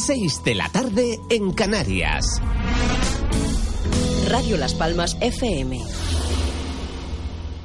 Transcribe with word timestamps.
6 0.00 0.42
de 0.44 0.54
la 0.54 0.68
tarde 0.70 1.18
en 1.28 1.52
Canarias. 1.52 2.24
Radio 4.28 4.56
Las 4.56 4.74
Palmas 4.74 5.18
FM. 5.20 5.78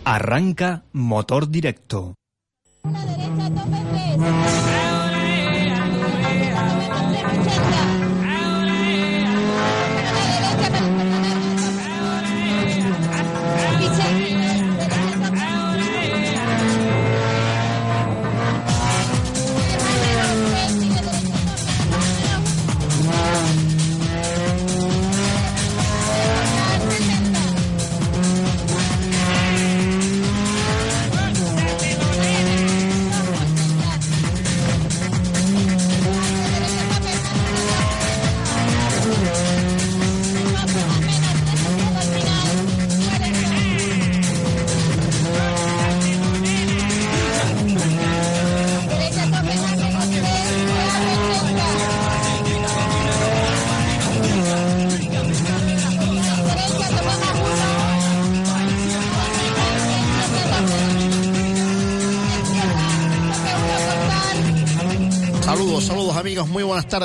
Arranca 0.03 0.83
motor 0.91 1.49
directo. 1.49 2.15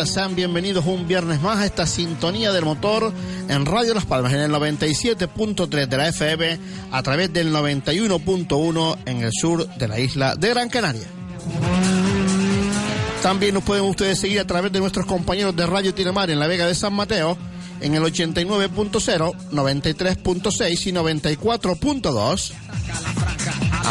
Sean 0.05 0.37
bienvenidos 0.37 0.87
un 0.87 1.09
viernes 1.09 1.41
más 1.43 1.59
a 1.59 1.67
esta 1.67 1.85
sintonía 1.85 2.53
del 2.53 2.65
motor 2.65 3.13
en 3.49 3.67
Radio 3.67 3.93
Las 3.93 4.07
Palmas 4.07 4.33
en 4.33 4.39
el 4.39 4.53
97.3 4.53 5.89
de 5.89 5.97
la 5.97 6.09
FM 6.09 6.59
a 6.93 7.03
través 7.03 7.33
del 7.33 7.53
91.1 7.53 8.99
en 9.05 9.23
el 9.23 9.33
sur 9.33 9.69
de 9.69 9.89
la 9.89 9.99
isla 9.99 10.37
de 10.37 10.49
Gran 10.51 10.69
Canaria. 10.69 11.09
También 13.21 13.53
nos 13.53 13.65
pueden 13.65 13.85
ustedes 13.85 14.21
seguir 14.21 14.39
a 14.39 14.47
través 14.47 14.71
de 14.71 14.79
nuestros 14.79 15.07
compañeros 15.07 15.57
de 15.57 15.67
Radio 15.67 15.93
Tiramar 15.93 16.31
en 16.31 16.39
la 16.39 16.47
Vega 16.47 16.69
de 16.69 16.75
San 16.77 16.95
Mateo 16.95 17.37
en 17.81 17.95
el 17.95 18.03
89.0, 18.03 19.35
93.6 19.51 20.87
y 20.87 20.93
94.2. 20.93 22.53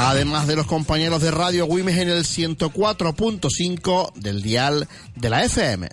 Además 0.02 0.47
de 0.47 0.55
los 0.55 0.66
compañeros 0.66 1.22
de 1.22 1.30
Radio 1.30 1.66
Wimes 1.66 1.97
en 1.97 2.08
el 2.08 2.23
104.5 2.23 4.14
del 4.14 4.42
dial 4.42 4.88
de 5.16 5.30
la 5.30 5.44
FM. 5.44 5.89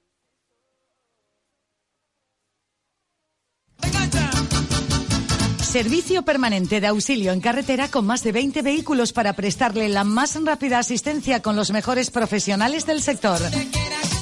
Servicio 5.73 6.21
permanente 6.21 6.79
de 6.81 6.85
auxilio 6.85 7.31
en 7.31 7.41
carretera 7.41 7.89
con 7.89 8.05
más 8.05 8.21
de 8.21 8.31
20 8.31 8.61
vehículos 8.61 9.11
para 9.11 9.33
prestarle 9.33 9.89
la 9.89 10.03
más 10.03 10.37
rápida 10.45 10.77
asistencia 10.77 11.41
con 11.41 11.55
los 11.55 11.71
mejores 11.71 12.11
profesionales 12.11 12.85
del 12.85 13.01
sector. 13.01 13.41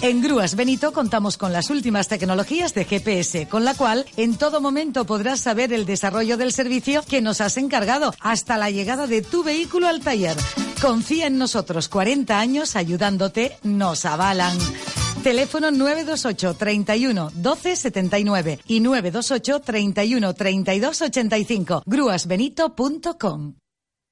En 0.02 0.22
Grúas 0.22 0.56
Benito 0.56 0.94
contamos 0.94 1.36
con 1.36 1.52
las 1.52 1.70
últimas 1.70 2.08
tecnologías 2.08 2.74
de 2.74 2.86
GPS, 2.86 3.50
con 3.50 3.66
la 3.66 3.74
cual 3.74 4.06
en 4.16 4.38
todo 4.38 4.62
momento 4.62 5.04
podrás 5.04 5.42
saber 5.42 5.74
el 5.74 5.86
desarrollo 5.86 6.38
del 6.38 6.54
servicio 6.54 7.04
que 7.04 7.20
nos 7.20 7.42
has 7.42 7.58
encargado 7.58 8.14
hasta 8.22 8.56
la 8.56 8.72
llegada 8.72 9.06
de 9.06 9.22
tu 9.22 9.44
vehículo 9.44 9.90
al 9.90 10.00
taller. 10.00 10.38
Confía 10.82 11.28
en 11.28 11.38
nosotros, 11.38 11.90
40 11.90 12.40
años 12.40 12.78
ayudándote, 12.78 13.58
nos 13.64 14.06
avalan. 14.06 14.58
Teléfono 15.22 15.72
928 15.72 16.56
31 16.56 17.32
12 17.34 17.76
79 17.76 18.60
y 18.68 18.80
928 18.80 19.60
31 19.62 20.34
32 20.34 21.02
85. 21.02 21.84
Grúasbenito.com. 21.86 23.56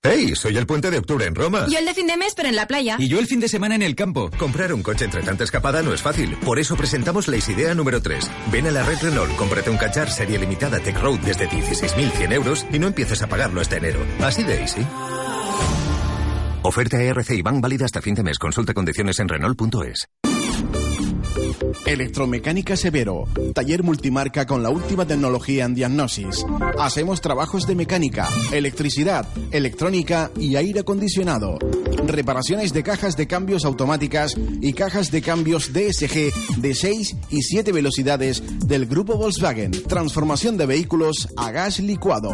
¡Hey! 0.02 0.34
Soy 0.34 0.56
el 0.56 0.66
puente 0.66 0.90
de 0.90 0.98
octubre 0.98 1.26
en 1.26 1.36
Roma. 1.36 1.66
Yo 1.70 1.78
el 1.78 1.84
de 1.84 1.94
fin 1.94 2.08
de 2.08 2.16
mes, 2.16 2.34
pero 2.34 2.48
en 2.48 2.56
la 2.56 2.68
playa. 2.68 2.96
Y 3.00 3.10
yo 3.10 3.20
el 3.20 3.28
fin 3.28 3.42
de 3.42 3.50
semana 3.50 3.76
en 3.76 3.82
el 3.82 3.96
campo. 3.96 4.32
Comprar 4.40 4.74
un 4.74 4.82
coche 4.82 5.04
entre 5.04 5.22
tanta 5.24 5.44
escapada 5.44 5.82
no 5.82 5.94
es 5.94 6.02
fácil. 6.02 6.38
Por 6.38 6.58
eso 6.58 6.78
presentamos 6.78 7.28
la 7.28 7.36
idea 7.36 7.76
número 7.76 8.02
3. 8.02 8.32
Ven 8.50 8.68
a 8.68 8.72
la 8.72 8.84
red 8.84 8.98
Renault, 9.02 9.36
cómprate 9.36 9.70
un 9.70 9.78
cachar 9.78 10.10
serie 10.10 10.40
limitada 10.40 10.80
Tech 10.80 10.98
Road 11.02 11.20
desde 11.20 11.50
16.100 11.50 12.32
euros 12.34 12.66
y 12.72 12.80
no 12.80 12.88
empieces 12.88 13.22
a 13.24 13.28
pagarlo 13.28 13.60
este 13.60 13.76
enero. 13.76 14.00
Así 14.22 14.44
de 14.44 14.62
easy. 14.62 14.88
Oferta 16.62 17.02
ERC 17.02 17.32
y 17.32 17.42
van 17.42 17.60
válida 17.60 17.84
hasta 17.84 18.02
fin 18.02 18.16
de 18.16 18.24
mes. 18.24 18.40
Consulta 18.40 18.74
condiciones 18.74 19.20
en 19.20 19.28
Renault.es. 19.28 20.08
Electromecánica 21.86 22.76
Severo, 22.76 23.26
taller 23.54 23.84
multimarca 23.84 24.46
con 24.46 24.64
la 24.64 24.70
última 24.70 25.06
tecnología 25.06 25.66
en 25.66 25.76
diagnosis. 25.76 26.46
Hacemos 26.80 27.22
trabajos 27.22 27.68
de 27.68 27.76
mecánica, 27.76 28.28
electricidad, 28.52 29.28
electrónica 29.52 30.32
y 30.38 30.56
aire 30.56 30.82
acondicionado. 30.82 31.58
Reparaciones 32.06 32.74
de 32.74 32.84
cajas 32.84 33.18
de 33.18 33.28
cambios 33.28 33.66
automáticas 33.66 34.36
y 34.62 34.74
cajas 34.74 35.12
de 35.12 35.22
cambios 35.22 35.74
DSG 35.74 36.58
de 36.58 36.76
6 36.76 37.16
y 37.30 37.42
7 37.42 37.72
velocidades 37.72 38.44
del 38.68 38.86
grupo 38.86 39.18
Volkswagen. 39.18 39.72
Transformación 39.72 40.58
de 40.58 40.66
vehículos 40.66 41.28
a 41.38 41.52
gas 41.52 41.80
licuado. 41.80 42.32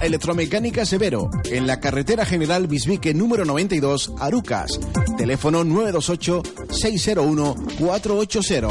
Electromecánica 0.00 0.84
Severo, 0.84 1.30
en 1.44 1.66
la 1.66 1.80
carretera 1.80 2.24
general 2.24 2.66
Bisbique 2.66 3.14
número 3.14 3.44
92, 3.44 4.12
Arucas. 4.18 4.78
Teléfono 5.16 5.64
928 5.64 6.42
601 6.70 7.54
480. 8.02 8.68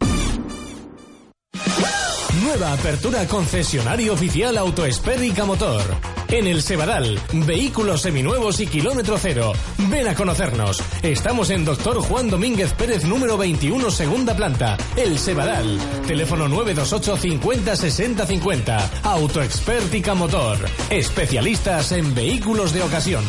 Nueva 2.42 2.72
apertura 2.72 3.26
concesionario 3.28 4.12
oficial 4.12 4.56
Autoespérica 4.58 5.44
Motor. 5.44 5.82
En 6.28 6.46
el 6.46 6.62
Sebadal, 6.62 7.20
vehículos 7.32 8.02
seminuevos 8.02 8.58
y 8.60 8.66
kilómetro 8.66 9.18
cero. 9.18 9.52
Ven 9.88 10.08
a 10.08 10.14
conocernos. 10.14 10.82
Estamos 11.02 11.50
en 11.50 11.64
Doctor 11.64 12.00
Juan 12.00 12.30
Domínguez 12.30 12.72
Pérez 12.72 13.04
número 13.04 13.36
21, 13.36 13.90
segunda 13.90 14.34
planta. 14.34 14.76
El 14.96 15.18
Sebadal. 15.18 15.78
Teléfono 16.08 16.48
928 16.48 17.16
50 17.16 17.76
60 17.76 18.26
50. 18.26 18.90
Autoexpértica 19.04 20.14
Motor. 20.14 20.58
Especialistas 20.90 21.92
en 21.92 22.14
vehículos 22.14 22.72
de 22.72 22.82
ocasión. 22.82 23.24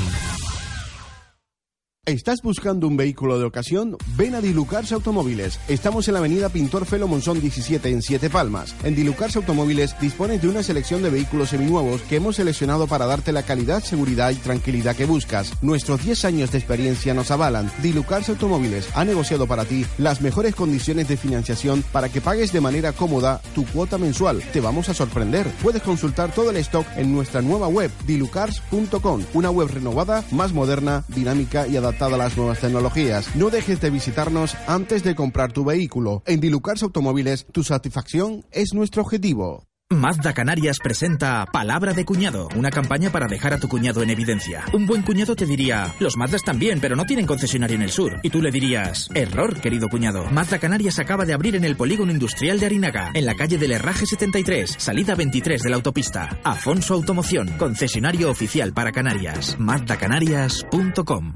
¿Estás 2.07 2.44
buscando 2.44 2.88
un 2.88 2.98
vehículo 2.98 3.40
de 3.40 3.46
ocasión? 3.46 3.98
Ven 4.16 4.36
a 4.36 4.42
Dilucars 4.42 4.92
Automóviles. 4.92 5.60
Estamos 5.68 6.07
en 6.07 6.13
la 6.13 6.19
avenida 6.19 6.50
Pintor 6.50 6.86
Felo 6.86 7.07
Monzón 7.07 7.42
17 7.42 7.90
en 7.90 8.04
Siete 8.04 8.30
Palmas. 8.30 8.75
En 8.84 8.94
Dilucars 8.94 9.36
Automóviles 9.38 10.00
dispones 10.00 10.40
de 10.40 10.48
una 10.48 10.62
selección 10.62 11.02
de 11.02 11.10
vehículos 11.10 11.50
seminuevos 11.50 12.04
que 12.04 12.18
hemos 12.18 12.36
seleccionado 12.36 12.86
para 12.86 13.07
darte 13.07 13.31
la 13.31 13.42
calidad, 13.42 13.84
seguridad 13.84 14.30
y 14.30 14.36
tranquilidad 14.36 14.96
que 14.96 15.07
buscas. 15.07 15.52
Nuestros 15.63 16.04
10 16.04 16.25
años 16.25 16.52
de 16.52 16.60
experiencia 16.60 17.16
nos 17.16 17.31
avalan. 17.31 17.72
Dilucars 17.81 18.30
Automóviles 18.30 18.88
ha 18.94 19.04
negociado 19.04 19.48
para 19.48 19.66
ti 19.66 19.84
las 19.98 20.22
mejores 20.22 20.54
condiciones 20.54 21.08
de 21.08 21.18
financiación 21.18 21.84
para 21.92 22.10
que 22.10 22.22
pagues 22.22 22.54
de 22.54 22.62
manera 22.62 22.94
cómoda 22.94 23.42
tu 23.56 23.66
cuota 23.66 23.98
mensual. 23.98 24.44
Te 24.54 24.62
vamos 24.62 24.90
a 24.90 24.94
sorprender. 24.94 25.48
Puedes 25.63 25.81
consultar 25.81 26.31
todo 26.31 26.51
el 26.51 26.58
stock 26.58 26.86
en 26.98 27.12
nuestra 27.12 27.42
nueva 27.42 27.68
web 27.68 27.90
dilucars.com, 28.06 29.24
una 29.34 29.50
web 29.50 29.69
renovada, 29.69 30.24
más 30.30 30.54
moderna, 30.54 31.04
dinámica 31.08 31.66
y 31.66 31.78
adaptada 31.78 31.95
a 32.02 32.18
las 32.18 32.36
nuevas 32.36 32.60
tecnologías. 32.60 33.36
No 33.36 33.50
dejes 33.50 33.80
de 33.80 33.90
visitarnos 33.90 34.56
antes 34.68 35.04
de 35.04 35.16
comprar 35.16 35.54
tu 35.54 35.64
vehículo. 35.64 36.24
En 36.26 36.42
Dilucars 36.42 36.84
Automóviles, 36.84 37.46
tu 37.52 37.64
satisfacción 37.64 38.46
es 38.52 38.74
nuestro 38.74 39.02
objetivo. 39.02 39.66
Mazda 39.92 40.34
Canarias 40.34 40.80
presenta 40.80 41.46
Palabra 41.46 41.94
de 41.94 42.06
Cuñado, 42.06 42.50
una 42.56 42.72
campaña 42.72 43.12
para 43.12 43.28
dejar 43.28 43.54
a 43.54 43.60
tu 43.60 43.68
cuñado 43.68 44.02
en 44.02 44.10
evidencia. 44.10 44.66
Un 44.74 44.88
buen 44.88 45.04
cuñado 45.04 45.36
te 45.36 45.46
diría, 45.46 45.94
los 46.00 46.18
Mazdas 46.18 46.42
también, 46.42 46.80
pero 46.80 46.96
no 46.96 47.06
tienen 47.06 47.28
concesionario 47.28 47.76
en 47.76 47.84
el 47.84 47.92
sur. 47.92 48.20
Y 48.24 48.32
tú 48.32 48.42
le 48.42 48.50
dirías, 48.50 49.10
error, 49.14 49.62
querido 49.62 49.88
cuñado. 49.88 50.26
Mazda 50.32 50.58
Canarias 50.58 50.98
acaba 50.98 51.24
de 51.26 51.34
abrir 51.34 51.56
en 51.56 51.66
el 51.66 51.78
polígono 51.78 52.12
industrial 52.12 52.60
de 52.60 52.66
Arinaga, 52.66 53.12
en 53.14 53.28
la 53.28 53.36
calle 53.36 53.60
del 53.60 53.74
Herraje 53.74 54.08
73, 54.08 54.76
salida 54.76 55.14
23 55.14 55.62
de 55.62 55.70
la 55.70 55.76
autopista. 55.76 56.40
Afonso 56.44 56.96
Automoción, 56.96 57.50
concesionario 57.60 58.32
oficial 58.32 58.74
para 58.74 58.92
Canarias. 58.92 59.56
MazdaCanarias.com 59.60 61.36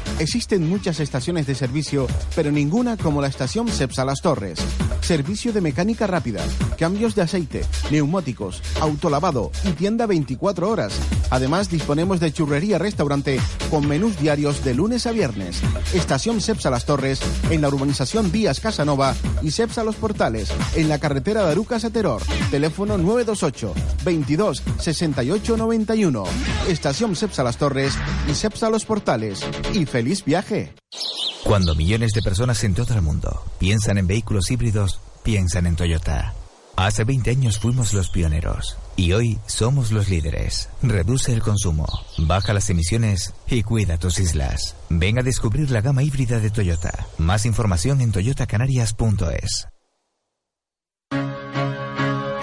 Existen 0.21 0.69
muchas 0.69 0.99
estaciones 0.99 1.47
de 1.47 1.55
servicio, 1.55 2.05
pero 2.35 2.51
ninguna 2.51 2.95
como 2.95 3.21
la 3.21 3.27
estación 3.27 3.67
Cepsa 3.67 4.05
Las 4.05 4.21
Torres. 4.21 4.59
Servicio 5.01 5.51
de 5.51 5.61
mecánica 5.61 6.05
rápida, 6.05 6.43
cambios 6.77 7.15
de 7.15 7.23
aceite, 7.23 7.65
neumáticos, 7.89 8.61
autolavado 8.79 9.51
y 9.65 9.71
tienda 9.71 10.05
24 10.05 10.69
horas. 10.69 10.93
Además, 11.31 11.71
disponemos 11.71 12.19
de 12.19 12.31
churrería 12.31 12.77
restaurante 12.77 13.39
con 13.71 13.87
menús 13.87 14.19
diarios 14.19 14.63
de 14.63 14.75
lunes 14.75 15.07
a 15.07 15.11
viernes. 15.11 15.59
Estación 15.95 16.39
Cepsa 16.39 16.69
Las 16.69 16.85
Torres 16.85 17.19
en 17.49 17.61
la 17.61 17.69
urbanización 17.69 18.31
Vías 18.31 18.59
Casanova 18.59 19.15
y 19.41 19.49
Cepsa 19.49 19.83
Los 19.83 19.95
Portales 19.95 20.51
en 20.75 20.87
la 20.87 20.99
carretera 20.99 21.43
de 21.45 21.53
Arucas. 21.53 21.81
Teléfono 22.51 22.99
928 22.99 23.73
22 24.05 24.63
68 24.77 25.57
91. 25.57 26.23
Estación 26.67 27.15
Cepsa 27.15 27.43
Las 27.43 27.57
Torres 27.57 27.95
y 28.29 28.35
Cepsa 28.35 28.69
Los 28.69 28.85
Portales. 28.85 29.39
Y 29.73 29.87
feliz 29.87 30.10
viaje. 30.25 30.73
Cuando 31.43 31.75
millones 31.75 32.11
de 32.11 32.21
personas 32.21 32.63
en 32.63 32.73
todo 32.75 32.93
el 32.93 33.01
mundo 33.01 33.43
piensan 33.57 33.97
en 33.97 34.07
vehículos 34.07 34.51
híbridos, 34.51 34.99
piensan 35.23 35.65
en 35.65 35.75
Toyota. 35.75 36.33
Hace 36.75 37.03
20 37.03 37.31
años 37.31 37.59
fuimos 37.59 37.93
los 37.93 38.09
pioneros 38.09 38.77
y 38.95 39.13
hoy 39.13 39.39
somos 39.45 39.91
los 39.91 40.09
líderes. 40.09 40.69
Reduce 40.81 41.33
el 41.33 41.41
consumo, 41.41 41.85
baja 42.17 42.53
las 42.53 42.69
emisiones 42.69 43.33
y 43.47 43.63
cuida 43.63 43.97
tus 43.97 44.19
islas. 44.19 44.75
Ven 44.89 45.19
a 45.19 45.23
descubrir 45.23 45.69
la 45.71 45.81
gama 45.81 46.03
híbrida 46.03 46.39
de 46.39 46.49
Toyota. 46.49 47.07
Más 47.17 47.45
información 47.45 48.01
en 48.01 48.11
toyotacanarias.es. 48.11 49.67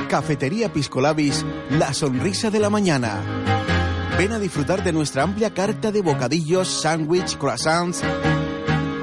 Cafetería 0.09 0.73
Piscolabis, 0.73 1.45
la 1.71 1.93
sonrisa 1.93 2.51
de 2.51 2.61
la 2.61 2.71
mañana. 2.71 3.68
Ven 4.19 4.33
a 4.33 4.41
disfrutar 4.41 4.83
de 4.83 4.93
nuestra 4.93 5.23
amplia 5.23 5.55
carta 5.55 5.93
de 5.93 6.03
bocadillos, 6.03 6.67
sándwich, 6.83 7.39
croissants, 7.39 8.03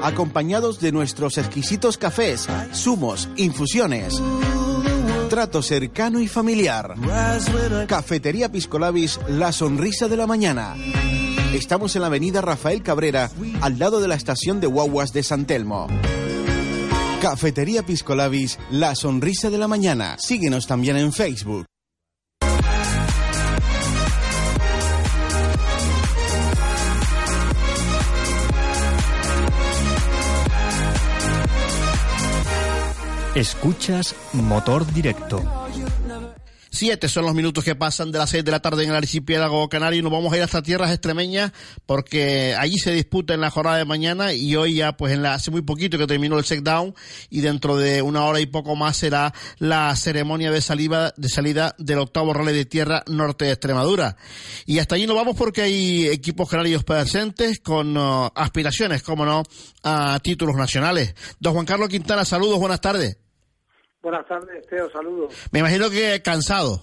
acompañados 0.02 0.78
de 0.78 0.92
nuestros 0.92 1.38
exquisitos 1.38 1.96
cafés, 1.96 2.46
zumos, 2.74 3.26
infusiones. 3.36 4.20
Trato 5.30 5.62
cercano 5.62 6.20
y 6.20 6.28
familiar. 6.28 6.96
Cafetería 7.86 8.52
Piscolabis, 8.52 9.18
la 9.26 9.52
sonrisa 9.52 10.06
de 10.06 10.18
la 10.18 10.26
mañana. 10.26 10.76
Estamos 11.54 11.96
en 11.96 12.02
la 12.02 12.08
avenida 12.08 12.42
Rafael 12.42 12.82
Cabrera, 12.82 13.30
al 13.62 13.78
lado 13.78 14.00
de 14.00 14.08
la 14.08 14.16
estación 14.16 14.60
de 14.60 14.66
guaguas 14.66 15.14
de 15.14 15.22
San 15.22 15.46
Telmo. 15.46 15.86
Cafetería 17.22 17.86
Piscolabis, 17.86 18.58
la 18.70 18.94
sonrisa 18.94 19.48
de 19.48 19.56
la 19.56 19.66
mañana. 19.66 20.16
Síguenos 20.18 20.66
también 20.66 20.98
en 20.98 21.10
Facebook. 21.14 21.64
Escuchas 33.36 34.16
Motor 34.32 34.90
Directo. 34.94 35.44
Siete 36.70 37.06
son 37.06 37.26
los 37.26 37.34
minutos 37.34 37.64
que 37.64 37.74
pasan 37.74 38.10
de 38.10 38.18
las 38.18 38.30
seis 38.30 38.42
de 38.42 38.50
la 38.50 38.60
tarde 38.60 38.84
en 38.84 38.88
el 38.88 38.96
archipiélago 38.96 39.68
canario 39.68 40.02
nos 40.02 40.10
vamos 40.10 40.32
a 40.32 40.38
ir 40.38 40.42
hasta 40.42 40.62
tierras 40.62 40.90
extremeñas 40.90 41.52
porque 41.84 42.54
allí 42.58 42.78
se 42.78 42.92
disputa 42.92 43.34
en 43.34 43.42
la 43.42 43.50
jornada 43.50 43.76
de 43.76 43.84
mañana 43.84 44.32
y 44.32 44.56
hoy 44.56 44.76
ya 44.76 44.96
pues 44.96 45.12
en 45.12 45.22
la, 45.22 45.34
hace 45.34 45.50
muy 45.50 45.60
poquito 45.60 45.98
que 45.98 46.06
terminó 46.06 46.38
el 46.38 46.44
check-down 46.44 46.94
y 47.28 47.42
dentro 47.42 47.76
de 47.76 48.00
una 48.00 48.24
hora 48.24 48.40
y 48.40 48.46
poco 48.46 48.74
más 48.74 48.96
será 48.96 49.34
la 49.58 49.94
ceremonia 49.96 50.50
de 50.50 50.62
salida, 50.62 51.12
de 51.18 51.28
salida 51.28 51.74
del 51.76 51.98
octavo 51.98 52.32
rally 52.32 52.54
de 52.54 52.64
tierra 52.64 53.04
norte 53.06 53.44
de 53.44 53.52
Extremadura. 53.52 54.16
Y 54.64 54.78
hasta 54.78 54.94
allí 54.94 55.06
nos 55.06 55.16
vamos 55.16 55.36
porque 55.36 55.60
hay 55.60 56.06
equipos 56.08 56.48
canarios 56.48 56.84
presentes 56.84 57.60
con 57.60 57.98
uh, 57.98 58.30
aspiraciones, 58.34 59.02
como 59.02 59.26
no, 59.26 59.42
a 59.82 60.18
títulos 60.20 60.56
nacionales. 60.56 61.14
Don 61.38 61.52
Juan 61.52 61.66
Carlos 61.66 61.90
Quintana, 61.90 62.24
saludos, 62.24 62.58
buenas 62.58 62.80
tardes. 62.80 63.18
Buenas 64.06 64.28
tardes, 64.28 64.64
Teo, 64.68 64.88
saludos. 64.88 65.34
Me 65.50 65.58
imagino 65.58 65.90
que 65.90 66.22
cansado. 66.22 66.80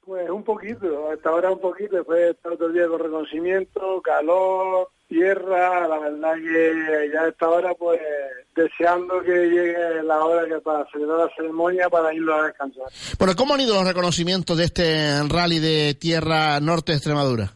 Pues 0.00 0.30
un 0.30 0.42
poquito, 0.42 1.10
hasta 1.10 1.28
ahora 1.28 1.50
un 1.50 1.60
poquito, 1.60 1.96
después 1.96 2.20
de 2.20 2.30
estar 2.30 2.56
todo 2.56 2.68
el 2.68 2.72
día 2.72 2.88
con 2.88 2.98
reconocimiento, 2.98 4.00
calor, 4.00 4.88
tierra, 5.08 5.86
la 5.86 5.98
verdad 5.98 6.36
que 6.36 7.10
ya 7.12 7.20
a 7.20 7.28
esta 7.28 7.50
hora 7.50 7.74
pues 7.74 8.00
deseando 8.56 9.20
que 9.20 9.50
llegue 9.50 10.02
la 10.04 10.24
hora 10.24 10.48
que 10.48 10.58
para 10.62 10.86
celebrar 10.90 11.26
la 11.26 11.36
ceremonia 11.36 11.90
para 11.90 12.14
irlo 12.14 12.34
a 12.34 12.46
descansar. 12.46 12.86
Bueno, 13.18 13.34
¿cómo 13.36 13.52
han 13.52 13.60
ido 13.60 13.74
los 13.74 13.86
reconocimientos 13.86 14.56
de 14.56 14.64
este 14.64 15.22
rally 15.28 15.58
de 15.58 15.92
tierra 16.00 16.60
norte 16.60 16.92
de 16.92 16.96
Extremadura? 16.96 17.52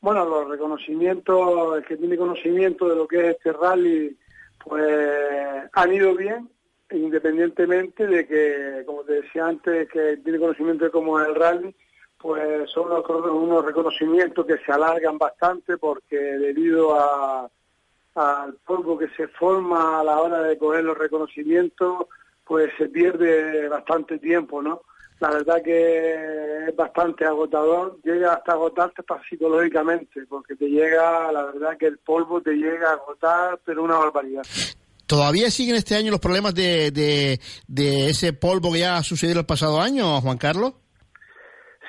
Bueno, 0.00 0.24
los 0.24 0.48
reconocimientos, 0.48 1.76
el 1.76 1.84
que 1.84 1.98
tiene 1.98 2.16
conocimiento 2.16 2.88
de 2.88 2.96
lo 2.96 3.06
que 3.06 3.18
es 3.18 3.36
este 3.36 3.52
rally, 3.52 4.18
pues 4.64 4.82
han 5.74 5.92
ido 5.92 6.16
bien, 6.16 6.53
independientemente 6.94 8.06
de 8.06 8.26
que, 8.26 8.82
como 8.86 9.02
te 9.02 9.22
decía 9.22 9.46
antes, 9.46 9.88
que 9.88 10.18
tiene 10.18 10.38
conocimiento 10.38 10.84
de 10.84 10.90
cómo 10.90 11.18
el 11.20 11.34
rally, 11.34 11.74
pues 12.18 12.70
son 12.70 12.90
unos, 12.90 13.04
unos 13.08 13.64
reconocimientos 13.64 14.46
que 14.46 14.58
se 14.58 14.72
alargan 14.72 15.18
bastante 15.18 15.76
porque 15.76 16.16
debido 16.16 16.98
a, 16.98 17.50
al 18.14 18.54
polvo 18.64 18.96
que 18.96 19.08
se 19.10 19.28
forma 19.28 20.00
a 20.00 20.04
la 20.04 20.20
hora 20.20 20.42
de 20.42 20.56
coger 20.56 20.84
los 20.84 20.96
reconocimientos, 20.96 22.06
pues 22.44 22.70
se 22.78 22.88
pierde 22.88 23.68
bastante 23.68 24.18
tiempo, 24.18 24.62
¿no? 24.62 24.82
La 25.20 25.30
verdad 25.30 25.62
que 25.62 26.66
es 26.68 26.76
bastante 26.76 27.24
agotador, 27.24 27.98
llega 28.02 28.34
hasta 28.34 28.52
agotarte 28.52 29.02
psicológicamente, 29.28 30.26
porque 30.26 30.56
te 30.56 30.68
llega, 30.68 31.30
la 31.32 31.44
verdad 31.44 31.76
que 31.78 31.86
el 31.86 31.98
polvo 31.98 32.40
te 32.40 32.52
llega 32.52 32.90
a 32.90 32.94
agotar, 32.94 33.60
pero 33.64 33.84
una 33.84 33.98
barbaridad. 33.98 34.42
¿Todavía 35.06 35.50
siguen 35.50 35.76
este 35.76 35.94
año 35.96 36.10
los 36.10 36.20
problemas 36.20 36.54
de, 36.54 36.90
de, 36.90 38.08
ese 38.08 38.32
polvo 38.32 38.72
que 38.72 38.80
ya 38.80 38.96
ha 38.96 39.02
sucedido 39.02 39.40
el 39.40 39.46
pasado 39.46 39.80
año, 39.80 40.20
Juan 40.20 40.38
Carlos? 40.38 40.74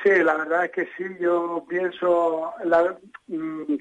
Sí, 0.04 0.12
la 0.24 0.36
verdad 0.36 0.66
es 0.66 0.72
que 0.72 0.88
sí, 0.98 1.04
yo 1.20 1.66
pienso, 1.68 2.54
la, 2.64 2.96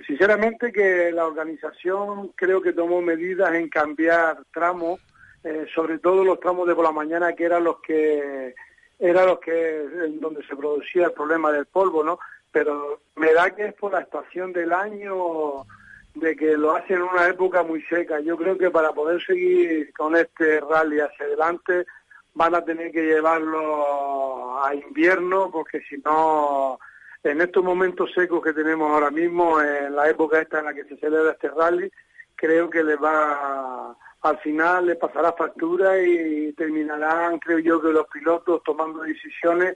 sinceramente 0.06 0.72
que 0.72 1.10
la 1.12 1.26
organización 1.26 2.32
creo 2.34 2.62
que 2.62 2.72
tomó 2.72 3.02
medidas 3.02 3.54
en 3.54 3.68
cambiar 3.68 4.38
tramos, 4.52 5.00
eh, 5.42 5.66
sobre 5.74 5.98
todo 5.98 6.24
los 6.24 6.40
tramos 6.40 6.66
de 6.66 6.74
por 6.74 6.84
la 6.84 6.92
mañana 6.92 7.34
que 7.34 7.44
eran 7.44 7.64
los 7.64 7.80
que 7.80 8.54
eran 8.98 9.26
los 9.26 9.40
que 9.40 9.80
en 10.06 10.20
donde 10.20 10.46
se 10.46 10.56
producía 10.56 11.06
el 11.06 11.12
problema 11.12 11.52
del 11.52 11.66
polvo, 11.66 12.02
¿no? 12.02 12.18
pero 12.54 13.00
me 13.16 13.32
da 13.32 13.50
que 13.50 13.66
es 13.66 13.74
por 13.74 13.92
la 13.92 14.00
estación 14.00 14.52
del 14.52 14.72
año 14.72 15.66
de 16.14 16.36
que 16.36 16.56
lo 16.56 16.74
hacen 16.74 16.96
en 16.96 17.02
una 17.02 17.26
época 17.28 17.62
muy 17.62 17.82
seca. 17.82 18.20
Yo 18.20 18.36
creo 18.36 18.56
que 18.56 18.70
para 18.70 18.92
poder 18.92 19.22
seguir 19.22 19.92
con 19.94 20.16
este 20.16 20.60
rally 20.60 21.00
hacia 21.00 21.26
adelante 21.26 21.86
van 22.34 22.54
a 22.54 22.64
tener 22.64 22.92
que 22.92 23.02
llevarlo 23.02 24.62
a 24.64 24.74
invierno 24.74 25.50
porque 25.50 25.80
si 25.88 25.98
no 25.98 26.78
en 27.22 27.40
estos 27.40 27.64
momentos 27.64 28.12
secos 28.12 28.42
que 28.42 28.52
tenemos 28.52 28.90
ahora 28.90 29.10
mismo, 29.10 29.60
en 29.60 29.96
la 29.96 30.08
época 30.08 30.40
esta 30.40 30.58
en 30.58 30.66
la 30.66 30.74
que 30.74 30.84
se 30.84 30.96
celebra 30.98 31.32
este 31.32 31.48
rally, 31.48 31.90
creo 32.36 32.68
que 32.68 32.84
le 32.84 32.96
va 32.96 33.96
al 34.22 34.38
final 34.38 34.86
le 34.86 34.96
pasará 34.96 35.32
factura 35.32 36.00
y 36.00 36.52
terminarán, 36.54 37.38
creo 37.38 37.58
yo, 37.58 37.80
que 37.80 37.88
los 37.88 38.06
pilotos 38.08 38.62
tomando 38.62 39.02
decisiones 39.02 39.74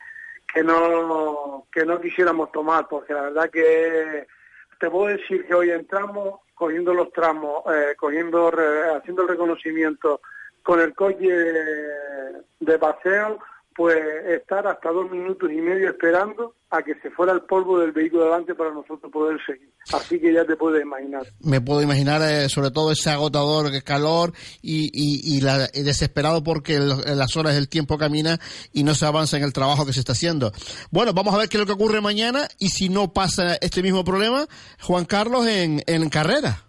que 0.52 0.62
no 0.62 1.66
que 1.72 1.84
no 1.84 2.00
quisiéramos 2.00 2.50
tomar, 2.52 2.86
porque 2.88 3.12
la 3.12 3.22
verdad 3.22 3.50
que 3.50 4.26
te 4.78 4.90
puedo 4.90 5.16
decir 5.16 5.46
que 5.46 5.54
hoy 5.54 5.70
entramos 5.70 6.40
cogiendo 6.54 6.92
los 6.92 7.12
tramos, 7.12 7.62
eh, 7.72 7.94
cogiendo 7.96 8.50
haciendo 8.96 9.22
el 9.22 9.28
reconocimiento 9.28 10.20
con 10.62 10.80
el 10.80 10.94
coche 10.94 11.28
de 12.60 12.78
paseo 12.78 13.38
pues 13.78 13.96
estar 14.26 14.66
hasta 14.66 14.90
dos 14.90 15.08
minutos 15.08 15.48
y 15.52 15.60
medio 15.60 15.90
esperando 15.90 16.56
a 16.68 16.82
que 16.82 16.96
se 16.96 17.12
fuera 17.12 17.32
el 17.32 17.42
polvo 17.42 17.78
del 17.78 17.92
vehículo 17.92 18.24
delante 18.24 18.56
para 18.56 18.72
nosotros 18.72 19.12
poder 19.12 19.38
seguir. 19.46 19.70
Así 19.92 20.18
que 20.18 20.32
ya 20.32 20.44
te 20.44 20.56
puedes 20.56 20.82
imaginar. 20.82 21.22
Me 21.44 21.60
puedo 21.60 21.80
imaginar 21.80 22.20
eh, 22.22 22.48
sobre 22.48 22.72
todo 22.72 22.90
ese 22.90 23.10
agotador 23.10 23.70
calor 23.84 24.32
y, 24.60 24.90
y, 24.92 25.40
la, 25.42 25.68
desesperado 25.68 26.42
porque 26.42 26.74
en 26.74 27.18
las 27.18 27.36
horas 27.36 27.54
del 27.54 27.68
tiempo 27.68 27.98
camina 27.98 28.40
y 28.72 28.82
no 28.82 28.96
se 28.96 29.06
avanza 29.06 29.36
en 29.36 29.44
el 29.44 29.52
trabajo 29.52 29.86
que 29.86 29.92
se 29.92 30.00
está 30.00 30.10
haciendo. 30.10 30.50
Bueno, 30.90 31.12
vamos 31.12 31.32
a 31.32 31.38
ver 31.38 31.48
qué 31.48 31.56
es 31.56 31.60
lo 31.60 31.66
que 31.66 31.80
ocurre 31.80 32.00
mañana 32.00 32.48
y 32.58 32.70
si 32.70 32.88
no 32.88 33.12
pasa 33.12 33.58
este 33.60 33.80
mismo 33.80 34.02
problema, 34.02 34.48
Juan 34.82 35.04
Carlos 35.04 35.46
en, 35.46 35.84
en 35.86 36.10
carrera. 36.10 36.64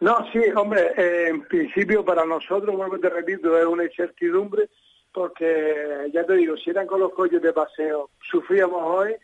No, 0.00 0.26
sí, 0.30 0.40
hombre, 0.54 0.92
eh, 0.98 1.28
en 1.28 1.40
principio 1.42 2.04
para 2.04 2.26
nosotros, 2.26 2.76
vuelvo 2.76 2.98
te 2.98 3.08
repito, 3.08 3.58
es 3.58 3.64
una 3.64 3.84
incertidumbre 3.84 4.68
porque 5.12 6.10
ya 6.12 6.24
te 6.24 6.34
digo, 6.34 6.56
si 6.56 6.70
eran 6.70 6.86
con 6.86 7.00
los 7.00 7.12
coches 7.12 7.42
de 7.42 7.52
paseo, 7.52 8.10
sufríamos 8.30 8.82
hoy, 8.84 9.14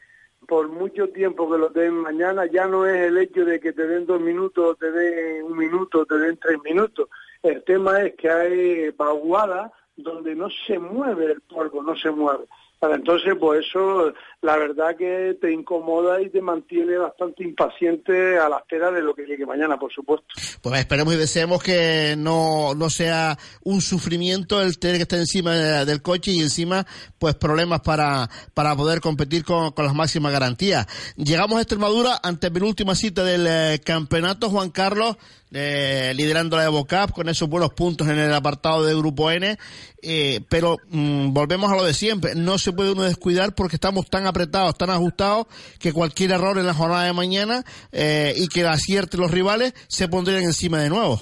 por 0.46 0.68
mucho 0.68 1.08
tiempo 1.08 1.50
que 1.50 1.58
lo 1.58 1.68
den 1.70 1.94
mañana, 1.94 2.46
ya 2.46 2.66
no 2.66 2.86
es 2.86 3.08
el 3.08 3.18
hecho 3.18 3.44
de 3.44 3.58
que 3.58 3.72
te 3.72 3.86
den 3.86 4.06
dos 4.06 4.20
minutos, 4.20 4.78
te 4.78 4.90
den 4.90 5.44
un 5.44 5.56
minuto, 5.56 6.04
te 6.06 6.18
den 6.18 6.36
tres 6.36 6.58
minutos. 6.62 7.08
El 7.42 7.62
tema 7.64 8.02
es 8.02 8.14
que 8.14 8.30
hay 8.30 8.90
vaguadas 8.90 9.72
donde 9.96 10.34
no 10.34 10.48
se 10.66 10.78
mueve 10.78 11.32
el 11.32 11.40
polvo, 11.40 11.82
no 11.82 11.96
se 11.96 12.10
mueve. 12.10 12.44
Entonces, 12.82 13.34
pues 13.40 13.66
eso, 13.66 14.12
la 14.42 14.56
verdad 14.56 14.96
que 14.96 15.36
te 15.40 15.50
incomoda 15.50 16.20
y 16.20 16.28
te 16.28 16.40
mantiene 16.42 16.98
bastante 16.98 17.42
impaciente 17.42 18.38
a 18.38 18.48
la 18.48 18.58
espera 18.58 18.90
de 18.90 19.02
lo 19.02 19.14
que 19.14 19.24
llegue 19.24 19.46
mañana, 19.46 19.78
por 19.78 19.92
supuesto. 19.92 20.26
Pues 20.62 20.80
esperemos 20.80 21.14
y 21.14 21.16
deseemos 21.16 21.62
que 21.62 22.14
no, 22.18 22.74
no 22.74 22.90
sea 22.90 23.38
un 23.64 23.80
sufrimiento 23.80 24.60
el 24.60 24.78
tener 24.78 24.96
que 24.96 25.02
estar 25.02 25.18
encima 25.18 25.54
del 25.84 26.02
coche 26.02 26.32
y 26.32 26.40
encima, 26.40 26.86
pues 27.18 27.34
problemas 27.34 27.80
para, 27.80 28.28
para 28.52 28.76
poder 28.76 29.00
competir 29.00 29.44
con, 29.44 29.72
con 29.72 29.86
las 29.86 29.94
máximas 29.94 30.32
garantías. 30.32 30.86
Llegamos 31.16 31.58
a 31.58 31.62
Extremadura 31.62 32.20
ante 32.22 32.50
penúltima 32.50 32.94
cita 32.94 33.24
del 33.24 33.46
eh, 33.48 33.80
campeonato, 33.84 34.50
Juan 34.50 34.70
Carlos 34.70 35.16
eh, 35.52 36.12
liderando 36.16 36.56
la 36.56 36.64
Evo 36.64 36.86
Cup 36.86 37.12
con 37.14 37.28
esos 37.28 37.48
buenos 37.48 37.72
puntos 37.72 38.08
en 38.08 38.18
el 38.18 38.32
apartado 38.34 38.84
de 38.84 38.94
Grupo 38.94 39.30
N, 39.30 39.56
eh, 40.02 40.40
pero 40.50 40.76
mm, 40.88 41.32
volvemos 41.32 41.70
a 41.70 41.76
lo 41.76 41.84
de 41.84 41.94
siempre, 41.94 42.34
no 42.34 42.58
se 42.58 42.72
puede 42.72 42.92
uno 42.92 43.02
descuidar 43.02 43.54
porque 43.54 43.76
estamos 43.76 44.10
tan 44.10 44.26
apretados, 44.26 44.76
tan 44.76 44.90
ajustados, 44.90 45.46
que 45.80 45.92
cualquier 45.92 46.32
error 46.32 46.58
en 46.58 46.66
la 46.66 46.74
jornada 46.74 47.04
de 47.04 47.12
mañana 47.12 47.62
eh, 47.92 48.34
y 48.36 48.48
que 48.48 48.66
acierte 48.66 49.18
los 49.18 49.30
rivales 49.30 49.72
se 49.88 50.08
pondrían 50.08 50.42
encima 50.42 50.80
de 50.80 50.88
nuevo. 50.88 51.20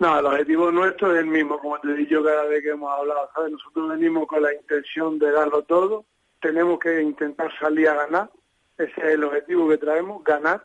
No, 0.00 0.18
el 0.18 0.26
objetivo 0.26 0.72
nuestro 0.72 1.14
es 1.14 1.20
el 1.20 1.26
mismo, 1.26 1.58
como 1.58 1.78
te 1.78 1.94
dicho 1.94 2.22
cada 2.22 2.44
vez 2.44 2.62
que 2.62 2.70
hemos 2.70 2.90
hablado, 2.92 3.30
Nosotros 3.48 3.88
venimos 3.90 4.26
con 4.26 4.42
la 4.42 4.52
intención 4.52 5.18
de 5.18 5.30
darlo 5.30 5.62
todo, 5.62 6.04
tenemos 6.40 6.78
que 6.78 7.00
intentar 7.00 7.50
salir 7.58 7.88
a 7.88 7.94
ganar, 7.94 8.30
ese 8.76 8.92
es 8.96 9.14
el 9.14 9.24
objetivo 9.24 9.68
que 9.68 9.78
traemos, 9.78 10.22
ganar. 10.24 10.64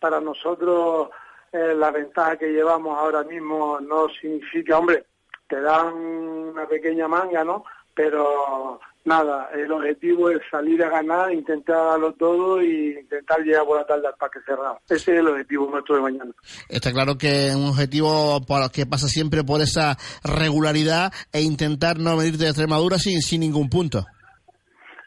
Para 0.00 0.20
nosotros 0.20 1.10
eh, 1.52 1.74
la 1.74 1.90
ventaja 1.90 2.36
que 2.36 2.48
llevamos 2.48 2.98
ahora 2.98 3.22
mismo 3.24 3.78
no 3.80 4.08
significa, 4.20 4.78
hombre, 4.78 5.04
te 5.48 5.60
dan 5.60 5.94
una 5.94 6.66
pequeña 6.66 7.06
manga, 7.06 7.44
¿no? 7.44 7.64
Pero 7.94 8.80
nada, 9.04 9.50
el 9.54 9.70
objetivo 9.70 10.30
es 10.30 10.40
salir 10.50 10.82
a 10.82 10.88
ganar, 10.88 11.32
intentar 11.32 11.76
darlo 11.76 12.14
todo 12.14 12.60
e 12.60 13.00
intentar 13.00 13.40
llegar 13.40 13.64
por 13.66 13.78
la 13.78 13.86
tarde 13.86 14.06
al 14.06 14.14
parque 14.14 14.38
cerrado. 14.46 14.78
Ese 14.88 15.12
es 15.12 15.18
el 15.18 15.28
objetivo 15.28 15.68
nuestro 15.70 15.96
de 15.96 16.02
mañana. 16.02 16.32
Está 16.68 16.90
claro 16.90 17.18
que 17.18 17.48
es 17.48 17.54
un 17.54 17.68
objetivo 17.68 18.40
que 18.72 18.86
pasa 18.86 19.08
siempre 19.08 19.44
por 19.44 19.60
esa 19.60 19.96
regularidad 20.24 21.12
e 21.32 21.42
intentar 21.42 21.98
no 21.98 22.16
venir 22.16 22.38
de 22.38 22.46
Extremadura 22.46 22.98
sin, 22.98 23.20
sin 23.20 23.40
ningún 23.40 23.68
punto. 23.68 24.06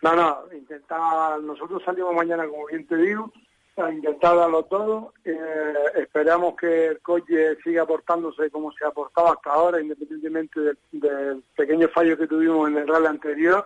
No, 0.04 0.16
no, 0.16 0.44
intentar, 0.56 1.42
nosotros 1.42 1.82
salimos 1.84 2.14
mañana, 2.14 2.46
como 2.48 2.68
bien 2.68 2.86
te 2.86 2.96
digo, 2.98 3.32
a 3.78 3.92
intentar 3.92 4.36
todo. 4.70 5.14
Eh, 5.24 5.74
esperamos 5.96 6.56
que 6.56 6.88
el 6.88 7.02
coche 7.02 7.58
siga 7.64 7.84
aportándose 7.84 8.50
como 8.50 8.72
se 8.72 8.86
ha 8.86 8.90
aportado 8.90 9.34
hasta 9.34 9.52
ahora, 9.52 9.82
independientemente 9.82 10.60
del, 10.92 11.44
pequeño 11.56 11.88
fallo 11.90 12.18
que 12.18 12.28
tuvimos 12.28 12.70
en 12.70 12.78
el 12.78 12.88
rally 12.88 13.08
anterior. 13.08 13.66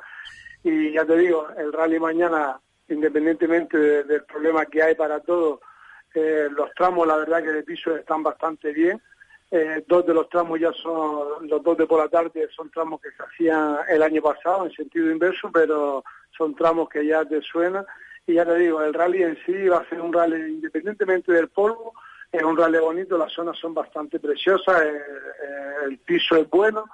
Y 0.64 0.94
ya 0.94 1.06
te 1.06 1.16
digo, 1.18 1.48
el 1.58 1.72
rally 1.72 2.00
mañana, 2.00 2.60
independientemente 2.88 4.04
del 4.04 4.24
problema 4.24 4.66
que 4.66 4.82
hay 4.82 4.96
para 4.96 5.20
todos, 5.20 5.60
eh, 6.16 6.48
los 6.52 6.74
tramos, 6.74 7.08
la 7.08 7.18
verdad 7.18 7.44
que 7.44 7.52
de 7.52 7.64
piso 7.64 7.96
están 7.96 8.24
bastante 8.24 8.74
bien. 8.74 9.00
Eh, 9.52 9.84
dos 9.88 10.06
de 10.06 10.14
los 10.14 10.30
tramos 10.30 10.60
ya 10.60 10.72
son, 10.74 11.48
los 11.48 11.64
dos 11.64 11.78
de 11.78 11.88
por 11.88 12.00
la 12.00 12.10
tarde 12.10 12.48
son 12.56 12.70
tramos 12.70 13.02
que 13.02 13.10
se 13.12 13.24
hacían 13.24 13.78
el 13.90 14.04
año 14.04 14.22
pasado 14.22 14.66
en 14.66 14.72
sentido 14.72 15.10
inverso, 15.10 15.52
pero 15.52 16.04
son 16.38 16.56
tramos 16.56 16.88
que 16.90 17.06
ya 17.06 17.26
te 17.26 17.42
suenan 17.42 17.86
y 18.30 18.36
ya 18.36 18.46
te 18.46 18.56
digo, 18.60 18.84
el 18.84 18.94
rally 18.94 19.24
en 19.24 19.38
sí 19.44 19.68
va 19.68 19.80
a 19.80 19.90
ser 19.90 20.00
un 20.00 20.14
rally 20.14 20.54
independientemente 20.54 21.34
del 21.34 21.50
polvo, 21.50 21.94
es 22.32 22.44
un 22.44 22.56
rally 22.56 22.78
bonito, 22.78 23.18
las 23.18 23.34
zonas 23.34 23.58
son 23.58 23.74
bastante 23.74 24.20
preciosas, 24.20 24.84
eh, 24.84 24.94
eh, 24.94 25.86
el 25.90 25.98
piso 25.98 26.36
es 26.36 26.48
bueno 26.48 26.86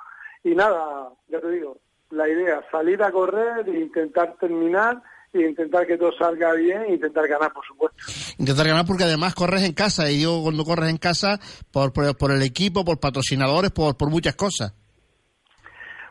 y 0.45 0.55
nada, 0.55 1.09
ya 1.27 1.41
te 1.41 1.49
digo, 1.49 1.77
la 2.11 2.29
idea, 2.29 2.63
salir 2.71 3.03
a 3.03 3.11
correr 3.11 3.67
e 3.67 3.79
intentar 3.79 4.37
terminar 4.39 5.01
e 5.33 5.41
intentar 5.41 5.85
que 5.85 5.97
todo 5.97 6.13
salga 6.17 6.53
bien 6.53 6.83
e 6.83 6.93
intentar 6.93 7.27
ganar, 7.27 7.51
por 7.51 7.65
supuesto. 7.65 7.97
Intentar 8.37 8.67
ganar 8.67 8.85
porque 8.85 9.03
además 9.03 9.35
corres 9.35 9.63
en 9.63 9.73
casa 9.73 10.09
y 10.09 10.19
digo 10.19 10.41
cuando 10.41 10.63
corres 10.63 10.89
en 10.89 10.97
casa 10.97 11.37
por, 11.69 11.91
por, 11.91 12.31
el 12.31 12.41
equipo, 12.43 12.85
por 12.85 13.01
patrocinadores, 13.01 13.71
por, 13.71 13.97
por 13.97 14.09
muchas 14.09 14.35
cosas. 14.35 14.73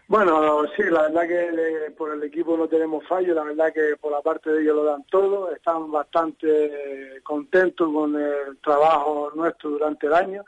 Bueno, 0.06 0.64
sí, 0.76 0.82
la 0.82 1.02
verdad 1.02 1.26
que 1.26 1.90
por 1.96 2.12
el 2.12 2.22
equipo 2.22 2.56
no 2.58 2.68
tenemos 2.68 3.06
fallo, 3.08 3.32
la 3.34 3.42
verdad 3.42 3.72
que 3.72 3.96
por 3.98 4.12
la 4.12 4.20
parte 4.20 4.50
de 4.50 4.60
ellos 4.60 4.76
lo 4.76 4.84
dan 4.84 5.02
todo, 5.04 5.50
están 5.50 5.90
bastante 5.90 7.20
contentos 7.22 7.90
con 7.90 8.14
el 8.14 8.58
trabajo 8.58 9.32
nuestro 9.34 9.70
durante 9.70 10.06
el 10.06 10.12
año. 10.12 10.44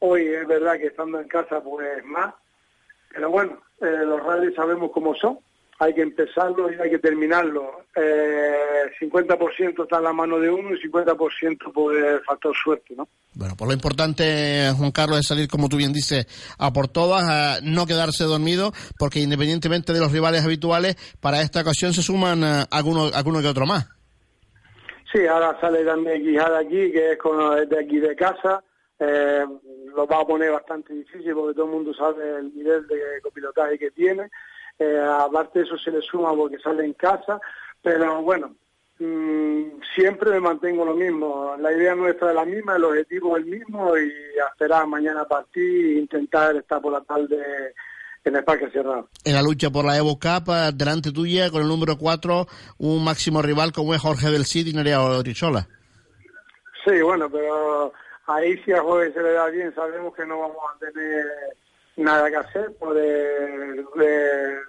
Hoy 0.00 0.26
es 0.26 0.46
verdad 0.46 0.76
que 0.78 0.88
estando 0.88 1.18
en 1.20 1.26
casa 1.26 1.62
pues 1.62 2.04
más, 2.04 2.34
pero 3.08 3.30
bueno, 3.30 3.62
eh, 3.80 4.04
los 4.04 4.22
rallies 4.22 4.54
sabemos 4.54 4.90
cómo 4.92 5.14
son, 5.14 5.38
hay 5.78 5.94
que 5.94 6.02
empezarlo 6.02 6.72
y 6.72 6.80
hay 6.80 6.90
que 6.90 6.98
terminarlo. 6.98 7.84
Eh, 7.94 8.90
50% 9.00 9.82
está 9.84 9.98
en 9.98 10.04
la 10.04 10.12
mano 10.12 10.38
de 10.38 10.50
uno 10.50 10.74
y 10.74 10.80
50% 10.80 11.72
por 11.72 11.96
el 11.96 12.20
factor 12.22 12.54
suerte, 12.56 12.94
¿no? 12.96 13.08
Bueno, 13.34 13.54
pues 13.56 13.68
lo 13.68 13.74
importante, 13.74 14.72
Juan 14.76 14.90
Carlos, 14.90 15.20
es 15.20 15.26
salir, 15.26 15.46
como 15.46 15.68
tú 15.68 15.76
bien 15.76 15.92
dices, 15.92 16.26
a 16.58 16.72
por 16.72 16.88
todas, 16.88 17.62
no 17.62 17.86
quedarse 17.86 18.24
dormido, 18.24 18.72
porque 18.98 19.20
independientemente 19.20 19.92
de 19.92 20.00
los 20.00 20.10
rivales 20.10 20.44
habituales, 20.44 20.96
para 21.20 21.42
esta 21.42 21.60
ocasión 21.60 21.92
se 21.92 22.02
suman 22.02 22.42
uh, 22.42 22.64
algunos 22.70 23.14
alguno 23.14 23.40
que 23.40 23.46
otro 23.46 23.64
más. 23.64 23.88
Sí, 25.12 25.24
ahora 25.26 25.56
sale 25.60 25.84
también 25.84 26.22
Quijada 26.22 26.58
aquí, 26.58 26.90
que 26.90 27.12
es 27.12 27.18
con, 27.18 27.68
de 27.68 27.78
aquí 27.78 27.98
de 27.98 28.16
casa. 28.16 28.62
Eh, 28.98 29.44
lo 29.94 30.06
va 30.06 30.20
a 30.20 30.26
poner 30.26 30.50
bastante 30.50 30.92
difícil 30.92 31.32
porque 31.32 31.54
todo 31.54 31.66
el 31.66 31.72
mundo 31.72 31.94
sabe 31.94 32.38
el 32.38 32.54
nivel 32.54 32.86
de 32.88 33.20
copilotaje 33.22 33.78
que 33.78 33.92
tiene. 33.92 34.28
Eh, 34.78 35.00
aparte 35.20 35.58
de 35.58 35.64
eso 35.64 35.76
se 35.76 35.90
le 35.90 36.00
suma 36.02 36.34
porque 36.34 36.58
sale 36.58 36.84
en 36.84 36.92
casa, 36.92 37.40
pero 37.82 38.22
bueno, 38.22 38.54
mm, 38.98 39.80
siempre 39.94 40.30
me 40.30 40.40
mantengo 40.40 40.84
lo 40.84 40.94
mismo. 40.94 41.56
La 41.58 41.72
idea 41.72 41.94
nuestra 41.94 42.30
es 42.30 42.34
la 42.36 42.44
misma, 42.44 42.76
el 42.76 42.84
objetivo 42.84 43.36
es 43.36 43.44
el 43.44 43.50
mismo 43.50 43.96
y 43.96 44.12
esperar 44.52 44.86
mañana 44.86 45.22
a 45.22 45.28
partir 45.28 45.96
e 45.96 46.00
intentar 46.00 46.54
estar 46.56 46.80
por 46.80 46.92
la 46.92 47.00
tarde 47.00 47.74
en 48.24 48.36
el 48.36 48.44
parque 48.44 48.70
cerrado. 48.70 49.08
En 49.24 49.34
la 49.34 49.42
lucha 49.42 49.70
por 49.70 49.84
la 49.84 49.96
Evo 49.96 50.18
Cup, 50.18 50.52
delante 50.74 51.12
tuya, 51.12 51.50
con 51.50 51.62
el 51.62 51.68
número 51.68 51.96
4, 51.98 52.46
un 52.78 53.04
máximo 53.04 53.42
rival 53.42 53.72
como 53.72 53.94
es 53.94 54.00
Jorge 54.00 54.30
del 54.30 54.44
Cid 54.44 54.68
y 54.68 54.72
Nerea 54.72 55.02
Orizola. 55.02 55.66
Sí, 56.84 57.00
bueno, 57.02 57.28
pero 57.30 57.92
ahí 58.26 58.56
si 58.64 58.72
a 58.72 58.82
Jorge 58.82 59.12
se 59.12 59.22
le 59.22 59.32
da 59.32 59.48
bien, 59.48 59.74
sabemos 59.74 60.14
que 60.14 60.24
no 60.24 60.38
vamos 60.40 60.58
a 60.74 60.78
tener 60.78 61.24
nada 61.98 62.30
que 62.30 62.36
hacer 62.36 62.74
por 62.78 62.96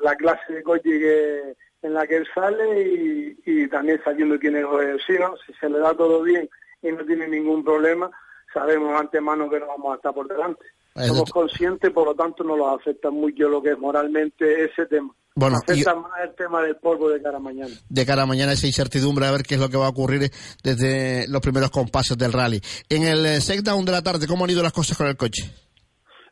la 0.02 0.16
clase 0.16 0.54
de 0.54 0.64
coche 0.64 0.84
que, 0.84 1.56
en 1.82 1.94
la 1.94 2.06
que 2.08 2.18
él 2.18 2.28
sale 2.34 2.82
y, 2.82 3.40
y 3.46 3.68
también 3.68 4.02
sabiendo 4.04 4.38
quién 4.40 4.58
es 4.58 4.64
¿no? 4.64 5.36
Si 5.46 5.54
se 5.60 5.70
le 5.70 5.80
da 5.80 5.94
todo 5.94 6.22
bien 6.24 6.50
y 6.82 6.92
no 6.92 7.06
tiene 7.06 7.28
ningún 7.28 7.64
problema, 7.64 8.10
sabemos 8.54 9.00
antemano 9.00 9.50
que 9.50 9.60
no 9.60 9.68
vamos 9.68 9.94
a 9.94 9.96
estar 9.96 10.14
por 10.14 10.28
delante. 10.28 10.66
Somos 10.96 11.30
conscientes, 11.32 11.92
por 11.92 12.08
lo 12.08 12.16
tanto 12.16 12.44
no 12.44 12.58
nos 12.58 12.80
afecta 12.80 13.10
mucho 13.10 13.48
lo 13.48 13.62
que 13.62 13.72
es 13.72 13.80
moralmente 13.80 14.66
ese 14.66 14.86
tema. 14.88 15.14
Bueno, 15.36 15.58
afecta 15.58 15.96
más 15.96 16.12
el 16.22 16.36
tema 16.36 16.62
del 16.62 16.76
polvo 16.76 17.10
de 17.10 17.22
cara 17.22 17.38
a 17.38 17.40
mañana. 17.40 17.74
De 17.88 18.06
cara 18.06 18.24
a 18.24 18.26
mañana 18.26 18.52
esa 18.52 18.68
incertidumbre 18.68 19.26
a 19.26 19.32
ver 19.32 19.44
qué 19.44 19.56
es 19.56 19.62
lo 19.62 19.70
que 19.70 19.78
va 19.78 19.86
a 19.86 19.90
ocurrir 19.90 20.30
desde 20.62 21.28
los 21.30 21.42
primeros 21.42 21.70
compases 21.70 22.18
del 22.18 22.34
rally. 22.34 22.60
En 22.90 23.04
el 23.04 23.26
eh, 23.26 23.62
down 23.64 23.86
de 23.86 23.92
la 23.92 24.02
tarde, 24.02 24.28
¿cómo 24.28 24.44
han 24.44 24.52
ido 24.52 24.64
las 24.64 24.74
cosas 24.74 24.98
con 24.98 25.08
el 25.08 25.16
coche? 25.16 25.50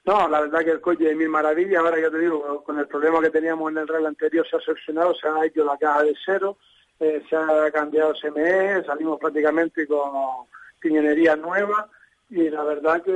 No, 0.07 0.25
la 0.29 0.39
verdad 0.39 0.63
que 0.63 0.71
el 0.71 0.79
coche 0.79 1.11
es 1.11 1.17
mil 1.17 1.27
maravillas. 1.27 1.83
Ahora 1.83 1.99
ya 1.99 2.09
te 2.09 2.19
digo, 2.19 2.63
con 2.63 2.79
el 2.79 2.87
problema 2.87 3.19
que 3.19 3.29
teníamos 3.29 3.69
en 3.69 3.79
el 3.79 3.87
rally 3.89 4.05
anterior 4.05 4.47
se 4.49 4.55
ha 4.55 4.59
solucionado, 4.61 5.13
se 5.13 5.27
ha 5.27 5.45
hecho 5.45 5.65
la 5.65 5.77
caja 5.77 6.03
de 6.03 6.15
cero, 6.25 6.57
eh, 6.97 7.21
se 7.29 7.35
ha 7.35 7.69
cambiado 7.71 8.13
CME, 8.13 8.85
salimos 8.85 9.19
prácticamente 9.19 9.85
con 9.85 10.47
piñonería 10.79 11.35
nueva 11.35 11.89
y 12.29 12.49
la 12.49 12.63
verdad 12.63 13.03
que 13.03 13.11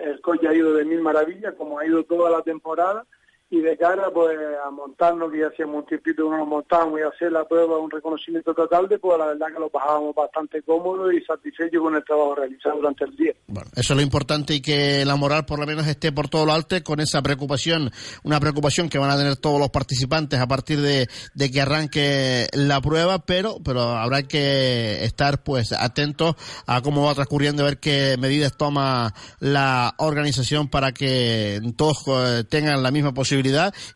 el 0.00 0.20
coche 0.20 0.48
ha 0.48 0.52
ido 0.52 0.74
de 0.74 0.84
mil 0.84 1.00
maravillas, 1.00 1.54
como 1.54 1.78
ha 1.78 1.86
ido 1.86 2.02
toda 2.02 2.28
la 2.28 2.42
temporada, 2.42 3.06
y 3.52 3.60
de 3.60 3.76
cara 3.76 4.10
pues 4.10 4.34
a 4.64 4.70
montarnos, 4.70 5.30
que 5.30 5.40
ya 5.40 5.48
hacíamos 5.48 5.82
un 5.82 5.86
tiempito 5.86 6.24
que 6.24 6.36
nos 6.38 6.48
montamos 6.48 6.98
y 6.98 7.02
hacer 7.02 7.30
la 7.30 7.44
prueba, 7.44 7.78
un 7.78 7.90
reconocimiento 7.90 8.54
total 8.54 8.88
de 8.88 8.98
pues 8.98 9.18
la 9.18 9.26
verdad 9.26 9.48
que 9.48 9.60
lo 9.60 9.68
bajábamos 9.68 10.14
bastante 10.14 10.62
cómodo 10.62 11.12
y 11.12 11.22
satisfecho 11.22 11.82
con 11.82 11.94
el 11.94 12.02
trabajo 12.02 12.36
realizado 12.36 12.76
durante 12.76 13.04
el 13.04 13.14
día. 13.14 13.34
Bueno, 13.48 13.68
eso 13.76 13.92
es 13.92 13.96
lo 13.96 14.02
importante 14.02 14.54
y 14.54 14.62
que 14.62 15.04
la 15.04 15.16
moral 15.16 15.44
por 15.44 15.58
lo 15.58 15.66
menos 15.66 15.86
esté 15.86 16.12
por 16.12 16.30
todo 16.30 16.46
lo 16.46 16.54
alto 16.54 16.82
con 16.82 17.00
esa 17.00 17.20
preocupación, 17.20 17.90
una 18.22 18.40
preocupación 18.40 18.88
que 18.88 18.96
van 18.96 19.10
a 19.10 19.18
tener 19.18 19.36
todos 19.36 19.60
los 19.60 19.68
participantes 19.68 20.40
a 20.40 20.48
partir 20.48 20.80
de, 20.80 21.06
de 21.34 21.50
que 21.50 21.60
arranque 21.60 22.46
la 22.54 22.80
prueba, 22.80 23.18
pero, 23.18 23.58
pero 23.62 23.82
habrá 23.82 24.22
que 24.22 25.04
estar 25.04 25.42
pues 25.42 25.72
atentos 25.72 26.36
a 26.66 26.80
cómo 26.80 27.04
va 27.04 27.14
transcurriendo, 27.14 27.64
a 27.64 27.66
ver 27.66 27.80
qué 27.80 28.16
medidas 28.18 28.56
toma 28.56 29.12
la 29.40 29.94
organización 29.98 30.68
para 30.68 30.92
que 30.92 31.60
todos 31.76 32.04
eh, 32.06 32.44
tengan 32.48 32.82
la 32.82 32.90
misma 32.90 33.12
posibilidad 33.12 33.41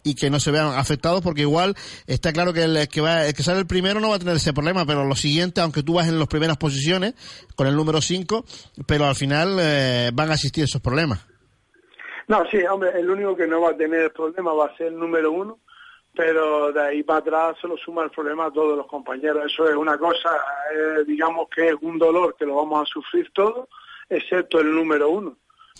y 0.02 0.14
que 0.14 0.30
no 0.30 0.40
se 0.40 0.50
vean 0.50 0.74
afectados 0.74 1.22
porque 1.22 1.42
igual 1.42 1.74
está 2.06 2.32
claro 2.32 2.52
que 2.52 2.64
el 2.64 2.88
que, 2.88 3.00
va, 3.00 3.26
el 3.26 3.34
que 3.34 3.42
sale 3.42 3.60
el 3.60 3.66
primero 3.66 4.00
no 4.00 4.10
va 4.10 4.16
a 4.16 4.18
tener 4.18 4.36
ese 4.36 4.52
problema, 4.52 4.86
pero 4.86 5.04
lo 5.04 5.14
siguiente, 5.14 5.60
aunque 5.60 5.82
tú 5.82 5.94
vas 5.94 6.08
en 6.08 6.18
las 6.18 6.28
primeras 6.28 6.56
posiciones 6.56 7.14
con 7.54 7.66
el 7.66 7.76
número 7.76 8.00
5, 8.00 8.44
pero 8.86 9.06
al 9.06 9.14
final 9.14 9.56
eh, 9.60 10.10
van 10.12 10.30
a 10.30 10.34
existir 10.34 10.64
esos 10.64 10.80
problemas. 10.80 11.26
No, 12.28 12.44
sí, 12.50 12.58
hombre, 12.64 12.90
el 12.98 13.08
único 13.08 13.36
que 13.36 13.46
no 13.46 13.60
va 13.60 13.70
a 13.70 13.76
tener 13.76 14.12
problema 14.12 14.52
va 14.52 14.66
a 14.66 14.76
ser 14.76 14.88
el 14.88 14.98
número 14.98 15.30
uno, 15.30 15.60
pero 16.14 16.72
de 16.72 16.80
ahí 16.80 17.02
para 17.02 17.20
atrás 17.20 17.56
se 17.60 17.68
lo 17.68 17.76
suma 17.76 18.02
el 18.02 18.10
problema 18.10 18.46
a 18.46 18.50
todos 18.50 18.76
los 18.76 18.86
compañeros. 18.86 19.44
Eso 19.46 19.68
es 19.68 19.76
una 19.76 19.96
cosa, 19.96 20.30
eh, 20.74 21.04
digamos 21.06 21.48
que 21.54 21.68
es 21.68 21.74
un 21.82 21.98
dolor 21.98 22.34
que 22.36 22.46
lo 22.46 22.56
vamos 22.56 22.82
a 22.82 22.92
sufrir 22.92 23.30
todos, 23.32 23.68
excepto 24.08 24.60
el 24.60 24.74
número 24.74 25.10
uno. 25.10 25.36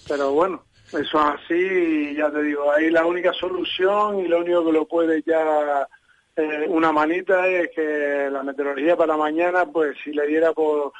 Pero 0.06 0.32
bueno, 0.32 0.64
eso 0.92 1.00
es 1.00 1.14
así, 1.14 2.14
ya 2.16 2.30
te 2.30 2.42
digo, 2.42 2.70
ahí 2.72 2.90
la 2.90 3.04
única 3.04 3.32
solución 3.32 4.20
y 4.20 4.28
lo 4.28 4.40
único 4.40 4.64
que 4.64 4.72
lo 4.72 4.86
puede 4.86 5.22
ya 5.26 5.86
eh, 6.36 6.66
una 6.68 6.92
manita 6.92 7.46
es 7.48 7.70
que 7.74 8.28
la 8.30 8.42
meteorología 8.42 8.96
para 8.96 9.16
mañana, 9.16 9.64
pues 9.66 9.96
si 10.04 10.12
le 10.12 10.26
diera 10.26 10.52
por 10.52 10.92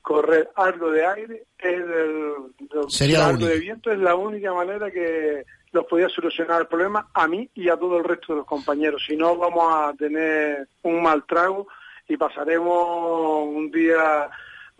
correr 0.00 0.50
algo 0.54 0.90
de 0.90 1.06
aire, 1.06 1.44
es 1.58 1.74
el, 1.74 3.16
algo 3.16 3.46
de 3.46 3.58
viento, 3.58 3.90
es 3.90 3.98
la 3.98 4.14
única 4.14 4.52
manera 4.52 4.90
que 4.90 5.44
los 5.72 5.86
podía 5.86 6.08
solucionar 6.08 6.60
el 6.60 6.68
problema 6.68 7.08
a 7.12 7.26
mí 7.26 7.50
y 7.54 7.68
a 7.68 7.76
todo 7.76 7.98
el 7.98 8.04
resto 8.04 8.32
de 8.32 8.38
los 8.38 8.46
compañeros. 8.46 9.02
Si 9.06 9.16
no, 9.16 9.36
vamos 9.36 9.64
a 9.68 9.92
tener 9.98 10.68
un 10.82 11.02
mal 11.02 11.24
trago 11.26 11.66
y 12.06 12.16
pasaremos 12.16 13.48
un 13.48 13.70
día 13.72 14.30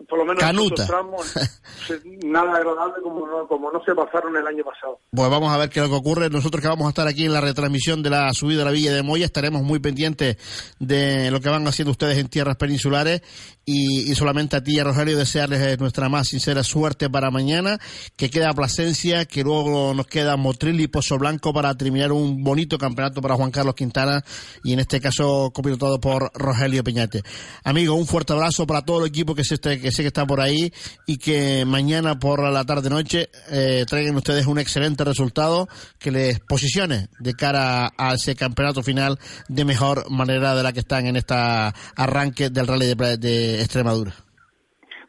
por 0.07 0.19
lo 0.19 0.25
menos 0.25 0.39
Canuta. 0.39 0.85
tramos 0.85 1.33
nada 2.23 2.57
agradable 2.57 2.95
como 3.01 3.25
no, 3.25 3.47
como 3.47 3.71
no 3.71 3.81
se 3.83 3.95
pasaron 3.95 4.35
el 4.35 4.45
año 4.45 4.63
pasado. 4.63 4.99
Pues 5.11 5.29
vamos 5.29 5.51
a 5.51 5.57
ver 5.57 5.69
qué 5.69 5.79
es 5.79 5.85
lo 5.85 5.91
que 5.91 5.97
ocurre. 5.97 6.29
Nosotros 6.29 6.61
que 6.61 6.67
vamos 6.67 6.85
a 6.85 6.89
estar 6.89 7.07
aquí 7.07 7.25
en 7.25 7.33
la 7.33 7.41
retransmisión 7.41 8.03
de 8.03 8.09
la 8.09 8.31
subida 8.33 8.63
a 8.63 8.65
la 8.65 8.71
Villa 8.71 8.93
de 8.93 9.03
Moya 9.03 9.25
estaremos 9.25 9.63
muy 9.63 9.79
pendientes 9.79 10.37
de 10.79 11.31
lo 11.31 11.39
que 11.39 11.49
van 11.49 11.67
haciendo 11.67 11.91
ustedes 11.91 12.17
en 12.17 12.27
tierras 12.27 12.57
peninsulares 12.57 13.21
y, 13.65 14.13
solamente 14.15 14.57
a 14.57 14.63
ti 14.63 14.75
y 14.75 14.79
a 14.79 14.83
Rogelio 14.83 15.17
desearles 15.17 15.61
eh, 15.61 15.77
nuestra 15.77 16.07
más 16.07 16.27
sincera 16.27 16.63
suerte 16.63 17.09
para 17.09 17.31
mañana, 17.31 17.79
que 18.15 18.29
queda 18.29 18.53
Plasencia, 18.53 19.25
que 19.25 19.43
luego 19.43 19.93
nos 19.93 20.07
queda 20.07 20.37
Motril 20.37 20.79
y 20.79 20.87
Pozo 20.87 21.17
Blanco 21.17 21.51
para 21.51 21.75
terminar 21.75 22.11
un 22.11 22.43
bonito 22.43 22.77
campeonato 22.77 23.21
para 23.21 23.35
Juan 23.35 23.51
Carlos 23.51 23.75
Quintana 23.75 24.23
y 24.63 24.73
en 24.73 24.79
este 24.79 25.01
caso 25.01 25.51
copilotado 25.53 25.99
por 25.99 26.31
Rogelio 26.35 26.83
Peñate. 26.83 27.23
Amigo, 27.63 27.95
un 27.95 28.05
fuerte 28.05 28.33
abrazo 28.33 28.67
para 28.67 28.83
todo 28.83 29.01
el 29.01 29.07
equipo 29.07 29.33
que, 29.33 29.43
se 29.43 29.55
que 29.85 29.91
sé 29.91 30.01
que 30.01 30.07
está 30.07 30.25
por 30.25 30.41
ahí 30.41 30.73
y 31.05 31.19
que 31.19 31.63
mañana 31.63 32.17
por 32.17 32.41
la 32.41 32.65
tarde 32.65 32.89
noche 32.89 33.29
eh, 33.51 33.85
traigan 33.87 34.15
ustedes 34.15 34.47
un 34.47 34.57
excelente 34.57 35.03
resultado 35.03 35.67
que 35.99 36.09
les 36.09 36.39
posicione 36.39 37.09
de 37.19 37.33
cara 37.35 37.91
a 37.95 38.15
ese 38.15 38.35
campeonato 38.35 38.81
final 38.81 39.19
de 39.47 39.63
mejor 39.63 40.09
manera 40.09 40.55
de 40.55 40.63
la 40.63 40.73
que 40.73 40.79
están 40.79 41.05
en 41.05 41.17
esta 41.17 41.71
arranque 41.95 42.49
del 42.49 42.65
rally 42.65 42.95
de, 42.95 43.61
Extremadura. 43.61 44.11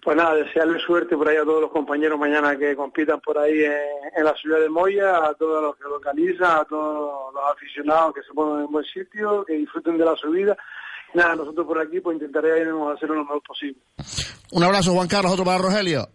Pues 0.05 0.15
nada, 0.15 0.35
desearle 0.35 0.79
suerte 0.81 1.17
por 1.17 1.27
ahí 1.27 1.39
a 1.39 1.45
todos 1.45 1.63
los 1.63 1.71
compañeros 1.71 2.19
mañana 2.19 2.55
que 2.59 2.77
compitan 2.77 3.19
por 3.21 3.39
ahí 3.39 3.65
en, 3.65 4.25
la 4.25 4.35
ciudad 4.35 4.61
de 4.61 4.69
Moya, 4.69 5.25
a 5.25 5.33
todos 5.33 5.63
los 5.63 5.77
que 5.77 5.85
localizan, 5.85 6.59
a 6.59 6.65
todos 6.67 7.33
los 7.33 7.43
aficionados 7.51 8.13
que 8.13 8.23
se 8.23 8.35
ponen 8.35 8.67
en 8.67 8.71
buen 8.71 8.85
sitio, 8.85 9.43
que 9.47 9.55
disfruten 9.55 9.97
de 9.97 10.05
la 10.05 10.15
subida. 10.17 10.55
Nada, 11.17 11.35
nosotros 11.35 11.67
por 11.67 11.81
aquí 11.81 11.99
pues 12.01 12.17
intentaremos 12.17 12.95
hacerlo 12.95 13.15
lo 13.15 13.23
mejor 13.23 13.43
posible. 13.43 13.81
Un 14.53 14.63
abrazo 14.63 14.93
Juan 14.93 15.09
Carlos, 15.09 15.33
otro 15.33 15.47
para 15.47 15.57
Rogelio. 15.57 16.07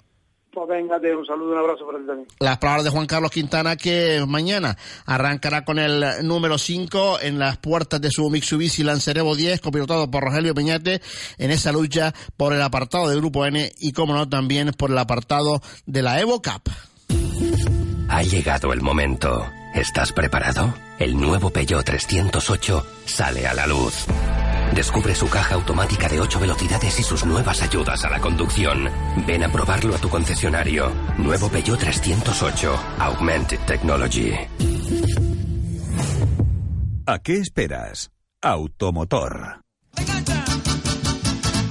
Pues 0.54 0.68
venga, 0.68 0.98
un 0.98 1.26
saludo, 1.26 1.54
un 1.54 1.58
abrazo 1.58 1.88
para 1.88 1.98
ti 1.98 2.06
también. 2.06 2.28
Las 2.40 2.60
palabras 2.60 2.84
de 2.84 2.92
Juan 2.92 3.08
Carlos 3.08 3.32
Quintana 3.32 3.78
que 3.78 4.24
mañana 4.28 4.78
arrancará 5.08 5.66
con 5.66 5.80
el 5.80 6.06
número 6.22 6.60
5 6.60 7.20
en 7.22 7.40
las 7.40 7.58
puertas 7.58 8.00
de 8.00 8.12
su 8.12 8.30
Mitsubishi 8.30 8.84
Lancerevo 8.84 9.36
10, 9.36 9.60
copilotado 9.60 10.12
por 10.12 10.24
Rogelio 10.24 10.54
Peñate, 10.54 11.02
en 11.40 11.50
esa 11.50 11.72
lucha 11.72 12.14
por 12.38 12.54
el 12.54 12.62
apartado 12.62 13.10
del 13.10 13.22
Grupo 13.22 13.48
N 13.48 13.72
y, 13.80 13.94
como 13.94 14.14
no, 14.14 14.30
también 14.30 14.72
por 14.78 14.92
el 14.92 15.00
apartado 15.00 15.62
de 15.88 16.04
la 16.04 16.20
Evo 16.20 16.44
Cup. 16.44 16.72
Ha 18.08 18.22
llegado 18.22 18.72
el 18.72 18.82
momento. 18.82 19.50
¿Estás 19.74 20.12
preparado? 20.12 20.76
El 21.00 21.18
nuevo 21.20 21.50
Peugeot 21.50 21.84
308 21.84 22.86
sale 23.06 23.48
a 23.48 23.56
la 23.56 23.66
luz. 23.66 24.06
Descubre 24.74 25.14
su 25.14 25.30
caja 25.30 25.56
automática 25.56 26.08
de 26.08 26.20
8 26.20 26.40
velocidades 26.40 27.00
y 27.00 27.04
sus 27.04 27.26
nuevas 27.26 27.62
ayudas 27.62 28.04
a 28.06 28.10
la 28.10 28.20
conducción. 28.20 28.90
Ven 29.28 29.44
a 29.44 29.52
probarlo 29.52 29.96
a 29.96 29.98
tu 29.98 30.10
concesionario. 30.10 30.92
Nuevo 31.18 31.50
Peugeot 31.50 31.80
308. 31.80 32.80
Augmented 33.00 33.60
Technology. 33.68 34.32
¿A 37.06 37.20
qué 37.20 37.38
esperas? 37.38 38.12
Automotor. 38.42 39.62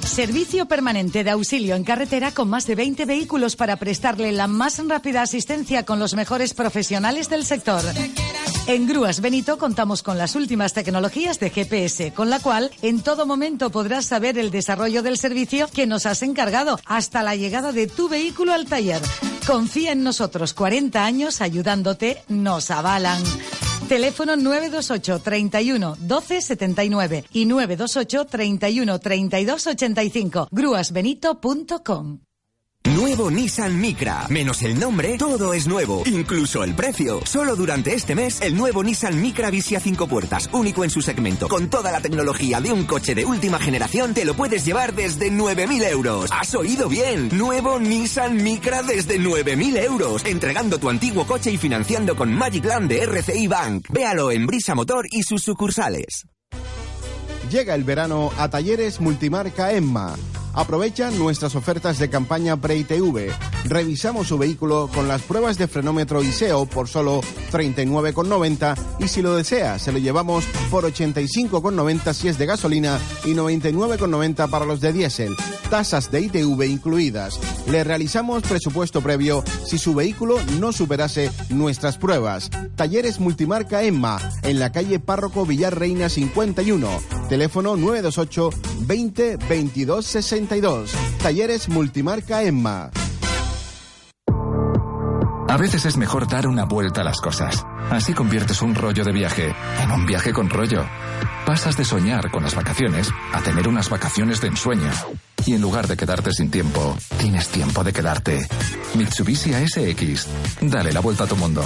Servicio 0.04 0.66
permanente 0.66 1.24
de 1.24 1.30
auxilio 1.30 1.76
en 1.76 1.84
carretera 1.84 2.32
con 2.32 2.50
más 2.50 2.66
de 2.66 2.74
20 2.74 3.06
vehículos 3.06 3.56
para 3.56 3.76
prestarle 3.76 4.32
la 4.32 4.48
más 4.48 4.84
rápida 4.86 5.22
asistencia 5.22 5.86
con 5.86 5.98
los 5.98 6.14
mejores 6.14 6.52
profesionales 6.52 7.30
del 7.30 7.46
sector. 7.46 7.82
En 8.70 8.86
Grúas 8.86 9.20
Benito 9.20 9.58
contamos 9.58 10.04
con 10.04 10.16
las 10.16 10.36
últimas 10.36 10.74
tecnologías 10.74 11.40
de 11.40 11.50
GPS, 11.50 12.12
con 12.12 12.30
la 12.30 12.38
cual 12.38 12.70
en 12.82 13.02
todo 13.02 13.26
momento 13.26 13.70
podrás 13.70 14.06
saber 14.06 14.38
el 14.38 14.52
desarrollo 14.52 15.02
del 15.02 15.18
servicio 15.18 15.66
que 15.66 15.88
nos 15.88 16.06
has 16.06 16.22
encargado 16.22 16.78
hasta 16.86 17.24
la 17.24 17.34
llegada 17.34 17.72
de 17.72 17.88
tu 17.88 18.08
vehículo 18.08 18.52
al 18.52 18.66
taller. 18.66 19.02
Confía 19.44 19.90
en 19.90 20.04
nosotros, 20.04 20.54
40 20.54 21.04
años 21.04 21.40
ayudándote, 21.40 22.22
nos 22.28 22.70
avalan. 22.70 23.20
Teléfono 23.88 24.36
928 24.36 25.18
31 25.18 25.96
12 25.98 26.40
79 26.40 27.24
y 27.32 27.46
928 27.46 28.24
31 28.26 29.00
32 29.00 29.66
85. 29.66 30.48
Grúasbenito.com. 30.52 32.20
Nuevo 32.84 33.30
Nissan 33.30 33.78
Micra. 33.78 34.26
Menos 34.30 34.62
el 34.62 34.80
nombre, 34.80 35.18
todo 35.18 35.52
es 35.52 35.66
nuevo, 35.66 36.02
incluso 36.06 36.64
el 36.64 36.74
precio. 36.74 37.20
Solo 37.26 37.54
durante 37.54 37.94
este 37.94 38.14
mes, 38.14 38.40
el 38.40 38.56
nuevo 38.56 38.82
Nissan 38.82 39.20
Micra 39.20 39.50
Visia 39.50 39.80
5 39.80 40.06
puertas, 40.06 40.48
único 40.52 40.82
en 40.82 40.90
su 40.90 41.02
segmento, 41.02 41.48
con 41.48 41.68
toda 41.68 41.92
la 41.92 42.00
tecnología 42.00 42.60
de 42.60 42.72
un 42.72 42.84
coche 42.84 43.14
de 43.14 43.26
última 43.26 43.58
generación, 43.58 44.14
te 44.14 44.24
lo 44.24 44.34
puedes 44.34 44.64
llevar 44.64 44.94
desde 44.94 45.30
9.000 45.30 45.90
euros. 45.90 46.30
¿Has 46.32 46.54
oído 46.54 46.88
bien? 46.88 47.28
Nuevo 47.36 47.78
Nissan 47.78 48.42
Micra 48.42 48.82
desde 48.82 49.20
9.000 49.20 49.84
euros, 49.84 50.24
entregando 50.24 50.78
tu 50.78 50.88
antiguo 50.88 51.26
coche 51.26 51.50
y 51.50 51.58
financiando 51.58 52.16
con 52.16 52.32
Magic 52.32 52.64
Land 52.64 52.88
de 52.88 53.02
RCI 53.02 53.46
Bank. 53.46 53.86
Véalo 53.90 54.30
en 54.30 54.46
Brisa 54.46 54.74
Motor 54.74 55.06
y 55.10 55.22
sus 55.22 55.42
sucursales. 55.42 56.26
Llega 57.50 57.74
el 57.74 57.84
verano 57.84 58.32
a 58.38 58.48
Talleres 58.48 59.00
Multimarca 59.00 59.72
Emma 59.72 60.16
Aprovecha 60.54 61.10
nuestras 61.10 61.54
ofertas 61.54 61.98
de 61.98 62.10
campaña 62.10 62.60
Pre-ITV. 62.60 63.30
Revisamos 63.64 64.28
su 64.28 64.38
vehículo 64.38 64.90
con 64.92 65.06
las 65.06 65.22
pruebas 65.22 65.58
de 65.58 65.68
frenómetro 65.68 66.22
y 66.22 66.32
SEO 66.32 66.66
por 66.66 66.88
solo 66.88 67.20
39,90 67.52 68.76
y 68.98 69.08
si 69.08 69.22
lo 69.22 69.36
desea, 69.36 69.78
se 69.78 69.92
lo 69.92 69.98
llevamos 69.98 70.44
por 70.70 70.84
85,90 70.84 72.12
si 72.12 72.28
es 72.28 72.38
de 72.38 72.46
gasolina 72.46 72.98
y 73.24 73.34
99,90 73.34 74.50
para 74.50 74.64
los 74.64 74.80
de 74.80 74.92
diésel. 74.92 75.36
Tasas 75.70 76.10
de 76.10 76.22
ITV 76.22 76.64
incluidas. 76.64 77.38
Le 77.68 77.84
realizamos 77.84 78.42
presupuesto 78.42 79.00
previo 79.02 79.44
si 79.64 79.78
su 79.78 79.94
vehículo 79.94 80.38
no 80.58 80.72
superase 80.72 81.30
nuestras 81.48 81.96
pruebas. 81.96 82.50
Talleres 82.74 83.20
Multimarca 83.20 83.84
Emma, 83.84 84.18
en 84.42 84.58
la 84.58 84.72
calle 84.72 84.98
Párroco 84.98 85.46
Villar 85.46 85.78
Reina 85.78 86.08
51. 86.08 86.88
Teléfono 87.28 87.76
928 87.76 88.50
20 88.80 89.36
22 89.48 90.06
62. 90.40 90.92
Talleres 91.22 91.68
Multimarca 91.68 92.42
Emma. 92.42 92.90
A 95.48 95.56
veces 95.58 95.84
es 95.84 95.96
mejor 95.96 96.28
dar 96.28 96.46
una 96.46 96.64
vuelta 96.64 97.02
a 97.02 97.04
las 97.04 97.20
cosas. 97.20 97.66
Así 97.90 98.14
conviertes 98.14 98.62
un 98.62 98.74
rollo 98.74 99.04
de 99.04 99.12
viaje 99.12 99.54
en 99.82 99.90
un 99.90 100.06
viaje 100.06 100.32
con 100.32 100.48
rollo. 100.48 100.84
Pasas 101.44 101.76
de 101.76 101.84
soñar 101.84 102.30
con 102.30 102.42
las 102.42 102.54
vacaciones 102.54 103.10
a 103.32 103.42
tener 103.42 103.68
unas 103.68 103.90
vacaciones 103.90 104.40
de 104.40 104.48
ensueño. 104.48 104.90
Y 105.46 105.54
en 105.54 105.62
lugar 105.62 105.86
de 105.88 105.96
quedarte 105.96 106.32
sin 106.32 106.50
tiempo, 106.50 106.96
tienes 107.18 107.48
tiempo 107.48 107.82
de 107.82 107.92
quedarte. 107.92 108.46
Mitsubishi 108.94 109.52
ASX. 109.54 110.26
Dale 110.60 110.92
la 110.92 111.00
vuelta 111.00 111.24
a 111.24 111.26
tu 111.26 111.34
mundo. 111.36 111.64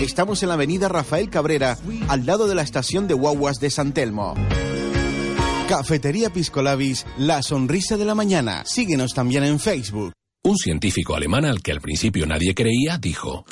Estamos 0.00 0.42
en 0.42 0.48
la 0.48 0.54
avenida 0.54 0.88
Rafael 0.88 1.30
Cabrera, 1.30 1.78
al 2.08 2.26
lado 2.26 2.46
de 2.46 2.54
la 2.54 2.62
estación 2.62 3.08
de 3.08 3.14
guaguas 3.14 3.58
de 3.60 3.70
San 3.70 3.92
Telmo. 3.92 4.34
Cafetería 5.68 6.30
Piscolabis, 6.30 7.06
la 7.16 7.42
sonrisa 7.42 7.96
de 7.96 8.04
la 8.04 8.14
mañana. 8.14 8.62
Síguenos 8.66 9.14
también 9.14 9.44
en 9.44 9.58
Facebook. 9.58 10.12
Un 10.44 10.56
científico 10.58 11.14
alemán 11.14 11.44
al 11.44 11.62
que 11.62 11.70
al 11.70 11.80
principio 11.80 12.26
nadie 12.26 12.52
creía 12.52 12.98
dijo, 12.98 13.46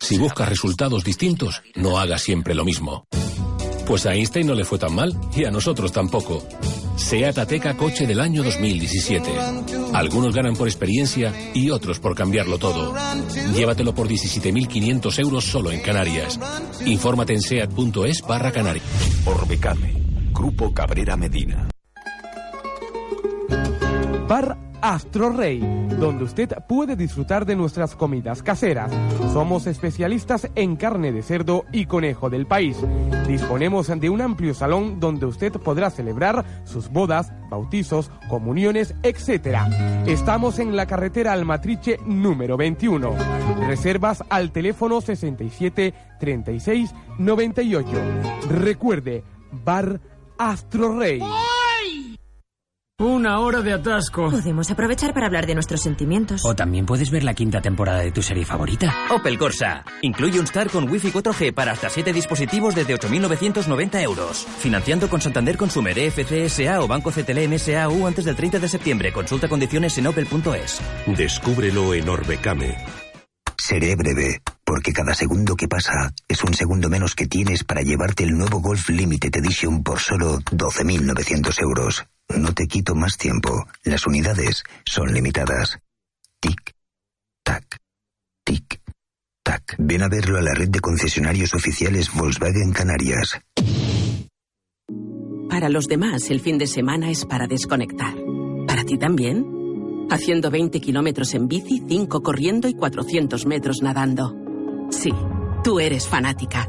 si 0.00 0.16
buscas 0.16 0.48
resultados 0.48 1.02
distintos, 1.02 1.60
no 1.74 1.98
hagas 1.98 2.22
siempre 2.22 2.54
lo 2.54 2.64
mismo. 2.64 3.04
Pues 3.86 4.06
a 4.06 4.14
Einstein 4.14 4.46
no 4.46 4.54
le 4.54 4.64
fue 4.64 4.78
tan 4.78 4.94
mal 4.94 5.14
y 5.34 5.44
a 5.44 5.50
nosotros 5.50 5.92
tampoco. 5.92 6.42
Seat 6.96 7.38
Ateca 7.38 7.76
coche 7.76 8.06
del 8.06 8.20
año 8.20 8.42
2017. 8.42 9.30
Algunos 9.92 10.34
ganan 10.34 10.54
por 10.54 10.68
experiencia 10.68 11.32
y 11.54 11.70
otros 11.70 11.98
por 11.98 12.14
cambiarlo 12.14 12.58
todo. 12.58 12.94
Llévatelo 13.54 13.94
por 13.94 14.08
17.500 14.08 15.18
euros 15.18 15.44
solo 15.44 15.72
en 15.72 15.80
Canarias. 15.80 16.38
Infórmate 16.86 17.34
en 17.34 17.42
seat.es 17.42 18.22
barra 18.22 18.52
Canarias. 18.52 18.84
Orbecame. 19.26 19.92
Grupo 20.32 20.72
Cabrera 20.72 21.16
Medina. 21.16 21.68
Bar 24.28 24.71
Astro 24.82 25.30
Rey, 25.30 25.60
donde 26.00 26.24
usted 26.24 26.50
puede 26.68 26.96
disfrutar 26.96 27.46
de 27.46 27.54
nuestras 27.54 27.94
comidas 27.94 28.42
caseras. 28.42 28.90
Somos 29.32 29.68
especialistas 29.68 30.50
en 30.56 30.74
carne 30.74 31.12
de 31.12 31.22
cerdo 31.22 31.64
y 31.72 31.86
conejo 31.86 32.28
del 32.28 32.46
país. 32.46 32.76
Disponemos 33.28 33.86
de 33.88 34.10
un 34.10 34.20
amplio 34.20 34.54
salón 34.54 34.98
donde 34.98 35.26
usted 35.26 35.52
podrá 35.52 35.90
celebrar 35.90 36.44
sus 36.64 36.88
bodas, 36.88 37.32
bautizos, 37.48 38.10
comuniones, 38.28 38.96
etc. 39.04 39.58
Estamos 40.06 40.58
en 40.58 40.74
la 40.74 40.86
carretera 40.86 41.32
Almatriche 41.32 41.98
número 42.04 42.56
21. 42.56 43.14
Reservas 43.68 44.24
al 44.28 44.50
teléfono 44.50 45.00
67 45.00 45.94
36 46.18 46.92
98. 47.18 47.88
Recuerde, 48.50 49.22
Bar 49.64 50.00
Astro 50.38 50.98
Rey. 50.98 51.22
Una 53.02 53.40
hora 53.40 53.62
de 53.62 53.72
atasco. 53.72 54.30
Podemos 54.30 54.70
aprovechar 54.70 55.12
para 55.12 55.26
hablar 55.26 55.44
de 55.44 55.54
nuestros 55.54 55.80
sentimientos. 55.80 56.44
O 56.44 56.54
también 56.54 56.86
puedes 56.86 57.10
ver 57.10 57.24
la 57.24 57.34
quinta 57.34 57.60
temporada 57.60 57.98
de 57.98 58.12
tu 58.12 58.22
serie 58.22 58.44
favorita. 58.44 58.94
Opel 59.10 59.38
Corsa. 59.38 59.84
Incluye 60.02 60.38
un 60.38 60.44
Star 60.44 60.70
con 60.70 60.88
Wi-Fi 60.88 61.10
4G 61.10 61.52
para 61.52 61.72
hasta 61.72 61.90
7 61.90 62.12
dispositivos 62.12 62.76
desde 62.76 62.94
8.990 62.94 64.02
euros. 64.02 64.46
Financiando 64.60 65.10
con 65.10 65.20
Santander 65.20 65.56
Consumer, 65.56 65.98
EFCSA 65.98 66.80
o 66.80 66.86
Banco 66.86 67.10
CTLM 67.10 67.58
SAU 67.58 68.06
antes 68.06 68.24
del 68.24 68.36
30 68.36 68.60
de 68.60 68.68
septiembre. 68.68 69.12
Consulta 69.12 69.48
condiciones 69.48 69.98
en 69.98 70.06
opel.es. 70.06 70.80
Descúbrelo 71.06 71.94
en 71.94 72.08
Orbecame. 72.08 72.76
Seré 73.58 73.96
breve, 73.96 74.42
porque 74.62 74.92
cada 74.92 75.14
segundo 75.14 75.56
que 75.56 75.66
pasa 75.66 76.12
es 76.28 76.44
un 76.44 76.54
segundo 76.54 76.88
menos 76.88 77.16
que 77.16 77.26
tienes 77.26 77.64
para 77.64 77.82
llevarte 77.82 78.22
el 78.22 78.38
nuevo 78.38 78.60
Golf 78.60 78.90
Limited 78.90 79.34
Edition 79.34 79.82
por 79.82 79.98
solo 79.98 80.38
12.900 80.38 81.62
euros. 81.62 82.04
No 82.38 82.52
te 82.52 82.66
quito 82.66 82.94
más 82.94 83.16
tiempo. 83.16 83.66
Las 83.84 84.06
unidades 84.06 84.64
son 84.84 85.12
limitadas. 85.12 85.78
Tic, 86.40 86.74
tac, 87.42 87.78
tic, 88.44 88.80
tac. 89.42 89.76
Ven 89.78 90.02
a 90.02 90.08
verlo 90.08 90.38
a 90.38 90.42
la 90.42 90.54
red 90.54 90.68
de 90.68 90.80
concesionarios 90.80 91.54
oficiales 91.54 92.12
Volkswagen 92.12 92.72
Canarias. 92.72 93.38
Para 95.48 95.68
los 95.68 95.86
demás, 95.86 96.30
el 96.30 96.40
fin 96.40 96.58
de 96.58 96.66
semana 96.66 97.10
es 97.10 97.26
para 97.26 97.46
desconectar. 97.46 98.14
¿Para 98.66 98.84
ti 98.84 98.98
también? 98.98 99.44
Haciendo 100.10 100.50
20 100.50 100.80
kilómetros 100.80 101.34
en 101.34 101.46
bici, 101.46 101.82
5 101.86 102.22
corriendo 102.22 102.68
y 102.68 102.74
400 102.74 103.46
metros 103.46 103.82
nadando. 103.82 104.34
Sí, 104.90 105.12
tú 105.62 105.78
eres 105.78 106.08
fanática. 106.08 106.66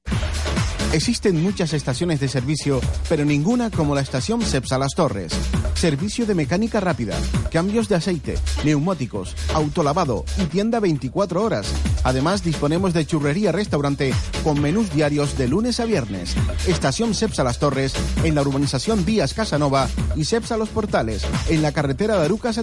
Existen 0.93 1.41
muchas 1.41 1.73
estaciones 1.73 2.19
de 2.19 2.27
servicio, 2.27 2.79
pero 3.09 3.25
ninguna 3.25 3.71
como 3.71 3.95
la 3.95 4.01
estación 4.01 4.43
Cepsa 4.43 4.77
Las 4.77 4.93
Torres. 4.93 5.33
Servicio 5.73 6.27
de 6.27 6.35
mecánica 6.35 6.79
rápida, 6.79 7.17
cambios 7.51 7.89
de 7.89 7.95
aceite, 7.95 8.35
neumáticos, 8.63 9.35
autolavado 9.55 10.23
y 10.37 10.45
tienda 10.45 10.79
24 10.79 11.43
horas. 11.43 11.73
Además, 12.03 12.43
disponemos 12.43 12.93
de 12.93 13.07
churrería 13.07 13.51
restaurante 13.51 14.13
con 14.43 14.61
menús 14.61 14.93
diarios 14.93 15.35
de 15.35 15.47
lunes 15.47 15.79
a 15.79 15.85
viernes. 15.85 16.35
Estación 16.67 17.15
Cepsa 17.15 17.43
Las 17.43 17.57
Torres 17.57 17.95
en 18.23 18.35
la 18.35 18.43
urbanización 18.43 19.03
Díaz 19.03 19.33
Casanova 19.33 19.89
y 20.15 20.25
Cepsa 20.25 20.57
Los 20.57 20.69
Portales 20.69 21.25
en 21.49 21.63
la 21.63 21.71
carretera 21.71 22.19
de 22.19 22.25
Arucas. 22.25 22.53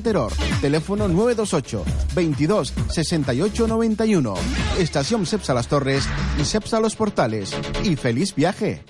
Teléfono 0.61 1.09
928 1.09 1.85
22 2.15 2.75
68 2.91 3.67
91. 3.67 4.35
Estación 4.79 5.27
Cepsa 5.27 5.53
Las 5.53 5.67
Torres 5.67 6.05
y 6.41 6.45
Cepsa 6.45 6.79
Los 6.79 6.95
Portales. 6.95 7.53
Y 7.83 7.97
feliz 7.97 8.20
viaje. 8.35 8.85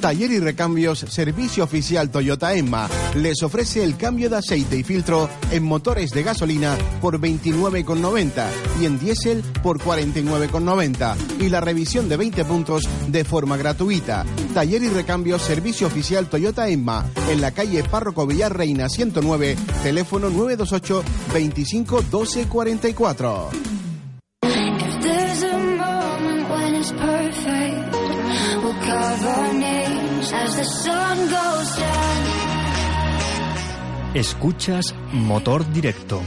Taller 0.00 0.30
y 0.30 0.38
Recambios 0.38 1.00
Servicio 1.00 1.64
Oficial 1.64 2.10
Toyota 2.10 2.54
Emma 2.54 2.88
les 3.14 3.42
ofrece 3.42 3.82
el 3.82 3.96
cambio 3.96 4.30
de 4.30 4.36
aceite 4.36 4.76
y 4.76 4.84
filtro 4.84 5.28
en 5.50 5.64
motores 5.64 6.10
de 6.10 6.22
gasolina 6.22 6.76
por 7.00 7.18
29,90 7.18 8.46
y 8.80 8.84
en 8.84 8.98
diésel 8.98 9.42
por 9.62 9.80
49,90 9.80 11.40
y 11.40 11.48
la 11.48 11.60
revisión 11.60 12.08
de 12.08 12.16
20 12.16 12.44
puntos 12.44 12.82
de 13.08 13.24
forma 13.24 13.56
gratuita. 13.56 14.24
Taller 14.54 14.82
y 14.82 14.88
Recambios 14.90 15.42
Servicio 15.42 15.86
Oficial 15.86 16.28
Toyota 16.28 16.68
Emma 16.68 17.04
en 17.28 17.40
la 17.40 17.50
calle 17.50 17.82
Párroco 17.82 18.26
Villar 18.26 18.56
Reina 18.56 18.88
109, 18.88 19.56
teléfono 19.82 20.30
928 20.30 21.02
25 21.32 22.02
12 22.02 22.46
44. 22.46 23.50
Escuchas 34.14 34.94
Motor 35.12 35.70
Directo. 35.72 36.22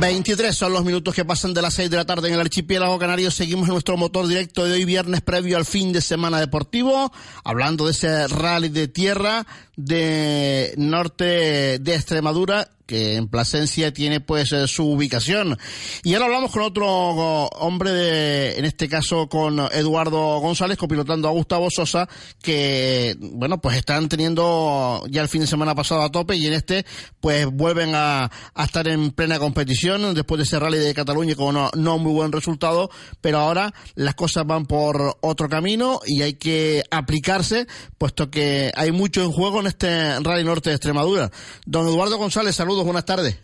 23 0.00 0.56
son 0.56 0.72
los 0.72 0.84
minutos 0.84 1.14
que 1.14 1.24
pasan 1.24 1.54
de 1.54 1.62
las 1.62 1.74
6 1.74 1.90
de 1.90 1.96
la 1.96 2.04
tarde 2.04 2.28
en 2.28 2.34
el 2.34 2.40
archipiélago 2.40 2.98
canario. 2.98 3.30
Seguimos 3.30 3.68
nuestro 3.68 3.96
motor 3.96 4.28
directo 4.28 4.64
de 4.64 4.74
hoy 4.74 4.84
viernes 4.84 5.22
previo 5.22 5.56
al 5.56 5.64
fin 5.64 5.92
de 5.92 6.00
semana 6.00 6.38
deportivo, 6.38 7.12
hablando 7.44 7.86
de 7.86 7.92
ese 7.92 8.28
rally 8.28 8.68
de 8.68 8.88
tierra 8.88 9.46
de 9.76 10.74
norte 10.76 11.78
de 11.78 11.94
Extremadura 11.94 12.70
que 12.88 13.16
en 13.16 13.28
Plasencia 13.28 13.92
tiene 13.92 14.20
pues 14.20 14.50
eh, 14.52 14.66
su 14.66 14.90
ubicación. 14.90 15.58
Y 16.02 16.14
ahora 16.14 16.24
hablamos 16.24 16.50
con 16.50 16.62
otro 16.62 16.86
hombre 16.86 17.92
de, 17.92 18.58
en 18.58 18.64
este 18.64 18.88
caso 18.88 19.28
con 19.28 19.60
Eduardo 19.72 20.40
González, 20.40 20.78
copilotando 20.78 21.28
a 21.28 21.32
Gustavo 21.32 21.68
Sosa, 21.70 22.08
que 22.42 23.14
bueno, 23.20 23.60
pues 23.60 23.76
están 23.76 24.08
teniendo 24.08 25.04
ya 25.10 25.20
el 25.20 25.28
fin 25.28 25.42
de 25.42 25.46
semana 25.46 25.74
pasado 25.74 26.02
a 26.02 26.10
tope 26.10 26.36
y 26.36 26.46
en 26.46 26.54
este 26.54 26.86
pues 27.20 27.46
vuelven 27.46 27.92
a, 27.94 28.30
estar 28.56 28.88
en 28.88 29.10
plena 29.10 29.38
competición 29.38 30.14
después 30.14 30.38
de 30.38 30.44
ese 30.44 30.58
rally 30.58 30.78
de 30.78 30.94
Cataluña 30.94 31.34
con 31.34 31.54
no, 31.54 31.70
no 31.76 31.98
muy 31.98 32.12
buen 32.12 32.32
resultado, 32.32 32.90
pero 33.20 33.38
ahora 33.38 33.74
las 33.96 34.14
cosas 34.14 34.46
van 34.46 34.64
por 34.64 35.18
otro 35.20 35.48
camino 35.50 36.00
y 36.06 36.22
hay 36.22 36.34
que 36.34 36.84
aplicarse, 36.90 37.66
puesto 37.98 38.30
que 38.30 38.72
hay 38.74 38.92
mucho 38.92 39.22
en 39.22 39.30
juego 39.30 39.60
en 39.60 39.66
este 39.66 40.20
rally 40.20 40.44
norte 40.44 40.70
de 40.70 40.76
Extremadura. 40.76 41.30
Don 41.66 41.86
Eduardo 41.86 42.16
González, 42.16 42.56
saludos 42.56 42.77
buenas 42.84 43.04
tardes. 43.04 43.40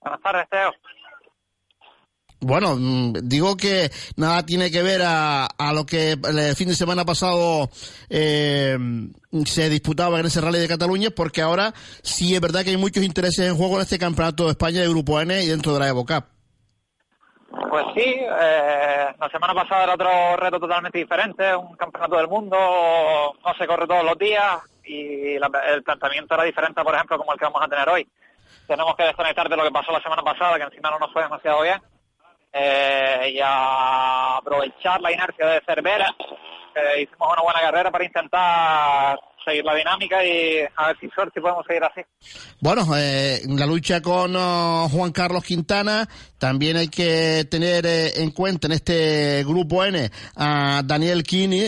Buenas 0.00 0.20
tardes, 0.20 0.48
Teo. 0.50 0.72
Bueno, 2.42 2.74
mm, 2.76 3.12
digo 3.22 3.56
que 3.56 3.90
nada 4.16 4.44
tiene 4.44 4.70
que 4.70 4.82
ver 4.82 5.00
a, 5.04 5.46
a 5.46 5.72
lo 5.72 5.86
que 5.86 6.12
el 6.12 6.56
fin 6.56 6.68
de 6.68 6.74
semana 6.74 7.04
pasado 7.04 7.70
eh, 8.10 8.76
se 9.46 9.68
disputaba 9.68 10.18
en 10.18 10.26
ese 10.26 10.40
Rally 10.40 10.58
de 10.58 10.66
Cataluña, 10.66 11.10
porque 11.14 11.40
ahora 11.40 11.72
sí 12.02 12.34
es 12.34 12.40
verdad 12.40 12.64
que 12.64 12.70
hay 12.70 12.76
muchos 12.76 13.04
intereses 13.04 13.48
en 13.48 13.56
juego 13.56 13.76
en 13.76 13.82
este 13.82 13.98
Campeonato 13.98 14.44
de 14.44 14.50
España 14.50 14.80
de 14.80 14.88
Grupo 14.88 15.20
N 15.20 15.40
y 15.40 15.46
dentro 15.46 15.72
de 15.72 15.78
la 15.78 15.88
Evo 15.88 16.04
Cup. 16.04 16.24
Pues 17.70 17.84
sí, 17.94 18.02
eh, 18.04 19.06
la 19.20 19.28
semana 19.30 19.54
pasada 19.54 19.84
era 19.84 19.94
otro 19.94 20.36
reto 20.36 20.58
totalmente 20.58 20.98
diferente, 20.98 21.54
un 21.54 21.76
campeonato 21.76 22.16
del 22.16 22.26
mundo, 22.26 22.56
no 22.56 23.54
se 23.56 23.66
corre 23.66 23.86
todos 23.86 24.04
los 24.04 24.18
días 24.18 24.58
y 24.84 25.38
la, 25.38 25.48
el 25.72 25.82
planteamiento 25.84 26.34
era 26.34 26.42
diferente, 26.42 26.82
por 26.82 26.94
ejemplo, 26.94 27.18
como 27.18 27.32
el 27.32 27.38
que 27.38 27.44
vamos 27.44 27.62
a 27.62 27.68
tener 27.68 27.88
hoy 27.88 28.08
tenemos 28.72 28.96
que 28.96 29.04
desconectar 29.04 29.48
de 29.50 29.56
lo 29.56 29.64
que 29.64 29.70
pasó 29.70 29.92
la 29.92 30.02
semana 30.02 30.22
pasada, 30.22 30.56
que 30.56 30.64
encima 30.64 30.90
no 30.90 30.98
nos 30.98 31.12
fue 31.12 31.22
demasiado 31.22 31.60
bien, 31.60 31.78
eh, 32.54 33.34
y 33.34 33.40
a 33.42 34.38
aprovechar 34.38 34.98
la 35.02 35.12
inercia 35.12 35.46
de 35.46 35.60
Cervera. 35.66 36.08
Eh, 36.74 37.02
hicimos 37.02 37.28
una 37.30 37.42
buena 37.42 37.60
carrera 37.60 37.90
para 37.90 38.04
intentar 38.04 39.20
seguir 39.44 39.62
la 39.62 39.74
dinámica 39.74 40.24
y 40.24 40.60
a 40.74 40.86
ver 40.86 40.96
si 41.00 41.08
suerte 41.10 41.38
podemos 41.42 41.66
seguir 41.66 41.84
así. 41.84 42.00
Bueno, 42.60 42.86
eh, 42.96 43.40
la 43.46 43.66
lucha 43.66 44.00
con 44.00 44.34
uh, 44.34 44.88
Juan 44.88 45.12
Carlos 45.12 45.44
Quintana, 45.44 46.08
también 46.38 46.78
hay 46.78 46.88
que 46.88 47.44
tener 47.50 47.84
eh, 47.84 48.22
en 48.22 48.30
cuenta 48.30 48.68
en 48.68 48.72
este 48.72 49.44
grupo 49.44 49.84
N 49.84 50.10
a 50.36 50.80
Daniel 50.82 51.24
Kini, 51.24 51.62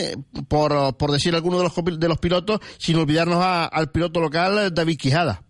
por, 0.49 0.97
por 0.97 1.11
decir 1.11 1.35
alguno 1.35 1.59
de 1.59 1.65
los, 1.65 1.99
de 1.99 2.07
los 2.07 2.17
pilotos, 2.17 2.59
sin 2.79 2.97
olvidarnos 2.97 3.43
al 3.43 3.91
piloto 3.91 4.19
local 4.19 4.73
David 4.73 4.97
Quijada. 4.97 5.44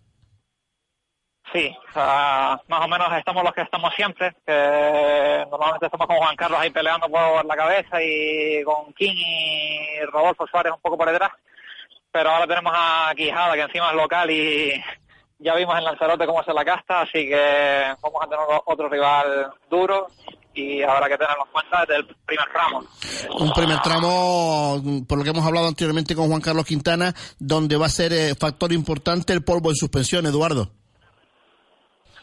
Sí, 1.56 1.74
más 1.94 2.60
o 2.68 2.88
menos 2.90 3.08
estamos 3.18 3.42
los 3.42 3.54
que 3.54 3.62
estamos 3.62 3.94
siempre, 3.96 4.36
que 4.46 5.46
normalmente 5.50 5.86
estamos 5.86 6.06
con 6.06 6.18
Juan 6.18 6.36
Carlos 6.36 6.60
ahí 6.60 6.70
peleando 6.70 7.08
por 7.08 7.46
la 7.46 7.56
cabeza 7.56 8.04
y 8.04 8.62
con 8.66 8.92
King 8.92 9.16
y 9.16 10.02
Rodolfo 10.12 10.46
Suárez 10.48 10.74
un 10.74 10.82
poco 10.82 10.98
por 10.98 11.10
detrás, 11.10 11.32
pero 12.12 12.30
ahora 12.30 12.46
tenemos 12.46 12.74
a 12.76 13.14
Quijada 13.16 13.54
que 13.54 13.62
encima 13.62 13.92
es 13.92 13.96
local 13.96 14.30
y 14.32 14.84
ya 15.40 15.56
vimos 15.56 15.78
en 15.78 15.86
Lanzarote 15.86 16.26
cómo 16.26 16.42
es 16.42 16.48
la 16.48 16.66
casta, 16.66 17.04
así 17.04 17.26
que 17.26 17.86
vamos 18.02 18.22
a 18.22 18.28
tener 18.28 18.46
otro 18.66 18.90
rival 18.90 19.54
duro 19.70 20.08
y 20.54 20.82
habrá 20.82 21.08
que 21.08 21.18
tenerlo 21.18 21.46
en 21.46 21.52
cuenta 21.54 21.86
desde 21.88 21.96
el 21.96 22.16
primer 22.26 22.48
tramo. 22.52 22.84
Un 23.40 23.54
primer 23.54 23.80
tramo, 23.80 24.82
por 25.08 25.18
lo 25.18 25.24
que 25.24 25.30
hemos 25.30 25.46
hablado 25.46 25.70
anteriormente 25.70 26.16
con 26.16 26.28
Juan 26.28 26.42
Carlos 26.42 26.66
Quintana, 26.66 27.16
donde 27.40 27.78
va 27.78 27.86
a 27.86 27.90
ser 27.90 28.12
eh, 28.12 28.36
factor 28.36 28.74
importante 28.74 29.32
el 29.32 29.42
polvo 29.42 29.70
en 29.70 29.78
suspensión, 29.78 30.26
Eduardo. 30.26 30.70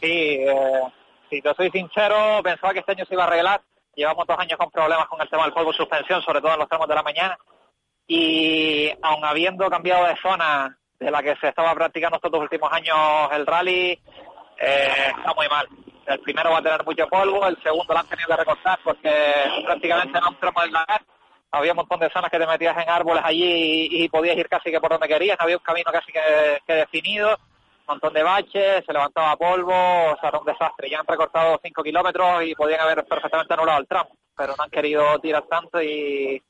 Sí, 0.03 0.09
eh, 0.11 0.81
si 1.29 1.41
te 1.41 1.53
soy 1.53 1.71
sincero, 1.71 2.41
pensaba 2.43 2.73
que 2.73 2.79
este 2.79 2.91
año 2.91 3.05
se 3.05 3.13
iba 3.13 3.23
a 3.23 3.27
arreglar. 3.27 3.61
Llevamos 3.95 4.27
dos 4.27 4.37
años 4.37 4.59
con 4.59 4.69
problemas 4.69 5.07
con 5.07 5.21
el 5.21 5.29
tema 5.29 5.43
del 5.43 5.53
polvo 5.53 5.71
suspensión, 5.71 6.21
sobre 6.21 6.41
todo 6.41 6.51
en 6.51 6.59
los 6.59 6.67
tramos 6.67 6.89
de 6.89 6.95
la 6.95 7.03
mañana. 7.03 7.37
Y 8.05 8.91
aun 9.01 9.23
habiendo 9.23 9.69
cambiado 9.69 10.05
de 10.05 10.17
zona 10.17 10.77
de 10.99 11.09
la 11.09 11.23
que 11.23 11.37
se 11.37 11.47
estaba 11.47 11.73
practicando 11.73 12.17
estos 12.17 12.31
dos 12.31 12.41
últimos 12.41 12.69
años 12.73 12.97
el 13.31 13.45
rally, 13.45 13.91
eh, 14.59 15.13
está 15.17 15.33
muy 15.37 15.47
mal. 15.47 15.69
El 16.05 16.19
primero 16.19 16.51
va 16.51 16.57
a 16.57 16.63
tener 16.63 16.83
mucho 16.83 17.07
polvo, 17.07 17.47
el 17.47 17.63
segundo 17.63 17.93
lo 17.93 17.99
han 18.01 18.07
tenido 18.07 18.27
que 18.27 18.35
recortar 18.35 18.79
porque 18.83 19.63
prácticamente 19.63 20.19
no 20.19 20.31
un 20.31 20.35
tramo 20.35 20.61
del 20.63 20.73
lagar. 20.73 21.01
Había 21.49 21.71
un 21.71 21.77
montón 21.77 22.01
de 22.01 22.09
zonas 22.09 22.29
que 22.29 22.39
te 22.39 22.47
metías 22.47 22.75
en 22.77 22.89
árboles 22.89 23.23
allí 23.23 23.87
y, 23.89 24.09
podías 24.09 24.35
ir 24.35 24.49
casi 24.49 24.69
que 24.69 24.81
por 24.81 24.91
donde 24.91 25.07
querías, 25.07 25.37
había 25.39 25.55
un 25.55 25.63
camino 25.63 25.93
casi 25.93 26.11
que 26.11 26.73
definido 26.73 27.37
montón 27.87 28.13
de 28.13 28.23
baches, 28.23 28.85
se 28.85 28.93
levantaba 28.93 29.35
polvo, 29.37 29.73
o 29.73 30.17
sea, 30.19 30.29
era 30.29 30.39
un 30.39 30.45
desastre. 30.45 30.89
Ya 30.89 30.99
han 30.99 31.07
recortado 31.07 31.59
5 31.61 31.83
kilómetros 31.83 32.43
y 32.43 32.55
podían 32.55 32.81
haber 32.81 33.05
perfectamente 33.05 33.53
anulado 33.53 33.79
el 33.79 33.87
tramo, 33.87 34.09
pero 34.35 34.55
no 34.57 34.63
han 34.63 34.69
querido 34.69 35.19
tirar 35.19 35.43
tanto 35.43 35.81
y, 35.81 36.41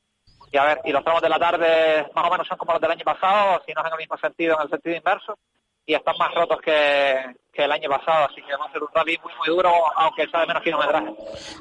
y 0.52 0.56
a 0.56 0.64
ver, 0.64 0.80
y 0.84 0.92
los 0.92 1.02
tramos 1.02 1.22
de 1.22 1.28
la 1.28 1.38
tarde 1.38 2.10
más 2.14 2.26
o 2.26 2.30
menos 2.30 2.46
son 2.46 2.58
como 2.58 2.72
los 2.72 2.80
del 2.80 2.90
año 2.90 3.04
pasado, 3.04 3.62
si 3.66 3.72
no 3.72 3.80
es 3.80 3.86
en 3.86 3.92
el 3.92 3.98
mismo 3.98 4.16
sentido, 4.18 4.56
en 4.56 4.62
el 4.62 4.70
sentido 4.70 4.96
inverso, 4.96 5.38
y 5.86 5.94
están 5.94 6.14
más 6.18 6.32
rotos 6.34 6.58
que, 6.62 7.16
que 7.52 7.64
el 7.64 7.72
año 7.72 7.88
pasado, 7.90 8.26
así 8.26 8.40
que 8.42 8.56
va 8.56 8.66
a 8.66 8.72
ser 8.72 8.82
un 8.82 8.88
rally 8.94 9.18
muy 9.22 9.32
muy 9.34 9.48
duro, 9.48 9.70
aunque 9.96 10.26
sea 10.28 10.40
de 10.40 10.46
menos 10.46 10.62
kilometraje. 10.62 11.14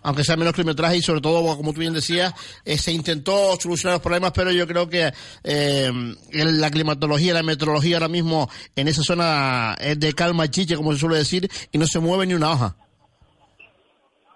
Aunque 0.03 0.23
sea 0.23 0.37
menos 0.37 0.53
kilometraje 0.53 0.97
y 0.97 1.01
sobre 1.01 1.21
todo, 1.21 1.55
como 1.57 1.73
tú 1.73 1.79
bien 1.79 1.93
decías, 1.93 2.33
eh, 2.65 2.77
se 2.77 2.91
intentó 2.91 3.55
solucionar 3.57 3.95
los 3.95 4.01
problemas, 4.01 4.31
pero 4.31 4.51
yo 4.51 4.65
creo 4.65 4.89
que 4.89 5.11
eh, 5.43 5.91
la 6.31 6.71
climatología, 6.71 7.33
la 7.33 7.43
meteorología 7.43 7.97
ahora 7.97 8.07
mismo 8.07 8.49
en 8.75 8.87
esa 8.87 9.03
zona 9.03 9.75
es 9.79 9.99
de 9.99 10.13
calma 10.13 10.49
chiche, 10.49 10.77
como 10.77 10.93
se 10.93 10.99
suele 10.99 11.17
decir, 11.17 11.49
y 11.71 11.77
no 11.77 11.85
se 11.85 11.99
mueve 11.99 12.25
ni 12.25 12.33
una 12.33 12.51
hoja. 12.51 12.75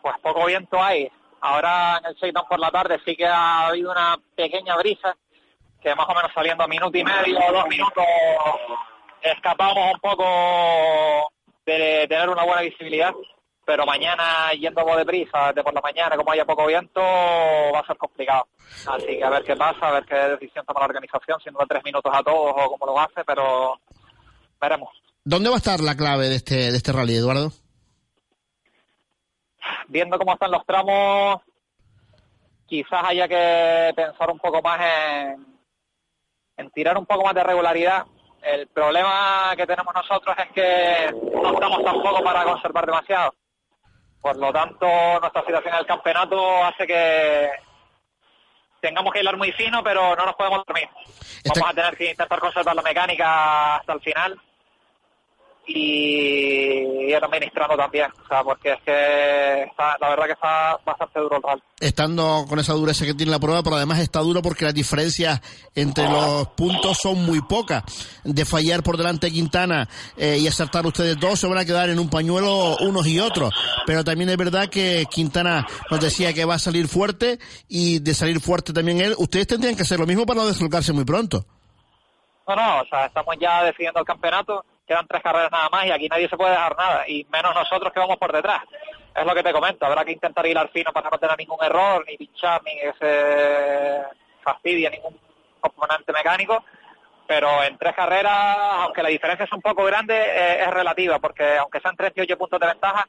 Pues 0.01 0.15
poco 0.21 0.45
viento 0.45 0.81
hay. 0.81 1.09
Ahora 1.39 1.97
en 1.99 2.07
el 2.07 2.19
Seitan 2.19 2.43
por 2.49 2.59
la 2.59 2.71
tarde 2.71 2.99
sí 3.05 3.15
que 3.15 3.25
ha 3.25 3.67
habido 3.67 3.91
una 3.91 4.17
pequeña 4.35 4.75
brisa, 4.75 5.15
que 5.81 5.95
más 5.95 6.07
o 6.09 6.13
menos 6.13 6.31
saliendo 6.33 6.63
a 6.63 6.67
minuto 6.67 6.97
y 6.97 7.03
medio 7.03 7.39
dos 7.53 7.67
minutos 7.67 8.03
escapamos 9.21 9.93
un 9.93 9.99
poco 9.99 11.31
de 11.65 12.05
tener 12.07 12.29
una 12.29 12.43
buena 12.43 12.61
visibilidad, 12.61 13.13
pero 13.65 13.85
mañana 13.85 14.51
yendo 14.57 14.83
de 14.85 14.97
deprisa, 14.97 15.51
de 15.53 15.63
por 15.63 15.73
la 15.73 15.81
mañana, 15.81 16.15
como 16.15 16.31
haya 16.31 16.45
poco 16.45 16.65
viento, 16.65 17.01
va 17.01 17.79
a 17.79 17.85
ser 17.85 17.97
complicado. 17.97 18.47
Así 18.87 19.05
que 19.05 19.23
a 19.23 19.29
ver 19.29 19.43
qué 19.43 19.55
pasa, 19.55 19.89
a 19.89 19.91
ver 19.91 20.05
qué 20.05 20.15
decisión 20.15 20.65
toma 20.65 20.79
la 20.81 20.85
organización, 20.85 21.39
si 21.43 21.49
no 21.51 21.59
da 21.59 21.65
tres 21.65 21.83
minutos 21.83 22.11
a 22.15 22.23
todos 22.23 22.53
o 22.55 22.69
cómo 22.71 22.85
lo 22.85 22.99
hace, 22.99 23.23
pero 23.25 23.79
veremos. 24.61 24.89
¿Dónde 25.23 25.49
va 25.49 25.55
a 25.55 25.57
estar 25.57 25.81
la 25.81 25.97
clave 25.97 26.29
de 26.29 26.35
este, 26.35 26.71
de 26.71 26.77
este 26.77 26.93
rally, 26.93 27.17
Eduardo? 27.17 27.51
Viendo 29.89 30.17
cómo 30.17 30.33
están 30.33 30.51
los 30.51 30.65
tramos, 30.65 31.41
quizás 32.65 33.03
haya 33.03 33.27
que 33.27 33.91
pensar 33.93 34.31
un 34.31 34.39
poco 34.39 34.61
más 34.61 34.79
en, 34.79 35.45
en 36.55 36.71
tirar 36.71 36.97
un 36.97 37.05
poco 37.05 37.25
más 37.25 37.35
de 37.35 37.43
regularidad 37.43 38.05
el 38.47 38.67
problema 38.67 39.53
que 39.55 39.67
tenemos 39.67 39.93
nosotros 39.93 40.35
es 40.37 40.51
que 40.53 41.13
no 41.41 41.53
estamos 41.53 41.83
tampoco 41.83 42.23
para 42.23 42.43
conservar 42.43 42.85
demasiado. 42.85 43.33
Por 44.21 44.37
lo 44.37 44.51
tanto, 44.51 44.87
nuestra 45.19 45.41
situación 45.41 45.73
en 45.73 45.79
el 45.79 45.85
campeonato 45.85 46.63
hace 46.65 46.87
que 46.87 47.51
tengamos 48.81 49.13
que 49.13 49.19
hilar 49.19 49.37
muy 49.37 49.51
fino, 49.51 49.83
pero 49.83 50.15
no 50.15 50.25
nos 50.25 50.35
podemos 50.35 50.63
dormir. 50.65 50.89
Vamos 51.45 51.69
a 51.69 51.73
tener 51.73 51.97
que 51.97 52.11
intentar 52.11 52.39
conservar 52.39 52.75
la 52.75 52.81
mecánica 52.81 53.75
hasta 53.77 53.93
el 53.93 54.01
final 54.01 54.39
y 55.67 57.07
ir 57.09 57.15
administrando 57.21 57.75
también, 57.75 58.09
o 58.23 58.27
sea, 58.27 58.43
porque 58.43 58.71
es 58.71 58.81
que 58.83 59.63
está, 59.63 59.97
la 59.99 60.09
verdad 60.09 60.25
que 60.25 60.31
está 60.31 60.77
bastante 60.85 61.19
duro 61.19 61.37
el 61.37 61.43
rally. 61.43 61.61
Estando 61.79 62.45
con 62.47 62.59
esa 62.59 62.73
dureza 62.73 63.05
que 63.05 63.13
tiene 63.13 63.31
la 63.31 63.39
prueba, 63.39 63.61
pero 63.63 63.75
además 63.75 63.99
está 63.99 64.19
duro 64.19 64.41
porque 64.41 64.65
las 64.65 64.73
diferencias 64.73 65.41
entre 65.75 66.09
los 66.09 66.47
puntos 66.49 66.97
son 67.01 67.23
muy 67.25 67.41
pocas. 67.41 67.83
De 68.23 68.45
fallar 68.45 68.81
por 68.81 68.97
delante 68.97 69.27
de 69.27 69.33
Quintana 69.33 69.87
eh, 70.15 70.37
y 70.39 70.47
acertar 70.47 70.85
ustedes 70.85 71.19
dos, 71.19 71.39
se 71.39 71.47
van 71.47 71.57
a 71.57 71.65
quedar 71.65 71.89
en 71.89 71.99
un 71.99 72.09
pañuelo 72.09 72.77
unos 72.77 73.05
y 73.07 73.19
otros. 73.19 73.53
Pero 73.85 74.03
también 74.03 74.29
es 74.29 74.37
verdad 74.37 74.69
que 74.69 75.05
Quintana 75.09 75.67
nos 75.91 75.99
decía 75.99 76.33
que 76.33 76.45
va 76.45 76.55
a 76.55 76.59
salir 76.59 76.87
fuerte 76.87 77.39
y 77.67 77.99
de 77.99 78.13
salir 78.13 78.39
fuerte 78.39 78.73
también 78.73 79.01
él, 79.01 79.15
ustedes 79.17 79.47
tendrían 79.47 79.75
que 79.75 79.83
hacer 79.83 79.99
lo 79.99 80.07
mismo 80.07 80.25
para 80.25 80.41
no 80.41 80.47
deslocarse 80.47 80.93
muy 80.93 81.05
pronto. 81.05 81.45
No, 82.47 82.55
no, 82.55 82.81
o 82.81 82.85
sea, 82.85 83.07
estamos 83.07 83.35
ya 83.39 83.63
decidiendo 83.63 83.99
el 83.99 84.05
campeonato 84.05 84.63
quedan 84.87 85.07
tres 85.07 85.21
carreras 85.21 85.51
nada 85.51 85.69
más 85.69 85.85
y 85.85 85.91
aquí 85.91 86.07
nadie 86.07 86.29
se 86.29 86.37
puede 86.37 86.51
dejar 86.51 86.75
nada, 86.77 87.07
y 87.07 87.25
menos 87.25 87.53
nosotros 87.53 87.91
que 87.91 87.99
vamos 87.99 88.17
por 88.17 88.31
detrás. 88.31 88.63
Es 89.13 89.25
lo 89.25 89.35
que 89.35 89.43
te 89.43 89.51
comento, 89.51 89.85
habrá 89.85 90.05
que 90.05 90.13
intentar 90.13 90.45
hilar 90.45 90.69
fino 90.69 90.91
para 90.93 91.09
no 91.09 91.17
tener 91.17 91.37
ningún 91.37 91.63
error, 91.63 92.05
ni 92.07 92.17
pinchar, 92.17 92.61
ni 92.63 92.79
que 92.79 92.93
se 92.99 94.03
fastidie 94.41 94.89
ningún 94.89 95.19
componente 95.59 96.13
mecánico, 96.13 96.63
pero 97.27 97.63
en 97.63 97.77
tres 97.77 97.93
carreras, 97.93 98.57
aunque 98.83 99.03
la 99.03 99.09
diferencia 99.09 99.43
es 99.43 99.51
un 99.51 99.61
poco 99.61 99.83
grande, 99.83 100.15
eh, 100.15 100.63
es 100.63 100.69
relativa, 100.71 101.19
porque 101.19 101.57
aunque 101.57 101.81
sean 101.81 101.95
38 101.95 102.37
puntos 102.37 102.59
de 102.59 102.67
ventaja, 102.67 103.07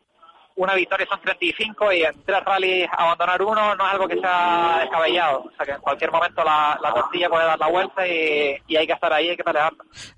una 0.58 0.74
victoria 0.74 1.06
son 1.08 1.20
35 1.20 1.92
y 1.92 2.02
en 2.02 2.22
tres 2.24 2.44
rallies 2.44 2.88
abandonar 2.96 3.40
uno 3.40 3.76
no 3.76 3.86
es 3.86 3.92
algo 3.92 4.08
que 4.08 4.18
sea 4.18 4.78
descabellado. 4.80 5.44
O 5.44 5.50
sea 5.56 5.64
que 5.64 5.72
en 5.72 5.80
cualquier 5.80 6.10
momento 6.10 6.42
la, 6.42 6.76
la 6.82 6.92
tortilla 6.92 7.28
puede 7.28 7.46
dar 7.46 7.58
la 7.58 7.68
vuelta 7.68 8.06
y, 8.06 8.56
y 8.66 8.76
hay 8.76 8.86
que 8.86 8.92
estar 8.92 9.12
ahí, 9.12 9.28
hay 9.28 9.36
que 9.36 9.44
pelear. 9.44 9.72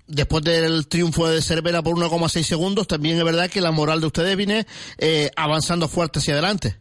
Después 0.07 0.43
del 0.43 0.87
triunfo 0.87 1.27
de 1.27 1.43
Cervera 1.43 1.83
por 1.83 1.95
1,6 1.95 2.41
segundos, 2.41 2.87
también 2.87 3.19
es 3.19 3.23
verdad 3.23 3.51
que 3.51 3.61
la 3.61 3.71
moral 3.71 4.01
de 4.01 4.07
ustedes 4.07 4.35
viene 4.35 4.65
eh, 4.97 5.29
avanzando 5.35 5.87
fuerte 5.87 6.17
hacia 6.17 6.33
adelante. 6.33 6.79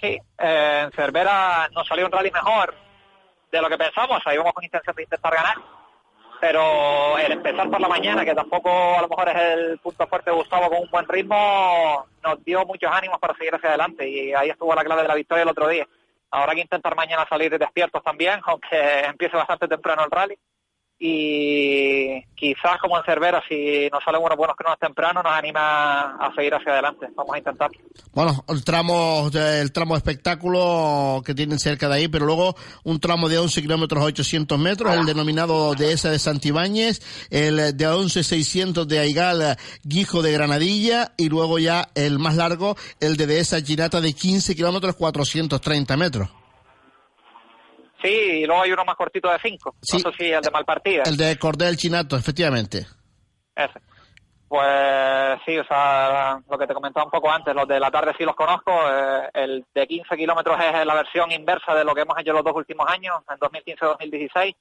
Sí, 0.00 0.18
eh, 0.38 0.80
en 0.84 0.90
Cervera 0.90 1.68
nos 1.72 1.86
salió 1.86 2.06
un 2.06 2.12
rally 2.12 2.32
mejor 2.32 2.74
de 3.52 3.62
lo 3.62 3.68
que 3.68 3.78
pensamos. 3.78 4.20
Ahí 4.24 4.36
vamos 4.36 4.52
con 4.52 4.64
intención 4.64 4.96
de 4.96 5.02
intentar 5.04 5.32
ganar. 5.32 5.56
Pero 6.40 7.18
el 7.18 7.32
empezar 7.32 7.68
por 7.70 7.80
la 7.80 7.88
mañana, 7.88 8.24
que 8.24 8.34
tampoco 8.34 8.70
a 8.70 9.02
lo 9.02 9.08
mejor 9.08 9.28
es 9.28 9.36
el 9.36 9.78
punto 9.78 10.06
fuerte 10.06 10.30
de 10.30 10.36
Gustavo 10.36 10.68
con 10.70 10.78
un 10.78 10.90
buen 10.90 11.06
ritmo, 11.06 12.06
nos 12.22 12.44
dio 12.44 12.64
muchos 12.64 12.90
ánimos 12.90 13.18
para 13.18 13.34
seguir 13.34 13.54
hacia 13.54 13.68
adelante. 13.68 14.08
Y 14.08 14.32
ahí 14.32 14.48
estuvo 14.48 14.74
la 14.74 14.84
clave 14.84 15.02
de 15.02 15.08
la 15.08 15.14
victoria 15.14 15.42
el 15.42 15.50
otro 15.50 15.68
día. 15.68 15.86
Ahora 16.30 16.52
hay 16.52 16.56
que 16.56 16.62
intentar 16.62 16.96
mañana 16.96 17.26
salir 17.28 17.58
despiertos 17.58 18.02
también, 18.02 18.40
aunque 18.46 19.00
empiece 19.00 19.36
bastante 19.36 19.68
temprano 19.68 20.04
el 20.04 20.10
rally 20.10 20.38
y 21.02 22.22
quizás 22.34 22.78
como 22.78 22.98
en 22.98 23.04
Cervera, 23.04 23.42
si 23.48 23.88
nos 23.90 24.04
salen 24.04 24.20
unos 24.22 24.36
buenos 24.36 24.54
cronos 24.54 24.78
temprano, 24.78 25.22
nos 25.22 25.32
anima 25.32 26.16
a 26.16 26.30
seguir 26.36 26.54
hacia 26.54 26.72
adelante. 26.72 27.06
Vamos 27.16 27.34
a 27.34 27.38
intentar. 27.38 27.70
Bueno, 28.12 28.44
el 28.48 28.62
tramo, 28.62 29.30
el 29.32 29.72
tramo 29.72 29.96
espectáculo 29.96 31.22
que 31.24 31.34
tienen 31.34 31.58
cerca 31.58 31.88
de 31.88 31.94
ahí, 31.94 32.08
pero 32.08 32.26
luego 32.26 32.54
un 32.84 33.00
tramo 33.00 33.30
de 33.30 33.38
11 33.38 33.62
kilómetros 33.62 34.04
800 34.04 34.58
metros, 34.58 34.94
el 34.94 35.06
denominado 35.06 35.74
de 35.74 35.92
esa 35.92 36.10
de 36.10 36.18
Santibáñez, 36.18 37.00
el 37.30 37.74
de 37.74 37.86
11 37.86 38.22
600 38.22 38.86
de 38.86 38.98
Aigal 38.98 39.56
Guijo 39.82 40.20
de 40.20 40.32
Granadilla 40.32 41.12
y 41.16 41.30
luego 41.30 41.58
ya 41.58 41.88
el 41.94 42.18
más 42.18 42.36
largo, 42.36 42.76
el 43.00 43.16
de 43.16 43.40
esa 43.40 43.62
Ginata 43.62 44.02
de 44.02 44.12
15 44.12 44.54
kilómetros 44.54 44.96
430 44.96 45.96
metros. 45.96 46.39
Sí, 48.02 48.08
y 48.08 48.46
luego 48.46 48.62
hay 48.62 48.72
uno 48.72 48.84
más 48.84 48.96
cortito 48.96 49.30
de 49.30 49.38
5. 49.38 49.76
Sí. 49.82 50.02
No 50.02 50.10
sé 50.10 50.16
si 50.16 50.32
el 50.32 50.40
de 50.40 50.50
Malpartida. 50.50 51.02
El 51.04 51.16
de 51.16 51.38
Cordel 51.38 51.76
Chinato, 51.76 52.16
efectivamente. 52.16 52.86
Ese. 53.54 53.80
Pues 54.48 55.38
sí, 55.46 55.56
o 55.58 55.64
sea, 55.64 56.40
lo 56.50 56.58
que 56.58 56.66
te 56.66 56.74
comentaba 56.74 57.04
un 57.04 57.10
poco 57.12 57.30
antes, 57.30 57.54
los 57.54 57.68
de 57.68 57.78
la 57.78 57.90
tarde 57.90 58.12
sí 58.18 58.24
los 58.24 58.34
conozco. 58.34 58.72
Eh, 58.72 59.28
el 59.34 59.64
de 59.72 59.86
15 59.86 60.16
kilómetros 60.16 60.58
es 60.60 60.84
la 60.84 60.94
versión 60.94 61.30
inversa 61.30 61.72
de 61.74 61.84
lo 61.84 61.94
que 61.94 62.00
hemos 62.00 62.18
hecho 62.18 62.32
los 62.32 62.42
dos 62.42 62.56
últimos 62.56 62.88
años, 62.88 63.14
en 63.30 63.38
2015-2016. 63.38 64.56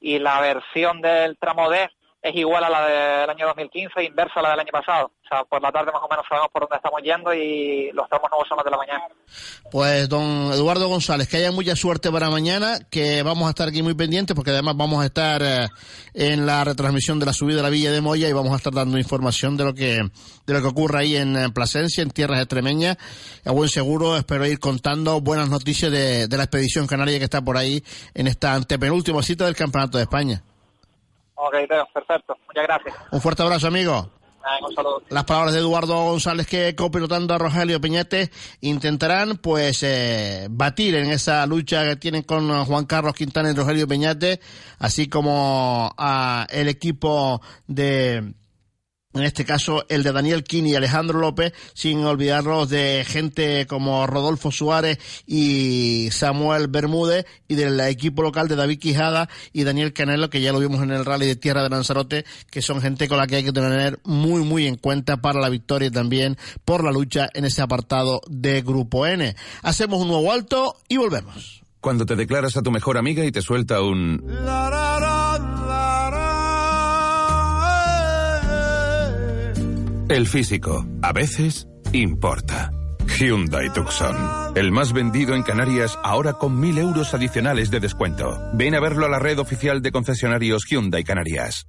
Y 0.00 0.18
la 0.18 0.40
versión 0.40 1.00
del 1.00 1.36
tramo 1.38 1.70
D 1.70 1.88
es 2.22 2.36
igual 2.36 2.62
a 2.64 2.68
la 2.68 2.86
del 2.86 3.30
año 3.30 3.46
2015, 3.46 4.04
inversa 4.04 4.40
a 4.40 4.42
la 4.42 4.50
del 4.50 4.60
año 4.60 4.72
pasado. 4.72 5.06
O 5.06 5.28
sea, 5.28 5.44
por 5.44 5.62
la 5.62 5.72
tarde 5.72 5.90
más 5.92 6.02
o 6.02 6.08
menos 6.08 6.24
sabemos 6.28 6.50
por 6.52 6.62
dónde 6.62 6.76
estamos 6.76 7.00
yendo 7.02 7.32
y 7.32 7.90
los 7.92 8.08
tramos 8.08 8.30
nuevos 8.30 8.46
son 8.46 8.58
de 8.62 8.70
la 8.70 8.76
mañana. 8.76 9.04
Pues 9.70 10.08
don 10.08 10.52
Eduardo 10.52 10.88
González, 10.88 11.28
que 11.28 11.38
haya 11.38 11.50
mucha 11.50 11.74
suerte 11.76 12.10
para 12.10 12.28
mañana, 12.28 12.78
que 12.90 13.22
vamos 13.22 13.46
a 13.46 13.50
estar 13.50 13.68
aquí 13.68 13.82
muy 13.82 13.94
pendientes 13.94 14.34
porque 14.34 14.50
además 14.50 14.76
vamos 14.76 15.02
a 15.02 15.06
estar 15.06 15.42
eh, 15.42 15.68
en 16.12 16.44
la 16.44 16.62
retransmisión 16.64 17.18
de 17.20 17.26
la 17.26 17.32
subida 17.32 17.58
de 17.58 17.62
la 17.62 17.70
Villa 17.70 17.90
de 17.90 18.02
Moya 18.02 18.28
y 18.28 18.32
vamos 18.32 18.52
a 18.52 18.56
estar 18.56 18.74
dando 18.74 18.98
información 18.98 19.56
de 19.56 19.64
lo 19.64 19.72
que 19.72 20.00
de 20.46 20.52
lo 20.52 20.60
que 20.60 20.66
ocurre 20.66 21.00
ahí 21.00 21.16
en 21.16 21.52
Plasencia, 21.54 22.02
en 22.02 22.10
tierras 22.10 22.40
extremeñas. 22.40 22.98
A 23.46 23.52
buen 23.52 23.68
seguro 23.68 24.16
espero 24.16 24.44
ir 24.44 24.58
contando 24.58 25.20
buenas 25.22 25.48
noticias 25.48 25.90
de, 25.90 26.26
de 26.28 26.36
la 26.36 26.44
expedición 26.44 26.86
canaria 26.86 27.18
que 27.18 27.24
está 27.24 27.40
por 27.40 27.56
ahí 27.56 27.82
en 28.14 28.26
esta 28.26 28.54
antepenúltima 28.54 29.22
cita 29.22 29.46
del 29.46 29.56
Campeonato 29.56 29.96
de 29.96 30.04
España. 30.04 30.42
Ok, 31.42 31.54
Teo, 31.68 31.88
perfecto. 31.94 32.36
Muchas 32.46 32.64
gracias. 32.64 32.94
Un 33.10 33.20
fuerte 33.20 33.42
abrazo, 33.42 33.66
amigo. 33.68 34.10
un 34.66 34.74
saludo. 34.74 35.02
Las 35.08 35.24
palabras 35.24 35.54
de 35.54 35.60
Eduardo 35.60 36.04
González 36.04 36.46
que 36.46 36.74
copilotando 36.76 37.32
a 37.32 37.38
Rogelio 37.38 37.80
Peñete 37.80 38.30
intentarán 38.60 39.38
pues 39.38 39.82
eh, 39.82 40.48
batir 40.50 40.96
en 40.96 41.10
esa 41.10 41.46
lucha 41.46 41.84
que 41.84 41.96
tienen 41.96 42.24
con 42.24 42.64
Juan 42.66 42.84
Carlos 42.84 43.14
Quintana 43.14 43.50
y 43.50 43.54
Rogelio 43.54 43.88
Peñate, 43.88 44.40
así 44.78 45.08
como 45.08 45.90
a 45.96 46.46
el 46.50 46.68
equipo 46.68 47.40
de 47.66 48.34
en 49.12 49.22
este 49.22 49.44
caso 49.44 49.84
el 49.88 50.02
de 50.02 50.12
Daniel 50.12 50.44
Kini 50.44 50.70
y 50.70 50.74
Alejandro 50.76 51.18
López, 51.18 51.52
sin 51.74 52.04
olvidarnos 52.04 52.68
de 52.68 53.04
gente 53.06 53.66
como 53.66 54.06
Rodolfo 54.06 54.52
Suárez 54.52 54.98
y 55.26 56.08
Samuel 56.12 56.68
Bermúdez 56.68 57.26
y 57.48 57.56
del 57.56 57.80
equipo 57.80 58.22
local 58.22 58.46
de 58.46 58.56
David 58.56 58.78
Quijada 58.78 59.28
y 59.52 59.64
Daniel 59.64 59.92
Canelo, 59.92 60.30
que 60.30 60.40
ya 60.40 60.52
lo 60.52 60.60
vimos 60.60 60.82
en 60.82 60.92
el 60.92 61.04
rally 61.04 61.26
de 61.26 61.36
tierra 61.36 61.62
de 61.62 61.70
Lanzarote, 61.70 62.24
que 62.50 62.62
son 62.62 62.80
gente 62.80 63.08
con 63.08 63.18
la 63.18 63.26
que 63.26 63.36
hay 63.36 63.44
que 63.44 63.52
tener 63.52 63.98
muy 64.04 64.44
muy 64.44 64.66
en 64.66 64.76
cuenta 64.76 65.16
para 65.16 65.40
la 65.40 65.48
victoria 65.48 65.88
y 65.88 65.92
también 65.92 66.36
por 66.64 66.84
la 66.84 66.92
lucha 66.92 67.28
en 67.34 67.44
ese 67.44 67.62
apartado 67.62 68.20
de 68.28 68.62
Grupo 68.62 69.06
N. 69.06 69.34
Hacemos 69.62 70.00
un 70.00 70.08
nuevo 70.08 70.30
alto 70.30 70.76
y 70.88 70.98
volvemos. 70.98 71.62
Cuando 71.80 72.04
te 72.04 72.14
declaras 72.14 72.56
a 72.56 72.62
tu 72.62 72.70
mejor 72.70 72.98
amiga 72.98 73.24
y 73.24 73.32
te 73.32 73.40
suelta 73.40 73.80
un... 73.80 74.22
El 80.10 80.26
físico, 80.26 80.84
a 81.02 81.12
veces, 81.12 81.68
importa. 81.92 82.72
Hyundai 83.16 83.72
Tucson, 83.72 84.16
el 84.56 84.72
más 84.72 84.92
vendido 84.92 85.36
en 85.36 85.44
Canarias 85.44 85.96
ahora 86.02 86.32
con 86.32 86.58
mil 86.58 86.78
euros 86.78 87.14
adicionales 87.14 87.70
de 87.70 87.78
descuento. 87.78 88.36
Ven 88.54 88.74
a 88.74 88.80
verlo 88.80 89.06
a 89.06 89.08
la 89.08 89.20
red 89.20 89.38
oficial 89.38 89.80
de 89.82 89.92
concesionarios 89.92 90.64
Hyundai 90.68 91.04
Canarias. 91.04 91.68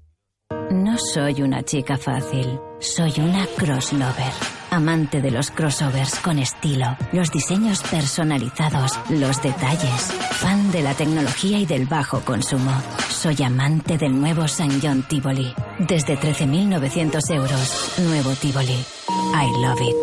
No 0.72 0.98
soy 0.98 1.44
una 1.44 1.62
chica 1.62 1.98
fácil, 1.98 2.60
soy 2.80 3.14
una 3.20 3.46
crosslover. 3.46 4.61
Amante 4.74 5.22
de 5.22 5.32
los 5.32 5.52
crossovers 5.52 6.16
con 6.22 6.40
estilo, 6.40 6.96
los 7.12 7.30
diseños 7.30 7.84
personalizados, 7.84 8.98
los 9.10 9.44
detalles. 9.44 10.14
Fan 10.32 10.72
de 10.72 10.82
la 10.82 10.94
tecnología 10.94 11.60
y 11.60 11.66
del 11.66 11.88
bajo 11.88 12.22
consumo. 12.22 12.72
Soy 13.10 13.36
amante 13.44 13.98
del 13.98 14.18
nuevo 14.18 14.48
San 14.48 14.80
John 14.82 15.04
Tivoli. 15.10 15.54
Desde 15.78 16.18
13.900 16.18 17.36
euros. 17.36 17.96
Nuevo 18.08 18.32
Tivoli. 18.36 18.86
I 19.34 19.52
love 19.62 19.82
it. 19.82 19.98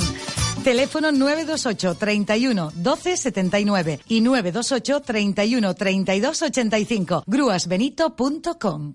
Teléfono 0.62 1.12
928 1.12 1.94
31 1.96 2.72
12 2.74 3.16
79 3.16 4.00
y 4.08 4.20
928 4.20 5.00
31 5.00 5.74
32 5.74 6.42
85. 6.42 7.24
Grúasbenito.com. 7.26 8.94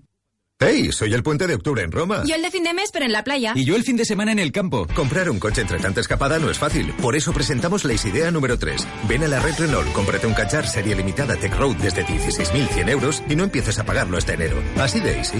Hey, 0.60 0.90
soy 0.90 1.14
el 1.14 1.22
puente 1.22 1.46
de 1.46 1.54
octubre 1.54 1.82
en 1.82 1.92
Roma. 1.92 2.24
Yo 2.26 2.34
el 2.34 2.42
de 2.42 2.50
fin 2.50 2.64
de 2.64 2.74
mes, 2.74 2.90
pero 2.92 3.04
en 3.04 3.12
la 3.12 3.22
playa. 3.22 3.52
Y 3.54 3.64
yo 3.64 3.76
el 3.76 3.84
fin 3.84 3.96
de 3.96 4.04
semana 4.04 4.32
en 4.32 4.40
el 4.40 4.50
campo. 4.50 4.88
Comprar 4.92 5.30
un 5.30 5.38
coche 5.38 5.60
entre 5.60 5.78
tanta 5.78 6.00
escapada 6.00 6.40
no 6.40 6.50
es 6.50 6.58
fácil. 6.58 6.92
Por 6.94 7.14
eso 7.14 7.32
presentamos 7.32 7.84
la 7.84 7.92
idea 7.92 8.32
número 8.32 8.58
3. 8.58 8.84
Ven 9.08 9.22
a 9.22 9.28
la 9.28 9.38
red 9.38 9.54
Renault, 9.56 9.92
cómprate 9.92 10.26
un 10.26 10.34
Cachar 10.34 10.66
serie 10.66 10.96
limitada 10.96 11.36
Tech 11.36 11.56
Road 11.56 11.76
desde 11.76 12.04
16.100 12.04 12.88
euros 12.88 13.22
y 13.28 13.36
no 13.36 13.44
empieces 13.44 13.78
a 13.78 13.84
pagarlo 13.84 14.18
hasta 14.18 14.34
enero. 14.34 14.60
Así 14.78 14.98
de 14.98 15.18
easy. 15.18 15.38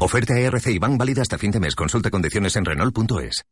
Oferta 0.00 0.36
ERC 0.36 0.66
y 0.68 0.78
van 0.80 0.98
válida 0.98 1.22
hasta 1.22 1.38
fin 1.38 1.52
de 1.52 1.60
mes. 1.60 1.76
Consulta 1.76 2.10
condiciones 2.10 2.56
en 2.56 2.64
Renault.es. 2.64 3.44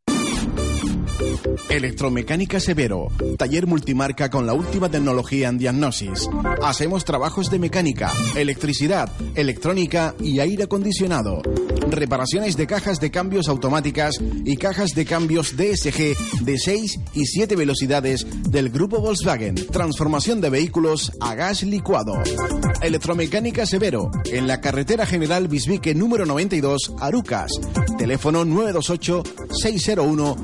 Electromecánica 1.68 2.60
Severo, 2.60 3.08
taller 3.38 3.66
multimarca 3.66 4.30
con 4.30 4.46
la 4.46 4.52
última 4.52 4.88
tecnología 4.88 5.48
en 5.48 5.58
diagnosis. 5.58 6.28
Hacemos 6.62 7.04
trabajos 7.04 7.50
de 7.50 7.58
mecánica, 7.58 8.12
electricidad, 8.36 9.10
electrónica 9.34 10.14
y 10.20 10.40
aire 10.40 10.64
acondicionado. 10.64 11.42
Reparaciones 11.88 12.56
de 12.56 12.66
cajas 12.66 13.00
de 13.00 13.10
cambios 13.10 13.48
automáticas 13.48 14.16
y 14.44 14.56
cajas 14.56 14.90
de 14.94 15.04
cambios 15.04 15.56
DSG 15.56 16.44
de 16.44 16.58
6 16.58 17.00
y 17.14 17.26
7 17.26 17.56
velocidades 17.56 18.26
del 18.50 18.70
grupo 18.70 19.00
Volkswagen. 19.00 19.54
Transformación 19.54 20.40
de 20.40 20.50
vehículos 20.50 21.12
a 21.20 21.34
gas 21.34 21.62
licuado. 21.62 22.14
Electromecánica 22.82 23.66
Severo, 23.66 24.10
en 24.26 24.46
la 24.46 24.60
carretera 24.60 25.06
general 25.06 25.48
Bisbique 25.48 25.94
número 25.94 26.26
92, 26.26 26.94
Arucas. 27.00 27.52
Teléfono 27.98 28.44
928 28.44 29.22
601 29.50 30.36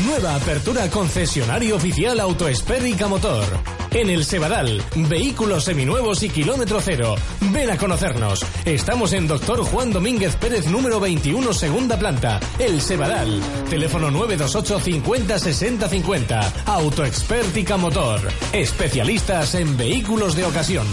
Nueva 0.06 0.36
apertura 0.36 0.88
concesionario 0.90 1.78
oficial 1.78 2.20
Autoespérica 2.20 3.08
Motor. 3.08 3.46
En 3.92 4.10
el 4.10 4.26
Sebadal, 4.26 4.82
vehículos 5.10 5.64
seminuevos 5.64 6.22
y 6.24 6.30
kilómetro 6.30 6.82
cero. 6.82 7.16
Ven 7.52 7.70
a 7.70 7.78
conocernos. 7.78 8.46
Estamos 8.66 9.14
en 9.14 9.26
Doctor 9.26 9.64
Juan 9.64 9.94
Domínguez 9.94 10.36
Pérez 10.36 10.68
número 10.68 11.00
21, 11.00 11.54
segunda 11.54 11.98
planta. 11.98 12.42
El 12.60 12.82
Sebadal. 12.82 13.40
Teléfono 13.70 14.12
928 14.12 14.80
50 14.80 15.40
60 15.40 15.88
50. 15.88 16.54
Autoexpértica 16.66 17.78
Motor. 17.78 18.20
Especialistas 18.52 19.56
en 19.56 19.78
vehículos 19.78 20.36
de 20.36 20.44
ocasión. 20.44 20.86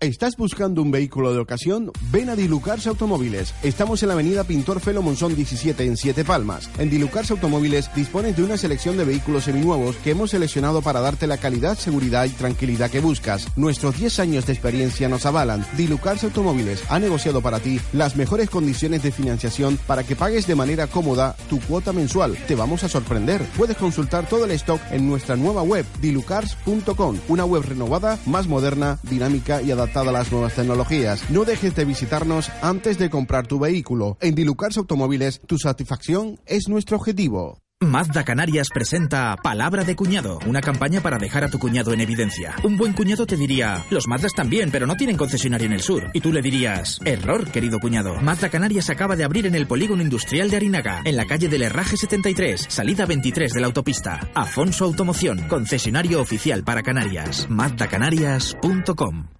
¿Estás 0.00 0.38
buscando 0.38 0.80
un 0.80 0.90
vehículo 0.90 1.34
de 1.34 1.40
ocasión? 1.40 1.92
Ven 2.10 2.30
a 2.30 2.34
Dilucars 2.34 2.86
Automóviles. 2.86 3.52
Estamos 3.62 4.02
en 4.02 4.08
la 4.08 4.14
avenida 4.14 4.44
Pintor 4.44 4.80
Felo 4.80 5.02
Monzón 5.02 5.34
17 5.34 5.84
en 5.84 5.98
Siete 5.98 6.24
Palmas. 6.24 6.70
En 6.78 6.88
Dilucars 6.88 7.30
Automóviles 7.30 7.90
dispones 7.94 8.34
de 8.34 8.42
una 8.42 8.56
selección 8.56 8.96
de 8.96 9.04
vehículos 9.04 9.44
seminuevos 9.44 9.96
que 9.96 10.12
hemos 10.12 10.30
seleccionado 10.30 10.80
para 10.80 11.00
darte 11.00 11.26
la 11.26 11.36
calidad, 11.36 11.76
seguridad 11.76 12.24
y 12.24 12.30
tranquilidad 12.30 12.90
que 12.90 13.00
buscas. 13.00 13.46
Nuestros 13.58 13.98
10 13.98 14.20
años 14.20 14.46
de 14.46 14.54
experiencia 14.54 15.06
nos 15.10 15.26
avalan. 15.26 15.66
Dilucars 15.76 16.24
Automóviles 16.24 16.82
ha 16.88 16.98
negociado 16.98 17.42
para 17.42 17.60
ti 17.60 17.78
las 17.92 18.16
mejores 18.16 18.48
condiciones 18.48 19.02
de 19.02 19.12
financiación 19.12 19.78
para 19.86 20.02
que 20.02 20.16
pagues 20.16 20.46
de 20.46 20.54
manera 20.54 20.86
cómoda 20.86 21.36
tu 21.50 21.60
cuota 21.60 21.92
mensual. 21.92 22.38
Te 22.48 22.54
vamos 22.54 22.84
a 22.84 22.88
sorprender. 22.88 23.42
Puedes 23.54 23.76
consultar 23.76 24.26
todo 24.26 24.46
el 24.46 24.52
stock 24.52 24.80
en 24.92 25.06
nuestra 25.06 25.36
nueva 25.36 25.62
web 25.62 25.84
dilucars.com, 26.00 27.18
una 27.28 27.44
web 27.44 27.64
renovada, 27.64 28.18
más 28.24 28.46
moderna, 28.46 28.98
dinámica 29.02 29.60
y 29.60 29.70
adaptada 29.70 29.89
a 29.96 30.04
las 30.04 30.30
nuevas 30.30 30.54
tecnologías. 30.54 31.28
No 31.30 31.44
dejes 31.44 31.74
de 31.74 31.84
visitarnos 31.84 32.50
antes 32.62 32.98
de 32.98 33.10
comprar 33.10 33.46
tu 33.46 33.58
vehículo. 33.58 34.16
En 34.20 34.34
Dilucars 34.34 34.76
Automóviles, 34.76 35.40
tu 35.46 35.58
satisfacción 35.58 36.40
es 36.46 36.68
nuestro 36.68 36.96
objetivo. 36.96 37.58
Mazda 37.82 38.24
Canarias 38.24 38.68
presenta 38.68 39.36
Palabra 39.42 39.84
de 39.84 39.96
Cuñado, 39.96 40.38
una 40.46 40.60
campaña 40.60 41.00
para 41.00 41.16
dejar 41.16 41.44
a 41.44 41.48
tu 41.48 41.58
cuñado 41.58 41.94
en 41.94 42.02
evidencia. 42.02 42.54
Un 42.62 42.76
buen 42.76 42.92
cuñado 42.92 43.24
te 43.24 43.38
diría, 43.38 43.86
los 43.88 44.06
Mazdas 44.06 44.34
también, 44.34 44.70
pero 44.70 44.86
no 44.86 44.96
tienen 44.96 45.16
concesionario 45.16 45.66
en 45.66 45.72
el 45.72 45.80
sur. 45.80 46.10
Y 46.12 46.20
tú 46.20 46.30
le 46.30 46.42
dirías, 46.42 47.00
error, 47.06 47.50
querido 47.50 47.80
cuñado. 47.80 48.16
Mazda 48.20 48.50
Canarias 48.50 48.90
acaba 48.90 49.16
de 49.16 49.24
abrir 49.24 49.46
en 49.46 49.54
el 49.54 49.66
polígono 49.66 50.02
industrial 50.02 50.50
de 50.50 50.56
Arinaga, 50.56 51.00
en 51.06 51.16
la 51.16 51.24
calle 51.24 51.48
del 51.48 51.62
Herraje 51.62 51.96
73, 51.96 52.66
salida 52.68 53.06
23 53.06 53.50
de 53.50 53.60
la 53.60 53.68
autopista. 53.68 54.28
Afonso 54.34 54.84
Automoción, 54.84 55.48
concesionario 55.48 56.20
oficial 56.20 56.62
para 56.64 56.82
Canarias. 56.82 57.46
MazdaCanarias.com 57.48 59.39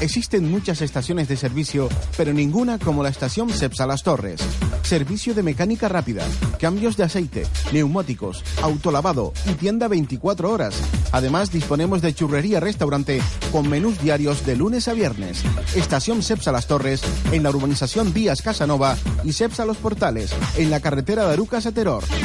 Existen 0.00 0.50
muchas 0.50 0.80
estaciones 0.80 1.28
de 1.28 1.36
servicio, 1.36 1.90
pero 2.16 2.32
ninguna 2.32 2.78
como 2.78 3.02
la 3.02 3.10
estación 3.10 3.50
Cepsa 3.50 3.86
Las 3.86 4.02
Torres. 4.02 4.40
Servicio 4.82 5.34
de 5.34 5.42
mecánica 5.42 5.90
rápida, 5.90 6.24
cambios 6.58 6.96
de 6.96 7.04
aceite, 7.04 7.46
neumáticos, 7.70 8.42
autolavado 8.62 9.34
y 9.46 9.52
tienda 9.52 9.88
24 9.88 10.50
horas. 10.50 10.74
Además, 11.12 11.52
disponemos 11.52 12.00
de 12.00 12.14
churrería 12.14 12.60
restaurante 12.60 13.20
con 13.52 13.68
menús 13.68 14.00
diarios 14.00 14.46
de 14.46 14.56
lunes 14.56 14.88
a 14.88 14.94
viernes. 14.94 15.42
Estación 15.76 16.22
Cepsa 16.22 16.50
Las 16.50 16.66
Torres 16.66 17.02
en 17.30 17.42
la 17.42 17.50
urbanización 17.50 18.14
Díaz 18.14 18.40
Casanova 18.40 18.96
y 19.22 19.34
Cepsa 19.34 19.66
Los 19.66 19.76
Portales 19.76 20.32
en 20.56 20.70
la 20.70 20.80
carretera 20.80 21.26
de 21.26 21.34
Arucas. 21.34 21.60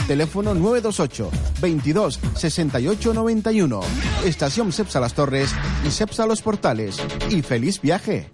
Teléfono 0.08 0.54
928 0.54 1.30
22 1.62 2.20
68 2.36 3.14
91. 3.14 3.82
Estación 4.24 4.72
Cepsa 4.72 5.02
Las 5.02 5.14
Torres 5.14 5.54
y 5.86 5.92
Cepsa 5.92 6.26
Los 6.26 6.42
Portales. 6.42 6.98
Y 7.30 7.42
feliz 7.42 7.65
viaje. 7.82 8.32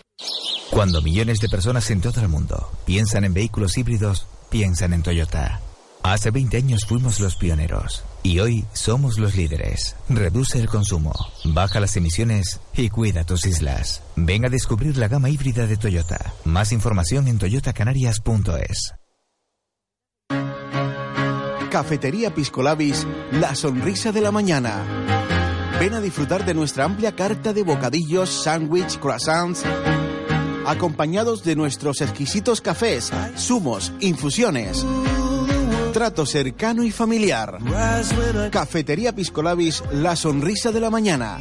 Cuando 0.72 1.02
millones 1.02 1.40
de 1.40 1.50
personas 1.50 1.90
en 1.92 2.02
todo 2.02 2.22
el 2.22 2.28
mundo 2.28 2.72
piensan 2.86 3.24
en 3.26 3.34
vehículos 3.34 3.78
híbridos, 3.78 4.28
piensan 4.50 4.94
en 4.94 5.04
Toyota. 5.04 5.60
Hace 6.04 6.32
20 6.32 6.58
años 6.58 6.86
fuimos 6.86 7.20
los 7.20 7.36
pioneros 7.36 8.04
y 8.24 8.40
hoy 8.40 8.66
somos 8.74 9.20
los 9.20 9.36
líderes. 9.36 9.96
Reduce 10.10 10.60
el 10.60 10.68
consumo, 10.68 11.14
baja 11.44 11.80
las 11.80 11.96
emisiones 11.96 12.60
y 12.76 12.90
cuida 12.90 13.24
tus 13.24 13.46
islas. 13.46 14.02
Ven 14.16 14.46
a 14.46 14.50
descubrir 14.50 14.98
la 14.98 15.08
gama 15.08 15.30
híbrida 15.30 15.68
de 15.68 15.78
Toyota. 15.78 16.34
Más 16.46 16.72
información 16.72 17.28
en 17.28 17.38
toyotacanarias.es. 17.38 18.94
Cafetería 21.70 22.34
Piscolabis, 22.34 23.08
la 23.32 23.56
sonrisa 23.56 24.12
de 24.12 24.22
la 24.22 24.32
mañana. 24.32 25.31
Ven 25.82 25.96
a 25.96 26.00
disfrutar 26.00 26.46
de 26.46 26.54
nuestra 26.54 26.86
amplia 26.86 27.16
carta 27.16 27.54
de 27.54 27.64
bocadillos, 27.64 28.30
sándwich, 28.30 29.00
croissants, 29.00 29.64
acompañados 30.64 31.44
de 31.44 31.56
nuestros 31.56 32.02
exquisitos 32.02 32.62
cafés, 32.62 33.12
zumos, 33.36 33.92
infusiones. 34.00 34.86
Trato 35.92 36.28
cercano 36.28 36.84
y 36.84 36.92
familiar. 36.92 37.58
Cafetería 38.52 39.16
Piscolabis, 39.16 39.84
la 39.92 40.16
sonrisa 40.16 40.72
de 40.72 40.82
la 40.82 40.92
mañana. 40.92 41.40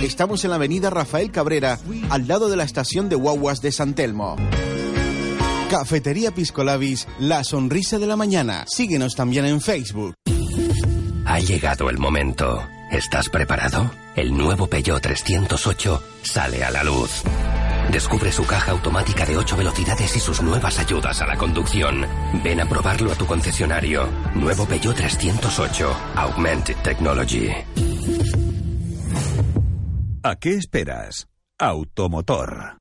Estamos 0.00 0.44
en 0.44 0.50
la 0.50 0.56
avenida 0.56 0.88
Rafael 0.88 1.32
Cabrera, 1.32 1.80
al 2.10 2.28
lado 2.28 2.48
de 2.48 2.54
la 2.54 2.62
estación 2.62 3.08
de 3.08 3.16
guaguas 3.16 3.62
de 3.62 3.72
San 3.72 3.94
Telmo. 3.94 4.36
Cafetería 5.68 6.32
Piscolabis, 6.32 7.08
la 7.18 7.42
sonrisa 7.42 7.98
de 7.98 8.06
la 8.06 8.14
mañana. 8.14 8.64
Síguenos 8.68 9.16
también 9.16 9.44
en 9.44 9.60
Facebook. 9.60 10.14
Ha 11.24 11.40
llegado 11.40 11.90
el 11.90 11.98
momento. 11.98 12.62
¿Estás 12.90 13.28
preparado? 13.28 13.90
El 14.14 14.36
nuevo 14.36 14.68
Peugeot 14.68 15.02
308 15.02 16.02
sale 16.22 16.64
a 16.64 16.70
la 16.70 16.84
luz. 16.84 17.22
Descubre 17.90 18.30
su 18.30 18.46
caja 18.46 18.72
automática 18.72 19.26
de 19.26 19.36
8 19.36 19.56
velocidades 19.56 20.16
y 20.16 20.20
sus 20.20 20.40
nuevas 20.40 20.78
ayudas 20.78 21.20
a 21.20 21.26
la 21.26 21.36
conducción. 21.36 22.06
Ven 22.44 22.60
a 22.60 22.68
probarlo 22.68 23.10
a 23.12 23.14
tu 23.16 23.26
concesionario. 23.26 24.08
Nuevo 24.34 24.66
Peugeot 24.66 24.96
308. 24.96 25.96
Augmented 26.14 26.76
Technology. 26.82 27.48
¿A 30.22 30.36
qué 30.36 30.54
esperas? 30.54 31.28
Automotor. 31.58 32.78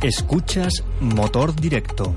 Escuchas 0.00 0.84
Motor 1.00 1.54
Directo. 1.56 2.14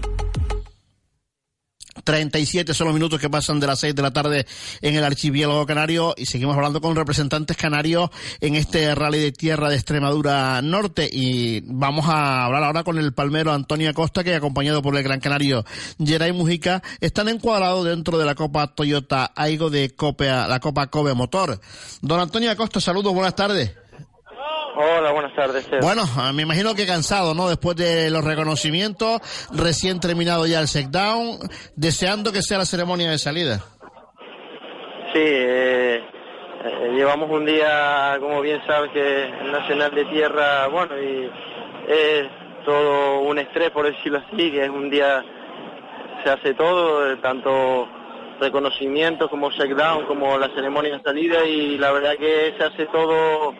37 2.03 2.73
son 2.73 2.87
los 2.87 2.93
minutos 2.93 3.19
que 3.19 3.29
pasan 3.29 3.59
de 3.59 3.67
las 3.67 3.79
6 3.79 3.95
de 3.95 4.01
la 4.01 4.11
tarde 4.11 4.45
en 4.81 4.95
el 4.95 5.03
archipiélago 5.03 5.65
canario 5.65 6.13
y 6.17 6.25
seguimos 6.25 6.55
hablando 6.55 6.81
con 6.81 6.95
representantes 6.95 7.57
canarios 7.57 8.09
en 8.39 8.55
este 8.55 8.93
rally 8.95 9.19
de 9.19 9.31
tierra 9.31 9.69
de 9.69 9.75
Extremadura 9.75 10.61
Norte 10.61 11.09
y 11.11 11.61
vamos 11.65 12.07
a 12.07 12.45
hablar 12.45 12.63
ahora 12.63 12.83
con 12.83 12.97
el 12.97 13.13
palmero 13.13 13.53
Antonio 13.53 13.89
Acosta 13.89 14.23
que 14.23 14.35
acompañado 14.35 14.81
por 14.81 14.95
el 14.95 15.03
gran 15.03 15.19
canario 15.19 15.65
Geray 16.03 16.31
Mujica 16.31 16.81
están 16.99 17.29
encuadrados 17.29 17.85
dentro 17.85 18.17
de 18.17 18.25
la 18.25 18.35
Copa 18.35 18.67
Toyota 18.67 19.31
Aigo 19.35 19.69
de 19.69 19.95
Copea, 19.95 20.47
la 20.47 20.59
Copa 20.59 20.87
Kobe 20.87 21.13
Motor. 21.13 21.59
Don 22.01 22.19
Antonio 22.19 22.51
Acosta, 22.51 22.79
saludos, 22.79 23.13
buenas 23.13 23.35
tardes. 23.35 23.80
Hola, 24.75 25.11
buenas 25.11 25.35
tardes. 25.35 25.67
Bueno, 25.81 26.03
me 26.33 26.43
imagino 26.43 26.73
que 26.73 26.85
cansado, 26.85 27.33
¿no? 27.33 27.49
Después 27.49 27.75
de 27.75 28.09
los 28.09 28.23
reconocimientos, 28.23 29.21
recién 29.51 29.99
terminado 29.99 30.47
ya 30.47 30.61
el 30.61 30.91
down, 30.91 31.39
deseando 31.75 32.31
que 32.31 32.41
sea 32.41 32.57
la 32.57 32.65
ceremonia 32.65 33.09
de 33.09 33.17
salida. 33.17 33.59
Sí, 35.13 35.19
eh, 35.19 36.01
eh, 36.63 36.91
llevamos 36.95 37.29
un 37.29 37.45
día, 37.45 38.17
como 38.21 38.39
bien 38.41 38.61
sabes, 38.65 38.91
que 38.91 39.25
es 39.25 39.51
Nacional 39.51 39.93
de 39.93 40.05
Tierra, 40.05 40.67
bueno, 40.67 40.95
y 40.97 41.29
es 41.89 42.27
todo 42.65 43.19
un 43.21 43.39
estrés, 43.39 43.71
por 43.71 43.85
decirlo 43.91 44.19
así, 44.19 44.51
que 44.51 44.63
es 44.63 44.69
un 44.69 44.89
día, 44.89 45.21
se 46.23 46.29
hace 46.29 46.53
todo, 46.53 47.11
eh, 47.11 47.17
tanto 47.17 47.89
reconocimientos 48.39 49.29
como 49.29 49.49
down, 49.49 50.05
como 50.05 50.37
la 50.37 50.47
ceremonia 50.55 50.97
de 50.97 51.03
salida, 51.03 51.43
y 51.43 51.77
la 51.77 51.91
verdad 51.91 52.15
que 52.17 52.55
se 52.57 52.63
hace 52.63 52.85
todo 52.85 53.53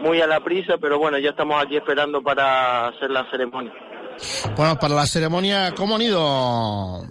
muy 0.00 0.20
a 0.20 0.26
la 0.26 0.40
prisa, 0.40 0.76
pero 0.80 0.98
bueno, 0.98 1.18
ya 1.18 1.30
estamos 1.30 1.62
aquí 1.62 1.76
esperando 1.76 2.22
para 2.22 2.88
hacer 2.88 3.10
la 3.10 3.28
ceremonia. 3.30 3.72
Bueno, 4.56 4.76
para 4.78 4.94
la 4.94 5.06
ceremonia, 5.06 5.72
¿cómo 5.76 5.96
han 5.96 6.02
ido, 6.02 7.02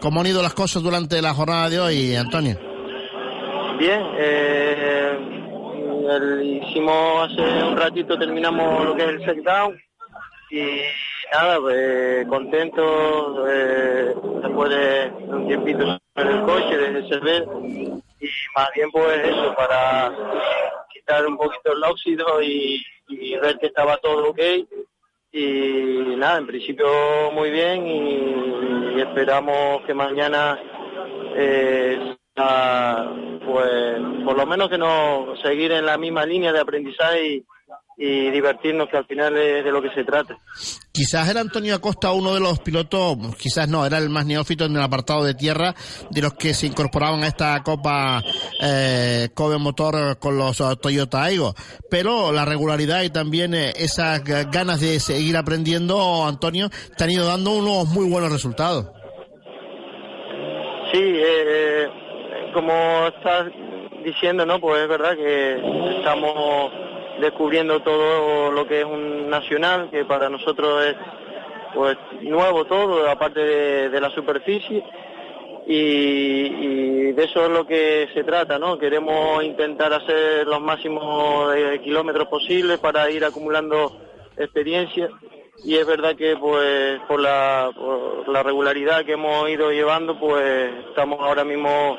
cómo 0.00 0.20
han 0.20 0.26
ido 0.26 0.42
las 0.42 0.54
cosas 0.54 0.82
durante 0.82 1.20
la 1.20 1.34
jornada 1.34 1.68
de 1.68 1.80
hoy, 1.80 2.16
Antonio? 2.16 2.56
Bien, 3.78 4.00
eh, 4.16 5.18
el- 6.10 6.62
hicimos 6.62 7.30
hace 7.30 7.42
un 7.64 7.76
ratito, 7.76 8.18
terminamos 8.18 8.84
lo 8.84 8.94
que 8.94 9.02
es 9.02 9.08
el 9.10 9.24
set 9.24 9.38
down 9.44 9.76
y 10.50 10.80
nada, 11.32 11.58
pues 11.60 12.26
contento 12.28 13.44
eh, 13.48 14.14
después 14.42 14.70
de 14.70 15.12
un 15.26 15.46
tiempito 15.48 15.98
en 16.16 16.26
el 16.28 16.42
coche, 16.44 16.76
desde 16.78 16.98
el 16.98 17.44
y 18.20 18.26
más 18.56 18.68
bien 18.74 18.90
pues 18.92 19.18
eso, 19.26 19.54
para 19.56 20.10
quitar 21.04 21.26
un 21.26 21.36
poquito 21.36 21.72
el 21.72 21.84
óxido 21.84 22.42
y, 22.42 22.82
ver 23.40 23.58
que 23.58 23.66
estaba 23.66 23.98
todo 23.98 24.30
ok. 24.30 24.40
Y 25.32 26.16
nada, 26.16 26.38
en 26.38 26.46
principio 26.46 26.86
muy 27.32 27.50
bien 27.50 27.86
y, 27.86 29.00
esperamos 29.00 29.82
que 29.84 29.92
mañana 29.92 30.58
eh, 31.36 32.16
pues 33.44 34.00
por 34.24 34.36
lo 34.36 34.46
menos 34.46 34.68
que 34.68 34.78
nos 34.78 35.40
seguir 35.40 35.72
en 35.72 35.84
la 35.84 35.98
misma 35.98 36.24
línea 36.24 36.52
de 36.52 36.60
aprendizaje 36.60 37.42
y 37.96 38.30
divertirnos, 38.30 38.88
que 38.88 38.96
al 38.96 39.06
final 39.06 39.36
es 39.36 39.64
de 39.64 39.70
lo 39.70 39.80
que 39.80 39.90
se 39.90 40.04
trata. 40.04 40.36
Quizás 40.92 41.28
era 41.28 41.40
Antonio 41.40 41.74
Acosta 41.74 42.12
uno 42.12 42.34
de 42.34 42.40
los 42.40 42.60
pilotos, 42.60 43.16
quizás 43.36 43.68
no, 43.68 43.84
era 43.84 43.98
el 43.98 44.10
más 44.10 44.26
neófito 44.26 44.64
en 44.64 44.76
el 44.76 44.82
apartado 44.82 45.24
de 45.24 45.34
tierra 45.34 45.74
de 46.10 46.22
los 46.22 46.34
que 46.34 46.54
se 46.54 46.66
incorporaban 46.66 47.22
a 47.22 47.28
esta 47.28 47.62
Copa 47.62 48.22
eh, 48.62 49.28
Kobe 49.34 49.58
Motor 49.58 50.18
con 50.18 50.38
los 50.38 50.60
uh, 50.60 50.76
Toyota 50.76 51.22
Aigo. 51.24 51.54
Pero 51.90 52.32
la 52.32 52.44
regularidad 52.44 53.02
y 53.02 53.10
también 53.10 53.54
eh, 53.54 53.72
esas 53.76 54.22
ganas 54.24 54.80
de 54.80 55.00
seguir 55.00 55.36
aprendiendo, 55.36 56.24
Antonio, 56.26 56.68
te 56.96 57.04
han 57.04 57.10
ido 57.10 57.26
dando 57.26 57.52
unos 57.52 57.88
muy 57.88 58.08
buenos 58.08 58.32
resultados. 58.32 58.86
Sí, 60.92 61.00
eh, 61.02 61.88
como 62.52 63.08
estás 63.08 63.46
diciendo, 64.04 64.46
¿no? 64.46 64.60
Pues 64.60 64.82
es 64.82 64.88
verdad 64.88 65.16
que 65.16 65.54
estamos 65.98 66.70
descubriendo 67.20 67.80
todo 67.80 68.50
lo 68.50 68.66
que 68.66 68.80
es 68.80 68.84
un 68.84 69.28
nacional, 69.28 69.88
que 69.90 70.04
para 70.04 70.28
nosotros 70.28 70.86
es 70.86 70.96
pues 71.74 71.96
nuevo 72.22 72.64
todo, 72.66 73.08
aparte 73.08 73.40
de, 73.88 74.00
la 74.00 74.10
superficie. 74.10 74.84
Y, 75.66 75.74
y 75.74 77.12
de 77.12 77.24
eso 77.24 77.46
es 77.46 77.50
lo 77.50 77.66
que 77.66 78.08
se 78.12 78.22
trata, 78.22 78.58
¿no? 78.58 78.78
Queremos 78.78 79.42
intentar 79.42 79.92
hacer 79.92 80.46
los 80.46 80.60
máximos 80.60 81.54
eh, 81.56 81.80
kilómetros 81.82 82.28
posibles 82.28 82.78
para 82.78 83.10
ir 83.10 83.24
acumulando 83.24 83.98
experiencia 84.36 85.08
y 85.62 85.76
es 85.76 85.86
verdad 85.86 86.16
que 86.16 86.36
pues 86.36 87.00
por 87.06 87.20
la, 87.20 87.70
por 87.74 88.28
la 88.28 88.42
regularidad 88.42 89.04
que 89.04 89.12
hemos 89.12 89.48
ido 89.48 89.70
llevando 89.70 90.18
pues 90.18 90.72
estamos 90.88 91.20
ahora 91.20 91.44
mismo 91.44 91.96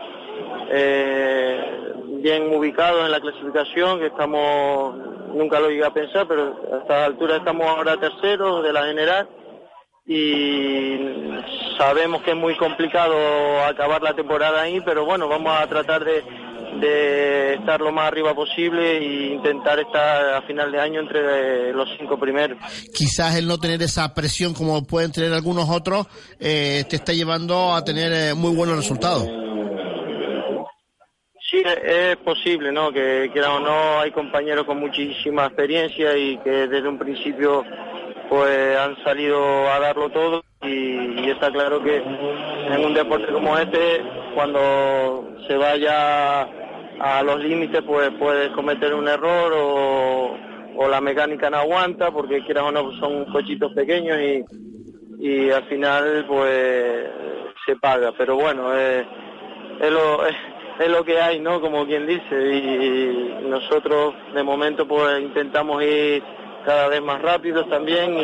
eh, 0.71 1.93
bien 2.21 2.53
ubicados 2.53 3.05
en 3.05 3.11
la 3.11 3.19
clasificación 3.19 3.99
que 3.99 4.07
estamos 4.07 4.95
nunca 5.33 5.59
lo 5.59 5.69
llegué 5.69 5.85
a 5.85 5.93
pensar 5.93 6.27
pero 6.27 6.55
a 6.73 6.77
esta 6.77 7.05
altura 7.05 7.37
estamos 7.37 7.67
ahora 7.67 7.99
terceros 7.99 8.63
de 8.63 8.73
la 8.73 8.85
general 8.85 9.27
y 10.07 10.97
sabemos 11.77 12.21
que 12.21 12.31
es 12.31 12.37
muy 12.37 12.55
complicado 12.55 13.15
acabar 13.65 14.01
la 14.01 14.15
temporada 14.15 14.61
ahí 14.61 14.81
pero 14.81 15.05
bueno 15.05 15.27
vamos 15.27 15.53
a 15.59 15.67
tratar 15.67 16.03
de, 16.05 16.23
de 16.79 17.53
estar 17.55 17.81
lo 17.81 17.91
más 17.91 18.07
arriba 18.07 18.33
posible 18.33 18.97
e 18.97 19.33
intentar 19.33 19.79
estar 19.79 20.35
a 20.35 20.41
final 20.43 20.71
de 20.71 20.79
año 20.79 21.01
entre 21.01 21.73
los 21.73 21.89
cinco 21.97 22.19
primeros 22.19 22.57
Quizás 22.93 23.35
el 23.35 23.47
no 23.47 23.57
tener 23.57 23.81
esa 23.81 24.13
presión 24.13 24.53
como 24.53 24.83
pueden 24.85 25.11
tener 25.11 25.33
algunos 25.33 25.69
otros 25.69 26.07
eh, 26.39 26.85
te 26.89 26.95
está 26.97 27.13
llevando 27.13 27.73
a 27.73 27.83
tener 27.83 28.11
eh, 28.13 28.33
muy 28.33 28.55
buenos 28.55 28.77
resultados. 28.77 29.27
Es 31.63 32.17
posible, 32.17 32.71
¿no? 32.71 32.91
Que 32.91 33.29
quiera 33.31 33.53
o 33.53 33.59
no, 33.59 33.99
hay 33.99 34.11
compañeros 34.11 34.65
con 34.65 34.79
muchísima 34.79 35.45
experiencia 35.45 36.17
y 36.17 36.37
que 36.37 36.67
desde 36.67 36.87
un 36.87 36.97
principio 36.97 37.63
pues 38.29 38.77
han 38.77 39.01
salido 39.03 39.69
a 39.69 39.79
darlo 39.79 40.09
todo 40.09 40.43
y, 40.63 41.29
está 41.29 41.51
claro 41.51 41.81
que 41.83 41.97
en 41.97 42.85
un 42.85 42.93
deporte 42.93 43.31
como 43.31 43.57
este, 43.57 44.01
cuando 44.33 45.35
se 45.47 45.55
vaya 45.57 46.41
a 46.99 47.23
los 47.23 47.39
límites, 47.43 47.81
pues 47.85 48.09
puedes 48.17 48.49
cometer 48.51 48.93
un 48.93 49.07
error 49.07 49.53
o, 49.55 50.37
la 50.89 51.01
mecánica 51.01 51.49
no 51.49 51.57
aguanta 51.57 52.11
porque 52.11 52.43
quieras 52.43 52.65
o 52.65 52.71
no 52.71 52.91
son 52.99 53.25
cochitos 53.25 53.73
pequeños 53.73 54.17
y, 55.19 55.49
al 55.49 55.63
final 55.65 56.25
pues 56.27 57.05
se 57.65 57.75
paga. 57.77 58.11
Pero 58.17 58.35
bueno, 58.35 58.73
es 58.73 59.05
lo, 59.89 60.21
es 60.79 60.89
lo 60.89 61.03
que 61.03 61.19
hay, 61.19 61.39
¿no? 61.39 61.61
Como 61.61 61.85
quien 61.85 62.05
dice. 62.07 62.35
Y 62.35 63.47
nosotros 63.47 64.13
de 64.33 64.43
momento 64.43 64.87
pues 64.87 65.21
intentamos 65.21 65.81
ir 65.83 66.23
cada 66.65 66.87
vez 66.87 67.01
más 67.01 67.21
rápidos 67.21 67.69
también 67.69 68.17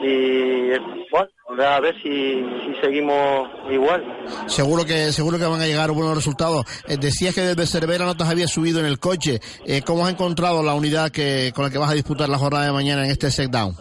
y, 0.00 0.70
bueno, 1.10 1.30
a 1.64 1.80
ver 1.80 1.94
si, 2.02 2.44
si 2.64 2.80
seguimos 2.82 3.48
igual. 3.70 4.02
Seguro 4.46 4.84
que 4.84 5.12
seguro 5.12 5.38
que 5.38 5.44
van 5.44 5.60
a 5.60 5.66
llegar 5.66 5.90
buenos 5.92 6.14
resultados. 6.16 6.64
Eh, 6.88 6.96
decías 6.98 7.34
que 7.34 7.42
desde 7.42 7.66
Cervera 7.66 8.04
no 8.04 8.16
te 8.16 8.24
habías 8.24 8.50
subido 8.50 8.80
en 8.80 8.86
el 8.86 8.98
coche. 8.98 9.40
Eh, 9.64 9.82
¿Cómo 9.84 10.04
has 10.04 10.12
encontrado 10.12 10.62
la 10.62 10.74
unidad 10.74 11.10
que 11.10 11.52
con 11.54 11.64
la 11.64 11.70
que 11.70 11.78
vas 11.78 11.90
a 11.90 11.94
disputar 11.94 12.28
la 12.28 12.38
jornada 12.38 12.66
de 12.66 12.72
mañana 12.72 13.04
en 13.04 13.10
este 13.10 13.30
set 13.30 13.50
down? 13.50 13.74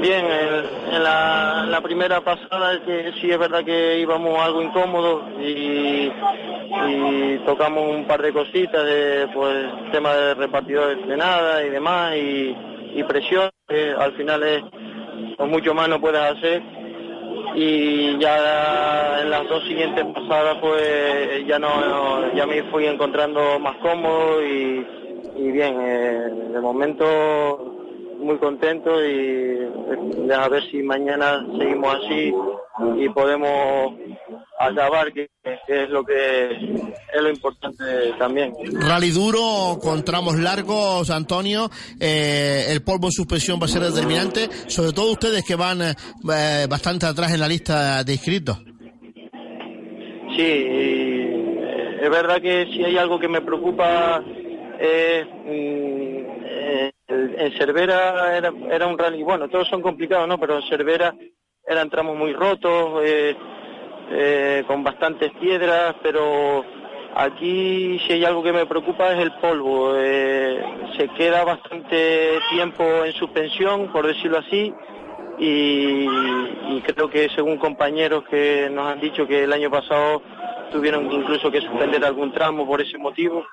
Bien, 0.00 0.24
en, 0.24 1.02
la, 1.02 1.78
primera 1.82 2.22
pasada 2.22 2.80
que 2.86 3.12
sí 3.20 3.30
es 3.30 3.38
verdad 3.38 3.62
que 3.62 3.98
íbamos 3.98 4.38
algo 4.38 4.62
incómodos 4.62 5.24
y, 5.38 6.10
tocamos 7.44 7.84
un 7.94 8.06
par 8.06 8.22
de 8.22 8.32
cositas 8.32 8.84
de 8.84 9.28
pues 9.34 9.66
tema 9.92 10.14
de 10.14 10.34
repartidores 10.34 11.06
de 11.06 11.16
nada 11.16 11.62
y 11.64 11.70
demás 11.70 12.14
y, 12.16 13.02
presión 13.08 13.50
que 13.68 13.92
al 13.92 14.12
final 14.12 14.42
es 14.42 14.62
con 15.36 15.50
mucho 15.50 15.74
más 15.74 15.88
no 15.88 16.00
puedes 16.00 16.20
hacer. 16.20 16.62
Y 17.54 18.18
ya 18.18 19.20
en 19.20 19.30
las 19.30 19.48
dos 19.48 19.62
siguientes 19.64 20.04
pasadas 20.14 20.56
pues 20.60 21.46
ya 21.46 21.58
no 21.58 22.32
ya 22.34 22.46
me 22.46 22.62
fui 22.64 22.86
encontrando 22.86 23.58
más 23.58 23.76
cómodo 23.76 24.42
y, 24.42 24.86
y 25.36 25.50
bien 25.50 25.76
eh, 25.80 26.30
de 26.52 26.60
momento 26.60 27.69
muy 28.20 28.38
contento 28.38 29.04
y 29.04 29.10
eh, 29.10 30.34
a 30.34 30.48
ver 30.48 30.62
si 30.70 30.82
mañana 30.82 31.44
seguimos 31.58 31.96
así 31.96 32.32
y 32.96 33.08
podemos 33.10 33.94
acabar 34.58 35.12
que, 35.12 35.28
que 35.66 35.84
es 35.84 35.90
lo 35.90 36.04
que 36.04 36.50
es 36.52 37.22
lo 37.22 37.30
importante 37.30 37.84
también 38.18 38.52
Rally 38.72 39.10
duro, 39.10 39.78
con 39.80 40.04
tramos 40.04 40.38
largos, 40.38 41.10
Antonio. 41.10 41.70
Eh, 41.98 42.66
el 42.68 42.82
polvo 42.82 43.06
en 43.06 43.12
suspensión 43.12 43.58
va 43.60 43.64
a 43.64 43.68
ser 43.68 43.82
determinante, 43.82 44.48
sobre 44.68 44.92
todo 44.92 45.12
ustedes 45.12 45.44
que 45.44 45.54
van 45.54 45.80
eh, 45.82 46.66
bastante 46.68 47.06
atrás 47.06 47.32
en 47.32 47.40
la 47.40 47.48
lista 47.48 48.04
de 48.04 48.12
inscritos. 48.12 48.58
Sí, 50.36 50.42
y, 50.42 51.20
es 52.02 52.10
verdad 52.10 52.40
que 52.40 52.66
si 52.72 52.84
hay 52.84 52.96
algo 52.96 53.18
que 53.18 53.28
me 53.28 53.40
preocupa 53.42 54.22
es 54.80 55.26
mm, 55.26 55.30
eh, 55.46 56.09
en 57.36 57.52
Cervera 57.58 58.36
era, 58.36 58.86
un 58.86 58.98
rally, 58.98 59.22
bueno, 59.22 59.48
todos 59.48 59.68
son 59.68 59.82
complicados, 59.82 60.26
¿no? 60.28 60.38
Pero 60.38 60.56
en 60.56 60.68
Cervera 60.68 61.14
eran 61.66 61.90
tramos 61.90 62.16
muy 62.16 62.32
rotos, 62.32 63.02
eh, 63.04 63.36
eh, 64.10 64.64
con 64.66 64.82
bastantes 64.82 65.30
piedras, 65.40 65.94
pero 66.02 66.64
aquí 67.14 68.00
si 68.06 68.14
hay 68.14 68.24
algo 68.24 68.42
que 68.42 68.52
me 68.52 68.66
preocupa 68.66 69.12
es 69.12 69.20
el 69.20 69.32
polvo. 69.34 69.94
eh, 69.96 70.62
se 70.96 71.08
queda 71.08 71.44
bastante 71.44 72.38
tiempo 72.50 73.04
en 73.04 73.12
suspensión, 73.12 73.92
por 73.92 74.06
decirlo 74.06 74.38
así, 74.38 74.72
y, 75.38 76.06
y 76.68 76.82
creo 76.84 77.08
que 77.08 77.28
según 77.34 77.56
compañeros 77.56 78.24
que 78.28 78.68
nos 78.70 78.86
han 78.86 79.00
dicho 79.00 79.26
que 79.26 79.44
el 79.44 79.52
año 79.52 79.70
pasado 79.70 80.22
tuvieron 80.70 81.10
incluso 81.10 81.50
que 81.50 81.60
suspender 81.60 82.04
algún 82.04 82.32
tramo 82.32 82.66
por 82.66 82.80
ese 82.80 82.98
motivo. 82.98 83.44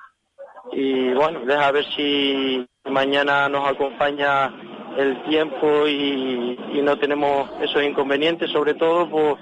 Y 0.72 1.12
bueno, 1.14 1.40
deja 1.40 1.72
ver 1.72 1.84
si 1.96 2.66
mañana 2.90 3.48
nos 3.48 3.68
acompaña 3.68 4.52
el 4.96 5.22
tiempo 5.24 5.86
y, 5.86 6.58
no 6.82 6.96
tenemos 6.96 7.50
esos 7.60 7.82
inconvenientes, 7.82 8.50
sobre 8.50 8.74
todo 8.74 9.08
por, 9.08 9.38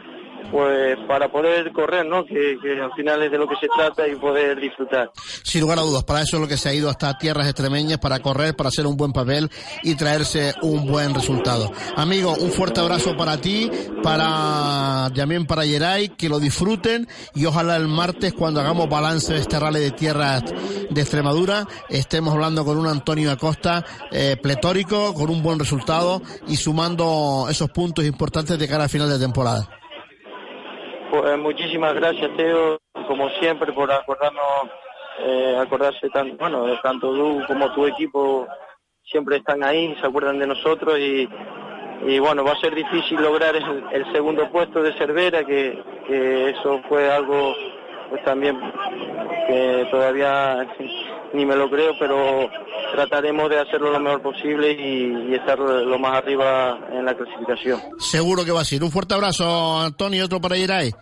pues 0.51 0.97
para 1.07 1.31
poder 1.31 1.73
correr, 1.73 2.07
¿no? 2.07 2.25
Que, 2.25 2.57
al 2.83 2.93
final 2.95 3.23
es 3.23 3.31
de 3.31 3.39
lo 3.39 3.47
que 3.47 3.57
se 3.57 3.69
trata 3.69 4.07
y 4.09 4.17
poder 4.17 4.61
disfrutar. 4.61 5.11
Sin 5.43 5.61
lugar 5.61 5.79
a 5.79 5.83
dudas, 5.83 6.05
para 6.05 6.23
eso 6.23 6.37
es 6.37 6.43
lo 6.43 6.49
que 6.49 6.57
se 6.57 6.69
ha 6.69 6.75
ido 6.75 6.89
hasta 6.89 7.17
tierras 7.19 7.47
extremeñas, 7.47 7.99
para 7.99 8.21
correr, 8.21 8.55
para 8.55 8.69
hacer 8.69 8.87
un 8.87 8.97
buen 8.97 9.13
papel 9.13 9.51
y 9.83 9.95
traerse 9.95 10.55
un 10.63 10.87
buen 10.87 11.15
resultado. 11.15 11.71
Amigo, 11.97 12.35
un 12.35 12.51
fuerte 12.51 12.81
abrazo 12.81 13.17
para 13.17 13.41
ti, 13.41 13.71
para 14.03 15.11
también 15.15 15.47
para 15.47 15.65
Yeray, 15.65 16.11
que 16.11 16.29
lo 16.29 16.39
disfruten 16.39 17.09
y 17.35 17.47
ojalá 17.47 17.77
el 17.77 17.89
martes 17.89 18.33
cuando 18.33 18.61
hagamos 18.61 18.89
balance 18.89 19.33
de 19.33 19.41
este 19.41 19.59
rally 19.59 19.81
de 19.81 19.91
tierras 19.91 20.45
de 20.89 21.01
Extremadura 21.01 21.67
estemos 21.89 22.33
hablando 22.33 22.65
con 22.65 22.79
un 22.79 22.87
Antonio 22.87 23.33
Acosta 23.33 23.85
eh, 24.13 24.37
pletórico, 24.41 25.15
con 25.15 25.31
un 25.31 25.43
buen 25.43 25.59
resultado 25.59 26.23
y 26.47 26.57
sumando 26.57 27.49
esos 27.51 27.71
puntos 27.71 28.05
importantes 28.05 28.57
de 28.57 28.69
cara 28.69 28.85
a 28.85 28.89
final 28.89 29.09
de 29.09 29.19
temporada. 29.19 29.69
Pues 31.11 31.39
muchísimas 31.39 31.95
gracias, 31.95 32.37
Teo, 32.37 32.79
como 33.07 33.29
siempre, 33.41 33.73
por 33.73 33.91
acordarnos, 33.91 34.45
eh, 35.21 35.57
acordarse 35.61 36.09
tan, 36.11 36.37
bueno, 36.37 36.67
tanto 36.83 37.15
tú 37.15 37.43
como 37.47 37.73
tu 37.73 37.87
equipo 37.87 38.47
siempre 39.05 39.37
están 39.37 39.63
ahí, 39.63 39.97
se 40.01 40.07
acuerdan 40.07 40.39
de 40.39 40.49
nosotros 40.49 40.99
y, 40.99 41.29
y 42.07 42.19
bueno, 42.19 42.45
va 42.45 42.53
a 42.53 42.61
ser 42.61 42.75
difícil 42.75 43.23
lograr 43.23 43.55
el, 43.55 44.13
segundo 44.13 44.51
puesto 44.51 44.83
de 44.83 44.93
Cervera, 44.95 45.45
que 45.45 45.81
eso 46.51 46.83
fue 46.89 47.11
algo 47.11 47.55
pues 48.11 48.25
también 48.25 48.59
que 49.47 49.87
todavía 49.91 50.67
ni 51.33 51.45
me 51.45 51.57
lo 51.57 51.71
creo, 51.71 51.93
pero 51.99 52.49
trataremos 52.93 53.51
de 53.51 53.61
hacerlo 53.61 53.91
lo 53.91 54.01
mejor 54.01 54.23
posible 54.23 54.73
y, 54.73 55.35
estar 55.35 55.59
lo 55.59 55.99
más 55.99 56.17
arriba 56.17 56.79
en 56.93 57.05
la 57.05 57.15
clasificación. 57.15 57.81
Seguro 57.99 58.45
que 58.45 58.53
va 58.53 58.63
a 58.63 58.65
ser. 58.65 58.83
Un 58.83 58.91
fuerte 58.91 59.15
abrazo, 59.15 59.81
Antonio, 59.81 60.21
y 60.21 60.25
otro 60.25 60.41
para 60.41 60.57
Yeray. 60.57 60.93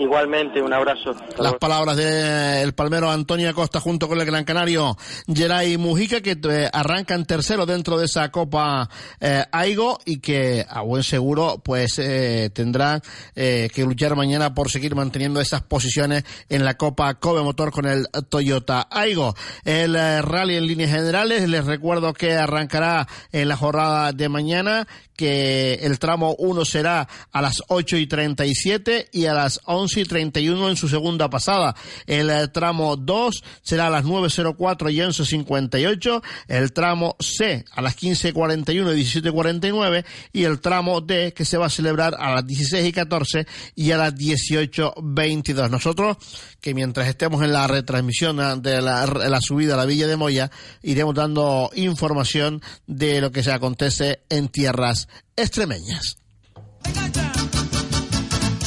Igualmente, 0.00 0.62
un 0.62 0.72
abrazo. 0.72 1.14
Las 1.36 1.56
palabras 1.56 1.94
del 1.94 2.72
palmero 2.72 3.10
Antonio 3.10 3.50
Acosta 3.50 3.80
junto 3.80 4.08
con 4.08 4.18
el 4.18 4.24
gran 4.24 4.44
canario 4.44 4.96
Geray 5.26 5.76
Mujica 5.76 6.22
que 6.22 6.38
eh, 6.42 6.70
arrancan 6.72 7.26
tercero 7.26 7.66
dentro 7.66 7.98
de 7.98 8.06
esa 8.06 8.30
Copa 8.30 8.88
eh, 9.20 9.44
Aigo 9.52 9.98
y 10.06 10.20
que 10.20 10.64
a 10.66 10.80
buen 10.80 11.02
seguro 11.02 11.60
pues 11.62 11.98
eh, 11.98 12.48
tendrán 12.54 13.02
eh, 13.34 13.68
que 13.74 13.84
luchar 13.84 14.16
mañana 14.16 14.54
por 14.54 14.70
seguir 14.70 14.94
manteniendo 14.94 15.38
esas 15.38 15.60
posiciones 15.60 16.24
en 16.48 16.64
la 16.64 16.78
Copa 16.78 17.12
Kobe 17.16 17.42
Motor 17.42 17.70
con 17.70 17.84
el 17.84 18.08
Toyota 18.30 18.88
Aigo. 18.90 19.34
El 19.66 19.96
eh, 19.96 20.22
rally 20.22 20.56
en 20.56 20.66
líneas 20.66 20.92
generales, 20.92 21.46
les 21.46 21.66
recuerdo 21.66 22.14
que 22.14 22.36
arrancará 22.36 23.06
en 23.32 23.48
la 23.48 23.56
jornada 23.58 24.12
de 24.12 24.30
mañana 24.30 24.88
que 25.20 25.74
el 25.82 25.98
tramo 25.98 26.34
1 26.38 26.64
será 26.64 27.06
a 27.30 27.42
las 27.42 27.62
8 27.68 27.98
y 27.98 28.06
37 28.06 29.10
y 29.12 29.26
a 29.26 29.34
las 29.34 29.60
11 29.66 30.00
y 30.00 30.04
31 30.04 30.70
en 30.70 30.76
su 30.76 30.88
segunda 30.88 31.28
pasada. 31.28 31.76
El 32.06 32.30
eh, 32.30 32.48
tramo 32.48 32.96
2 32.96 33.44
será 33.60 33.88
a 33.88 33.90
las 33.90 34.06
9.04 34.06 34.90
y 34.90 34.96
11.58. 34.96 36.22
El 36.48 36.72
tramo 36.72 37.16
C 37.20 37.66
a 37.70 37.82
las 37.82 37.98
15.41 37.98 38.96
y 38.96 39.20
17.49. 39.20 40.06
Y 40.32 40.44
el 40.44 40.58
tramo 40.58 41.02
D 41.02 41.34
que 41.34 41.44
se 41.44 41.58
va 41.58 41.66
a 41.66 41.70
celebrar 41.70 42.16
a 42.18 42.36
las 42.36 42.46
16 42.46 42.88
y 42.88 42.92
14 42.92 43.46
y 43.74 43.90
a 43.90 43.98
las 43.98 44.14
18.22. 44.14 45.68
Nosotros, 45.68 46.16
que 46.62 46.72
mientras 46.72 47.08
estemos 47.08 47.42
en 47.42 47.52
la 47.52 47.66
retransmisión 47.66 48.40
ah, 48.40 48.56
de 48.56 48.80
la, 48.80 49.04
la 49.04 49.40
subida 49.42 49.74
a 49.74 49.76
la 49.76 49.84
Villa 49.84 50.06
de 50.06 50.16
Moya, 50.16 50.50
iremos 50.82 51.14
dando 51.14 51.68
información 51.74 52.62
de 52.86 53.20
lo 53.20 53.30
que 53.30 53.42
se 53.42 53.52
acontece 53.52 54.22
en 54.30 54.48
tierras 54.48 55.08
extremeñas. 55.36 56.16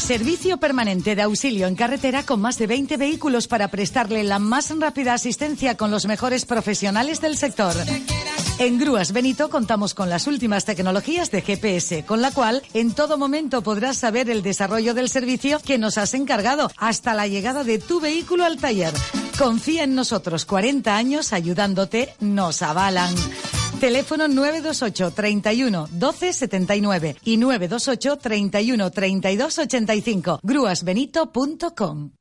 Servicio 0.03 0.57
permanente 0.57 1.15
de 1.15 1.21
auxilio 1.21 1.65
en 1.65 1.75
carretera 1.75 2.25
con 2.25 2.41
más 2.41 2.57
de 2.57 2.67
20 2.67 2.97
vehículos 2.97 3.47
para 3.47 3.69
prestarle 3.69 4.25
la 4.25 4.37
más 4.37 4.69
rápida 4.77 5.13
asistencia 5.13 5.77
con 5.77 5.91
los 5.91 6.07
mejores 6.07 6.43
profesionales 6.43 7.21
del 7.21 7.37
sector. 7.37 7.73
En 8.59 8.77
Grúas 8.79 9.13
Benito 9.13 9.49
contamos 9.49 9.93
con 9.93 10.09
las 10.09 10.27
últimas 10.27 10.65
tecnologías 10.65 11.31
de 11.31 11.41
GPS, 11.41 12.03
con 12.03 12.21
la 12.21 12.31
cual 12.31 12.63
en 12.73 12.93
todo 12.93 13.17
momento 13.17 13.61
podrás 13.61 13.95
saber 13.95 14.29
el 14.29 14.43
desarrollo 14.43 14.93
del 14.93 15.07
servicio 15.07 15.59
que 15.59 15.77
nos 15.77 15.97
has 15.97 16.13
encargado 16.13 16.69
hasta 16.77 17.13
la 17.13 17.27
llegada 17.27 17.63
de 17.63 17.79
tu 17.79 18.01
vehículo 18.01 18.43
al 18.43 18.57
taller. 18.57 18.93
Confía 19.39 19.85
en 19.85 19.95
nosotros, 19.95 20.43
40 20.43 20.95
años 20.95 21.31
ayudándote, 21.31 22.13
nos 22.19 22.61
avalan. 22.61 23.15
Teléfono 23.83 24.29
928 24.29 25.11
31 25.11 25.87
12 25.91 26.31
79 26.31 27.17
y 27.25 27.35
928 27.35 28.15
31 28.17 28.89
32 28.89 29.59
85. 29.59 30.39
Grúasbenito.com. 30.41 32.11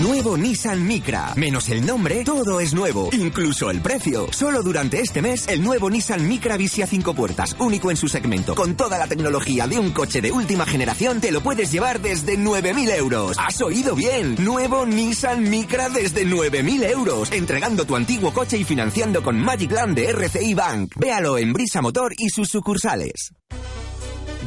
Nuevo 0.00 0.38
Nissan 0.38 0.86
Micra. 0.86 1.34
Menos 1.36 1.68
el 1.68 1.84
nombre, 1.84 2.24
todo 2.24 2.60
es 2.60 2.72
nuevo. 2.72 3.10
Incluso 3.12 3.68
el 3.70 3.82
precio. 3.82 4.26
Solo 4.32 4.62
durante 4.62 5.00
este 5.00 5.20
mes, 5.20 5.46
el 5.48 5.62
nuevo 5.62 5.90
Nissan 5.90 6.26
Micra 6.26 6.56
Visia 6.56 6.86
5 6.86 7.14
puertas, 7.14 7.54
único 7.58 7.90
en 7.90 7.98
su 7.98 8.08
segmento. 8.08 8.54
Con 8.54 8.74
toda 8.74 8.96
la 8.96 9.06
tecnología 9.06 9.66
de 9.66 9.78
un 9.78 9.90
coche 9.90 10.22
de 10.22 10.32
última 10.32 10.64
generación, 10.64 11.20
te 11.20 11.30
lo 11.30 11.42
puedes 11.42 11.70
llevar 11.70 12.00
desde 12.00 12.38
9.000 12.38 12.96
euros. 12.96 13.36
¿Has 13.38 13.60
oído 13.60 13.94
bien? 13.94 14.36
Nuevo 14.42 14.86
Nissan 14.86 15.50
Micra 15.50 15.90
desde 15.90 16.26
9.000 16.26 16.90
euros. 16.90 17.30
Entregando 17.30 17.84
tu 17.84 17.94
antiguo 17.94 18.32
coche 18.32 18.56
y 18.56 18.64
financiando 18.64 19.22
con 19.22 19.38
Magic 19.38 19.72
Land 19.72 19.96
de 19.96 20.08
RCI 20.08 20.54
Bank. 20.54 20.94
Véalo 20.96 21.36
en 21.36 21.52
Brisa 21.52 21.82
Motor 21.82 22.14
y 22.16 22.30
sus 22.30 22.48
sucursales. 22.48 23.34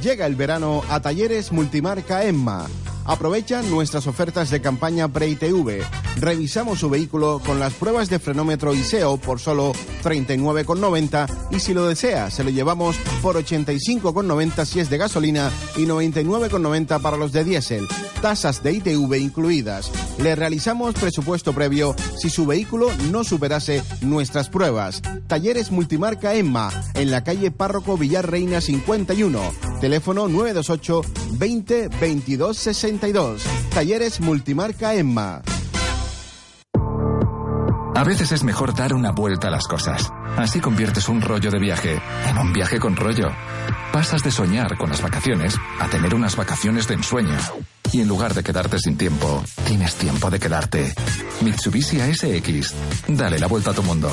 Llega 0.02 0.26
el 0.26 0.36
verano 0.36 0.84
a 0.90 1.00
Talleres 1.02 1.52
Multimarca 1.52 2.24
Emma. 2.24 2.68
Aprovecha 3.06 3.62
nuestras 3.62 4.08
ofertas 4.08 4.50
de 4.50 4.62
campaña 4.62 5.08
Pre-ITV. 5.08 5.84
Revisamos 6.18 6.80
su 6.80 6.90
vehículo 6.90 7.40
con 7.46 7.60
las 7.60 7.74
pruebas 7.74 8.10
de 8.10 8.18
frenómetro 8.18 8.74
ISEO 8.74 9.18
por 9.18 9.40
solo 9.40 9.74
39,90 10.04 11.50
y 11.52 11.60
si 11.60 11.76
lo 11.76 11.88
desea 11.88 12.32
se 12.32 12.44
lo 12.44 12.50
llevamos 12.50 12.96
por 13.22 13.36
85,90 13.36 14.66
si 14.66 14.80
es 14.80 14.90
de 14.90 14.98
gasolina 14.98 15.52
y 15.76 15.86
99,90 15.86 17.00
para 17.00 17.18
los 17.18 17.32
de 17.32 17.44
diésel. 17.44 17.88
Tasas 18.22 18.64
de 18.64 18.74
ITV 18.74 19.18
incluidas. 19.20 19.92
Le 20.18 20.36
realizamos 20.36 20.96
presupuesto 20.96 21.54
previo 21.54 21.96
si 22.18 22.32
su 22.32 22.48
vehículo 22.48 22.88
no 23.12 23.24
superase 23.24 23.84
nuestras 24.02 24.50
pruebas. 24.50 25.04
Talleres 25.28 25.70
Multimarca 25.70 26.34
Emma 26.34 26.72
en 26.96 27.12
la 27.12 27.24
calle 27.24 27.52
Párroco 27.52 27.98
Villar 27.98 28.30
Reina 28.30 28.62
51. 28.62 29.40
Teléfono 29.80 30.28
928 30.28 31.02
20 31.38 31.90
22 32.00 32.58
62. 33.00 33.44
Talleres 33.74 34.22
Multimarca 34.22 34.94
Emma. 34.94 35.42
A 37.96 38.04
veces 38.04 38.32
es 38.32 38.44
mejor 38.44 38.74
dar 38.76 38.94
una 38.94 39.12
vuelta 39.12 39.48
a 39.48 39.52
las 39.52 39.68
cosas. 39.68 40.12
Así 40.38 40.60
conviertes 40.60 41.08
un 41.10 41.22
rollo 41.22 41.50
de 41.50 41.60
viaje 41.60 42.02
en 42.28 42.38
un 42.38 42.54
viaje 42.54 42.80
con 42.80 42.96
rollo. 42.96 43.30
Pasas 43.92 44.22
de 44.24 44.32
soñar 44.32 44.78
con 44.78 44.90
las 44.90 45.02
vacaciones 45.02 45.58
a 45.80 45.88
tener 45.88 46.14
unas 46.14 46.36
vacaciones 46.36 46.88
de 46.88 46.96
ensueño. 46.96 47.38
Y 47.92 48.02
en 48.02 48.08
lugar 48.08 48.34
de 48.34 48.44
quedarte 48.44 48.78
sin 48.80 48.98
tiempo, 48.98 49.44
tienes 49.66 49.96
tiempo 49.96 50.30
de 50.30 50.40
quedarte. 50.40 50.94
Mitsubishi 51.42 52.02
ASX. 52.02 52.74
Dale 53.08 53.40
la 53.40 53.48
vuelta 53.48 53.72
a 53.72 53.74
tu 53.74 53.84
mundo. 53.84 54.10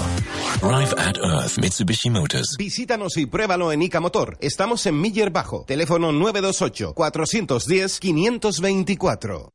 Drive 0.60 0.94
at 0.98 1.16
Earth 1.16 1.58
Mitsubishi 1.58 2.10
Motors. 2.10 2.56
Visítanos 2.58 3.16
y 3.16 3.26
pruébalo 3.26 3.72
en 3.72 3.82
ICA 3.82 4.00
Motor. 4.00 4.36
Estamos 4.40 4.86
en 4.86 5.00
Miller 5.00 5.30
Bajo. 5.30 5.64
Teléfono 5.66 6.12
928 6.12 6.94
410 6.94 8.00
524. 8.00 9.52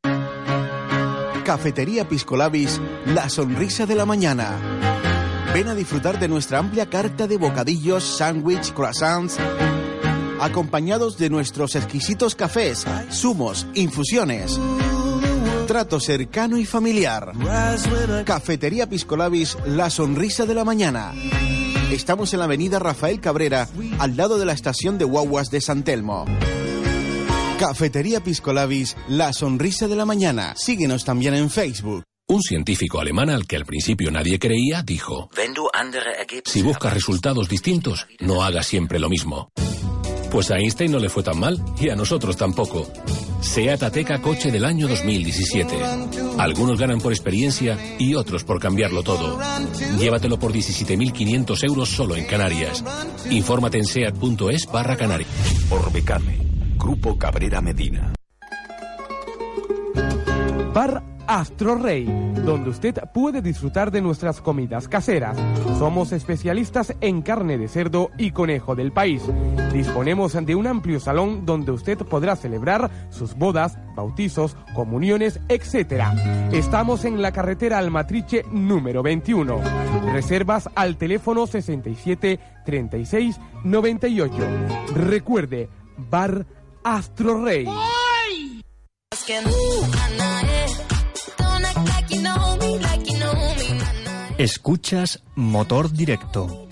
Cafetería 1.45 2.09
Piscolabis, 2.09 2.81
la 3.05 3.29
sonrisa 3.29 3.85
de 3.85 3.95
la 3.95 4.05
mañana. 4.05 4.57
Ven 5.53 5.69
a 5.69 5.75
disfrutar 5.75 6.19
de 6.19 6.27
nuestra 6.27 6.59
amplia 6.59 6.89
carta 6.89 7.25
de 7.25 7.37
bocadillos, 7.37 8.03
sándwich, 8.03 8.73
croissants, 8.73 9.37
acompañados 10.39 11.17
de 11.17 11.29
nuestros 11.29 11.75
exquisitos 11.75 12.35
cafés, 12.35 12.85
zumos, 13.11 13.67
infusiones. 13.73 14.59
Trato 15.67 15.99
cercano 15.99 16.57
y 16.57 16.65
familiar. 16.65 17.33
Cafetería 18.25 18.87
Piscolabis, 18.87 19.57
la 19.65 19.89
sonrisa 19.89 20.45
de 20.45 20.55
la 20.55 20.63
mañana. 20.63 21.13
Estamos 21.91 22.33
en 22.33 22.39
la 22.39 22.45
avenida 22.45 22.79
Rafael 22.79 23.19
Cabrera, 23.19 23.67
al 23.99 24.17
lado 24.17 24.37
de 24.37 24.45
la 24.45 24.53
estación 24.53 24.97
de 24.97 25.05
guaguas 25.05 25.51
de 25.51 25.61
San 25.61 25.83
Telmo. 25.83 26.25
Cafetería 27.59 28.23
Piscolabis, 28.23 28.95
la 29.07 29.33
sonrisa 29.33 29.87
de 29.87 29.95
la 29.95 30.05
mañana. 30.05 30.53
Síguenos 30.55 31.03
también 31.03 31.33
en 31.33 31.49
Facebook. 31.49 32.03
Un 32.29 32.41
científico 32.41 32.99
alemán 32.99 33.29
al 33.29 33.47
que 33.47 33.55
al 33.55 33.65
principio 33.65 34.11
nadie 34.11 34.37
creía 34.37 34.83
dijo, 34.83 35.29
si 36.43 36.61
buscas 36.61 36.93
resultados 36.93 37.47
distintos, 37.47 38.05
no 38.19 38.43
hagas 38.43 38.67
siempre 38.67 38.99
lo 38.99 39.09
mismo. 39.09 39.49
Pues 40.31 40.51
a 40.51 40.57
Einstein 40.57 40.91
no 40.91 40.99
le 40.99 41.09
fue 41.09 41.23
tan 41.23 41.39
mal 41.39 41.59
y 41.79 41.89
a 41.89 41.95
nosotros 41.95 42.35
tampoco. 42.35 42.87
Seat 43.41 43.83
Ateca 43.83 44.21
coche 44.21 44.51
del 44.51 44.65
año 44.65 44.87
2017. 44.87 45.75
Algunos 46.37 46.79
ganan 46.79 46.99
por 46.99 47.11
experiencia 47.11 47.77
y 47.97 48.13
otros 48.13 48.43
por 48.43 48.59
cambiarlo 48.59 49.03
todo. 49.03 49.39
Llévatelo 49.99 50.37
por 50.37 50.51
17.500 50.51 51.63
euros 51.63 51.89
solo 51.89 52.15
en 52.15 52.25
Canarias. 52.25 52.83
Infórmate 53.29 53.77
en 53.77 53.85
seat.es 53.85 54.67
barra 54.71 54.97
Canarias. 54.97 55.29
Orbecame. 55.69 56.37
Grupo 56.77 57.17
Cabrera 57.17 57.61
Medina. 57.61 58.13
Bar 60.73 61.16
Astro 61.27 61.75
Rey, 61.75 62.05
donde 62.45 62.69
usted 62.69 62.95
puede 63.13 63.41
disfrutar 63.41 63.91
de 63.91 64.01
nuestras 64.01 64.41
comidas 64.41 64.87
caseras. 64.87 65.37
Somos 65.77 66.11
especialistas 66.13 66.95
en 67.01 67.21
carne 67.21 67.57
de 67.57 67.67
cerdo 67.67 68.09
y 68.17 68.31
conejo 68.31 68.75
del 68.75 68.91
país. 68.91 69.21
Disponemos 69.73 70.33
de 70.33 70.55
un 70.55 70.67
amplio 70.67 70.99
salón 70.99 71.45
donde 71.45 71.71
usted 71.71 71.97
podrá 71.97 72.35
celebrar 72.35 72.89
sus 73.09 73.35
bodas, 73.35 73.77
bautizos, 73.95 74.55
comuniones, 74.73 75.39
etc. 75.49 76.05
Estamos 76.51 77.05
en 77.05 77.21
la 77.21 77.31
carretera 77.31 77.77
Almatriche 77.77 78.43
número 78.51 79.03
21. 79.03 79.59
Reservas 80.13 80.69
al 80.75 80.97
teléfono 80.97 81.45
67 81.45 82.39
36 82.65 83.39
98. 83.63 84.35
Recuerde, 84.95 85.69
Bar 85.97 86.45
Astro 86.83 87.43
Rey. 87.43 87.67
Escuchas 94.37 95.23
Motor 95.33 95.91
Directo. 95.91 96.67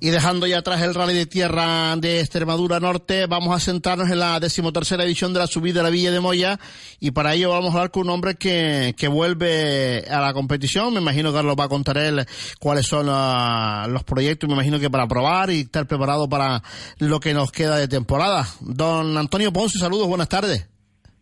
Y 0.00 0.08
dejando 0.08 0.46
ya 0.46 0.58
atrás 0.58 0.80
el 0.80 0.94
rally 0.94 1.12
de 1.12 1.26
tierra 1.26 1.94
de 1.96 2.20
Extremadura 2.20 2.80
Norte, 2.80 3.26
vamos 3.26 3.54
a 3.54 3.60
sentarnos 3.60 4.08
en 4.08 4.18
la 4.18 4.40
decimotercera 4.40 5.04
edición 5.04 5.34
de 5.34 5.40
la 5.40 5.46
subida 5.46 5.80
de 5.80 5.82
la 5.82 5.90
Villa 5.90 6.10
de 6.10 6.18
Moya 6.18 6.58
y 6.98 7.10
para 7.10 7.34
ello 7.34 7.50
vamos 7.50 7.72
a 7.72 7.72
hablar 7.74 7.90
con 7.90 8.04
un 8.04 8.10
hombre 8.10 8.36
que, 8.36 8.94
que 8.96 9.06
vuelve 9.06 10.06
a 10.10 10.20
la 10.22 10.32
competición. 10.32 10.94
Me 10.94 11.00
imagino 11.00 11.30
que 11.30 11.42
nos 11.42 11.56
va 11.56 11.64
a 11.64 11.68
contar 11.68 11.98
él 11.98 12.24
cuáles 12.58 12.86
son 12.86 13.06
uh, 13.10 13.86
los 13.88 14.02
proyectos, 14.04 14.48
me 14.48 14.54
imagino 14.54 14.80
que 14.80 14.88
para 14.88 15.06
probar 15.06 15.50
y 15.50 15.60
estar 15.60 15.86
preparado 15.86 16.26
para 16.26 16.62
lo 16.98 17.20
que 17.20 17.34
nos 17.34 17.52
queda 17.52 17.76
de 17.76 17.86
temporada. 17.86 18.48
Don 18.60 19.18
Antonio 19.18 19.52
Ponce, 19.52 19.78
saludos, 19.78 20.08
buenas 20.08 20.30
tardes. 20.30 20.66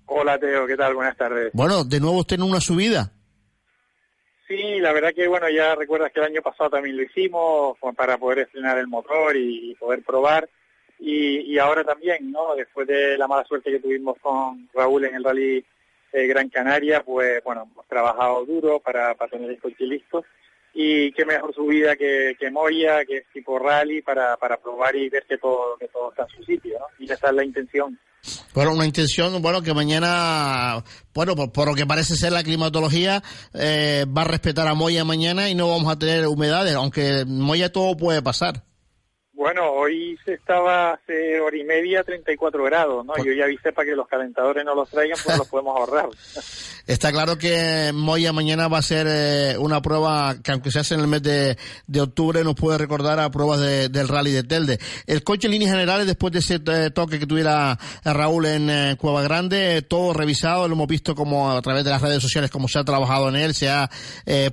Hola 0.06 0.38
Teo, 0.38 0.66
¿qué 0.68 0.76
tal? 0.76 0.94
Buenas 0.94 1.16
tardes. 1.16 1.50
Bueno, 1.52 1.82
de 1.82 1.98
nuevo 1.98 2.20
usted 2.20 2.36
en 2.36 2.44
una 2.44 2.60
subida. 2.60 3.12
Sí, 4.50 4.80
la 4.80 4.92
verdad 4.92 5.14
que 5.14 5.28
bueno, 5.28 5.48
ya 5.48 5.76
recuerdas 5.76 6.10
que 6.10 6.18
el 6.18 6.26
año 6.26 6.42
pasado 6.42 6.70
también 6.70 6.96
lo 6.96 7.04
hicimos 7.04 7.78
para 7.96 8.18
poder 8.18 8.40
estrenar 8.40 8.78
el 8.78 8.88
motor 8.88 9.36
y, 9.36 9.76
poder 9.76 10.02
probar. 10.02 10.48
Y, 10.98 11.56
ahora 11.58 11.84
también, 11.84 12.32
¿no? 12.32 12.56
Después 12.56 12.88
de 12.88 13.16
la 13.16 13.28
mala 13.28 13.44
suerte 13.44 13.70
que 13.70 13.78
tuvimos 13.78 14.18
con 14.18 14.68
Raúl 14.74 15.04
en 15.04 15.14
el 15.14 15.22
Rally 15.22 15.64
eh, 16.12 16.26
Gran 16.26 16.48
Canaria, 16.48 17.04
pues 17.04 17.44
bueno, 17.44 17.68
hemos 17.70 17.86
trabajado 17.86 18.44
duro 18.44 18.80
para, 18.80 19.14
para 19.14 19.30
tener 19.30 19.50
el 19.50 19.60
coche 19.60 19.86
listo. 19.86 20.24
Y 20.72 21.12
qué 21.12 21.24
mejor 21.24 21.54
subida 21.54 21.96
que, 21.96 22.36
que 22.38 22.50
Moya, 22.50 23.04
que 23.04 23.18
es 23.18 23.24
tipo 23.32 23.58
rally, 23.58 24.02
para, 24.02 24.36
para 24.36 24.56
probar 24.56 24.94
y 24.96 25.08
ver 25.08 25.24
que 25.28 25.38
todo, 25.38 25.76
que 25.78 25.88
todo 25.88 26.10
está 26.10 26.22
en 26.22 26.36
su 26.36 26.44
sitio, 26.44 26.78
¿no? 26.78 26.86
Y 26.98 27.10
esa 27.10 27.28
es 27.28 27.34
la 27.34 27.44
intención 27.44 27.98
bueno, 28.52 28.74
una 28.74 28.84
intención, 28.84 29.40
bueno, 29.40 29.62
que 29.62 29.72
mañana, 29.72 30.84
bueno, 31.14 31.34
por, 31.36 31.68
lo 31.68 31.74
que 31.74 31.86
parece 31.86 32.16
ser 32.16 32.32
la 32.32 32.42
climatología, 32.42 33.22
eh, 33.54 34.04
va 34.06 34.22
a 34.22 34.26
respetar 34.26 34.66
a 34.68 34.74
Moya 34.74 35.04
mañana 35.04 35.48
y 35.48 35.54
no 35.54 35.68
vamos 35.68 35.90
a 35.90 35.98
tener 35.98 36.26
humedades, 36.26 36.74
aunque 36.74 37.24
Moya 37.26 37.72
todo 37.72 37.96
puede 37.96 38.22
pasar. 38.22 38.64
Bueno, 39.40 39.70
hoy 39.70 40.18
se 40.22 40.34
estaba 40.34 40.92
hace 40.92 41.40
hora 41.40 41.56
y 41.56 41.64
media 41.64 42.04
34 42.04 42.62
grados, 42.62 43.06
¿no? 43.06 43.14
Pues 43.14 43.24
Yo 43.24 43.32
ya 43.32 43.44
avisé 43.44 43.72
para 43.72 43.88
que 43.88 43.96
los 43.96 44.06
calentadores 44.06 44.66
no 44.66 44.74
los 44.74 44.90
traigan, 44.90 45.16
pues 45.24 45.38
los 45.38 45.48
podemos 45.48 45.78
ahorrar. 45.78 46.10
Está 46.86 47.10
claro 47.12 47.38
que 47.38 47.92
Moya 47.94 48.32
mañana 48.32 48.68
va 48.68 48.78
a 48.78 48.82
ser 48.82 49.06
eh, 49.08 49.56
una 49.58 49.80
prueba 49.80 50.34
que 50.42 50.50
aunque 50.50 50.70
se 50.70 50.80
hace 50.80 50.94
en 50.94 51.00
el 51.00 51.06
mes 51.06 51.22
de, 51.22 51.56
octubre 52.00 52.42
nos 52.44 52.54
puede 52.54 52.78
recordar 52.78 53.20
a 53.20 53.30
pruebas 53.30 53.60
del 53.60 54.08
rally 54.08 54.32
de 54.32 54.42
Telde. 54.42 54.78
El 55.06 55.22
coche 55.22 55.46
en 55.46 55.52
líneas 55.52 55.70
generales, 55.70 56.06
después 56.06 56.32
de 56.32 56.40
ese 56.40 56.60
eh, 56.66 56.90
toque 56.90 57.18
que 57.18 57.26
tuviera 57.26 57.78
Raúl 58.04 58.44
en 58.44 58.68
eh, 58.68 58.96
Cueva 58.98 59.22
Grande, 59.22 59.82
todo 59.82 60.12
revisado, 60.12 60.68
lo 60.68 60.74
hemos 60.74 60.88
visto 60.88 61.14
como 61.14 61.50
a 61.50 61.62
través 61.62 61.84
de 61.84 61.90
las 61.90 62.02
redes 62.02 62.20
sociales 62.20 62.50
como 62.50 62.66
se 62.68 62.78
ha 62.78 62.84
trabajado 62.84 63.28
en 63.28 63.36
él, 63.36 63.54
se 63.54 63.70
ha 63.70 63.88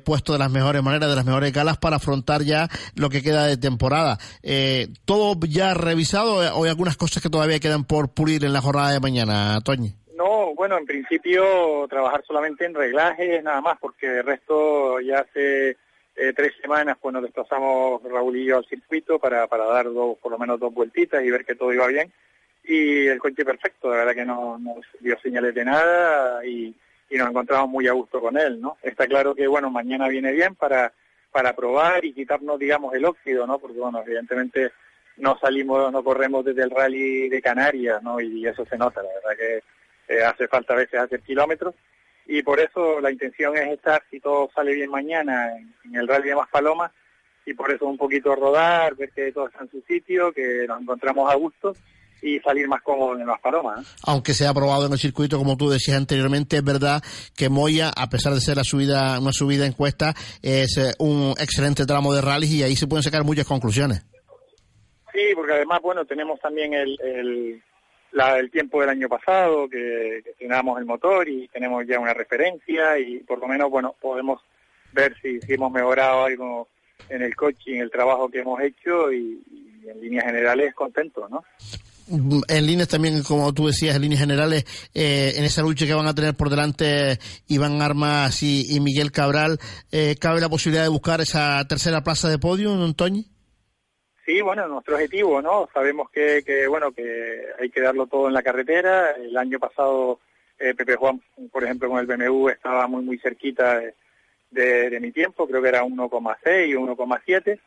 puesto 0.06 0.34
de 0.34 0.40
las 0.40 0.52
mejores 0.52 0.84
maneras, 0.84 1.10
de 1.10 1.16
las 1.16 1.26
mejores 1.26 1.52
galas 1.52 1.78
para 1.78 1.96
afrontar 1.96 2.44
ya 2.44 2.70
lo 2.96 3.10
que 3.10 3.22
queda 3.22 3.48
de 3.48 3.58
temporada. 3.58 4.20
¿Todo 5.06 5.38
ya 5.48 5.74
revisado 5.74 6.36
o 6.58 6.64
hay 6.64 6.70
algunas 6.70 6.98
cosas 6.98 7.22
que 7.22 7.30
todavía 7.30 7.60
quedan 7.60 7.86
por 7.86 8.10
pulir 8.10 8.44
en 8.46 8.54
la 8.54 8.62
jornada 8.62 8.92
de 8.92 9.00
mañana, 9.00 9.60
Toñi? 9.62 9.94
No, 10.16 10.54
bueno, 10.56 10.78
en 10.78 10.86
principio 10.86 11.88
trabajar 11.90 12.24
solamente 12.28 12.66
en 12.66 12.74
reglajes 12.74 13.44
nada 13.44 13.62
más, 13.62 13.78
porque 13.80 14.08
el 14.08 14.24
resto 14.24 15.00
ya 15.00 15.20
hace 15.20 15.78
eh, 16.16 16.34
tres 16.36 16.54
semanas 16.62 16.98
pues 17.00 17.14
nos 17.14 17.22
desplazamos 17.22 18.02
Raúl 18.04 18.38
y 18.38 18.46
yo 18.46 18.58
al 18.58 18.66
circuito 18.66 19.20
para, 19.20 19.46
para 19.48 19.66
dar 19.66 19.86
dos, 19.86 20.18
por 20.18 20.32
lo 20.32 20.40
menos 20.40 20.60
dos 20.60 20.74
vueltitas 20.74 21.24
y 21.24 21.30
ver 21.30 21.46
que 21.46 21.56
todo 21.56 21.72
iba 21.74 21.88
bien. 21.88 22.12
Y 22.64 23.06
el 23.08 23.20
coche 23.20 23.46
perfecto, 23.46 23.90
la 23.90 23.98
verdad 23.98 24.16
que 24.16 24.26
no, 24.26 24.58
no 24.58 24.76
dio 25.00 25.18
señales 25.20 25.54
de 25.54 25.64
nada 25.64 26.46
y 26.46 26.76
nos 27.12 27.30
encontramos 27.30 27.70
muy 27.70 27.88
a 27.88 27.94
gusto 27.94 28.20
con 28.20 28.38
él, 28.38 28.60
¿no? 28.60 28.78
Está 28.82 29.08
claro 29.08 29.34
que, 29.34 29.48
bueno, 29.48 29.70
mañana 29.70 30.08
viene 30.08 30.32
bien 30.32 30.56
para 30.56 30.92
para 31.38 31.56
probar 31.56 32.04
y 32.04 32.14
quitarnos, 32.14 32.58
digamos, 32.58 32.96
el 32.96 33.06
óxido, 33.06 33.46
¿no? 33.46 33.60
Porque, 33.60 33.78
bueno, 33.78 34.02
evidentemente 34.04 34.72
no 35.18 35.38
salimos, 35.38 35.92
no 35.92 36.04
corremos 36.04 36.44
desde 36.44 36.64
el 36.64 36.72
rally 36.72 37.30
de 37.30 37.44
Canarias, 37.44 38.02
¿no? 38.02 38.20
Y 38.20 38.48
eso 38.48 38.66
se 38.66 38.76
nota, 38.76 39.04
la 39.04 39.10
verdad 39.10 39.38
que 39.38 40.16
eh, 40.16 40.24
hace 40.24 40.48
falta 40.48 40.74
a 40.74 40.78
veces 40.78 41.00
hacer 41.00 41.22
kilómetros. 41.22 41.76
Y 42.26 42.42
por 42.42 42.60
eso 42.60 43.00
la 43.02 43.12
intención 43.12 43.56
es 43.56 43.68
estar, 43.68 44.02
si 44.10 44.20
todo 44.20 44.50
sale 44.56 44.74
bien 44.74 44.90
mañana, 44.90 45.56
en, 45.56 45.96
el 45.96 46.08
rally 46.08 46.30
de 46.30 46.36
Maspalomas, 46.38 46.92
y 47.46 47.54
por 47.54 47.72
eso 47.72 47.86
un 47.86 48.00
poquito 48.00 48.36
rodar, 48.36 48.96
ver 48.96 49.12
que 49.12 49.32
todo 49.32 49.46
está 49.46 49.60
en 49.62 49.70
su 49.70 49.82
sitio, 49.82 50.32
que 50.32 50.66
nos 50.68 50.82
encontramos 50.82 51.32
a 51.32 51.36
gusto 51.36 51.76
y 52.22 52.40
salir 52.40 52.68
más 52.68 52.82
cómodo 52.82 53.20
en 53.20 53.28
las 53.28 53.40
palomas. 53.40 53.96
Aunque 54.04 54.34
se 54.34 54.48
ha 54.48 54.54
probado 54.54 54.88
en 54.88 54.94
el 54.94 55.00
circuito, 55.00 55.38
como 55.38 55.58
tú 55.58 55.70
decías 55.70 55.98
anteriormente, 55.98 56.58
es 56.58 56.64
verdad 56.64 57.04
que 57.36 57.50
Moya, 57.50 57.92
a 57.96 58.10
pesar 58.10 58.34
de 58.34 58.42
ser 58.42 58.58
la 58.58 58.64
subida, 58.64 59.20
una 59.20 59.32
subida 59.32 59.66
en 59.66 59.74
cuesta, 59.74 60.14
es 60.42 60.78
eh, 60.78 60.94
un 61.00 61.34
excelente 61.40 61.86
tramo 61.86 62.14
de 62.14 62.22
rally 62.22 62.48
y 62.48 62.64
ahí 62.64 62.76
se 62.76 62.88
pueden 62.88 63.04
sacar 63.04 63.24
muchas 63.24 63.46
conclusiones. 63.46 64.06
Sí, 65.14 65.34
porque 65.36 65.54
además, 65.54 65.80
bueno, 65.82 66.06
tenemos 66.06 66.40
también 66.40 66.74
el, 66.74 66.98
el, 67.02 67.64
la, 68.12 68.38
el 68.38 68.52
tiempo 68.52 68.82
del 68.82 68.90
año 68.90 69.10
pasado, 69.10 69.68
que, 69.68 70.22
que 70.38 70.46
el 70.46 70.86
motor 70.86 71.28
y 71.28 71.48
tenemos 71.48 71.86
ya 71.88 72.00
una 72.00 72.14
referencia 72.14 73.00
y 73.00 73.20
por 73.20 73.40
lo 73.40 73.48
menos, 73.48 73.70
bueno, 73.70 73.96
podemos 74.00 74.42
ver 74.94 75.16
si, 75.22 75.40
si 75.42 75.54
hemos 75.54 75.72
mejorado 75.72 76.26
algo 76.26 76.68
en 77.10 77.22
el 77.22 77.36
coche 77.36 77.72
y 77.72 77.76
en 77.76 77.82
el 77.82 77.92
trabajo 77.92 78.30
que 78.30 78.40
hemos 78.40 78.62
hecho 78.62 79.12
y, 79.12 79.42
y 79.50 79.90
en 79.90 80.02
líneas 80.02 80.26
generales 80.26 80.74
contentos, 80.74 81.30
¿no? 81.30 81.44
En 82.10 82.66
líneas 82.66 82.88
también, 82.88 83.22
como 83.24 83.54
tú 83.54 83.68
decías, 83.68 83.96
en 83.96 84.02
líneas 84.02 84.22
generales, 84.22 84.66
eh, 84.94 85.34
en 85.36 85.44
esa 85.44 85.62
lucha 85.62 85.86
que 85.86 85.94
van 85.94 86.08
a 86.08 86.16
tener 86.16 86.36
por 86.36 86.50
delante 86.50 87.20
Iván 87.48 87.82
Armas 87.82 88.42
y, 88.44 88.80
Miguel 88.80 89.12
Cabral, 89.12 89.60
eh, 89.92 90.16
¿cabe 90.20 90.40
la 90.40 90.50
posibilidad 90.50 90.84
de 90.84 90.90
buscar 90.90 91.22
esa 91.22 91.66
tercera 91.68 92.04
plaza 92.04 92.30
de 92.30 92.40
podio, 92.40 92.72
Antonio? 92.72 93.24
Sí, 94.26 94.42
bueno, 94.42 94.68
nuestro 94.68 94.96
objetivo, 94.96 95.42
¿no? 95.42 95.70
Sabemos 95.74 96.10
que, 96.10 96.44
que, 96.46 96.68
bueno, 96.68 96.92
que 96.92 97.44
hay 97.60 97.70
que 97.70 97.82
darlo 97.82 98.08
todo 98.08 98.28
en 98.28 98.34
la 98.34 98.44
carretera. 98.44 99.12
El 99.12 99.38
año 99.38 99.58
pasado, 99.58 100.20
eh, 100.60 100.74
Pepe 100.74 100.96
Juan, 100.96 101.22
por 101.52 101.64
ejemplo, 101.64 101.90
con 101.90 102.00
el 102.00 102.06
BMW 102.06 102.50
estaba 102.50 102.88
muy, 102.88 103.04
muy 103.04 103.18
cerquita 103.20 103.80
de, 104.52 104.90
de 104.90 105.00
mi 105.00 105.12
tiempo, 105.12 105.48
creo 105.48 105.62
que 105.62 105.70
era 105.70 105.84
1,6 105.84 106.10
o 106.10 106.96
1,7 106.96 107.60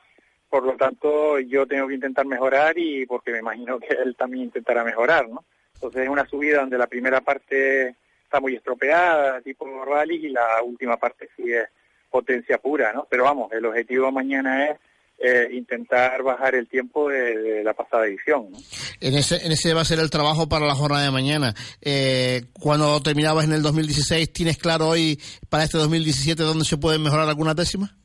por 0.50 0.64
lo 0.64 0.76
tanto 0.76 1.38
yo 1.38 1.66
tengo 1.66 1.86
que 1.86 1.94
intentar 1.94 2.26
mejorar 2.26 2.76
y 2.76 3.06
porque 3.06 3.30
me 3.30 3.38
imagino 3.38 3.78
que 3.78 3.94
él 3.94 4.16
también 4.16 4.44
intentará 4.44 4.84
mejorar, 4.84 5.28
¿no? 5.28 5.44
Entonces 5.74 6.02
es 6.02 6.08
una 6.08 6.26
subida 6.26 6.60
donde 6.60 6.76
la 6.76 6.88
primera 6.88 7.20
parte 7.20 7.94
está 8.24 8.40
muy 8.40 8.56
estropeada, 8.56 9.40
tipo 9.40 9.66
rally, 9.84 10.26
y 10.26 10.28
la 10.28 10.62
última 10.62 10.96
parte 10.96 11.28
sí 11.36 11.52
es 11.52 11.68
potencia 12.10 12.58
pura, 12.58 12.92
¿no? 12.92 13.06
Pero 13.08 13.24
vamos, 13.24 13.50
el 13.52 13.64
objetivo 13.64 14.10
mañana 14.10 14.66
es 14.66 14.78
eh, 15.22 15.48
intentar 15.52 16.22
bajar 16.22 16.54
el 16.54 16.66
tiempo 16.68 17.08
de, 17.08 17.62
la 17.62 17.74
pasada 17.74 18.06
edición. 18.06 18.50
¿no? 18.50 18.58
En 19.00 19.14
ese, 19.14 19.44
en 19.44 19.52
ese 19.52 19.74
va 19.74 19.82
a 19.82 19.84
ser 19.84 20.00
el 20.00 20.10
trabajo 20.10 20.48
para 20.48 20.66
la 20.66 20.74
jornada 20.74 21.04
de 21.04 21.10
mañana. 21.10 21.54
Eh, 21.80 22.42
cuando 22.54 23.00
terminabas 23.02 23.44
en 23.44 23.52
el 23.52 23.62
2016, 23.62 24.32
¿tienes 24.32 24.58
claro 24.58 24.88
hoy 24.88 25.20
para 25.48 25.64
este 25.64 25.78
2017 25.78 26.42
dónde 26.42 26.64
se 26.64 26.78
pueden 26.78 27.02
mejorar 27.02 27.28
algunas 27.28 27.54
décimas? 27.54 27.99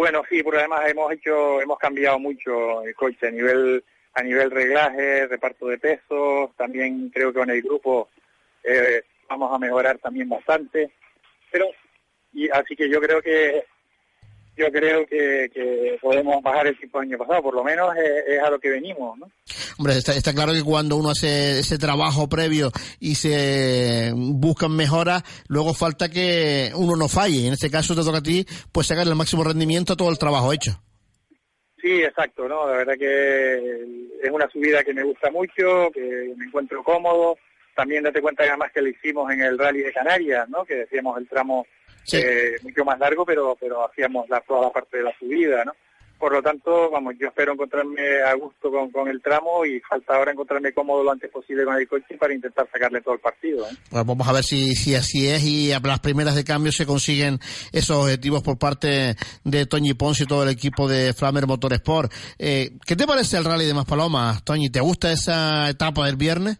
Bueno, 0.00 0.22
sí, 0.30 0.42
porque 0.42 0.60
además 0.60 0.88
hemos 0.88 1.12
hecho, 1.12 1.60
hemos 1.60 1.78
cambiado 1.78 2.18
mucho 2.18 2.82
el 2.84 2.94
coche 2.94 3.28
a 3.28 3.30
nivel 3.30 3.84
a 4.14 4.22
nivel 4.22 4.50
reglaje, 4.50 5.26
reparto 5.26 5.66
de 5.66 5.76
pesos, 5.76 6.56
también 6.56 7.10
creo 7.10 7.30
que 7.30 7.38
con 7.38 7.50
el 7.50 7.60
grupo 7.60 8.08
eh, 8.64 9.02
vamos 9.28 9.54
a 9.54 9.58
mejorar 9.58 9.98
también 9.98 10.26
bastante, 10.26 10.90
pero 11.52 11.66
y 12.32 12.48
así 12.48 12.74
que 12.76 12.88
yo 12.88 12.98
creo 12.98 13.20
que 13.20 13.66
yo 14.56 14.70
creo 14.70 15.06
que, 15.06 15.98
podemos 16.00 16.42
bajar 16.42 16.66
el 16.66 16.78
tiempo 16.78 17.00
del 17.00 17.08
año 17.08 17.18
pasado, 17.18 17.42
por 17.42 17.54
lo 17.54 17.64
menos 17.64 17.94
es, 17.96 18.40
a 18.40 18.50
lo 18.50 18.58
que 18.58 18.70
venimos, 18.70 19.18
¿no? 19.18 19.30
Hombre, 19.78 19.94
está, 19.96 20.34
claro 20.34 20.52
que 20.52 20.62
cuando 20.62 20.96
uno 20.96 21.10
hace 21.10 21.60
ese 21.60 21.78
trabajo 21.78 22.28
previo 22.28 22.70
y 22.98 23.14
se 23.14 24.12
buscan 24.14 24.76
mejoras, 24.76 25.22
luego 25.48 25.72
falta 25.72 26.10
que 26.10 26.70
uno 26.74 26.96
no 26.96 27.08
falle. 27.08 27.46
En 27.46 27.54
este 27.54 27.70
caso 27.70 27.94
te 27.94 28.02
toca 28.02 28.18
a 28.18 28.22
ti, 28.22 28.44
pues 28.72 28.86
sacar 28.86 29.06
el 29.06 29.14
máximo 29.14 29.44
rendimiento 29.44 29.94
a 29.94 29.96
todo 29.96 30.10
el 30.10 30.18
trabajo 30.18 30.52
hecho. 30.52 30.72
Sí, 31.80 32.02
exacto, 32.02 32.46
¿no? 32.46 32.68
La 32.68 32.76
verdad 32.78 32.94
que 32.98 33.54
es 34.22 34.30
una 34.30 34.48
subida 34.50 34.84
que 34.84 34.92
me 34.92 35.02
gusta 35.02 35.30
mucho, 35.30 35.90
que 35.92 36.34
me 36.36 36.44
encuentro 36.44 36.82
cómodo. 36.84 37.38
También 37.74 38.02
date 38.02 38.20
cuenta 38.20 38.42
además 38.42 38.70
que 38.72 38.82
lo 38.82 38.88
hicimos 38.88 39.32
en 39.32 39.40
el 39.40 39.58
Rally 39.58 39.80
de 39.80 39.92
Canarias, 39.92 40.46
¿no? 40.50 40.64
Que 40.64 40.74
decíamos 40.74 41.16
el 41.18 41.26
tramo 41.26 41.66
eh, 42.12 42.56
mucho 42.62 42.84
más 42.84 42.98
largo, 42.98 43.24
pero 43.24 43.56
pero 43.58 43.84
hacíamos 43.84 44.28
la, 44.28 44.40
toda 44.40 44.62
la 44.62 44.70
parte 44.70 44.98
de 44.98 45.04
la 45.04 45.18
subida, 45.18 45.64
¿no? 45.64 45.72
Por 46.20 46.34
lo 46.34 46.42
tanto, 46.42 46.90
vamos, 46.90 47.14
yo 47.18 47.28
espero 47.28 47.54
encontrarme 47.54 48.20
a 48.20 48.34
gusto 48.34 48.70
con, 48.70 48.90
con 48.90 49.08
el 49.08 49.22
tramo 49.22 49.64
y 49.64 49.80
falta 49.80 50.16
ahora 50.16 50.32
encontrarme 50.32 50.74
cómodo 50.74 51.02
lo 51.02 51.12
antes 51.12 51.30
posible 51.30 51.64
con 51.64 51.74
el 51.76 51.88
coche 51.88 52.18
para 52.18 52.34
intentar 52.34 52.68
sacarle 52.70 53.00
todo 53.00 53.14
el 53.14 53.20
partido. 53.20 53.66
¿eh? 53.66 53.74
vamos 53.90 54.28
a 54.28 54.32
ver 54.34 54.44
si, 54.44 54.74
si 54.74 54.94
así 54.94 55.28
es 55.28 55.42
y 55.42 55.72
a 55.72 55.80
las 55.80 56.00
primeras 56.00 56.34
de 56.34 56.44
cambio 56.44 56.72
se 56.72 56.84
consiguen 56.84 57.38
esos 57.72 58.04
objetivos 58.04 58.42
por 58.42 58.58
parte 58.58 59.16
de 59.44 59.64
Toñi 59.64 59.94
Ponce 59.94 60.24
y 60.24 60.26
todo 60.26 60.42
el 60.42 60.50
equipo 60.50 60.88
de 60.88 61.14
Flamer 61.14 61.46
Motorsport. 61.46 62.12
Eh, 62.38 62.72
¿Qué 62.86 62.96
te 62.96 63.06
parece 63.06 63.38
el 63.38 63.46
rally 63.46 63.64
de 63.64 63.72
Maspalomas, 63.72 64.44
Toñi? 64.44 64.68
¿Te 64.68 64.80
gusta 64.80 65.10
esa 65.10 65.70
etapa 65.70 66.04
del 66.04 66.16
viernes? 66.16 66.58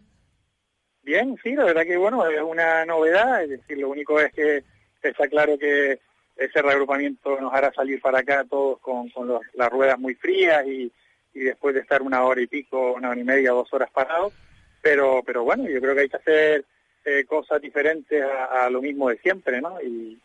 Bien, 1.03 1.37
sí, 1.43 1.53
la 1.53 1.65
verdad 1.65 1.83
que 1.83 1.97
bueno, 1.97 2.25
es 2.27 2.41
una 2.41 2.83
novedad, 2.85 3.43
es 3.43 3.51
decir, 3.51 3.77
lo 3.77 3.89
único 3.89 4.19
es 4.19 4.33
que 4.33 4.63
está 5.09 5.27
claro 5.27 5.57
que 5.57 5.99
ese 6.35 6.61
reagrupamiento 6.61 7.39
nos 7.39 7.53
hará 7.53 7.71
salir 7.73 8.01
para 8.01 8.19
acá 8.19 8.45
todos 8.49 8.79
con, 8.79 9.11
las 9.53 9.69
ruedas 9.69 9.99
muy 9.99 10.15
frías 10.15 10.65
y, 10.65 10.91
y, 11.33 11.39
después 11.39 11.75
de 11.75 11.81
estar 11.81 12.01
una 12.01 12.23
hora 12.23 12.41
y 12.41 12.47
pico, 12.47 12.93
una 12.93 13.09
hora 13.09 13.19
y 13.19 13.23
media, 13.23 13.51
dos 13.51 13.71
horas 13.73 13.89
parados. 13.91 14.33
Pero, 14.81 15.21
pero 15.23 15.43
bueno, 15.43 15.69
yo 15.69 15.79
creo 15.79 15.93
que 15.93 16.01
hay 16.01 16.09
que 16.09 16.17
hacer 16.17 16.65
eh, 17.05 17.25
cosas 17.25 17.61
diferentes 17.61 18.23
a, 18.23 18.69
lo 18.69 18.81
mismo 18.81 19.09
de 19.09 19.17
siempre, 19.17 19.61
¿no? 19.61 19.79
Y, 19.81 20.19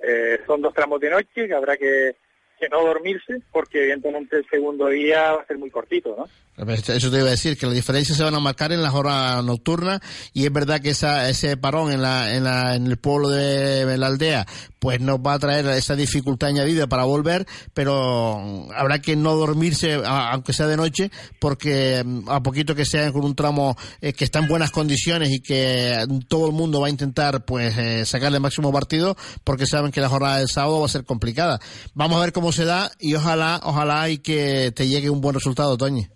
eh, 0.00 0.40
son 0.46 0.62
dos 0.62 0.72
tramos 0.74 1.00
de 1.00 1.10
noche 1.10 1.48
que 1.48 1.54
habrá 1.54 1.76
que, 1.76 2.14
que 2.58 2.68
no 2.68 2.82
dormirse, 2.82 3.40
porque 3.52 3.82
evidentemente 3.82 4.36
el 4.36 4.46
segundo 4.48 4.88
día 4.88 5.32
va 5.32 5.42
a 5.42 5.46
ser 5.46 5.58
muy 5.58 5.70
cortito, 5.70 6.14
¿no? 6.16 6.26
Eso 6.58 7.10
te 7.10 7.18
iba 7.18 7.28
a 7.28 7.30
decir, 7.30 7.56
que 7.56 7.66
las 7.66 7.74
diferencias 7.74 8.18
se 8.18 8.24
van 8.24 8.34
a 8.34 8.40
marcar 8.40 8.72
en 8.72 8.82
las 8.82 8.92
horas 8.92 9.44
nocturnas 9.44 10.00
y 10.32 10.44
es 10.44 10.52
verdad 10.52 10.80
que 10.80 10.90
esa, 10.90 11.28
ese 11.30 11.56
parón 11.56 11.92
en, 11.92 12.02
la, 12.02 12.34
en, 12.34 12.42
la, 12.42 12.74
en 12.74 12.88
el 12.88 12.96
pueblo 12.96 13.28
de, 13.28 13.96
la 13.96 14.08
aldea 14.08 14.44
pues 14.80 15.00
nos 15.00 15.18
va 15.18 15.34
a 15.34 15.38
traer 15.38 15.66
esa 15.68 15.94
dificultad 15.94 16.50
añadida 16.50 16.86
para 16.88 17.04
volver, 17.04 17.46
pero 17.74 18.68
habrá 18.74 19.00
que 19.00 19.16
no 19.16 19.34
dormirse, 19.34 20.00
aunque 20.04 20.52
sea 20.52 20.66
de 20.66 20.76
noche, 20.76 21.10
porque 21.40 22.02
mm, 22.04 22.28
a 22.28 22.42
poquito 22.42 22.74
que 22.74 22.84
sea 22.84 23.10
con 23.12 23.24
un 23.24 23.34
tramo 23.34 23.76
eh, 24.00 24.12
que 24.12 24.24
está 24.24 24.38
en 24.38 24.48
buenas 24.48 24.70
condiciones 24.70 25.30
y 25.30 25.40
que 25.40 26.06
todo 26.28 26.46
el 26.46 26.52
mundo 26.52 26.80
va 26.80 26.88
a 26.88 26.90
intentar 26.90 27.44
pues 27.44 27.76
eh, 27.76 28.04
sacarle 28.04 28.36
el 28.36 28.42
máximo 28.42 28.72
partido, 28.72 29.16
porque 29.44 29.66
saben 29.66 29.90
que 29.90 30.00
la 30.00 30.08
jornada 30.08 30.38
del 30.38 30.48
sábado 30.48 30.80
va 30.80 30.86
a 30.86 30.90
ser 30.90 31.04
complicada. 31.04 31.60
Vamos 31.94 32.18
a 32.18 32.20
ver 32.20 32.32
cómo 32.32 32.47
se 32.52 32.64
da 32.64 32.90
y 32.98 33.14
ojalá, 33.14 33.60
ojalá 33.62 34.08
y 34.08 34.18
que 34.18 34.72
te 34.74 34.86
llegue 34.86 35.10
un 35.10 35.20
buen 35.20 35.34
resultado, 35.34 35.76
Toñi. 35.76 36.06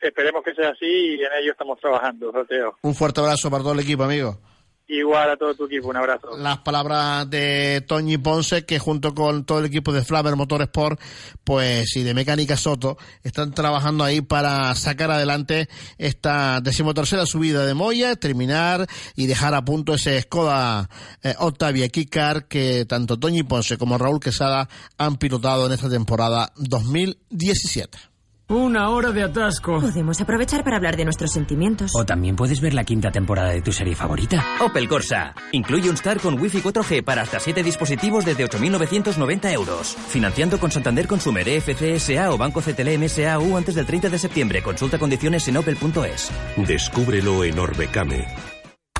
Esperemos 0.00 0.42
que 0.44 0.54
sea 0.54 0.70
así 0.70 0.86
y 0.86 1.14
en 1.14 1.32
ello 1.40 1.52
estamos 1.52 1.80
trabajando, 1.80 2.30
Roteo. 2.30 2.76
Un 2.82 2.94
fuerte 2.94 3.20
abrazo 3.20 3.50
para 3.50 3.62
todo 3.62 3.72
el 3.72 3.80
equipo, 3.80 4.02
amigo. 4.02 4.38
Igual 4.86 5.30
a 5.30 5.36
todo 5.38 5.54
tu 5.54 5.64
equipo, 5.64 5.88
un 5.88 5.96
abrazo. 5.96 6.36
Las 6.36 6.58
palabras 6.58 7.28
de 7.30 7.82
Toñi 7.86 8.18
Ponce, 8.18 8.66
que 8.66 8.78
junto 8.78 9.14
con 9.14 9.46
todo 9.46 9.60
el 9.60 9.64
equipo 9.64 9.92
de 9.92 10.04
Flaver 10.04 10.36
Motorsport, 10.36 11.00
pues 11.42 11.96
y 11.96 12.02
de 12.02 12.12
Mecánica 12.12 12.58
Soto, 12.58 12.98
están 13.22 13.52
trabajando 13.52 14.04
ahí 14.04 14.20
para 14.20 14.74
sacar 14.74 15.10
adelante 15.10 15.70
esta 15.96 16.60
decimotercera 16.60 17.24
subida 17.24 17.64
de 17.64 17.72
Moya, 17.72 18.14
terminar 18.16 18.86
y 19.16 19.26
dejar 19.26 19.54
a 19.54 19.64
punto 19.64 19.94
ese 19.94 20.20
Skoda 20.20 20.90
eh, 21.22 21.34
Octavia 21.38 21.88
Kikar 21.88 22.46
que 22.46 22.84
tanto 22.84 23.18
Toñi 23.18 23.42
Ponce 23.42 23.78
como 23.78 23.96
Raúl 23.96 24.20
Quesada 24.20 24.68
han 24.98 25.16
pilotado 25.16 25.66
en 25.66 25.72
esta 25.72 25.88
temporada 25.88 26.52
2017. 26.56 28.13
Una 28.48 28.90
hora 28.90 29.10
de 29.10 29.22
atasco. 29.22 29.80
Podemos 29.80 30.20
aprovechar 30.20 30.62
para 30.64 30.76
hablar 30.76 30.96
de 30.96 31.04
nuestros 31.04 31.32
sentimientos. 31.32 31.92
O 31.94 32.04
también 32.04 32.36
puedes 32.36 32.60
ver 32.60 32.74
la 32.74 32.84
quinta 32.84 33.10
temporada 33.10 33.50
de 33.50 33.62
tu 33.62 33.72
serie 33.72 33.94
favorita. 33.94 34.44
Opel 34.60 34.86
Corsa. 34.86 35.34
Incluye 35.52 35.88
un 35.88 35.94
Star 35.94 36.20
con 36.20 36.38
Wi-Fi 36.38 36.60
4G 36.60 37.02
para 37.02 37.22
hasta 37.22 37.40
7 37.40 37.62
dispositivos 37.62 38.26
desde 38.26 38.44
8.990 38.44 39.50
euros. 39.52 39.96
Financiando 40.08 40.60
con 40.60 40.70
Santander 40.70 41.06
Consumer, 41.06 41.48
EFCSA 41.48 42.30
o 42.30 42.36
Banco 42.36 42.60
CTLM 42.60 43.08
SAU 43.08 43.56
antes 43.56 43.76
del 43.76 43.86
30 43.86 44.10
de 44.10 44.18
septiembre. 44.18 44.62
Consulta 44.62 44.98
condiciones 44.98 45.48
en 45.48 45.56
opel.es. 45.56 46.30
Descúbrelo 46.58 47.44
en 47.44 47.58
Orbecame. 47.58 48.26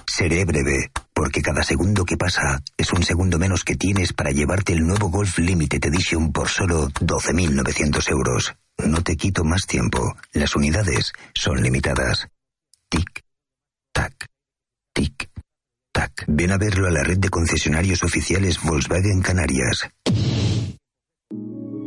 Seré 0.07 0.47
breve, 0.47 0.91
porque 1.13 1.43
cada 1.43 1.63
segundo 1.63 2.07
que 2.07 2.17
pasa 2.17 2.63
es 2.79 2.93
un 2.95 3.03
segundo 3.03 3.39
menos 3.39 3.63
que 3.63 3.75
tienes 3.75 4.15
para 4.15 4.31
llevarte 4.31 4.73
el 4.73 4.87
nuevo 4.87 5.11
Golf 5.11 5.39
Limited 5.39 5.85
Edition 5.85 6.33
por 6.33 6.49
solo 6.49 6.89
12.900 6.89 8.11
euros. 8.11 8.55
No 8.79 9.03
te 9.03 9.17
quito 9.17 9.45
más 9.45 9.63
tiempo. 9.67 10.17
Las 10.33 10.57
unidades 10.57 11.13
son 11.35 11.63
limitadas. 11.63 12.29
Tic, 12.89 13.23
tac, 13.93 14.27
tic, 14.93 15.31
tac. 15.93 16.25
Ven 16.27 16.53
a 16.53 16.59
verlo 16.59 16.89
a 16.89 16.91
la 16.91 17.03
red 17.03 17.19
de 17.19 17.29
concesionarios 17.29 18.03
oficiales 18.03 18.61
Volkswagen 18.63 19.23
Canarias. 19.23 19.89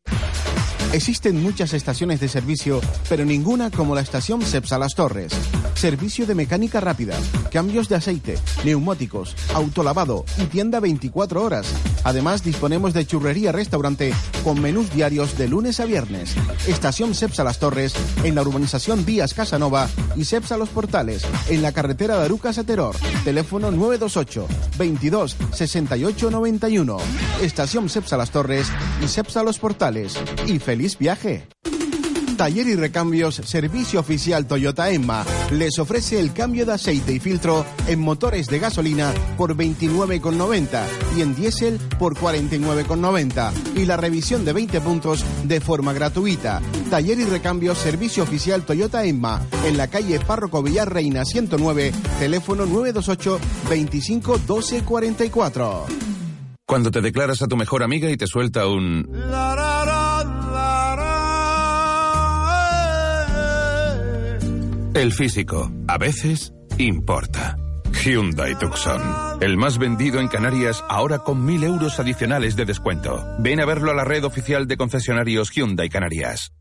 Existen 0.91 1.43
muchas 1.43 1.73
estaciones 1.73 2.19
de 2.19 2.27
servicio, 2.27 2.81
pero 3.07 3.23
ninguna 3.23 3.69
como 3.69 3.93
la 3.93 4.01
estación 4.01 4.41
Cepsa 4.41 4.79
Las 4.79 4.95
Torres. 4.95 5.33
Servicio 5.75 6.25
de 6.25 6.35
mecánica 6.35 6.79
rápida, 6.79 7.15
cambios 7.51 7.89
de 7.89 7.95
aceite, 7.95 8.37
neumáticos, 8.63 9.35
autolavado 9.53 10.25
y 10.37 10.45
tienda 10.45 10.79
24 10.79 11.43
horas. 11.43 11.67
Además, 12.03 12.43
disponemos 12.43 12.93
de 12.93 13.05
churrería 13.05 13.51
restaurante 13.51 14.13
con 14.43 14.61
menús 14.61 14.93
diarios 14.93 15.37
de 15.37 15.47
lunes 15.47 15.79
a 15.79 15.85
viernes. 15.85 16.35
Estación 16.67 17.15
Cepsa 17.15 17.43
Las 17.43 17.59
Torres 17.59 17.93
en 18.23 18.35
la 18.35 18.41
urbanización 18.41 19.05
Vías 19.05 19.33
Casanova 19.33 19.89
y 20.15 20.25
Cepsa 20.25 20.57
Los 20.57 20.69
Portales 20.69 21.23
en 21.49 21.61
la 21.61 21.71
carretera 21.71 22.17
de 22.17 22.25
Arucas. 22.25 22.51
Teléfono 23.23 23.71
928 23.71 24.47
22 24.77 25.37
68 25.53 26.31
91. 26.31 26.97
Estación 27.41 27.89
Cepsa 27.89 28.17
Las 28.17 28.31
Torres 28.31 28.67
y 29.03 29.07
Cepsa 29.07 29.43
Los 29.43 29.59
Portales. 29.59 30.17
Y 30.47 30.59
feliz 30.59 30.97
viaje. 30.97 31.47
Taller 32.41 32.65
y 32.69 32.75
Recambios 32.75 33.35
Servicio 33.35 33.99
Oficial 33.99 34.47
Toyota 34.47 34.89
Emma 34.89 35.23
les 35.51 35.77
ofrece 35.77 36.19
el 36.19 36.33
cambio 36.33 36.65
de 36.65 36.73
aceite 36.73 37.13
y 37.13 37.19
filtro 37.19 37.63
en 37.85 37.99
motores 37.99 38.47
de 38.47 38.57
gasolina 38.57 39.13
por 39.37 39.55
29,90 39.55 40.83
y 41.15 41.21
en 41.21 41.35
diésel 41.35 41.79
por 41.99 42.15
49,90 42.17 43.75
y 43.75 43.85
la 43.85 43.95
revisión 43.95 44.43
de 44.43 44.53
20 44.53 44.81
puntos 44.81 45.23
de 45.43 45.61
forma 45.61 45.93
gratuita. 45.93 46.63
Taller 46.89 47.19
y 47.19 47.25
Recambios 47.25 47.77
Servicio 47.77 48.23
Oficial 48.23 48.65
Toyota 48.65 49.05
Emma 49.05 49.45
en 49.63 49.77
la 49.77 49.87
calle 49.87 50.19
Párroco 50.19 50.63
Villar 50.63 50.91
Reina 50.91 51.23
109, 51.23 51.91
teléfono 52.17 52.65
928 52.65 53.39
25 53.69 54.39
12 54.47 54.81
44. 54.81 55.85
Cuando 56.65 56.89
te 56.89 57.01
declaras 57.01 57.43
a 57.43 57.47
tu 57.47 57.55
mejor 57.55 57.83
amiga 57.83 58.09
y 58.09 58.17
te 58.17 58.25
suelta 58.25 58.65
un... 58.65 59.07
El 64.93 65.13
físico, 65.13 65.71
a 65.87 65.97
veces, 65.97 66.53
importa. 66.77 67.55
Hyundai 68.03 68.57
Tucson. 68.59 69.01
El 69.41 69.55
más 69.55 69.77
vendido 69.77 70.19
en 70.19 70.27
Canarias 70.27 70.83
ahora 70.89 71.19
con 71.19 71.45
mil 71.45 71.63
euros 71.63 71.97
adicionales 71.99 72.57
de 72.57 72.65
descuento. 72.65 73.23
Ven 73.39 73.61
a 73.61 73.65
verlo 73.65 73.91
a 73.91 73.93
la 73.93 74.03
red 74.03 74.25
oficial 74.25 74.67
de 74.67 74.75
concesionarios 74.75 75.51
Hyundai 75.51 75.87
Canarias. 75.87 76.51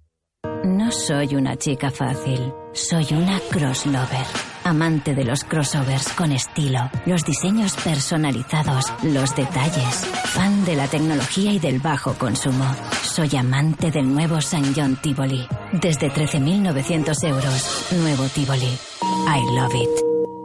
No 0.64 0.93
soy 0.93 1.35
una 1.35 1.57
chica 1.57 1.91
fácil. 1.91 2.53
Soy 2.72 3.07
una 3.12 3.41
crosslover. 3.51 4.49
Amante 4.65 5.15
de 5.15 5.25
los 5.25 5.45
crossovers 5.45 6.13
con 6.13 6.33
estilo, 6.33 6.91
los 7.07 7.25
diseños 7.25 7.75
personalizados, 7.83 8.85
los 9.03 9.35
detalles. 9.35 10.05
Fan 10.27 10.67
de 10.67 10.77
la 10.77 10.87
tecnología 10.87 11.51
y 11.53 11.59
del 11.59 11.81
bajo 11.81 12.13
consumo. 12.15 12.67
Soy 13.03 13.35
amante 13.37 13.91
del 13.91 14.13
nuevo 14.13 14.43
San 14.43 14.75
John 14.75 14.99
Tivoli. 15.01 15.47
Desde 15.73 16.11
13.900 16.11 17.29
euros. 17.29 17.87
Nuevo 18.01 18.25
Tivoli. 18.29 18.79
I 19.27 19.41
love 19.57 19.75
it. 19.75 19.89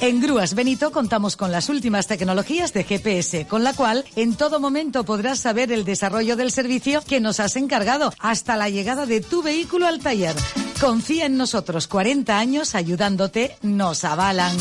En 0.01 0.20
Grúas 0.20 0.57
Benito 0.57 0.90
contamos 0.90 1.36
con 1.36 1.53
las 1.53 1.68
últimas 1.68 2.09
tecnologías 2.09 2.72
de 2.72 2.82
GPS, 2.82 3.47
con 3.47 3.62
la 3.62 3.74
cual 3.74 4.05
en 4.16 4.34
todo 4.34 4.59
momento 4.59 5.05
podrás 5.05 5.38
saber 5.38 5.70
el 5.70 5.84
desarrollo 5.84 6.34
del 6.34 6.51
servicio 6.51 7.01
que 7.07 7.20
nos 7.20 7.38
has 7.38 7.55
encargado 7.55 8.12
hasta 8.18 8.57
la 8.57 8.68
llegada 8.68 9.07
de 9.07 9.20
tu 9.20 9.40
vehículo 9.44 9.86
al 9.86 10.01
taller. 10.01 10.34
Confía 10.80 11.26
en 11.26 11.36
nosotros, 11.36 11.86
40 11.86 12.36
años 12.36 12.74
ayudándote, 12.74 13.57
nos 13.62 14.03
avalan. 14.03 14.57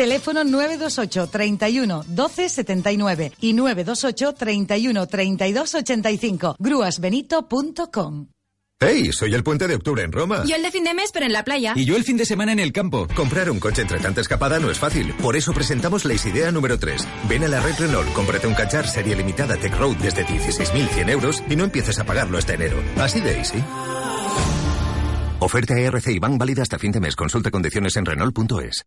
Teléfono 0.00 0.44
928 0.44 1.26
31 1.26 2.04
12 2.08 2.48
79 2.48 3.32
y 3.42 3.52
928 3.52 4.32
31 4.32 5.06
32 5.06 5.74
85. 5.74 6.56
Grúasbenito.com. 6.58 8.28
¡Hey! 8.80 9.10
Soy 9.12 9.34
el 9.34 9.44
puente 9.44 9.68
de 9.68 9.74
octubre 9.74 10.02
en 10.02 10.10
Roma. 10.10 10.42
Yo 10.46 10.56
el 10.56 10.62
de 10.62 10.70
fin 10.70 10.84
de 10.84 10.94
mes, 10.94 11.10
pero 11.12 11.26
en 11.26 11.34
la 11.34 11.44
playa. 11.44 11.74
Y 11.76 11.84
yo 11.84 11.96
el 11.96 12.04
fin 12.04 12.16
de 12.16 12.24
semana 12.24 12.52
en 12.52 12.60
el 12.60 12.72
campo. 12.72 13.08
Comprar 13.14 13.50
un 13.50 13.60
coche 13.60 13.82
entre 13.82 13.98
tanta 13.98 14.22
escapada 14.22 14.58
no 14.58 14.70
es 14.70 14.78
fácil. 14.78 15.12
Por 15.20 15.36
eso 15.36 15.52
presentamos 15.52 16.06
la 16.06 16.14
idea 16.14 16.50
número 16.50 16.78
3. 16.78 17.06
Ven 17.28 17.44
a 17.44 17.48
la 17.48 17.60
red 17.60 17.74
Renault, 17.78 18.10
cómprate 18.14 18.46
un 18.46 18.54
cachar 18.54 18.88
serie 18.88 19.14
limitada 19.14 19.58
Tech 19.58 19.76
Road 19.76 19.96
desde 19.96 20.24
16.100 20.24 21.10
euros 21.10 21.42
y 21.50 21.56
no 21.56 21.64
empieces 21.64 21.98
a 21.98 22.04
pagarlo 22.04 22.38
este 22.38 22.54
enero. 22.54 22.82
Así 22.96 23.20
de 23.20 23.36
easy. 23.36 23.62
Oferta 25.40 25.78
ERC 25.78 26.08
y 26.08 26.18
van 26.18 26.38
válida 26.38 26.62
hasta 26.62 26.78
fin 26.78 26.90
de 26.90 27.00
mes. 27.00 27.14
Consulta 27.16 27.50
condiciones 27.50 27.96
en 27.96 28.06
Renault.es. 28.06 28.86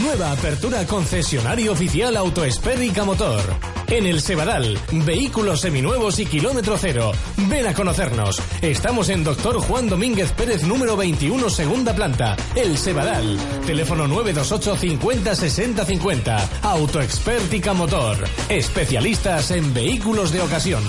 Nueva 0.00 0.32
apertura 0.32 0.86
concesionario 0.86 1.72
oficial 1.72 2.16
Autoespérica 2.16 3.04
Motor. 3.04 3.42
En 3.88 4.06
el 4.06 4.22
Sebadal, 4.22 4.78
vehículos 5.04 5.60
seminuevos 5.60 6.18
y 6.18 6.24
kilómetro 6.24 6.78
cero. 6.78 7.12
Ven 7.48 7.66
a 7.66 7.74
conocernos. 7.74 8.40
Estamos 8.62 9.10
en 9.10 9.22
Doctor 9.22 9.60
Juan 9.60 9.90
Domínguez 9.90 10.32
Pérez, 10.32 10.62
número 10.62 10.96
21, 10.96 11.50
segunda 11.50 11.94
planta. 11.94 12.36
El 12.54 12.78
Sebadal. 12.78 13.36
Teléfono 13.66 14.08
928 14.08 14.76
50 14.76 15.34
60 15.34 15.84
50. 15.84 16.48
Autoexpértica 16.62 17.74
Motor. 17.74 18.16
Especialistas 18.48 19.50
en 19.50 19.74
vehículos 19.74 20.32
de 20.32 20.40
ocasión. 20.40 20.82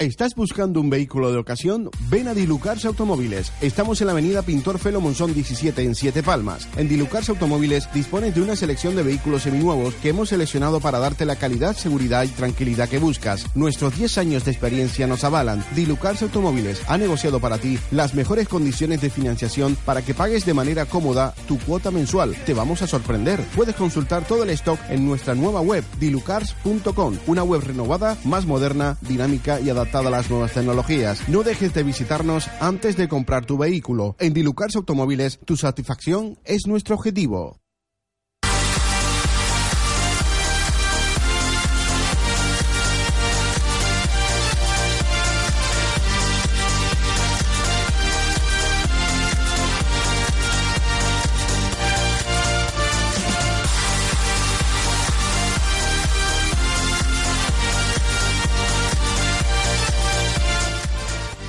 ¿Estás 0.00 0.36
buscando 0.36 0.80
un 0.80 0.90
vehículo 0.90 1.32
de 1.32 1.38
ocasión? 1.38 1.90
Ven 2.08 2.28
a 2.28 2.34
Dilucars 2.34 2.84
Automóviles. 2.84 3.50
Estamos 3.60 4.00
en 4.00 4.06
la 4.06 4.12
avenida 4.12 4.42
Pintor 4.42 4.78
Felo 4.78 5.00
Monzón 5.00 5.34
17 5.34 5.82
en 5.82 5.96
Siete 5.96 6.22
Palmas. 6.22 6.68
En 6.76 6.88
Dilucars 6.88 7.28
Automóviles 7.30 7.92
dispones 7.92 8.32
de 8.32 8.40
una 8.40 8.54
selección 8.54 8.94
de 8.94 9.02
vehículos 9.02 9.42
seminuevos 9.42 9.94
que 9.96 10.10
hemos 10.10 10.28
seleccionado 10.28 10.78
para 10.78 11.00
darte 11.00 11.24
la 11.24 11.34
calidad, 11.34 11.74
seguridad 11.74 12.22
y 12.22 12.28
tranquilidad 12.28 12.88
que 12.88 13.00
buscas. 13.00 13.44
Nuestros 13.56 13.96
10 13.96 14.18
años 14.18 14.44
de 14.44 14.52
experiencia 14.52 15.08
nos 15.08 15.24
avalan. 15.24 15.64
Dilucars 15.74 16.22
Automóviles 16.22 16.80
ha 16.86 16.96
negociado 16.96 17.40
para 17.40 17.58
ti 17.58 17.76
las 17.90 18.14
mejores 18.14 18.46
condiciones 18.46 19.00
de 19.00 19.10
financiación 19.10 19.76
para 19.84 20.02
que 20.02 20.14
pagues 20.14 20.46
de 20.46 20.54
manera 20.54 20.86
cómoda 20.86 21.34
tu 21.48 21.58
cuota 21.58 21.90
mensual. 21.90 22.36
Te 22.46 22.54
vamos 22.54 22.82
a 22.82 22.86
sorprender. 22.86 23.40
Puedes 23.56 23.74
consultar 23.74 24.24
todo 24.24 24.44
el 24.44 24.50
stock 24.50 24.78
en 24.90 25.04
nuestra 25.04 25.34
nueva 25.34 25.60
web 25.60 25.82
dilucars.com, 25.98 27.18
una 27.26 27.42
web 27.42 27.62
renovada, 27.62 28.16
más 28.24 28.46
moderna, 28.46 28.96
dinámica 29.00 29.58
y 29.58 29.70
adaptada 29.70 29.87
a 29.94 30.10
las 30.10 30.30
nuevas 30.30 30.52
tecnologías. 30.52 31.28
No 31.28 31.42
dejes 31.42 31.72
de 31.72 31.82
visitarnos 31.82 32.48
antes 32.60 32.96
de 32.96 33.08
comprar 33.08 33.46
tu 33.46 33.56
vehículo. 33.56 34.16
En 34.18 34.34
Dilucars 34.34 34.76
Automóviles, 34.76 35.38
tu 35.44 35.56
satisfacción 35.56 36.38
es 36.44 36.66
nuestro 36.66 36.94
objetivo. 36.94 37.60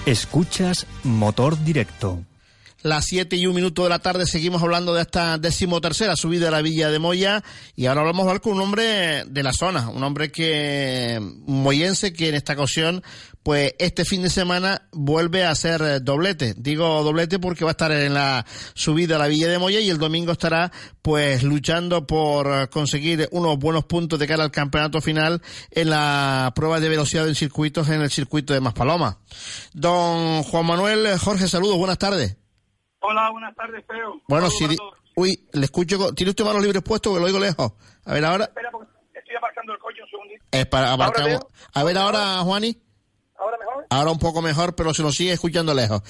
Escuchas 0.10 0.88
Motor 1.04 1.64
Directo. 1.64 2.24
Las 2.82 3.08
7 3.08 3.36
y 3.36 3.46
un 3.46 3.56
minuto 3.56 3.84
de 3.84 3.90
la 3.90 4.00
tarde 4.00 4.26
seguimos 4.26 4.64
hablando 4.64 4.94
de 4.94 5.02
esta 5.02 5.38
decimotercera 5.38 6.16
subida 6.16 6.48
a 6.48 6.52
la 6.52 6.62
Villa 6.62 6.90
de 6.90 6.98
Moya 6.98 7.44
y 7.76 7.88
ahora 7.88 8.04
vamos 8.04 8.24
a 8.24 8.30
hablar 8.30 8.42
con 8.42 8.54
un 8.54 8.62
hombre 8.62 9.26
de 9.26 9.44
la 9.44 9.52
zona, 9.52 9.90
un 9.90 10.02
hombre 10.02 10.32
que 10.32 11.20
moyense 11.46 12.14
que 12.14 12.30
en 12.30 12.36
esta 12.36 12.54
ocasión 12.54 13.04
pues 13.44 13.74
este 13.80 14.06
fin 14.06 14.22
de 14.22 14.30
semana 14.30 14.84
vuelve 14.94 15.44
a 15.44 15.52
hacer 15.52 16.02
doblete. 16.02 16.54
Digo 16.56 17.04
doblete 17.04 17.38
porque 17.38 17.66
va 17.66 17.72
a 17.72 17.74
estar 17.74 17.92
en 17.92 18.14
la 18.14 18.46
subida 18.76 19.18
a 19.18 19.20
la 19.20 19.28
Villa 19.28 19.50
de 19.50 19.60
Moya 19.60 19.82
y 19.82 19.90
el 19.90 19.98
domingo 19.98 20.32
estará 20.32 20.72
pues 21.02 21.44
luchando 21.44 22.08
por 22.08 22.70
conseguir 22.70 23.28
unos 23.34 23.60
buenos 23.60 23.84
puntos 23.84 24.20
de 24.20 24.28
cara 24.28 24.46
al 24.46 24.52
campeonato 24.52 25.02
final 25.02 25.42
en 25.72 25.90
la 25.90 26.54
prueba 26.56 26.80
de 26.80 26.88
velocidad 26.88 27.28
en 27.28 27.36
circuitos 27.36 27.90
en 27.90 28.00
el 28.00 28.10
circuito 28.10 28.54
de 28.54 28.62
Maspaloma. 28.62 29.20
Don 29.74 30.44
Juan 30.44 30.66
Manuel 30.66 31.20
Jorge, 31.20 31.50
saludos, 31.50 31.78
buenas 31.78 31.98
tardes. 31.98 32.38
Hola, 33.02 33.32
buenas 33.32 33.56
tardes, 33.56 33.84
Feo. 33.88 34.22
Bueno, 34.28 34.50
si... 34.50 34.66
Uy, 35.16 35.48
le 35.54 35.66
escucho... 35.66 36.14
¿Tiene 36.14 36.32
usted 36.32 36.44
manos 36.44 36.62
libres 36.62 36.84
puestos 36.84 37.14
que 37.14 37.20
lo 37.20 37.26
oigo 37.26 37.40
lejos? 37.40 37.72
A 38.06 38.14
ver, 38.14 38.26
ahora... 38.26 38.46
Espera, 38.46 38.70
porque 38.72 38.90
estoy 39.14 39.36
aparcando 39.36 39.74
el 39.74 39.80
coche 39.80 40.02
un 40.04 40.10
segundito. 40.10 40.46
Es 40.52 40.66
para 40.66 40.94
aparcamos... 40.94 41.40
A 41.74 41.84
ver, 41.84 41.98
ahora, 41.98 42.40
Juani. 42.40 42.78
¿Ahora 43.38 43.58
mejor? 43.58 43.86
Ahora 43.90 44.12
un 44.12 44.20
poco 44.20 44.42
mejor, 44.42 44.76
pero 44.76 44.94
se 44.94 45.02
lo 45.02 45.12
sigue 45.12 45.32
escuchando 45.32 45.74
lejos. 45.74 46.02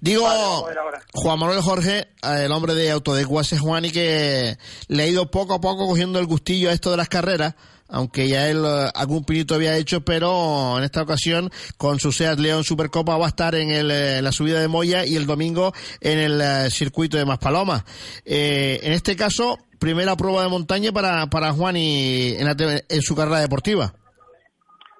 Digo, 0.00 0.22
vale, 0.22 1.00
Juan 1.12 1.38
Manuel 1.38 1.60
Jorge, 1.62 2.08
el 2.22 2.52
hombre 2.52 2.74
de 2.74 2.92
Autodecuaces 2.92 3.60
Juani, 3.60 3.90
que 3.90 4.56
le 4.86 5.02
ha 5.02 5.06
ido 5.06 5.30
poco 5.32 5.54
a 5.54 5.60
poco 5.60 5.88
cogiendo 5.88 6.20
el 6.20 6.26
gustillo 6.26 6.70
a 6.70 6.72
esto 6.72 6.92
de 6.92 6.96
las 6.96 7.08
carreras 7.08 7.56
aunque 7.88 8.28
ya 8.28 8.48
él 8.48 8.64
algún 8.94 9.24
pinito 9.24 9.54
había 9.54 9.76
hecho, 9.76 10.02
pero 10.02 10.78
en 10.78 10.84
esta 10.84 11.02
ocasión 11.02 11.50
con 11.76 11.98
su 11.98 12.12
Seat 12.12 12.38
León 12.38 12.64
Supercopa 12.64 13.16
va 13.16 13.26
a 13.26 13.28
estar 13.28 13.54
en, 13.54 13.70
el, 13.70 14.22
la 14.22 14.32
subida 14.32 14.60
de 14.60 14.68
Moya 14.68 15.04
y 15.04 15.16
el 15.16 15.26
domingo 15.26 15.72
en 16.00 16.18
el 16.18 16.70
circuito 16.70 17.16
de 17.16 17.24
Maspaloma. 17.24 17.84
Eh, 18.24 18.80
en 18.82 18.92
este 18.92 19.16
caso, 19.16 19.58
primera 19.78 20.16
prueba 20.16 20.42
de 20.42 20.48
montaña 20.48 20.92
para, 20.92 21.26
para 21.26 21.52
Juan 21.52 21.76
y 21.76 22.34
en, 22.38 22.48
en 22.48 23.02
su 23.02 23.14
carrera 23.14 23.40
deportiva. 23.40 23.94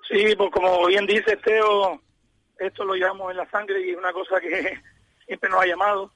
Sí, 0.09 0.35
pues 0.37 0.51
como 0.53 0.87
bien 0.87 1.07
dice 1.07 1.37
Teo, 1.39 2.01
esto 2.59 2.85
lo 2.85 2.95
llevamos 2.95 3.31
en 3.31 3.39
la 3.39 3.51
sangre 3.51 3.85
y 3.85 3.91
es 3.91 3.99
una 3.99 4.13
cosa 4.13 4.41
que 4.41 4.81
siempre 5.27 5.51
nos 5.51 5.63
ha 5.63 5.67
llamado 5.67 6.13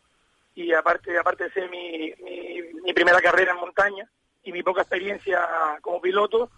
y 0.55 0.73
aparte 0.73 1.17
aparte 1.19 1.45
de 1.45 1.53
ser 1.53 1.71
mi, 1.71 2.13
mi, 2.23 2.63
mi 2.85 2.93
primera 2.93 3.21
carrera 3.21 3.53
en 3.53 3.59
montaña 3.59 4.09
y 4.43 4.53
mi 4.53 4.63
poca 4.63 4.83
experiencia 4.83 5.41
como 5.83 6.01
piloto, 6.01 6.51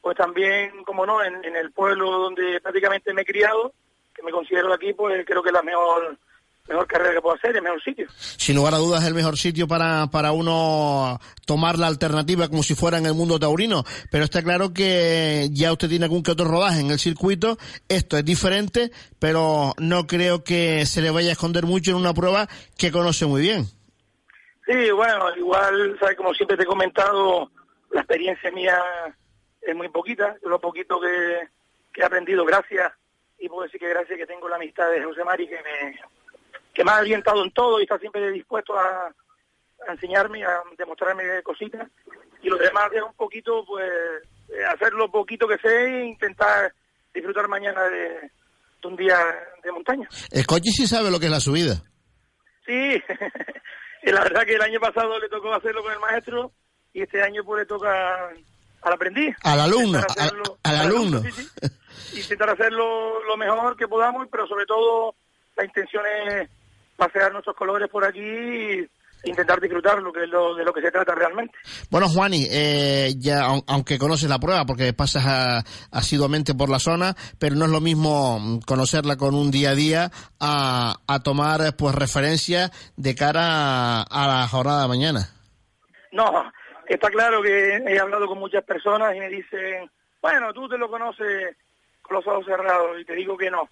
pues 0.00 0.16
también, 0.16 0.84
como 0.84 1.04
no, 1.06 1.22
en, 1.22 1.44
en, 1.44 1.56
el 1.56 1.72
pueblo 1.72 2.10
donde 2.10 2.60
prácticamente 2.60 3.12
me 3.12 3.22
he 3.22 3.26
criado, 3.26 3.72
que 4.14 4.22
me 4.22 4.30
considero 4.30 4.72
aquí, 4.72 4.92
pues 4.92 5.24
creo 5.26 5.42
que 5.42 5.50
es 5.50 5.54
la 5.54 5.62
mejor 5.62 6.18
mejor 6.70 6.86
carrera 6.86 7.14
que 7.14 7.20
puedo 7.20 7.36
hacer, 7.36 7.56
el 7.56 7.62
mejor 7.62 7.82
sitio. 7.82 8.06
Sin 8.10 8.56
lugar 8.56 8.74
a 8.74 8.78
dudas, 8.78 9.04
el 9.04 9.14
mejor 9.14 9.36
sitio 9.36 9.66
para, 9.66 10.06
para 10.06 10.32
uno 10.32 11.18
tomar 11.46 11.78
la 11.78 11.88
alternativa 11.88 12.48
como 12.48 12.62
si 12.62 12.74
fuera 12.74 12.98
en 12.98 13.06
el 13.06 13.14
mundo 13.14 13.38
taurino. 13.38 13.84
Pero 14.10 14.24
está 14.24 14.42
claro 14.42 14.72
que 14.72 15.48
ya 15.52 15.72
usted 15.72 15.88
tiene 15.88 16.04
algún 16.04 16.22
que 16.22 16.30
otro 16.30 16.46
rodaje 16.46 16.80
en 16.80 16.90
el 16.90 16.98
circuito. 16.98 17.58
Esto 17.88 18.16
es 18.16 18.24
diferente, 18.24 18.90
pero 19.18 19.74
no 19.78 20.06
creo 20.06 20.44
que 20.44 20.86
se 20.86 21.02
le 21.02 21.10
vaya 21.10 21.30
a 21.30 21.32
esconder 21.32 21.66
mucho 21.66 21.90
en 21.90 21.96
una 21.96 22.14
prueba 22.14 22.48
que 22.78 22.92
conoce 22.92 23.26
muy 23.26 23.42
bien. 23.42 23.64
Sí, 24.66 24.90
bueno, 24.92 25.36
igual, 25.36 25.96
¿sabes? 25.98 26.16
como 26.16 26.32
siempre 26.32 26.56
te 26.56 26.62
he 26.62 26.66
comentado, 26.66 27.50
la 27.90 28.02
experiencia 28.02 28.52
mía 28.52 28.78
es 29.70 29.76
muy 29.76 29.88
poquita, 29.88 30.36
lo 30.42 30.60
poquito 30.60 31.00
que, 31.00 31.48
que 31.92 32.00
he 32.00 32.04
aprendido, 32.04 32.44
gracias, 32.44 32.92
y 33.38 33.48
puedo 33.48 33.62
decir 33.62 33.80
que 33.80 33.88
gracias 33.88 34.18
que 34.18 34.26
tengo 34.26 34.48
la 34.48 34.56
amistad 34.56 34.90
de 34.90 35.02
José 35.02 35.24
Mari, 35.24 35.48
que 35.48 35.56
me, 35.62 35.98
que 36.74 36.84
me 36.84 36.90
ha 36.90 36.98
orientado 36.98 37.42
en 37.42 37.52
todo 37.52 37.80
y 37.80 37.84
está 37.84 37.98
siempre 37.98 38.30
dispuesto 38.30 38.78
a, 38.78 39.06
a 39.88 39.92
enseñarme, 39.92 40.44
a 40.44 40.60
demostrarme 40.76 41.42
cositas, 41.42 41.88
y 42.42 42.48
lo 42.48 42.56
demás 42.56 42.90
es 42.92 43.02
un 43.02 43.14
poquito, 43.14 43.64
pues, 43.64 43.90
hacer 44.68 44.92
lo 44.92 45.10
poquito 45.10 45.46
que 45.46 45.58
sé 45.58 45.84
e 45.84 46.06
intentar 46.06 46.72
disfrutar 47.14 47.48
mañana 47.48 47.84
de, 47.84 48.30
de 48.82 48.88
un 48.88 48.96
día 48.96 49.18
de 49.62 49.72
montaña. 49.72 50.08
El 50.30 50.46
coche 50.46 50.70
sí 50.70 50.86
sabe 50.86 51.10
lo 51.10 51.18
que 51.18 51.26
es 51.26 51.32
la 51.32 51.40
subida. 51.40 51.82
Sí, 52.66 53.02
la 54.02 54.22
verdad 54.22 54.44
que 54.44 54.54
el 54.54 54.62
año 54.62 54.80
pasado 54.80 55.18
le 55.18 55.28
tocó 55.28 55.52
hacerlo 55.52 55.82
con 55.82 55.92
el 55.92 55.98
maestro 56.00 56.52
y 56.92 57.02
este 57.02 57.22
año 57.22 57.44
pues 57.44 57.60
le 57.60 57.66
toca 57.66 58.30
al 58.82 58.92
aprendiz. 58.92 59.36
Al 59.42 59.60
alumno, 59.60 60.00
al, 60.62 60.76
alumno. 60.76 61.22
sí, 61.22 61.30
sí. 61.32 62.20
Intentar 62.20 62.50
hacerlo 62.50 63.22
lo 63.24 63.36
mejor 63.36 63.76
que 63.76 63.86
podamos, 63.88 64.26
pero 64.30 64.46
sobre 64.46 64.66
todo 64.66 65.14
la 65.56 65.64
intención 65.64 66.02
es 66.26 66.48
pasear 66.96 67.32
nuestros 67.32 67.56
colores 67.56 67.88
por 67.88 68.04
aquí 68.04 68.20
e 68.20 68.88
intentar 69.28 69.60
disfrutarlo, 69.60 70.12
que 70.12 70.24
es 70.24 70.28
lo, 70.30 70.54
de 70.54 70.64
lo 70.64 70.72
que 70.72 70.80
se 70.80 70.90
trata 70.90 71.14
realmente. 71.14 71.52
Bueno, 71.90 72.08
Juani, 72.08 72.46
eh, 72.50 73.12
ya 73.18 73.42
aun- 73.46 73.62
aunque 73.66 73.98
conoces 73.98 74.28
la 74.30 74.38
prueba, 74.38 74.64
porque 74.64 74.92
pasas 74.94 75.24
a- 75.26 75.62
asiduamente 75.90 76.54
por 76.54 76.68
la 76.70 76.78
zona, 76.78 77.14
pero 77.38 77.54
no 77.54 77.66
es 77.66 77.70
lo 77.70 77.80
mismo 77.82 78.40
mm, 78.40 78.60
conocerla 78.60 79.16
con 79.16 79.34
un 79.34 79.50
día 79.50 79.70
a 79.70 79.74
día 79.74 80.10
a, 80.40 80.96
a 81.06 81.20
tomar 81.20 81.76
pues 81.76 81.94
referencia 81.94 82.70
de 82.96 83.14
cara 83.14 84.00
a, 84.00 84.02
a 84.02 84.26
la 84.40 84.48
jornada 84.48 84.82
de 84.82 84.88
mañana. 84.88 85.28
No, 86.12 86.24
está 86.94 87.10
claro 87.10 87.42
que 87.42 87.76
he 87.76 87.98
hablado 87.98 88.26
con 88.26 88.38
muchas 88.38 88.64
personas 88.64 89.14
y 89.14 89.20
me 89.20 89.28
dicen, 89.28 89.90
bueno, 90.20 90.52
tú 90.52 90.68
te 90.68 90.76
lo 90.76 90.90
conoces 90.90 91.56
con 92.02 92.16
los 92.16 92.26
ojos 92.26 92.46
cerrados 92.46 93.00
y 93.00 93.04
te 93.04 93.14
digo 93.14 93.36
que 93.36 93.50
no, 93.50 93.68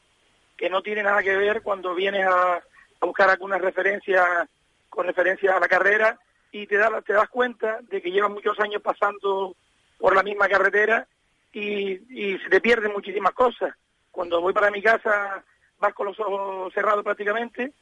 que 0.57 0.71
no 0.71 0.83
tiene 0.83 1.03
nada 1.03 1.23
que 1.23 1.37
ver 1.37 1.63
cuando 1.63 1.95
vienes 1.95 2.27
a, 2.27 2.55
a 2.55 3.07
buscar 3.07 3.29
alguna 3.31 3.59
referencia 3.59 4.49
con 4.89 5.07
referencia 5.07 5.57
a 5.57 5.61
la 5.61 5.69
carrera 5.69 6.19
y 6.53 6.67
te, 6.67 6.77
da, 6.77 7.03
te 7.03 7.13
das 7.13 7.29
cuenta 7.29 7.79
de 7.83 8.01
que 8.01 8.11
llevas 8.11 8.31
muchos 8.31 8.59
años 8.61 8.81
pasando 8.83 9.55
por 9.99 10.15
la 10.15 10.23
misma 10.23 10.49
carretera 10.49 11.07
y, 11.53 11.93
y 12.09 12.39
se 12.39 12.49
te 12.49 12.61
pierden 12.61 12.93
muchísimas 12.93 13.33
cosas. 13.33 13.75
Cuando 14.11 14.41
voy 14.41 14.53
para 14.53 14.71
mi 14.71 14.83
casa 14.83 15.45
vas 15.79 15.95
con 15.95 16.07
los 16.07 16.19
ojos 16.21 16.73
cerrados 16.73 17.05
prácticamente, 17.05 17.73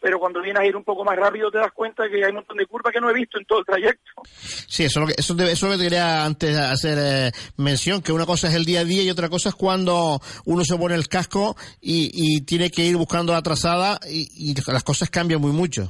pero 0.00 0.18
cuando 0.18 0.40
vienes 0.40 0.60
a 0.60 0.66
ir 0.66 0.76
un 0.76 0.84
poco 0.84 1.04
más 1.04 1.16
rápido 1.16 1.50
te 1.50 1.58
das 1.58 1.72
cuenta 1.72 2.08
que 2.08 2.24
hay 2.24 2.30
un 2.30 2.36
montón 2.36 2.56
de 2.56 2.66
curvas 2.66 2.92
que 2.92 3.00
no 3.00 3.10
he 3.10 3.14
visto 3.14 3.38
en 3.38 3.44
todo 3.44 3.60
el 3.60 3.64
trayecto. 3.66 4.12
Sí, 4.32 4.84
eso 4.84 5.00
es 5.00 5.02
lo 5.02 5.06
que, 5.06 5.14
eso, 5.20 5.34
eso 5.34 5.66
es 5.66 5.72
lo 5.72 5.78
que 5.78 5.84
quería 5.84 6.24
antes 6.24 6.56
hacer 6.56 6.98
eh, 7.00 7.32
mención, 7.56 8.02
que 8.02 8.12
una 8.12 8.26
cosa 8.26 8.48
es 8.48 8.54
el 8.54 8.64
día 8.64 8.80
a 8.80 8.84
día 8.84 9.02
y 9.02 9.10
otra 9.10 9.28
cosa 9.28 9.48
es 9.48 9.54
cuando 9.54 10.20
uno 10.44 10.64
se 10.64 10.76
pone 10.76 10.94
el 10.94 11.08
casco 11.08 11.56
y, 11.80 12.10
y 12.12 12.42
tiene 12.42 12.70
que 12.70 12.82
ir 12.82 12.96
buscando 12.96 13.32
la 13.32 13.42
trazada 13.42 13.98
y, 14.08 14.50
y 14.50 14.54
las 14.70 14.84
cosas 14.84 15.10
cambian 15.10 15.40
muy 15.40 15.52
mucho. 15.52 15.88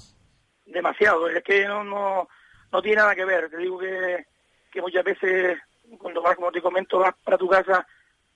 demasiado, 0.66 1.28
es 1.28 1.42
que 1.42 1.66
no, 1.66 1.82
no, 1.84 2.28
no 2.72 2.82
tiene 2.82 2.96
nada 2.96 3.14
que 3.14 3.24
ver. 3.24 3.50
Te 3.50 3.56
digo 3.58 3.78
que, 3.78 4.24
que 4.72 4.80
muchas 4.80 5.04
veces 5.04 5.58
cuando 5.98 6.22
vas, 6.22 6.36
como 6.36 6.52
te 6.52 6.60
comento, 6.60 6.98
vas 6.98 7.14
para 7.24 7.38
tu 7.38 7.48
casa, 7.48 7.86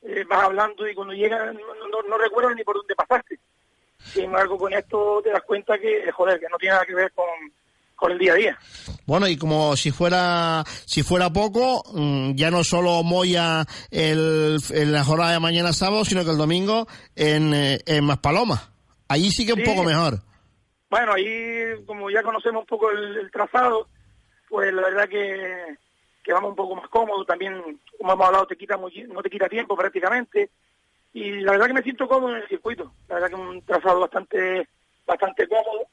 eh, 0.03 0.25
vas 0.29 0.43
hablando 0.45 0.89
y 0.89 0.95
cuando 0.95 1.15
llegas 1.15 1.55
no, 1.55 1.89
no, 1.89 2.03
no 2.09 2.19
recuerdas 2.19 2.55
ni 2.57 2.65
por 2.65 2.77
dónde 2.77 2.95
pasaste. 2.95 3.39
Sin 4.13 4.25
embargo, 4.25 4.59
con 4.59 4.73
esto 4.73 5.21
te 5.23 5.31
das 5.31 5.43
cuenta 5.43 5.79
que, 5.79 6.11
joder, 6.13 6.39
que 6.41 6.47
no 6.51 6.57
tiene 6.59 6.75
nada 6.75 6.85
que 6.87 6.95
ver 6.95 7.13
con, 7.13 7.27
con 7.97 8.13
el 8.13 8.19
día 8.19 8.33
a 8.33 8.37
día. 8.37 8.59
Bueno, 9.07 9.27
y 9.29 9.37
como 9.37 9.77
si 9.77 9.91
fuera 9.91 10.65
si 10.87 11.03
fuera 11.03 11.31
poco, 11.31 11.83
mm, 11.95 12.35
ya 12.35 12.51
no 12.51 12.63
solo 12.65 13.03
Moya 13.03 13.65
el, 13.91 14.59
en 14.71 14.93
la 14.93 15.05
jornada 15.05 15.33
de 15.33 15.41
mañana 15.41 15.73
sábado, 15.73 16.05
sino 16.05 16.25
que 16.25 16.31
el 16.31 16.37
domingo 16.39 16.87
en, 17.17 17.55
eh, 17.55 17.79
en 17.87 18.05
Maspalomas. 18.05 18.69
Allí 19.09 19.31
sí 19.31 19.47
que 19.47 19.53
un 19.53 19.61
Sí. 19.61 19.65
poco 19.67 19.85
mejor. 19.85 20.19
Bueno, 20.91 21.15
ahí 21.15 21.83
como 21.87 22.11
ya 22.11 22.23
conocemos 22.23 22.61
un 22.63 22.67
poco 22.67 22.91
el, 22.91 23.17
el 23.17 23.31
trazado, 23.31 23.89
pues 24.49 24.73
la 24.75 24.83
verdad 24.83 25.09
que, 25.09 25.77
que 26.23 26.33
vamos 26.33 26.51
un 26.51 26.57
poco 26.57 26.77
más 26.77 26.89
cómodos. 26.91 27.27
También, 27.27 27.81
como 27.99 28.13
hemos 28.13 28.27
hablado, 28.27 28.47
te 28.47 28.57
quita 28.57 28.77
muchi- 28.77 29.07
no 29.09 29.23
te 29.23 29.31
quita 29.31 29.49
tiempo 29.49 29.75
prácticamente. 29.77 30.51
Y 31.15 31.41
la 31.41 31.53
verdad 31.53 31.67
que 31.67 31.75
me 31.75 31.83
siento 31.83 32.09
cómodo 32.09 32.37
en 32.37 32.43
el 32.43 32.49
circuito. 32.49 32.93
La 33.09 33.17
verdad 33.17 33.29
que 33.31 33.35
un 33.35 33.63
trazado 33.63 34.01
bastante 34.01 34.69
bastante 35.07 35.47
cómodo 35.47 35.87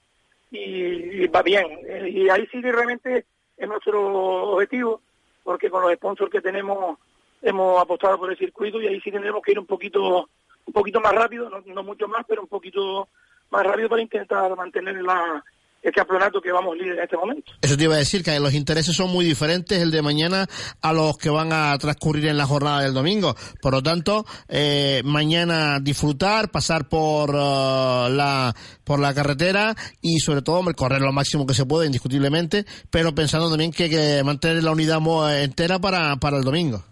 y, 0.52 1.28
va 1.28 1.42
bien. 1.42 1.66
Eh, 1.88 2.10
Y 2.10 2.30
ahí 2.30 2.48
sí 2.52 2.62
que 2.62 2.72
realmente 2.72 3.26
es 3.58 3.68
nuestro 3.68 4.52
objetivo, 4.52 5.02
porque 5.44 5.70
con 5.70 5.82
los 5.82 5.94
sponsors 5.94 6.32
que 6.32 6.42
tenemos 6.42 6.98
hemos 7.42 7.82
apostado 7.82 8.18
por 8.18 8.32
el 8.32 8.38
circuito 8.38 8.82
y 8.82 8.88
ahí 8.88 9.00
sí 9.02 9.12
tendremos 9.12 9.42
que 9.42 9.52
ir 9.52 9.60
un 9.60 9.66
poquito 9.66 10.30
un 10.66 10.74
poquito 10.74 11.00
más 11.02 11.14
rápido, 11.14 11.50
no 11.50 11.84
mucho 11.84 12.08
más, 12.08 12.24
pero 12.28 12.44
un 12.44 12.48
poquito 12.48 13.08
más 13.50 13.66
rápido 13.66 13.90
para 13.90 14.02
intentar 14.04 14.56
mantener 14.56 15.02
la, 15.02 15.44
el 15.82 15.94
campeonato 15.94 16.42
que 16.42 16.52
vamos 16.52 16.76
líder 16.78 16.98
en 16.98 17.04
este 17.04 17.16
momento. 17.18 17.52
Eso 17.62 17.78
te 17.78 17.84
iba 17.86 17.96
a 17.96 18.00
decir, 18.00 18.24
que 18.24 18.38
los 18.40 18.54
intereses 18.54 18.96
son 18.96 19.10
muy 19.12 19.24
diferentes 19.24 19.82
el 19.82 19.92
de 19.92 20.02
mañana 20.02 20.46
a 20.82 20.94
los 20.94 21.18
que 21.18 21.30
van 21.30 21.54
a 21.54 21.78
transcurrir 21.78 22.28
en 22.28 22.38
la 22.38 22.46
jornada 22.46 22.82
del 22.82 22.94
domingo. 22.94 23.36
Por 23.62 23.74
lo 23.74 23.82
tanto, 23.82 24.26
eh, 24.50 25.02
mañana 25.06 25.80
disfrutar, 25.80 26.52
pasar 26.52 26.90
por 26.90 27.30
eh, 27.30 28.08
la 28.12 28.54
por 28.84 29.00
la 29.00 29.14
carretera 29.14 29.76
y 30.02 30.20
sobre 30.20 30.42
todo 30.42 30.64
correr 30.76 31.02
lo 31.02 31.12
máximo 31.14 31.46
que 31.46 31.54
se 31.54 31.66
puede, 31.66 31.86
indiscutiblemente, 31.86 32.66
pero 32.90 33.14
pensando 33.14 33.48
también 33.50 33.72
que 33.72 33.84
hay 33.84 33.90
que 33.90 34.24
mantener 34.24 34.64
la 34.64 34.72
unidad 34.72 35.00
mo- 35.00 35.30
entera 35.30 35.78
para, 35.80 36.16
para 36.16 36.38
el 36.38 36.44
domingo. 36.44 36.84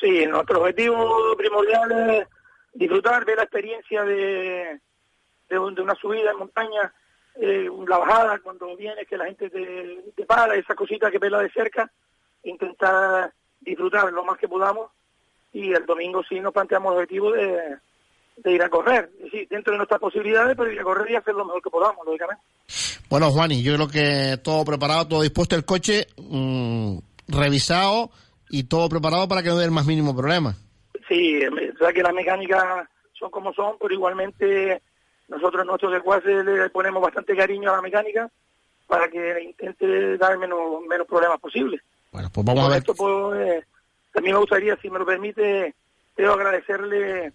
Sí, 0.00 0.24
nuestro 0.26 0.60
objetivo 0.60 0.96
primordial 1.36 1.92
es 2.10 2.26
disfrutar 2.74 3.24
de 3.24 3.36
la 3.36 3.42
experiencia 3.42 4.02
de, 4.04 4.14
de, 4.16 4.80
de 5.50 5.58
una 5.58 5.94
subida 5.94 6.30
en 6.32 6.38
montaña, 6.38 6.92
eh, 7.40 7.68
la 7.86 7.98
bajada, 7.98 8.38
cuando 8.38 8.76
vienes, 8.76 9.06
que 9.06 9.16
la 9.16 9.26
gente 9.26 9.50
te, 9.50 10.12
te 10.14 10.24
para, 10.24 10.54
esa 10.54 10.74
cosita 10.74 11.10
que 11.10 11.18
vela 11.18 11.40
de 11.40 11.50
cerca, 11.50 11.90
intentar 12.44 13.32
disfrutar 13.60 14.12
lo 14.12 14.24
más 14.24 14.38
que 14.38 14.48
podamos 14.48 14.90
y 15.52 15.72
el 15.72 15.86
domingo 15.86 16.22
sí 16.28 16.38
nos 16.40 16.52
planteamos 16.52 16.92
el 16.92 16.98
objetivo 16.98 17.32
de, 17.32 17.76
de 18.36 18.52
ir 18.52 18.62
a 18.62 18.68
correr, 18.68 19.10
es 19.18 19.24
decir, 19.24 19.48
dentro 19.48 19.72
de 19.72 19.78
nuestras 19.78 20.00
posibilidades, 20.00 20.56
pero 20.56 20.70
ir 20.70 20.80
a 20.80 20.84
correr 20.84 21.10
y 21.10 21.16
hacer 21.16 21.34
lo 21.34 21.44
mejor 21.44 21.62
que 21.62 21.70
podamos, 21.70 22.04
lógicamente. 22.04 22.42
Bueno, 23.08 23.30
Juani, 23.30 23.62
yo 23.62 23.74
creo 23.74 23.88
que 23.88 24.36
todo 24.42 24.64
preparado, 24.64 25.08
todo 25.08 25.22
dispuesto, 25.22 25.56
el 25.56 25.64
coche 25.64 26.06
mm, 26.16 26.98
revisado 27.28 28.10
y 28.50 28.64
todo 28.64 28.88
preparado 28.88 29.28
para 29.28 29.42
que 29.42 29.48
no 29.48 29.56
dé 29.56 29.64
el 29.64 29.70
más 29.70 29.86
mínimo 29.86 30.14
problema. 30.14 30.54
Sí, 31.08 31.40
o 31.46 31.78
sea 31.78 31.92
que 31.92 32.02
las 32.02 32.12
mecánicas 32.12 32.88
son 33.18 33.30
como 33.30 33.52
son, 33.52 33.76
pero 33.80 33.94
igualmente 33.94 34.82
nosotros 35.28 35.66
nuestros 35.66 35.92
desguaces 35.92 36.44
le 36.44 36.70
ponemos 36.70 37.02
bastante 37.02 37.36
cariño 37.36 37.70
a 37.72 37.76
la 37.76 37.82
mecánica 37.82 38.30
para 38.86 39.08
que 39.08 39.42
intente 39.42 40.16
dar 40.16 40.38
menos, 40.38 40.80
menos 40.88 41.06
problemas 41.06 41.40
posibles. 41.40 41.80
Bueno, 42.12 42.30
pues 42.32 42.46
vamos 42.46 42.64
a 42.64 42.68
ver. 42.68 42.78
esto, 42.78 42.94
pues, 42.94 43.40
eh, 43.40 43.64
también 44.12 44.34
me 44.34 44.40
gustaría, 44.40 44.76
si 44.76 44.88
me 44.88 44.98
lo 44.98 45.04
permite, 45.06 45.74
quiero 46.14 46.34
agradecerle 46.34 47.32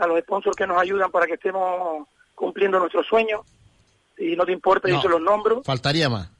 a 0.00 0.06
los 0.06 0.20
sponsors 0.20 0.56
que 0.56 0.66
nos 0.66 0.78
ayudan 0.80 1.10
para 1.10 1.26
que 1.26 1.34
estemos 1.34 2.06
cumpliendo 2.34 2.78
nuestros 2.78 3.06
sueños. 3.06 3.42
Si 4.16 4.34
no 4.36 4.44
te 4.44 4.52
importa, 4.52 4.88
No. 4.88 4.94
yo 4.96 5.00
se 5.02 5.08
los 5.08 5.20
nombro. 5.20 5.62
Faltaría 5.62 6.08
más. 6.08 6.30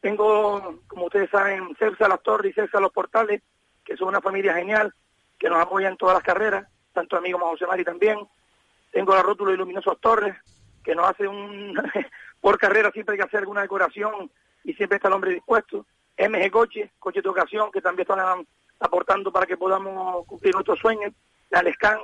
Tengo, 0.00 0.80
como 0.88 1.06
ustedes 1.06 1.30
saben, 1.30 1.74
Celsa 1.78 2.08
Las 2.08 2.22
Torres 2.22 2.50
y 2.52 2.54
Celsa 2.54 2.80
Los 2.80 2.92
Portales, 2.92 3.42
que 3.84 3.96
son 3.96 4.08
una 4.08 4.20
familia 4.20 4.54
genial, 4.54 4.92
que 5.38 5.48
nos 5.48 5.60
apoya 5.60 5.88
en 5.88 5.96
todas 5.96 6.14
las 6.14 6.22
carreras, 6.24 6.66
tanto 6.92 7.16
a 7.16 7.20
mí 7.20 7.30
como 7.32 7.46
José 7.50 7.66
Mari 7.66 7.84
también. 7.84 8.18
Tengo 8.90 9.14
la 9.14 9.22
Rótulo 9.22 9.52
y 9.52 9.56
Luminosos 9.56 10.00
Torres, 10.00 10.36
que 10.82 10.94
nos 10.94 11.08
hace 11.08 11.26
un... 11.26 11.74
por 12.40 12.58
carrera 12.58 12.90
siempre 12.90 13.14
hay 13.14 13.18
que 13.18 13.26
hacer 13.26 13.40
alguna 13.40 13.62
decoración 13.62 14.30
y 14.64 14.72
siempre 14.74 14.96
está 14.96 15.08
el 15.08 15.14
hombre 15.14 15.32
dispuesto. 15.32 15.86
MG 16.18 16.50
Coche, 16.50 16.90
Coche 16.98 17.22
de 17.22 17.28
Ocasión, 17.28 17.70
que 17.70 17.80
también 17.80 18.06
están 18.08 18.46
aportando 18.78 19.32
para 19.32 19.46
que 19.46 19.56
podamos 19.56 20.26
cumplir 20.26 20.54
nuestros 20.54 20.78
sueños. 20.78 21.12
La 21.50 21.62
Lescan, 21.62 21.98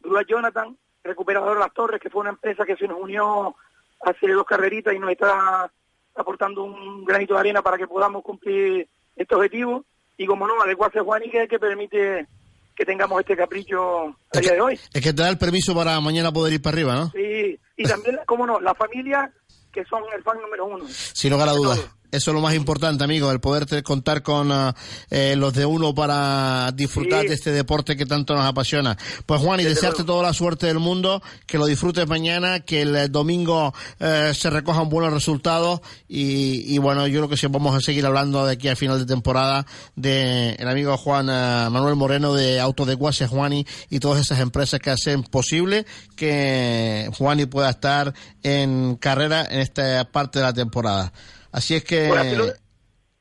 Grúa 0.00 0.22
Jonathan, 0.22 0.76
Recuperador 1.02 1.58
Las 1.58 1.72
Torres, 1.72 2.00
que 2.00 2.10
fue 2.10 2.22
una 2.22 2.30
empresa 2.30 2.64
que 2.64 2.76
se 2.76 2.88
nos 2.88 3.00
unió 3.00 3.54
hace 4.00 4.28
dos 4.32 4.44
carreritas 4.44 4.94
y 4.94 4.98
nos 4.98 5.10
está 5.10 5.70
aportando 6.14 6.64
un 6.64 7.04
granito 7.04 7.34
de 7.34 7.40
arena 7.40 7.62
para 7.62 7.78
que 7.78 7.86
podamos 7.86 8.22
cumplir 8.22 8.88
este 9.16 9.34
objetivo. 9.34 9.84
Y 10.16 10.26
como 10.26 10.46
no, 10.46 10.60
adecuarse 10.62 11.00
a 11.00 11.04
Juanique 11.04 11.48
que 11.48 11.58
permite 11.58 12.26
que 12.74 12.84
tengamos 12.84 13.20
este 13.20 13.36
capricho 13.36 14.06
a 14.32 14.40
día 14.40 14.52
de 14.52 14.60
hoy. 14.60 14.80
Es 14.92 15.02
que 15.02 15.12
te 15.12 15.22
da 15.22 15.28
el 15.28 15.38
permiso 15.38 15.74
para 15.74 16.00
mañana 16.00 16.32
poder 16.32 16.54
ir 16.54 16.62
para 16.62 16.74
arriba, 16.74 16.94
¿no? 16.94 17.10
Sí, 17.10 17.58
y 17.76 17.84
también, 17.84 18.18
como 18.26 18.46
no, 18.46 18.60
la 18.60 18.74
familia 18.74 19.32
que 19.72 19.84
son 19.84 20.02
el 20.16 20.22
fan 20.22 20.38
número 20.40 20.66
uno. 20.66 20.84
Sin 20.88 21.32
lugar 21.32 21.48
a 21.48 21.52
dudas. 21.52 21.90
Eso 22.14 22.30
es 22.30 22.34
lo 22.34 22.40
más 22.40 22.54
importante, 22.54 23.02
amigo, 23.02 23.30
el 23.32 23.40
poder 23.40 23.82
contar 23.82 24.22
con 24.22 24.52
ah, 24.52 24.74
eh, 25.10 25.34
los 25.36 25.52
de 25.52 25.66
uno 25.66 25.94
para 25.94 26.70
disfrutar 26.72 27.22
Sí. 27.22 27.28
de 27.28 27.34
este 27.34 27.50
deporte 27.50 27.96
que 27.96 28.06
tanto 28.06 28.34
nos 28.34 28.44
apasiona. 28.44 28.96
Pues 29.26 29.40
Juan, 29.40 29.58
y 29.60 29.64
desearte 29.64 29.98
luego. 30.04 30.12
toda 30.14 30.22
la 30.28 30.32
suerte 30.32 30.66
del 30.66 30.78
mundo, 30.78 31.22
que 31.46 31.58
lo 31.58 31.66
disfrutes 31.66 32.06
mañana, 32.06 32.60
que 32.60 32.82
el 32.82 32.94
eh, 32.94 33.08
domingo 33.08 33.74
eh, 33.98 34.32
se 34.34 34.48
recojan 34.48 34.88
buenos 34.88 35.12
resultados 35.12 35.80
y, 36.08 36.72
y 36.72 36.78
bueno, 36.78 37.06
yo 37.08 37.18
creo 37.20 37.28
que 37.28 37.36
sí 37.36 37.46
vamos 37.48 37.74
a 37.74 37.80
seguir 37.80 38.06
hablando 38.06 38.46
de 38.46 38.52
aquí 38.52 38.68
a 38.68 38.76
final 38.76 38.98
de 38.98 39.06
temporada 39.06 39.66
de 39.96 40.52
el 40.52 40.68
amigo 40.68 40.96
Juan 40.96 41.28
ah, 41.30 41.68
Manuel 41.70 41.96
Moreno 41.96 42.32
de 42.32 42.60
Auto 42.60 42.86
de 42.86 42.94
Juani 42.94 43.66
y 43.90 43.98
todas 43.98 44.20
esas 44.20 44.38
empresas 44.40 44.78
que 44.80 44.90
hacen 44.90 45.24
posible 45.24 45.84
que 46.16 47.10
Juani 47.18 47.46
pueda 47.46 47.70
estar 47.70 48.14
en 48.42 48.96
carrera 48.96 49.44
en 49.50 49.60
esta 49.60 50.04
parte 50.10 50.38
de 50.38 50.44
la 50.44 50.52
temporada. 50.52 51.12
Así 51.54 51.76
es 51.76 51.84
que 51.84 52.08
así 52.08 52.34
lo- 52.36 52.46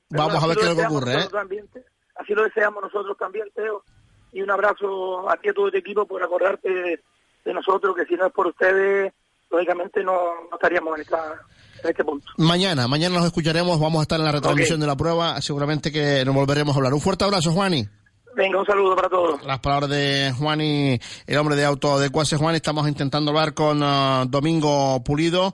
vamos 0.10 0.44
a 0.44 0.48
ver 0.48 0.58
qué 0.58 0.64
es 0.64 0.70
lo 0.70 0.76
que 0.76 0.86
ocurre. 0.88 1.14
¿eh? 1.22 1.28
también, 1.32 1.70
así 2.16 2.34
lo 2.34 2.44
deseamos 2.44 2.82
nosotros 2.82 3.16
también, 3.18 3.46
Teo. 3.56 3.84
Y 4.32 4.42
un 4.42 4.50
abrazo 4.50 5.30
a 5.30 5.36
ti 5.38 5.48
y 5.48 5.50
a 5.50 5.54
todo 5.54 5.68
este 5.68 5.78
equipo 5.80 6.08
por 6.08 6.24
acordarte 6.24 6.68
de, 6.68 7.00
de 7.46 7.54
nosotros, 7.54 7.96
que 7.96 8.06
si 8.06 8.16
no 8.16 8.26
es 8.26 8.34
por 8.34 8.48
ustedes, 8.48 9.14
lógicamente 9.52 10.04
no, 10.04 10.14
no 10.50 10.56
estaríamos 10.56 10.96
en, 10.96 11.02
esta, 11.04 11.36
este 11.84 12.04
punto. 12.04 12.26
Mañana, 12.38 12.88
mañana 12.88 13.18
nos 13.18 13.26
escucharemos, 13.28 13.80
vamos 13.80 14.00
a 14.00 14.02
estar 14.02 14.20
en 14.20 14.26
la 14.26 14.32
retransmisión 14.32 14.80
de 14.80 14.88
la 14.88 14.96
prueba, 14.96 15.40
seguramente 15.42 15.92
que 15.92 16.26
nos 16.26 16.34
volveremos 16.34 16.76
a 16.76 16.80
hablar. 16.80 16.94
Un 16.96 17.02
fuerte 17.02 17.24
abrazo, 17.26 17.52
Juani. 17.52 17.88
Venga, 18.36 18.60
un 18.60 18.66
saludo 18.66 18.96
para 18.96 19.10
todos. 19.10 19.46
Las 19.46 19.60
palabras 19.60 19.92
de 19.92 20.34
Juan 20.40 20.60
y 20.62 21.00
el 21.28 21.38
hombre 21.38 21.56
de 21.56 21.66
auto 21.66 22.00
de 22.00 22.10
Cuase 22.10 22.36
Juan. 22.38 22.56
Estamos 22.56 22.88
intentando 22.88 23.30
hablar 23.30 23.54
con 23.54 23.84
uh, 23.84 24.26
Domingo 24.26 25.04
Pulido, 25.04 25.54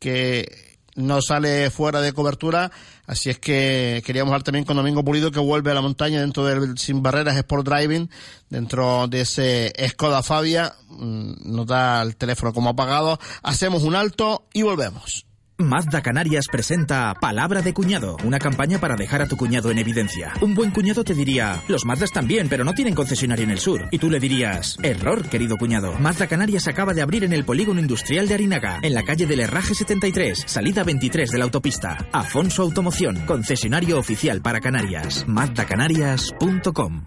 que 0.00 0.73
no 0.94 1.20
sale 1.22 1.70
fuera 1.70 2.00
de 2.00 2.12
cobertura. 2.12 2.70
Así 3.06 3.30
es 3.30 3.38
que 3.38 4.02
queríamos 4.04 4.30
hablar 4.30 4.42
también 4.42 4.64
con 4.64 4.76
Domingo 4.76 5.04
Pulido, 5.04 5.30
que 5.30 5.40
vuelve 5.40 5.70
a 5.70 5.74
la 5.74 5.82
montaña 5.82 6.20
dentro 6.20 6.44
del 6.44 6.78
Sin 6.78 7.02
Barreras 7.02 7.36
Sport 7.36 7.66
Driving, 7.68 8.08
dentro 8.48 9.08
de 9.08 9.22
ese 9.22 9.72
Skoda 9.88 10.22
Fabia. 10.22 10.74
Mm, 10.88 11.54
nos 11.54 11.66
da 11.66 12.02
el 12.02 12.16
teléfono 12.16 12.52
como 12.52 12.70
apagado. 12.70 13.18
Hacemos 13.42 13.82
un 13.82 13.94
alto 13.94 14.46
y 14.52 14.62
volvemos. 14.62 15.26
Mazda 15.58 16.02
Canarias 16.02 16.46
presenta 16.50 17.14
Palabra 17.14 17.62
de 17.62 17.72
Cuñado, 17.72 18.16
una 18.24 18.40
campaña 18.40 18.80
para 18.80 18.96
dejar 18.96 19.22
a 19.22 19.28
tu 19.28 19.36
cuñado 19.36 19.70
en 19.70 19.78
evidencia. 19.78 20.32
Un 20.40 20.52
buen 20.52 20.72
cuñado 20.72 21.04
te 21.04 21.14
diría, 21.14 21.62
los 21.68 21.84
Mazdas 21.84 22.10
también, 22.10 22.48
pero 22.48 22.64
no 22.64 22.72
tienen 22.72 22.96
concesionario 22.96 23.44
en 23.44 23.52
el 23.52 23.60
sur. 23.60 23.86
Y 23.92 23.98
tú 23.98 24.10
le 24.10 24.18
dirías, 24.18 24.76
error, 24.82 25.28
querido 25.28 25.56
cuñado. 25.56 25.94
Mazda 26.00 26.26
Canarias 26.26 26.66
acaba 26.66 26.92
de 26.92 27.02
abrir 27.02 27.22
en 27.22 27.32
el 27.32 27.44
polígono 27.44 27.80
industrial 27.80 28.26
de 28.26 28.34
Arinaga, 28.34 28.80
en 28.82 28.94
la 28.94 29.04
calle 29.04 29.26
del 29.26 29.40
Herraje 29.40 29.76
73, 29.76 30.42
salida 30.44 30.82
23 30.82 31.30
de 31.30 31.38
la 31.38 31.44
autopista. 31.44 31.98
Afonso 32.10 32.62
Automoción, 32.62 33.24
concesionario 33.24 33.96
oficial 33.98 34.42
para 34.42 34.60
Canarias. 34.60 35.24
MazdaCanarias.com 35.28 37.06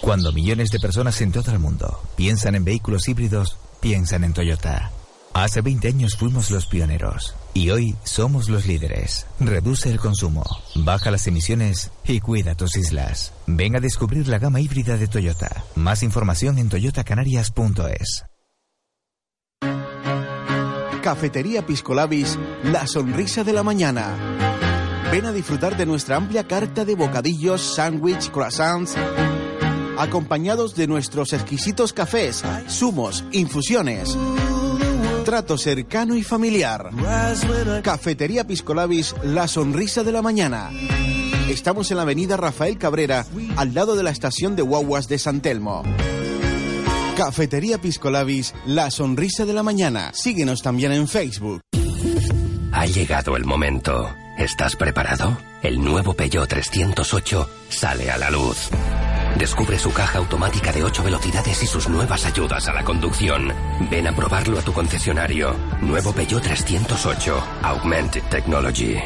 Cuando 0.00 0.32
millones 0.32 0.70
de 0.70 0.78
personas 0.78 1.20
en 1.20 1.32
todo 1.32 1.50
el 1.50 1.58
mundo 1.58 2.00
piensan 2.16 2.54
en 2.54 2.64
vehículos 2.64 3.08
híbridos, 3.08 3.58
piensan 3.80 4.22
en 4.22 4.34
Toyota. 4.34 4.92
Hace 5.34 5.62
20 5.62 5.88
años 5.88 6.16
fuimos 6.16 6.52
los 6.52 6.66
pioneros 6.66 7.34
y 7.56 7.70
hoy 7.70 7.96
somos 8.04 8.50
los 8.50 8.66
líderes. 8.66 9.26
Reduce 9.40 9.90
el 9.90 9.98
consumo, 9.98 10.44
baja 10.74 11.10
las 11.10 11.26
emisiones 11.26 11.90
y 12.04 12.20
cuida 12.20 12.54
tus 12.54 12.76
islas. 12.76 13.32
Ven 13.46 13.74
a 13.76 13.80
descubrir 13.80 14.28
la 14.28 14.38
gama 14.38 14.60
híbrida 14.60 14.98
de 14.98 15.08
Toyota. 15.08 15.64
Más 15.74 16.02
información 16.02 16.58
en 16.58 16.68
toyotacanarias.es. 16.68 18.24
Cafetería 21.02 21.64
Piscolabis, 21.64 22.38
la 22.64 22.86
sonrisa 22.86 23.42
de 23.42 23.54
la 23.54 23.62
mañana. 23.62 25.08
Ven 25.10 25.24
a 25.24 25.32
disfrutar 25.32 25.78
de 25.78 25.86
nuestra 25.86 26.16
amplia 26.16 26.46
carta 26.46 26.84
de 26.84 26.94
bocadillos, 26.94 27.62
sándwich, 27.62 28.30
croissants, 28.32 28.96
acompañados 29.96 30.74
de 30.74 30.88
nuestros 30.88 31.32
exquisitos 31.32 31.94
cafés, 31.94 32.42
zumos, 32.68 33.24
infusiones 33.32 34.14
trato 35.26 35.58
cercano 35.58 36.14
y 36.14 36.22
familiar. 36.22 36.90
Cafetería 37.82 38.46
Piscolabis, 38.46 39.12
la 39.24 39.48
sonrisa 39.48 40.04
de 40.04 40.12
la 40.12 40.22
mañana. 40.22 40.70
Estamos 41.48 41.90
en 41.90 41.96
la 41.96 42.04
avenida 42.04 42.36
Rafael 42.36 42.78
Cabrera, 42.78 43.26
al 43.56 43.74
lado 43.74 43.96
de 43.96 44.04
la 44.04 44.10
estación 44.10 44.54
de 44.54 44.62
guaguas 44.62 45.08
de 45.08 45.18
San 45.18 45.40
Telmo. 45.40 45.82
Cafetería 47.16 47.78
Piscolabis, 47.78 48.54
la 48.66 48.92
sonrisa 48.92 49.44
de 49.44 49.52
la 49.52 49.64
mañana. 49.64 50.12
Síguenos 50.14 50.62
también 50.62 50.92
en 50.92 51.08
Facebook. 51.08 51.60
Ha 52.70 52.86
llegado 52.86 53.36
el 53.36 53.44
momento. 53.44 54.08
¿Estás 54.38 54.76
preparado? 54.76 55.36
El 55.60 55.82
nuevo 55.82 56.14
Peugeot 56.14 56.48
308 56.48 57.50
sale 57.68 58.12
a 58.12 58.18
la 58.18 58.30
luz. 58.30 58.70
Descubre 59.38 59.78
su 59.78 59.92
caja 59.92 60.18
automática 60.18 60.72
de 60.72 60.82
8 60.82 61.02
velocidades 61.02 61.62
y 61.62 61.66
sus 61.66 61.88
nuevas 61.88 62.24
ayudas 62.24 62.66
a 62.68 62.72
la 62.72 62.84
conducción. 62.84 63.52
Ven 63.90 64.06
a 64.06 64.16
probarlo 64.16 64.58
a 64.58 64.62
tu 64.62 64.72
concesionario. 64.72 65.54
Nuevo 65.82 66.12
Peugeot 66.12 66.42
308. 66.42 67.44
Augmented 67.62 68.22
Technology. 68.30 68.96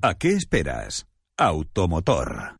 ¿A 0.00 0.14
qué 0.14 0.30
esperas? 0.30 1.06
Automotor. 1.36 2.56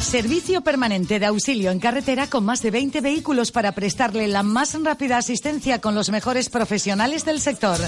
Servicio 0.00 0.60
permanente 0.62 1.18
de 1.18 1.26
auxilio 1.26 1.72
en 1.72 1.80
carretera 1.80 2.28
con 2.28 2.44
más 2.44 2.62
de 2.62 2.70
20 2.70 3.00
vehículos 3.00 3.50
para 3.50 3.72
prestarle 3.72 4.28
la 4.28 4.44
más 4.44 4.80
rápida 4.80 5.18
asistencia 5.18 5.80
con 5.80 5.96
los 5.96 6.10
mejores 6.10 6.48
profesionales 6.48 7.24
del 7.24 7.40
sector. 7.40 7.78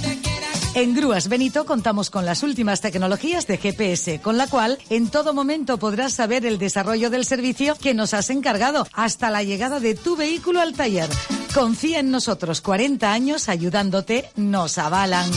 En 0.76 0.94
Grúas 0.94 1.30
Benito 1.30 1.64
contamos 1.64 2.10
con 2.10 2.26
las 2.26 2.42
últimas 2.42 2.82
tecnologías 2.82 3.46
de 3.46 3.56
GPS, 3.56 4.20
con 4.20 4.36
la 4.36 4.46
cual 4.46 4.76
en 4.90 5.08
todo 5.08 5.32
momento 5.32 5.78
podrás 5.78 6.12
saber 6.12 6.44
el 6.44 6.58
desarrollo 6.58 7.08
del 7.08 7.24
servicio 7.24 7.76
que 7.76 7.94
nos 7.94 8.12
has 8.12 8.28
encargado 8.28 8.86
hasta 8.92 9.30
la 9.30 9.42
llegada 9.42 9.80
de 9.80 9.94
tu 9.94 10.16
vehículo 10.16 10.60
al 10.60 10.74
taller. 10.74 11.08
Confía 11.54 12.00
en 12.00 12.10
nosotros, 12.10 12.60
40 12.60 13.10
años 13.10 13.48
ayudándote, 13.48 14.28
nos 14.36 14.76
avalan. 14.76 15.30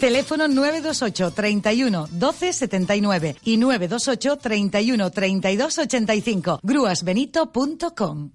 Teléfono 0.00 0.48
928 0.48 1.30
31 1.32 2.08
12 2.12 2.52
79 2.54 3.36
y 3.44 3.58
928 3.58 4.36
31 4.38 5.10
32 5.10 5.78
85. 5.78 6.60
Grúasbenito.com. 6.62 8.30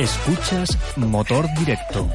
Escuchas 0.00 0.78
Motor 0.96 1.46
Directo. 1.58 2.08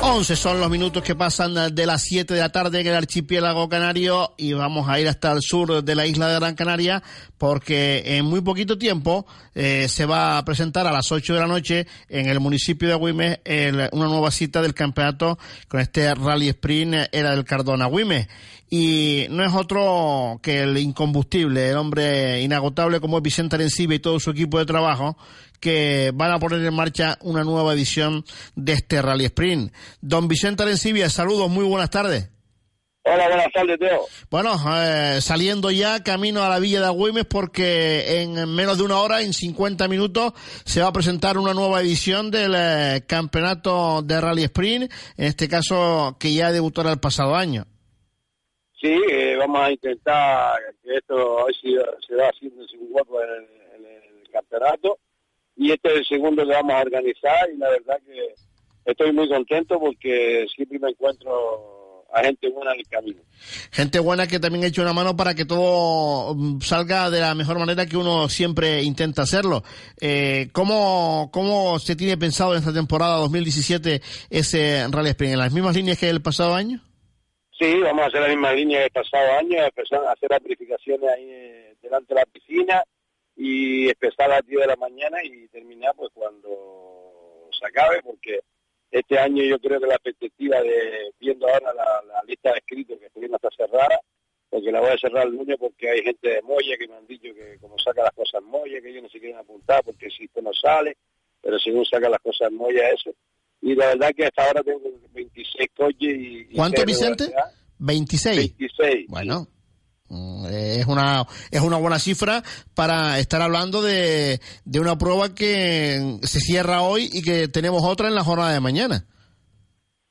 11 0.00 0.34
son 0.34 0.58
los 0.60 0.70
minutos 0.70 1.02
que 1.02 1.14
pasan 1.14 1.74
de 1.74 1.84
las 1.84 2.04
7 2.04 2.32
de 2.32 2.40
la 2.40 2.48
tarde 2.48 2.80
en 2.80 2.86
el 2.86 2.94
archipiélago 2.94 3.68
canario 3.68 4.32
y 4.38 4.54
vamos 4.54 4.88
a 4.88 4.98
ir 4.98 5.08
hasta 5.08 5.30
el 5.32 5.42
sur 5.42 5.84
de 5.84 5.94
la 5.94 6.06
isla 6.06 6.28
de 6.28 6.36
Gran 6.36 6.54
Canaria 6.54 7.02
porque 7.36 8.02
en 8.16 8.24
muy 8.24 8.40
poquito 8.40 8.78
tiempo 8.78 9.26
eh, 9.54 9.88
se 9.88 10.06
va 10.06 10.38
a 10.38 10.44
presentar 10.46 10.86
a 10.86 10.92
las 10.92 11.12
8 11.12 11.34
de 11.34 11.40
la 11.40 11.46
noche 11.46 11.86
en 12.08 12.28
el 12.28 12.40
municipio 12.40 12.88
de 12.88 12.94
Agüimes 12.94 13.40
una 13.92 14.06
nueva 14.06 14.30
cita 14.30 14.62
del 14.62 14.72
campeonato 14.72 15.38
con 15.68 15.80
este 15.80 16.14
Rally 16.14 16.48
Sprint 16.48 17.08
era 17.12 17.32
del 17.32 17.44
Cardona 17.44 17.84
Agüimes 17.84 18.26
y 18.70 19.26
no 19.30 19.44
es 19.44 19.54
otro 19.54 20.40
que 20.42 20.60
el 20.60 20.76
incombustible, 20.76 21.70
el 21.70 21.76
hombre 21.76 22.42
inagotable 22.42 23.00
como 23.00 23.16
es 23.16 23.22
Vicente 23.22 23.56
Arencibe 23.56 23.96
y 23.96 23.98
todo 23.98 24.20
su 24.20 24.30
equipo 24.30 24.58
de 24.58 24.66
trabajo 24.66 25.16
que 25.60 26.10
van 26.14 26.32
a 26.32 26.38
poner 26.38 26.64
en 26.64 26.74
marcha 26.74 27.18
una 27.22 27.44
nueva 27.44 27.74
edición 27.74 28.24
de 28.54 28.72
este 28.72 29.02
Rally 29.02 29.26
Sprint. 29.26 29.72
Don 30.00 30.28
Vicente 30.28 30.62
Arencibia, 30.62 31.10
saludos, 31.10 31.50
muy 31.50 31.64
buenas 31.64 31.90
tardes. 31.90 32.30
Hola, 33.10 33.26
buenas 33.28 33.52
tardes, 33.52 33.78
Teo. 33.78 34.00
Bueno, 34.30 34.54
eh, 34.76 35.20
saliendo 35.22 35.70
ya 35.70 36.02
camino 36.02 36.42
a 36.42 36.50
la 36.50 36.58
Villa 36.58 36.80
de 36.80 36.86
Agüimes 36.86 37.24
porque 37.24 38.20
en 38.20 38.54
menos 38.54 38.76
de 38.76 38.84
una 38.84 38.98
hora, 38.98 39.22
en 39.22 39.32
50 39.32 39.88
minutos, 39.88 40.34
se 40.66 40.82
va 40.82 40.88
a 40.88 40.92
presentar 40.92 41.38
una 41.38 41.54
nueva 41.54 41.80
edición 41.80 42.30
del 42.30 42.52
eh, 42.54 43.02
campeonato 43.06 44.02
de 44.02 44.20
Rally 44.20 44.44
Sprint, 44.44 44.92
en 45.16 45.24
este 45.24 45.48
caso 45.48 46.16
que 46.20 46.34
ya 46.34 46.52
debutará 46.52 46.90
el 46.90 47.00
pasado 47.00 47.34
año. 47.34 47.64
Sí, 48.78 48.94
eh, 49.10 49.36
vamos 49.38 49.60
a 49.60 49.70
intentar 49.70 50.58
que 50.84 50.96
esto 50.96 51.14
hoy 51.14 51.54
se 51.62 52.14
va 52.14 52.28
haciendo 52.28 52.66
sin 52.66 52.80
hueco 52.90 53.22
en 53.22 53.86
el 53.86 54.30
campeonato 54.30 54.98
y 55.58 55.72
este 55.72 55.88
es 55.88 55.94
el 55.96 56.06
segundo 56.06 56.46
que 56.46 56.52
vamos 56.52 56.72
a 56.72 56.80
organizar 56.82 57.50
y 57.52 57.58
la 57.58 57.68
verdad 57.68 57.98
que 58.06 58.34
estoy 58.84 59.12
muy 59.12 59.28
contento 59.28 59.78
porque 59.80 60.46
siempre 60.54 60.78
me 60.78 60.90
encuentro 60.90 62.06
a 62.14 62.22
gente 62.22 62.48
buena 62.48 62.72
en 62.72 62.78
el 62.78 62.88
camino. 62.88 63.20
Gente 63.72 63.98
buena 63.98 64.26
que 64.26 64.38
también 64.38 64.64
ha 64.64 64.68
hecho 64.68 64.82
una 64.82 64.92
mano 64.92 65.16
para 65.16 65.34
que 65.34 65.44
todo 65.44 66.34
mm, 66.34 66.60
salga 66.60 67.10
de 67.10 67.20
la 67.20 67.34
mejor 67.34 67.58
manera 67.58 67.86
que 67.86 67.96
uno 67.96 68.28
siempre 68.28 68.82
intenta 68.82 69.22
hacerlo. 69.22 69.62
Eh, 70.00 70.48
¿cómo, 70.52 71.28
¿Cómo 71.32 71.78
se 71.80 71.96
tiene 71.96 72.16
pensado 72.16 72.52
en 72.52 72.60
esta 72.60 72.72
temporada 72.72 73.16
2017 73.16 74.00
ese 74.30 74.86
Rally 74.90 75.10
Sprint? 75.10 75.34
¿En 75.34 75.40
las 75.40 75.52
mismas 75.52 75.76
líneas 75.76 75.98
que 75.98 76.08
el 76.08 76.22
pasado 76.22 76.54
año? 76.54 76.80
Sí, 77.58 77.74
vamos 77.80 78.04
a 78.04 78.06
hacer 78.06 78.20
la 78.20 78.28
misma 78.28 78.52
línea 78.52 78.78
que 78.78 78.84
el 78.84 78.90
pasado 78.92 79.38
año, 79.38 79.64
empezar 79.64 80.04
a 80.04 80.12
hacer 80.12 80.30
las 80.30 80.42
verificaciones 80.42 81.10
ahí 81.10 81.24
eh, 81.28 81.74
delante 81.82 82.14
de 82.14 82.20
la 82.20 82.26
piscina, 82.26 82.82
y 83.40 83.88
empezar 83.88 84.26
a 84.26 84.36
las 84.36 84.46
10 84.46 84.62
de 84.62 84.66
la 84.66 84.76
mañana 84.76 85.18
y 85.22 85.46
terminar 85.46 85.94
pues 85.96 86.10
cuando 86.12 87.48
se 87.56 87.64
acabe, 87.66 88.02
porque 88.02 88.40
este 88.90 89.16
año 89.16 89.44
yo 89.44 89.60
creo 89.60 89.78
que 89.80 89.86
la 89.86 89.98
perspectiva 89.98 90.60
de, 90.60 91.12
viendo 91.20 91.46
ahora 91.46 91.72
la, 91.72 92.22
lista 92.26 92.50
de 92.50 92.58
escritos 92.58 92.98
que 92.98 93.08
todavía 93.10 93.36
está 93.36 93.48
cerrada, 93.56 94.00
porque 94.50 94.72
la 94.72 94.80
voy 94.80 94.90
a 94.90 94.98
cerrar 94.98 95.28
el 95.28 95.34
lunes 95.34 95.56
porque 95.56 95.88
hay 95.88 96.02
gente 96.02 96.28
de 96.28 96.42
Moya 96.42 96.76
que 96.76 96.88
me 96.88 96.96
han 96.96 97.06
dicho 97.06 97.32
que 97.32 97.58
como 97.60 97.78
saca 97.78 98.02
las 98.02 98.12
cosas 98.12 98.42
en 98.42 98.48
Moya, 98.48 98.80
que 98.80 98.90
ellos 98.90 99.04
no 99.04 99.08
se 99.08 99.20
quieren 99.20 99.38
apuntar 99.38 99.84
porque 99.84 100.10
si 100.10 100.24
esto 100.24 100.42
no 100.42 100.50
sale, 100.52 100.96
pero 101.40 101.60
según 101.60 101.84
saca 101.84 102.08
las 102.08 102.20
cosas 102.20 102.50
en 102.50 102.56
Moya 102.56 102.90
eso. 102.90 103.10
Y 103.60 103.76
la 103.76 103.86
verdad 103.86 104.10
que 104.16 104.26
hasta 104.26 104.46
ahora 104.46 104.64
tengo 104.64 104.80
26 105.12 105.68
coches 105.76 105.96
y... 106.00 106.54
¿Cuánto, 106.56 106.84
Vicente? 106.84 107.32
26. 107.78 108.36
26. 108.58 109.06
Bueno. 109.08 109.46
Mm, 110.10 110.46
es 110.46 110.86
una, 110.86 111.26
es 111.50 111.60
una 111.60 111.76
buena 111.76 111.98
cifra 111.98 112.42
para 112.74 113.18
estar 113.18 113.42
hablando 113.42 113.82
de, 113.82 114.40
de 114.64 114.80
una 114.80 114.96
prueba 114.96 115.34
que 115.34 116.18
se 116.22 116.40
cierra 116.40 116.82
hoy 116.82 117.10
y 117.12 117.22
que 117.22 117.48
tenemos 117.48 117.82
otra 117.84 118.08
en 118.08 118.14
la 118.14 118.24
jornada 118.24 118.52
de 118.52 118.60
mañana. 118.60 119.04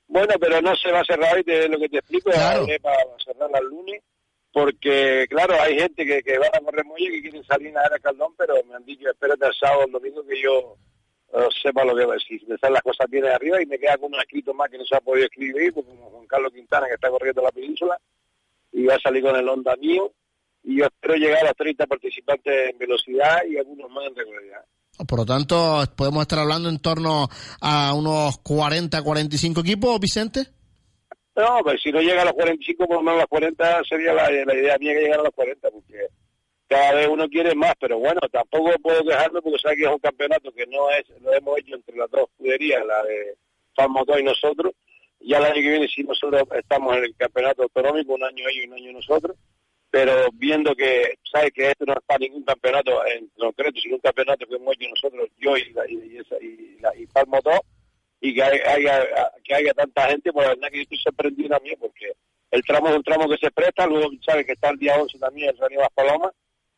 Bueno, 0.07 0.35
pero 0.39 0.61
no 0.61 0.75
se 0.75 0.91
va 0.91 1.01
a 1.01 1.05
cerrar 1.05 1.35
hoy, 1.35 1.43
de 1.43 1.67
lo 1.67 1.79
que 1.79 1.89
te 1.89 1.97
explico, 1.97 2.29
claro. 2.31 2.65
para 2.81 2.97
cerrarla 3.25 3.59
el 3.59 3.67
lunes, 3.67 4.01
porque 4.53 5.25
claro, 5.29 5.55
hay 5.61 5.79
gente 5.79 6.05
que, 6.05 6.21
que 6.21 6.37
van 6.37 6.49
a 6.53 6.59
correr 6.59 6.85
muy 6.85 7.03
y 7.03 7.11
que 7.11 7.21
quieren 7.23 7.43
salir 7.43 7.75
a 7.77 7.83
el 7.93 8.01
Caldón, 8.01 8.33
pero 8.37 8.55
me 8.63 8.75
han 8.75 8.85
dicho, 8.85 9.09
espérate 9.09 9.47
el 9.47 9.53
sábado, 9.59 9.85
el 9.85 9.91
domingo, 9.91 10.25
que 10.25 10.41
yo 10.41 10.77
eh, 11.33 11.47
sepa 11.61 11.83
lo 11.83 11.95
que 11.95 12.05
va 12.05 12.13
a 12.13 12.17
decir. 12.17 12.41
Me 12.47 12.69
las 12.69 12.81
cosas 12.83 13.09
bien 13.09 13.23
de 13.23 13.33
arriba 13.33 13.61
y 13.61 13.65
me 13.65 13.79
queda 13.79 13.97
con 13.97 14.13
un 14.13 14.19
escrito 14.19 14.53
más 14.53 14.69
que 14.69 14.77
no 14.77 14.85
se 14.85 14.95
ha 14.95 15.01
podido 15.01 15.25
escribir, 15.25 15.73
como 15.73 15.91
Juan 16.09 16.27
Carlos 16.27 16.53
Quintana 16.53 16.87
que 16.87 16.93
está 16.93 17.09
corriendo 17.09 17.41
la 17.41 17.51
península 17.51 17.99
y 18.77 18.85
va 18.85 18.93
a 18.93 18.99
salir 18.99 19.23
con 19.23 19.35
el 19.35 19.49
Honda 19.49 19.75
mío 19.77 20.13
y 20.63 20.77
yo 20.77 20.85
espero 20.85 21.15
llegar 21.15 21.41
a 21.41 21.47
los 21.47 21.55
30 21.55 21.87
participantes 21.87 22.69
en 22.69 22.77
velocidad 22.77 23.41
y 23.49 23.57
algunos 23.57 23.89
más 23.89 24.05
en 24.05 24.15
regularidad. 24.15 24.63
Por 25.07 25.19
lo 25.19 25.25
tanto, 25.25 25.83
podemos 25.95 26.21
estar 26.21 26.39
hablando 26.39 26.69
en 26.69 26.79
torno 26.79 27.27
a 27.59 27.93
unos 27.95 28.37
40, 28.39 29.01
45 29.01 29.61
equipos, 29.61 29.99
Vicente. 29.99 30.41
No, 31.35 31.59
pues 31.63 31.81
si 31.81 31.91
no 31.91 32.01
llega 32.01 32.21
a 32.21 32.25
los 32.25 32.33
45, 32.33 32.85
por 32.85 32.97
lo 32.97 33.01
menos 33.01 33.17
a 33.17 33.21
los 33.21 33.29
40 33.29 33.81
sería 33.89 34.13
la, 34.13 34.29
la 34.29 34.53
idea 34.55 34.77
mía 34.77 34.93
que 34.93 35.01
llegar 35.01 35.21
a 35.21 35.23
los 35.23 35.33
40, 35.33 35.71
porque 35.71 36.07
cada 36.67 36.93
vez 36.93 37.07
uno 37.07 37.27
quiere 37.29 37.55
más, 37.55 37.73
pero 37.79 37.97
bueno, 37.97 38.19
tampoco 38.31 38.71
puedo 38.81 39.03
quejarme 39.03 39.41
porque 39.41 39.59
sabe 39.59 39.77
que 39.77 39.83
es 39.83 39.91
un 39.91 39.99
campeonato 39.99 40.51
que 40.51 40.67
no 40.67 40.89
es, 40.91 41.03
lo 41.21 41.33
hemos 41.33 41.57
hecho 41.59 41.75
entre 41.75 41.95
las 41.95 42.11
dos 42.11 42.29
escuderías, 42.29 42.85
la 42.85 43.03
de 43.03 43.37
Fan 43.75 43.91
Motor 43.91 44.19
y 44.19 44.23
nosotros. 44.23 44.73
Ya 45.19 45.37
el 45.39 45.45
año 45.45 45.55
que 45.55 45.69
viene, 45.69 45.87
si 45.87 46.03
nosotros 46.03 46.43
estamos 46.55 46.95
en 46.97 47.05
el 47.05 47.15
campeonato 47.15 47.63
autonómico, 47.63 48.13
un 48.13 48.23
año 48.23 48.47
ellos 48.47 48.65
y 48.65 48.67
un 48.67 48.73
año 48.73 48.91
nosotros, 48.93 49.37
pero 49.89 50.27
viendo 50.33 50.75
que, 50.75 51.17
sabe 51.31 51.51
que 51.51 51.71
esto 51.71 51.85
no 51.85 51.93
es 51.93 51.99
para 52.05 52.19
ningún 52.19 52.43
campeonato 52.43 52.91
en 53.07 53.27
concreto, 53.37 53.79
sino 53.81 53.95
un 53.95 54.01
campeonato 54.01 54.45
que 54.45 54.55
hemos 54.55 54.75
hecho 54.75 54.89
nosotros, 54.89 55.29
yo 55.37 55.57
y, 55.57 55.71
la, 55.73 55.89
y, 55.89 56.17
esa, 56.17 56.35
y, 56.41 56.77
la, 56.79 56.95
y 56.95 57.05
Fan 57.07 57.29
Motor, 57.29 57.61
y 58.19 58.33
que 58.33 58.43
haya, 58.43 59.07
que 59.43 59.55
haya 59.55 59.73
tanta 59.73 60.09
gente, 60.09 60.31
pues 60.31 60.47
la 60.47 60.53
verdad 60.53 60.69
que 60.69 60.77
yo 60.77 60.83
estoy 60.83 60.99
sorprendido 60.99 61.49
también, 61.49 61.77
porque 61.79 62.13
el 62.51 62.63
tramo 62.63 62.89
es 62.89 62.95
un 62.95 63.03
tramo 63.03 63.29
que 63.29 63.37
se 63.37 63.51
presta, 63.51 63.85
luego 63.87 64.09
sabe 64.25 64.45
que 64.45 64.53
está 64.53 64.69
el 64.69 64.77
día 64.77 64.95
11 64.97 65.19
también 65.19 65.49
el 65.49 65.57
Rani 65.57 65.75
Las 65.75 65.91
Palomas, 65.93 66.31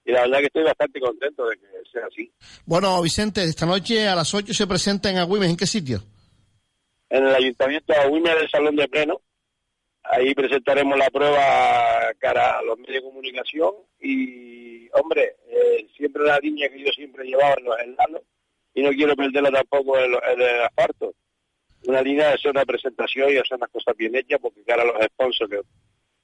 y 0.06 0.12
la 0.12 0.22
verdad 0.22 0.40
que 0.40 0.46
estoy 0.46 0.64
bastante 0.64 1.00
contento 1.00 1.48
de 1.48 1.58
que 1.58 1.68
sea 1.92 2.06
así. 2.06 2.32
Bueno, 2.66 3.02
Vicente, 3.02 3.44
esta 3.44 3.66
noche 3.66 4.08
a 4.08 4.16
las 4.16 4.34
8 4.34 4.54
se 4.54 4.68
presenta 4.68 5.10
en 5.10 5.18
Agüimes, 5.18 5.50
¿en 5.50 5.58
qué 5.58 5.68
sitio? 5.68 6.02
En 7.10 7.26
el 7.26 7.36
Ayuntamiento 7.36 7.94
de 7.94 8.00
Agüimes 8.00 8.36
del 8.36 8.50
Salón 8.50 8.76
de 8.76 8.88
Pleno. 8.88 9.22
Ahí 10.04 10.34
presentaremos 10.34 10.98
la 10.98 11.10
prueba 11.10 12.12
cara 12.20 12.60
a 12.60 12.64
los 12.64 12.78
medios 12.80 13.04
de 13.04 13.10
comunicación 13.10 13.74
y, 14.00 14.90
hombre, 14.94 15.36
eh, 15.48 15.88
siempre 15.96 16.24
la 16.24 16.40
línea 16.40 16.70
que 16.70 16.80
yo 16.80 16.92
siempre 16.92 17.26
llevaba 17.26 17.56
en 17.58 17.66
los 17.66 17.80
helados 17.80 18.22
y 18.74 18.82
no 18.82 18.92
quiero 18.92 19.16
perderla 19.16 19.52
tampoco 19.52 20.00
en, 20.00 20.14
el 20.14 20.62
asfalto. 20.62 21.14
Una 21.86 22.02
línea 22.02 22.30
de 22.30 22.34
hacer 22.34 22.52
una 22.52 22.66
presentación 22.66 23.30
y 23.30 23.38
hacer 23.38 23.58
unas 23.58 23.70
cosas 23.70 23.96
bien 23.96 24.16
hechas 24.16 24.40
porque 24.42 24.64
cara 24.64 24.84
a 24.84 24.86
los 24.86 25.06
sponsors, 25.06 25.50
que, 25.50 25.62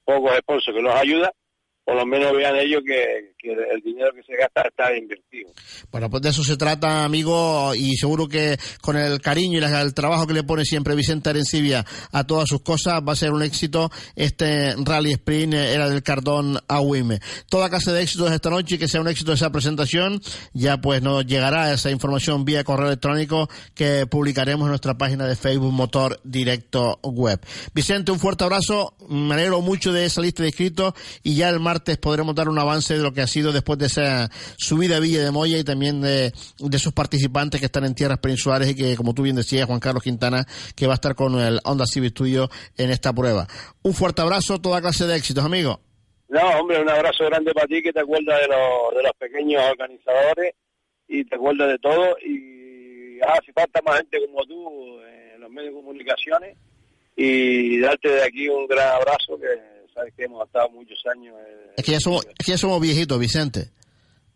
pocos 0.04 0.36
sponsors 0.38 0.76
que 0.76 0.82
nos 0.82 0.94
ayudan, 0.94 1.30
por 1.86 1.94
lo 1.94 2.04
menos 2.04 2.32
vean 2.36 2.56
ellos 2.56 2.82
que, 2.84 3.36
el 3.46 3.80
dinero 3.80 4.10
que 4.12 4.24
se 4.24 4.34
gasta 4.36 4.62
está 4.62 4.96
invertido. 4.96 5.52
Bueno, 5.92 6.10
pues 6.10 6.20
de 6.20 6.30
eso 6.30 6.42
se 6.42 6.56
trata, 6.56 7.04
amigo, 7.04 7.76
y 7.76 7.94
seguro 7.94 8.26
que 8.26 8.58
con 8.80 8.96
el 8.96 9.20
cariño 9.20 9.60
y 9.60 9.62
el 9.62 9.94
trabajo 9.94 10.26
que 10.26 10.34
le 10.34 10.42
pone 10.42 10.64
siempre 10.64 10.96
Vicente 10.96 11.30
Arencibia 11.30 11.84
a 12.10 12.26
todas 12.26 12.48
sus 12.48 12.62
cosas 12.62 13.00
va 13.06 13.12
a 13.12 13.16
ser 13.16 13.30
un 13.30 13.44
éxito 13.44 13.88
este 14.16 14.74
Rally 14.84 15.12
Sprint 15.12 15.54
era 15.54 15.88
del 15.88 16.02
Cardón 16.02 16.58
a 16.66 16.80
Wime. 16.80 17.20
Toda 17.48 17.70
clase 17.70 17.92
de 17.92 18.02
éxitos 18.02 18.32
esta 18.32 18.50
noche 18.50 18.74
y 18.74 18.78
que 18.78 18.88
sea 18.88 19.00
un 19.00 19.06
éxito 19.06 19.32
esa 19.32 19.52
presentación, 19.52 20.20
ya 20.54 20.80
pues 20.80 21.02
nos 21.02 21.24
llegará 21.24 21.72
esa 21.72 21.92
información 21.92 22.44
vía 22.44 22.64
correo 22.64 22.88
electrónico 22.88 23.48
que 23.76 24.06
publicaremos 24.06 24.64
en 24.64 24.70
nuestra 24.70 24.98
página 24.98 25.24
de 25.28 25.36
Facebook 25.36 25.72
Motor 25.72 26.18
Directo 26.24 26.98
Web. 27.04 27.46
Vicente, 27.72 28.10
un 28.10 28.18
fuerte 28.18 28.42
abrazo, 28.42 28.96
me 29.08 29.34
alegro 29.34 29.60
mucho 29.60 29.92
de 29.92 30.04
esa 30.04 30.20
lista 30.20 30.42
de 30.42 30.48
inscritos 30.48 30.92
y 31.22 31.36
ya 31.36 31.48
el 31.48 31.60
martes 31.60 31.75
podremos 31.98 32.34
dar 32.34 32.48
un 32.48 32.58
avance 32.58 32.96
de 32.96 33.02
lo 33.02 33.12
que 33.12 33.22
ha 33.22 33.26
sido 33.26 33.52
después 33.52 33.78
de 33.78 33.86
esa 33.86 34.30
subida 34.56 34.96
a 34.96 35.00
Villa 35.00 35.22
de 35.22 35.30
Moya 35.30 35.58
y 35.58 35.64
también 35.64 36.00
de, 36.00 36.32
de 36.58 36.78
sus 36.78 36.92
participantes 36.92 37.60
que 37.60 37.66
están 37.66 37.84
en 37.84 37.94
tierras 37.94 38.18
peninsulares 38.18 38.70
y 38.70 38.74
que, 38.74 38.96
como 38.96 39.14
tú 39.14 39.22
bien 39.22 39.36
decías, 39.36 39.66
Juan 39.66 39.80
Carlos 39.80 40.02
Quintana, 40.02 40.46
que 40.74 40.86
va 40.86 40.94
a 40.94 40.96
estar 40.96 41.14
con 41.14 41.38
el 41.40 41.60
Honda 41.64 41.86
Civic 41.86 42.14
tuyo 42.14 42.48
en 42.76 42.90
esta 42.90 43.12
prueba. 43.12 43.46
Un 43.82 43.94
fuerte 43.94 44.22
abrazo, 44.22 44.60
toda 44.60 44.80
clase 44.80 45.06
de 45.06 45.16
éxitos, 45.16 45.44
amigo. 45.44 45.80
No, 46.28 46.40
hombre, 46.58 46.80
un 46.80 46.88
abrazo 46.88 47.24
grande 47.26 47.52
para 47.52 47.66
ti 47.66 47.82
que 47.82 47.92
te 47.92 48.00
acuerdas 48.00 48.40
de, 48.40 48.48
los, 48.48 48.94
de 48.96 49.02
los 49.02 49.12
pequeños 49.18 49.62
organizadores 49.70 50.54
y 51.08 51.24
te 51.24 51.36
acuerdas 51.36 51.68
de 51.68 51.78
todo 51.78 52.16
y 52.18 53.20
ah, 53.20 53.38
si 53.44 53.52
falta 53.52 53.80
más 53.82 53.98
gente 53.98 54.18
como 54.26 54.44
tú 54.44 55.00
en 55.02 55.40
los 55.40 55.50
medios 55.50 55.72
de 55.72 55.80
comunicaciones 55.80 56.56
y 57.14 57.78
darte 57.80 58.08
de 58.08 58.22
aquí 58.24 58.48
un 58.48 58.66
gran 58.66 58.88
abrazo 58.88 59.38
que 59.38 59.75
sabes 59.96 60.12
que 60.14 60.24
hemos 60.24 60.46
estado 60.46 60.68
muchos 60.70 60.98
años. 61.12 61.34
Eh, 61.48 61.72
es, 61.78 61.84
que 61.84 61.92
ya 61.92 62.00
somos, 62.00 62.24
es 62.26 62.46
que 62.46 62.52
ya 62.52 62.58
somos 62.58 62.80
viejitos, 62.80 63.18
Vicente. 63.18 63.70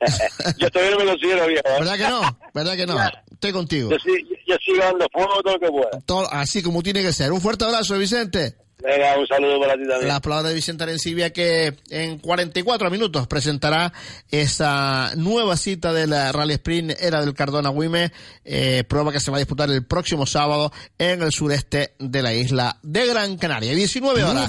yo 0.59 0.71
todavía 0.71 0.97
no 0.97 1.05
me 1.05 1.11
considero 1.11 1.47
viejo. 1.47 1.69
¿eh? 1.69 1.79
¿Verdad 1.79 1.97
que 1.97 2.09
no? 2.09 2.39
¿Verdad 2.55 2.77
que 2.77 2.87
no? 2.87 2.99
Estoy 3.31 3.53
contigo. 3.53 3.91
Yo, 3.91 3.99
sí, 3.99 4.27
yo 4.47 4.57
sigo 4.65 4.79
dando 4.79 5.07
fuego 5.13 5.43
todo 5.43 5.55
lo 5.55 5.61
que 5.61 5.69
pueda. 5.69 6.01
Todo, 6.07 6.33
así 6.33 6.63
como 6.63 6.83
tiene 6.83 7.03
que 7.03 7.13
ser. 7.13 7.31
Un 7.33 7.41
fuerte 7.41 7.65
abrazo, 7.67 7.99
Vicente. 7.99 8.57
Venga, 8.83 9.19
un 9.19 9.27
saludo 9.27 9.61
para 9.61 9.75
ti 9.75 9.87
también. 9.87 10.09
Las 10.09 10.21
palabras 10.21 10.49
de 10.49 10.55
Vicente 10.55 10.85
Arencibia 10.85 11.35
que 11.35 11.77
en 11.91 12.19
44 12.19 12.91
minutos 12.91 13.27
presentará 13.27 13.93
esa 14.31 15.13
nueva 15.17 15.59
cita 15.59 15.93
del 15.93 16.11
Rally 16.11 16.55
Sprint 16.55 16.93
Era 16.99 17.21
del 17.21 17.35
Cardona 17.35 17.69
Wime, 17.69 18.11
eh, 18.43 18.85
prueba 18.89 19.13
que 19.13 19.21
se 19.21 19.31
va 19.31 19.37
a 19.37 19.41
disputar 19.41 19.71
el 19.71 19.85
próximo 19.85 20.25
sábado 20.25 20.73
en 20.97 21.21
el 21.21 21.31
sureste 21.31 21.93
de 21.99 22.23
la 22.23 22.33
isla 22.33 22.79
de 22.83 23.07
Gran 23.07 23.37
Canaria. 23.37 23.75
19 23.75 24.25
horas. 24.25 24.49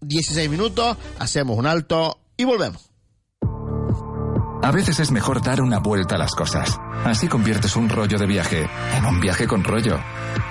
16 0.00 0.48
minutos, 0.48 0.96
hacemos 1.18 1.58
un 1.58 1.66
alto 1.66 2.18
y 2.36 2.44
volvemos. 2.44 2.90
A 4.62 4.70
veces 4.72 5.00
es 5.00 5.10
mejor 5.12 5.42
dar 5.42 5.62
una 5.62 5.78
vuelta 5.78 6.16
a 6.16 6.18
las 6.18 6.34
cosas. 6.34 6.78
Así 7.04 7.28
conviertes 7.28 7.76
un 7.76 7.88
rollo 7.88 8.18
de 8.18 8.26
viaje 8.26 8.68
en 8.96 9.04
un 9.06 9.20
viaje 9.20 9.46
con 9.46 9.64
rollo. 9.64 9.98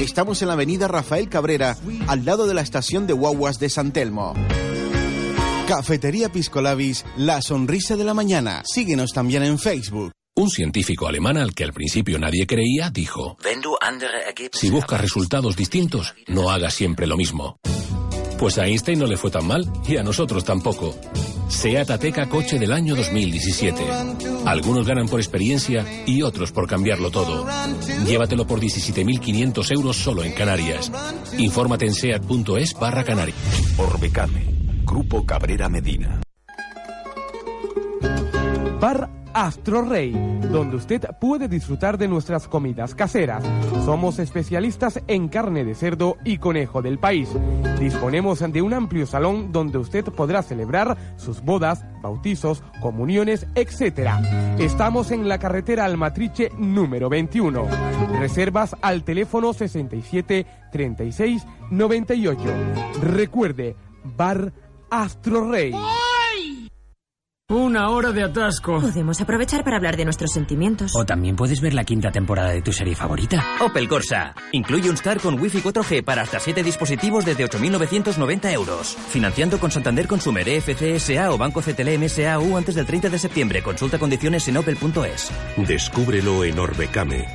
Estamos 0.00 0.42
en 0.42 0.48
la 0.48 0.54
avenida 0.54 0.88
Rafael 0.88 1.28
Cabrera, 1.28 1.76
al 2.08 2.24
lado 2.24 2.46
de 2.46 2.54
la 2.54 2.62
estación 2.62 3.06
de 3.06 3.12
guaguas 3.12 3.58
de 3.58 3.68
San 3.70 3.92
Telmo. 3.92 4.34
Cafetería 5.68 6.30
Piscolabis, 6.30 7.04
la 7.16 7.40
sonrisa 7.42 7.96
de 7.96 8.04
la 8.04 8.14
mañana. 8.14 8.62
Síguenos 8.64 9.12
también 9.12 9.44
en 9.44 9.58
Facebook. 9.58 10.10
Un 10.34 10.48
científico 10.48 11.06
alemán 11.06 11.36
al 11.36 11.54
que 11.54 11.64
al 11.64 11.72
principio 11.72 12.18
nadie 12.18 12.46
creía 12.46 12.90
dijo, 12.90 13.36
si 14.52 14.70
buscas 14.70 15.00
resultados 15.00 15.56
distintos, 15.56 16.14
no 16.28 16.50
hagas 16.50 16.74
siempre 16.74 17.06
lo 17.06 17.16
mismo. 17.16 17.58
Pues 18.40 18.56
a 18.56 18.64
Einstein 18.64 18.98
no 18.98 19.06
le 19.06 19.18
fue 19.18 19.30
tan 19.30 19.46
mal 19.46 19.70
y 19.86 19.98
a 19.98 20.02
nosotros 20.02 20.44
tampoco. 20.44 20.94
SEAT 21.48 21.90
Ateca 21.90 22.26
coche 22.26 22.58
del 22.58 22.72
año 22.72 22.96
2017. 22.96 23.82
Algunos 24.46 24.86
ganan 24.86 25.08
por 25.08 25.20
experiencia 25.20 25.84
y 26.06 26.22
otros 26.22 26.50
por 26.50 26.66
cambiarlo 26.66 27.10
todo. 27.10 27.46
Llévatelo 28.06 28.46
por 28.46 28.58
17.500 28.58 29.72
euros 29.72 29.96
solo 29.98 30.24
en 30.24 30.32
Canarias. 30.32 30.90
Infórmate 31.36 31.84
en 31.84 31.92
seat.es 31.92 32.72
barra 32.80 33.04
Canarias. 33.04 33.36
Orbecame, 33.76 34.46
Grupo 34.86 35.26
Cabrera 35.26 35.68
Medina. 35.68 36.22
Bar 38.80 39.19
Astro 39.32 39.82
Rey, 39.82 40.12
donde 40.50 40.76
usted 40.76 41.04
puede 41.20 41.48
disfrutar 41.48 41.98
de 41.98 42.08
nuestras 42.08 42.48
comidas 42.48 42.94
caseras. 42.94 43.44
Somos 43.84 44.18
especialistas 44.18 45.00
en 45.06 45.28
carne 45.28 45.64
de 45.64 45.74
cerdo 45.74 46.16
y 46.24 46.38
conejo 46.38 46.82
del 46.82 46.98
país. 46.98 47.28
Disponemos 47.78 48.40
de 48.40 48.62
un 48.62 48.74
amplio 48.74 49.06
salón 49.06 49.52
donde 49.52 49.78
usted 49.78 50.04
podrá 50.04 50.42
celebrar 50.42 50.96
sus 51.16 51.42
bodas, 51.42 51.84
bautizos, 52.02 52.62
comuniones, 52.80 53.46
etc. 53.54 54.10
Estamos 54.58 55.10
en 55.10 55.28
la 55.28 55.38
carretera 55.38 55.84
Almatriche 55.84 56.50
número 56.58 57.08
21. 57.08 57.66
Reservas 58.18 58.76
al 58.82 59.04
teléfono 59.04 59.52
67 59.52 60.46
36 60.72 61.46
98. 61.70 62.40
Recuerde, 63.02 63.76
Bar 64.16 64.52
Astro 64.90 65.50
Rey. 65.50 65.72
Una 67.50 67.88
hora 67.88 68.12
de 68.12 68.22
atasco. 68.22 68.80
Podemos 68.80 69.20
aprovechar 69.20 69.64
para 69.64 69.76
hablar 69.76 69.96
de 69.96 70.04
nuestros 70.04 70.30
sentimientos. 70.30 70.92
O 70.94 71.04
también 71.04 71.34
puedes 71.34 71.60
ver 71.60 71.74
la 71.74 71.82
quinta 71.82 72.12
temporada 72.12 72.50
de 72.50 72.62
tu 72.62 72.72
serie 72.72 72.94
favorita. 72.94 73.44
Opel 73.58 73.88
Corsa. 73.88 74.36
Incluye 74.52 74.88
un 74.88 74.94
Star 74.94 75.18
con 75.18 75.34
Wi-Fi 75.34 75.60
4G 75.60 76.04
para 76.04 76.22
hasta 76.22 76.38
7 76.38 76.62
dispositivos 76.62 77.24
desde 77.24 77.44
8.990 77.44 78.52
euros. 78.52 78.96
Financiando 79.08 79.58
con 79.58 79.72
Santander 79.72 80.06
Consumer, 80.06 80.48
EFCSA 80.48 81.32
o 81.32 81.38
Banco 81.38 81.60
CTLM 81.60 82.08
SAU 82.08 82.56
antes 82.56 82.76
del 82.76 82.86
30 82.86 83.08
de 83.10 83.18
septiembre. 83.18 83.64
Consulta 83.64 83.98
condiciones 83.98 84.46
en 84.46 84.56
opel.es. 84.56 85.32
Descúbrelo 85.56 86.44
en 86.44 86.56
Orbecame. 86.56 87.26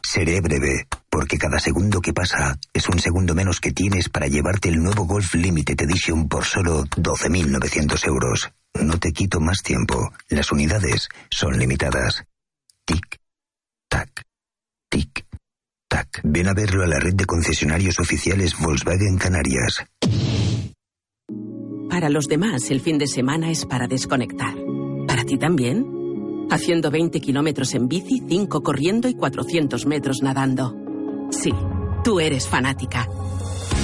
Seré 0.00 0.40
breve, 0.40 0.86
porque 1.10 1.38
cada 1.38 1.58
segundo 1.58 2.00
que 2.00 2.12
pasa 2.12 2.56
es 2.72 2.88
un 2.88 3.00
segundo 3.00 3.34
menos 3.34 3.58
que 3.58 3.72
tienes 3.72 4.08
para 4.10 4.28
llevarte 4.28 4.68
el 4.68 4.76
nuevo 4.76 5.06
Golf 5.06 5.34
Limited 5.34 5.80
Edition 5.82 6.28
por 6.28 6.44
solo 6.44 6.84
12.900 6.84 8.06
euros. 8.06 8.52
No 8.74 8.98
te 8.98 9.12
quito 9.12 9.40
más 9.40 9.62
tiempo. 9.62 10.12
Las 10.28 10.52
unidades 10.52 11.08
son 11.30 11.58
limitadas. 11.58 12.24
Tic, 12.84 13.18
tac, 13.88 14.22
tic, 14.88 15.26
tac. 15.88 16.20
Ven 16.22 16.48
a 16.48 16.54
verlo 16.54 16.84
a 16.84 16.86
la 16.86 16.98
red 16.98 17.14
de 17.14 17.24
concesionarios 17.24 17.98
oficiales 17.98 18.58
Volkswagen 18.58 19.18
Canarias. 19.18 19.84
Para 21.90 22.08
los 22.08 22.26
demás, 22.26 22.70
el 22.70 22.80
fin 22.80 22.98
de 22.98 23.06
semana 23.06 23.50
es 23.50 23.66
para 23.66 23.88
desconectar. 23.88 24.54
¿Para 25.06 25.24
ti 25.24 25.36
también? 25.36 26.46
Haciendo 26.50 26.90
20 26.90 27.20
kilómetros 27.20 27.74
en 27.74 27.88
bici, 27.88 28.22
5 28.26 28.62
corriendo 28.62 29.08
y 29.08 29.14
400 29.14 29.86
metros 29.86 30.22
nadando. 30.22 30.74
Sí, 31.30 31.52
tú 32.02 32.20
eres 32.20 32.48
fanática. 32.48 33.08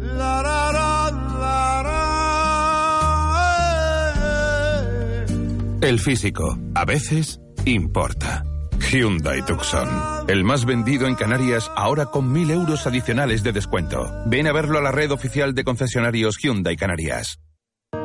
El 5.81 5.99
físico, 5.99 6.57
a 6.73 6.85
veces, 6.85 7.39
importa. 7.65 8.43
Hyundai 8.91 9.45
Tucson, 9.45 9.87
el 10.27 10.43
más 10.43 10.65
vendido 10.65 11.07
en 11.07 11.13
Canarias, 11.13 11.69
ahora 11.75 12.07
con 12.07 12.31
mil 12.31 12.49
euros 12.49 12.87
adicionales 12.87 13.43
de 13.43 13.51
descuento. 13.51 14.09
Ven 14.25 14.47
a 14.47 14.53
verlo 14.53 14.79
a 14.79 14.81
la 14.81 14.91
red 14.91 15.11
oficial 15.11 15.53
de 15.53 15.63
concesionarios 15.63 16.37
Hyundai 16.41 16.75
Canarias. 16.75 17.39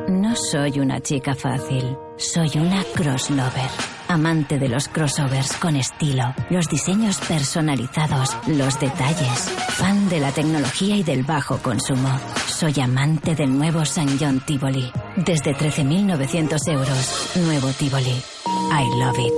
No 0.08 0.36
soy 0.36 0.80
una 0.80 1.00
chica 1.00 1.34
fácil, 1.34 1.96
soy 2.18 2.50
una 2.56 2.84
crossover. 2.94 3.70
Amante 4.08 4.58
de 4.58 4.68
los 4.68 4.88
crossovers 4.88 5.56
con 5.56 5.76
estilo, 5.76 6.34
los 6.50 6.68
diseños 6.68 7.20
personalizados, 7.20 8.36
los 8.48 8.78
detalles. 8.78 9.50
Fan 9.70 10.10
de 10.10 10.20
la 10.20 10.30
tecnología 10.32 10.96
y 10.96 11.02
del 11.02 11.22
bajo 11.22 11.56
consumo. 11.58 12.20
Soy 12.46 12.78
amante 12.80 13.34
del 13.34 13.56
nuevo 13.56 13.84
San 13.86 14.18
John 14.18 14.40
Tivoli. 14.40 14.92
Desde 15.16 15.54
13.900 15.54 16.72
euros. 16.72 17.30
Nuevo 17.36 17.68
Tivoli. 17.72 18.22
I 18.70 18.98
love 18.98 19.18
it. 19.18 19.32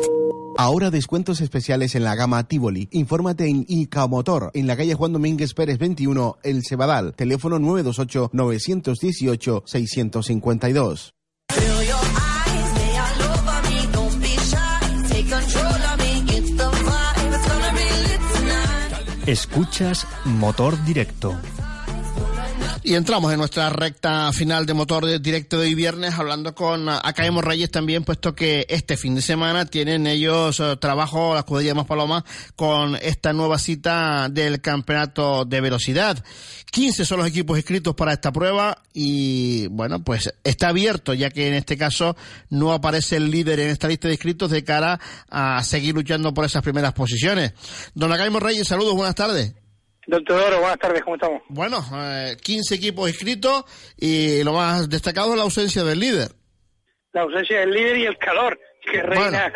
Ahora 0.57 0.91
descuentos 0.91 1.41
especiales 1.41 1.95
en 1.97 2.05
la 2.05 2.15
gama 2.15 2.45
Tivoli. 2.45 2.89
Infórmate 2.93 3.49
en 3.49 3.65
Icamotor, 3.69 4.51
en 4.55 4.69
la 4.69 4.77
calle 4.77 4.95
Juan 4.95 5.13
Domínguez 5.13 5.53
Pérez 5.53 5.79
21, 5.79 6.39
El 6.45 6.63
Cebadal. 6.65 7.15
Teléfono 7.15 7.59
928 7.59 8.31
918 8.33 9.63
652. 9.67 11.15
Escuchas 19.27 20.07
Motor 20.27 20.85
Directo. 20.85 21.35
Y 22.87 22.97
entramos 22.97 23.33
en 23.33 23.39
nuestra 23.39 23.71
recta 23.71 24.31
final 24.35 24.67
de 24.67 24.75
motor 24.75 25.07
de 25.07 25.19
directo 25.19 25.59
de 25.59 25.69
hoy 25.69 25.75
viernes 25.75 26.19
hablando 26.19 26.55
con 26.55 26.87
Academo 26.91 27.41
Reyes 27.41 27.71
también, 27.71 28.05
puesto 28.05 28.35
que 28.35 28.67
este 28.69 28.99
fin 28.99 29.15
de 29.15 29.23
semana 29.23 29.65
tienen 29.65 30.07
ellos 30.07 30.61
eh, 30.61 30.77
trabajo, 30.77 31.33
la 31.33 31.41
escudería 31.41 31.73
de 31.73 31.83
Paloma, 31.85 32.27
con 32.57 32.97
esta 32.97 33.33
nueva 33.33 33.59
cita 33.59 34.29
del 34.29 34.61
campeonato 34.61 35.47
de 35.47 35.63
velocidad. 35.63 36.23
15 36.73 37.07
son 37.07 37.21
los 37.21 37.29
equipos 37.29 37.57
inscritos 37.57 37.95
para 37.95 38.13
esta 38.13 38.31
prueba 38.33 38.77
y 38.93 39.67
bueno, 39.69 40.05
pues 40.05 40.35
está 40.45 40.69
abierto, 40.69 41.15
ya 41.15 41.31
que 41.31 41.49
en 41.49 41.55
este 41.55 41.79
caso 41.79 42.19
no 42.51 42.75
aparece 42.75 43.17
el 43.17 43.31
líder 43.31 43.61
en 43.61 43.71
esta 43.71 43.89
lista 43.89 44.09
de 44.09 44.15
inscritos 44.15 44.51
de 44.51 44.63
cara 44.63 45.01
a 45.31 45.65
seguir 45.65 45.95
luchando 45.95 46.35
por 46.35 46.45
esas 46.45 46.63
primeras 46.63 46.93
posiciones. 46.93 47.55
Don 47.95 48.13
Academo 48.13 48.41
Reyes, 48.41 48.69
saludos, 48.69 48.95
buenas 48.95 49.15
tardes. 49.15 49.55
Doctor 50.07 50.41
Oro, 50.41 50.61
buenas 50.61 50.79
tardes, 50.79 51.03
¿cómo 51.03 51.17
estamos? 51.17 51.43
Bueno, 51.49 51.79
eh, 51.95 52.37
15 52.43 52.75
equipos 52.75 53.09
inscritos 53.09 53.65
y 53.97 54.43
lo 54.45 54.53
más 54.53 54.89
destacado 54.89 55.31
es 55.31 55.37
la 55.37 55.45
ausencia 55.45 55.83
del 55.83 56.01
líder. 56.01 56.29
La 57.13 57.23
ausencia 57.23 57.61
del 57.61 57.71
líder 57.71 57.97
y 57.99 58.07
el 58.07 58.19
calor 58.19 58.59
que 58.85 59.03
reina 59.03 59.51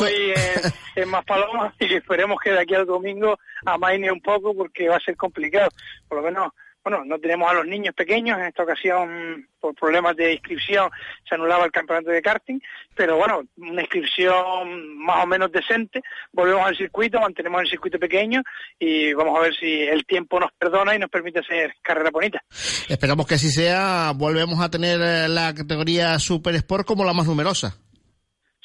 hoy 0.00 0.32
en, 0.34 0.72
en 1.02 1.08
Maspalomas 1.08 1.74
y 1.78 1.88
que 1.88 1.96
esperemos 1.96 2.38
que 2.42 2.50
de 2.50 2.60
aquí 2.60 2.74
al 2.74 2.84
domingo 2.84 3.38
amaine 3.64 4.12
un 4.12 4.20
poco 4.20 4.54
porque 4.54 4.88
va 4.88 4.96
a 4.96 5.00
ser 5.00 5.16
complicado. 5.16 5.70
Por 6.08 6.18
lo 6.18 6.24
menos 6.24 6.52
bueno, 6.82 7.04
no 7.04 7.18
tenemos 7.18 7.50
a 7.50 7.54
los 7.54 7.66
niños 7.66 7.94
pequeños, 7.94 8.38
en 8.38 8.46
esta 8.46 8.62
ocasión 8.62 9.46
por 9.60 9.74
problemas 9.74 10.16
de 10.16 10.32
inscripción 10.32 10.90
se 11.28 11.34
anulaba 11.34 11.66
el 11.66 11.72
campeonato 11.72 12.10
de 12.10 12.22
karting, 12.22 12.58
pero 12.94 13.16
bueno, 13.16 13.42
una 13.58 13.82
inscripción 13.82 14.96
más 14.96 15.24
o 15.24 15.26
menos 15.26 15.52
decente, 15.52 16.00
volvemos 16.32 16.66
al 16.66 16.76
circuito, 16.76 17.20
mantenemos 17.20 17.62
el 17.62 17.68
circuito 17.68 17.98
pequeño 17.98 18.42
y 18.78 19.12
vamos 19.12 19.38
a 19.38 19.42
ver 19.42 19.54
si 19.54 19.82
el 19.82 20.06
tiempo 20.06 20.40
nos 20.40 20.52
perdona 20.52 20.94
y 20.94 20.98
nos 20.98 21.10
permite 21.10 21.40
hacer 21.40 21.74
carrera 21.82 22.10
bonita. 22.10 22.42
Esperamos 22.88 23.26
que 23.26 23.34
así 23.34 23.50
sea, 23.50 24.12
volvemos 24.14 24.60
a 24.60 24.70
tener 24.70 25.00
eh, 25.00 25.28
la 25.28 25.54
categoría 25.54 26.18
Super 26.18 26.54
Sport 26.54 26.86
como 26.86 27.04
la 27.04 27.12
más 27.12 27.26
numerosa. 27.26 27.76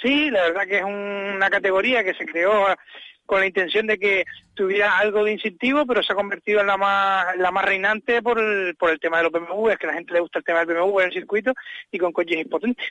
Sí, 0.01 0.29
la 0.29 0.43
verdad 0.43 0.67
que 0.67 0.77
es 0.77 0.83
una 0.83 1.49
categoría 1.49 2.03
que 2.03 2.13
se 2.13 2.25
creó 2.25 2.67
con 3.25 3.39
la 3.39 3.47
intención 3.47 3.87
de 3.87 3.97
que 3.97 4.25
tuviera 4.55 4.97
algo 4.97 5.23
de 5.23 5.33
incentivo, 5.33 5.85
pero 5.85 6.01
se 6.01 6.13
ha 6.13 6.15
convertido 6.15 6.61
en 6.61 6.67
la 6.67 6.77
más, 6.77 7.25
la 7.37 7.51
más 7.51 7.65
reinante 7.65 8.21
por 8.21 8.39
el, 8.39 8.75
por 8.75 8.89
el 8.89 8.99
tema 8.99 9.17
de 9.17 9.23
los 9.23 9.31
BMW, 9.31 9.69
es 9.69 9.77
que 9.77 9.85
a 9.85 9.89
la 9.89 9.97
gente 9.97 10.13
le 10.13 10.21
gusta 10.21 10.39
el 10.39 10.45
tema 10.45 10.59
del 10.63 10.75
BMW 10.75 10.99
en 11.01 11.05
el 11.07 11.13
circuito 11.13 11.53
y 11.91 11.97
con 11.97 12.11
coches 12.13 12.37
impotentes. 12.37 12.85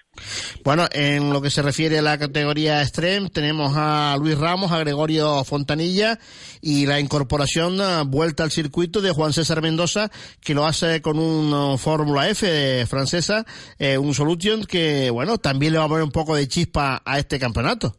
Bueno, 0.63 0.87
en 0.93 1.33
lo 1.33 1.41
que 1.41 1.51
se 1.51 1.63
refiere 1.63 1.99
a 1.99 2.03
la 2.03 2.19
categoría 2.19 2.83
Extreme, 2.83 3.31
tenemos 3.31 3.73
a 3.77 4.17
Luis 4.19 4.39
Ramos, 4.39 4.73
a 4.73 4.79
Gregorio 4.79 5.43
Fontanilla 5.45 6.19
y 6.61 6.87
la 6.87 7.01
incorporación, 7.01 7.81
eh, 7.81 8.03
vuelta 8.07 8.45
al 8.45 8.51
circuito 8.51 9.01
de 9.01 9.11
Juan 9.11 9.33
César 9.33 9.63
Mendoza, 9.63 10.11
que 10.43 10.55
lo 10.55 10.67
hace 10.67 11.01
con 11.01 11.19
un 11.19 11.79
Fórmula 11.79 12.29
F 12.29 12.87
francesa, 12.87 13.45
eh, 13.79 13.99
un 13.99 14.15
Solution 14.15 14.65
que, 14.65 15.11
bueno, 15.11 15.39
también 15.39 15.73
le 15.73 15.79
va 15.79 15.85
a 15.85 15.89
poner 15.89 16.05
un 16.05 16.13
poco 16.13 16.37
de 16.37 16.47
chispa 16.47 17.03
a 17.05 17.19
este 17.19 17.39
campeonato. 17.39 17.97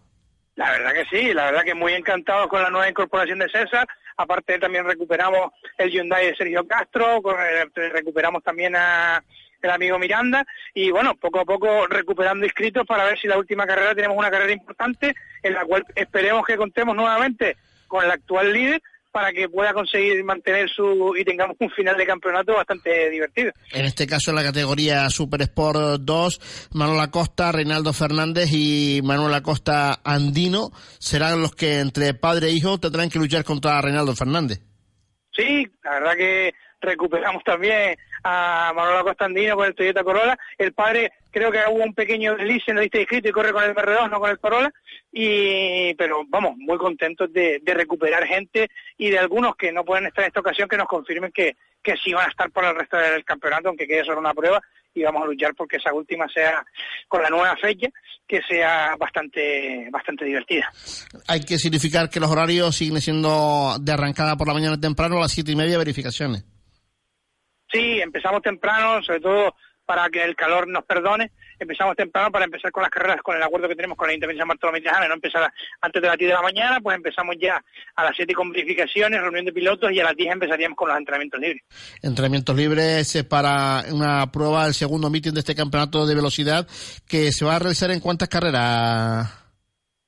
La 0.55 0.71
verdad 0.71 0.93
que 0.93 1.05
sí, 1.05 1.33
la 1.33 1.45
verdad 1.45 1.63
que 1.63 1.75
muy 1.75 1.93
encantado 1.93 2.47
con 2.47 2.61
la 2.61 2.69
nueva 2.69 2.89
incorporación 2.89 3.39
de 3.39 3.49
César. 3.49 3.87
Aparte 4.17 4.57
también 4.57 4.85
recuperamos 4.85 5.51
el 5.77 5.91
Hyundai 5.91 6.27
de 6.27 6.35
Sergio 6.35 6.65
Castro, 6.65 7.21
recuperamos 7.75 8.41
también 8.41 8.75
a 8.75 9.21
el 9.61 9.71
amigo 9.71 9.97
Miranda, 9.97 10.45
y 10.75 10.91
bueno, 10.91 11.15
poco 11.15 11.39
a 11.39 11.45
poco 11.45 11.87
recuperando 11.87 12.45
inscritos 12.45 12.85
para 12.85 13.05
ver 13.05 13.19
si 13.19 13.27
la 13.27 13.37
última 13.37 13.65
carrera 13.65 13.95
tenemos 13.95 14.15
una 14.15 14.29
carrera 14.29 14.53
importante 14.53 15.15
en 15.41 15.53
la 15.53 15.65
cual 15.65 15.83
esperemos 15.95 16.45
que 16.45 16.55
contemos 16.55 16.95
nuevamente 16.95 17.57
con 17.87 18.05
el 18.05 18.11
actual 18.11 18.53
líder 18.53 18.81
para 19.15 19.31
que 19.31 19.47
pueda 19.47 19.71
conseguir 19.71 20.21
mantener 20.25 20.67
su 20.67 21.15
y 21.17 21.23
tengamos 21.23 21.55
un 21.61 21.69
final 21.69 21.95
de 21.95 22.05
campeonato 22.05 22.53
bastante 22.53 23.09
divertido. 23.09 23.49
En 23.71 23.85
este 23.85 24.05
caso 24.05 24.31
en 24.31 24.35
la 24.35 24.43
categoría 24.43 25.09
Super 25.09 25.41
Sport 25.43 26.01
2, 26.01 26.69
Manuel 26.73 26.99
Acosta, 26.99 27.53
Reinaldo 27.53 27.93
Fernández 27.93 28.49
y 28.51 28.99
Manuel 29.05 29.33
Acosta 29.33 30.01
Andino 30.03 30.71
serán 30.99 31.41
los 31.41 31.55
que 31.55 31.79
entre 31.79 32.13
padre 32.13 32.49
e 32.49 32.51
hijo 32.51 32.77
tendrán 32.77 33.09
que 33.09 33.17
luchar 33.17 33.45
contra 33.45 33.79
Reinaldo 33.79 34.13
Fernández. 34.17 34.59
Sí, 35.31 35.65
la 35.85 35.91
verdad 35.91 36.15
que 36.17 36.53
recuperamos 36.85 37.43
también 37.43 37.97
a 38.23 38.71
Manuel 38.75 38.97
Acosta 38.97 39.25
Andino 39.25 39.55
con 39.55 39.67
el 39.67 39.75
Toyota 39.75 40.03
Corolla. 40.03 40.37
El 40.57 40.73
padre 40.73 41.11
creo 41.31 41.51
que 41.51 41.59
hubo 41.69 41.83
un 41.83 41.93
pequeño 41.93 42.35
desliz 42.35 42.63
en 42.67 42.75
la 42.77 42.81
lista 42.81 42.97
de 42.97 43.03
inscritos 43.03 43.29
y 43.29 43.33
corre 43.33 43.51
con 43.51 43.63
el 43.63 43.75
BR2, 43.75 44.09
no 44.09 44.19
con 44.19 44.29
el 44.29 44.39
Corolla. 44.39 44.71
Y, 45.11 45.93
pero 45.95 46.23
vamos, 46.27 46.55
muy 46.57 46.77
contentos 46.77 47.31
de, 47.31 47.61
recuperar 47.65 48.25
gente 48.25 48.69
y 48.97 49.09
de 49.09 49.19
algunos 49.19 49.55
que 49.55 49.71
no 49.71 49.83
pueden 49.83 50.07
estar 50.07 50.23
en 50.23 50.27
esta 50.27 50.39
ocasión 50.39 50.69
que 50.69 50.77
nos 50.77 50.87
confirmen 50.87 51.31
que, 51.31 51.55
que 51.83 51.95
sí 51.97 52.13
van 52.13 52.27
a 52.27 52.29
estar 52.29 52.49
por 52.51 52.65
el 52.65 52.75
resto 52.75 52.97
del 52.97 53.23
campeonato, 53.25 53.69
aunque 53.69 53.87
quede 53.87 54.05
solo 54.05 54.19
una 54.19 54.33
prueba 54.33 54.61
y 54.95 55.03
vamos 55.03 55.23
a 55.23 55.25
luchar 55.25 55.53
porque 55.55 55.77
esa 55.77 55.93
última 55.93 56.27
sea 56.29 56.65
con 57.07 57.21
la 57.21 57.29
nueva 57.29 57.55
fecha 57.57 57.89
que 58.25 58.41
sea 58.47 58.95
bastante 58.97 59.87
bastante 59.91 60.25
divertida. 60.25 60.71
Hay 61.27 61.41
que 61.41 61.59
significar 61.59 62.09
que 62.09 62.19
los 62.19 62.31
horarios 62.31 62.75
siguen 62.75 63.01
siendo 63.01 63.75
de 63.79 63.91
arrancada 63.91 64.37
por 64.37 64.47
la 64.47 64.53
mañana 64.53 64.79
temprano 64.79 65.17
a 65.17 65.21
las 65.21 65.31
siete 65.31 65.51
y 65.51 65.55
media 65.55 65.77
verificaciones. 65.77 66.45
Sí, 67.71 67.99
empezamos 68.01 68.41
temprano, 68.41 69.03
sobre 69.03 69.19
todo 69.19 69.55
para 69.85 70.09
que 70.09 70.23
el 70.23 70.35
calor 70.35 70.67
nos 70.67 70.83
perdone. 70.83 71.31
Empezamos 71.57 71.95
temprano 71.95 72.31
para 72.31 72.45
empezar 72.45 72.71
con 72.71 72.83
las 72.83 72.91
carreras, 72.91 73.21
con 73.21 73.35
el 73.37 73.43
acuerdo 73.43 73.69
que 73.69 73.75
tenemos 73.75 73.97
con 73.97 74.07
la 74.07 74.13
Intendencia 74.13 74.43
de 74.43 74.47
Bartolomé 74.47 74.81
de 74.81 75.07
no 75.07 75.13
empezar 75.13 75.53
antes 75.79 76.01
de 76.01 76.07
las 76.07 76.17
10 76.17 76.29
de 76.29 76.35
la 76.35 76.41
mañana, 76.41 76.81
pues 76.81 76.97
empezamos 76.97 77.35
ya 77.39 77.63
a 77.95 78.03
las 78.03 78.15
7 78.15 78.33
con 78.33 78.51
verificaciones, 78.51 79.21
reunión 79.21 79.45
de 79.45 79.53
pilotos 79.53 79.91
y 79.91 79.99
a 79.99 80.03
las 80.03 80.15
10 80.15 80.33
empezaríamos 80.33 80.75
con 80.75 80.89
los 80.89 80.97
entrenamientos 80.97 81.39
libres. 81.39 81.63
Entrenamientos 82.01 82.55
libres 82.55 83.25
para 83.29 83.85
una 83.91 84.29
prueba, 84.31 84.65
el 84.65 84.73
segundo 84.73 85.09
meeting 85.09 85.31
de 85.31 85.39
este 85.39 85.55
campeonato 85.55 86.05
de 86.05 86.15
velocidad 86.15 86.67
que 87.07 87.31
se 87.31 87.45
va 87.45 87.55
a 87.55 87.59
realizar 87.59 87.91
en 87.91 88.01
cuántas 88.01 88.27
carreras? 88.27 89.44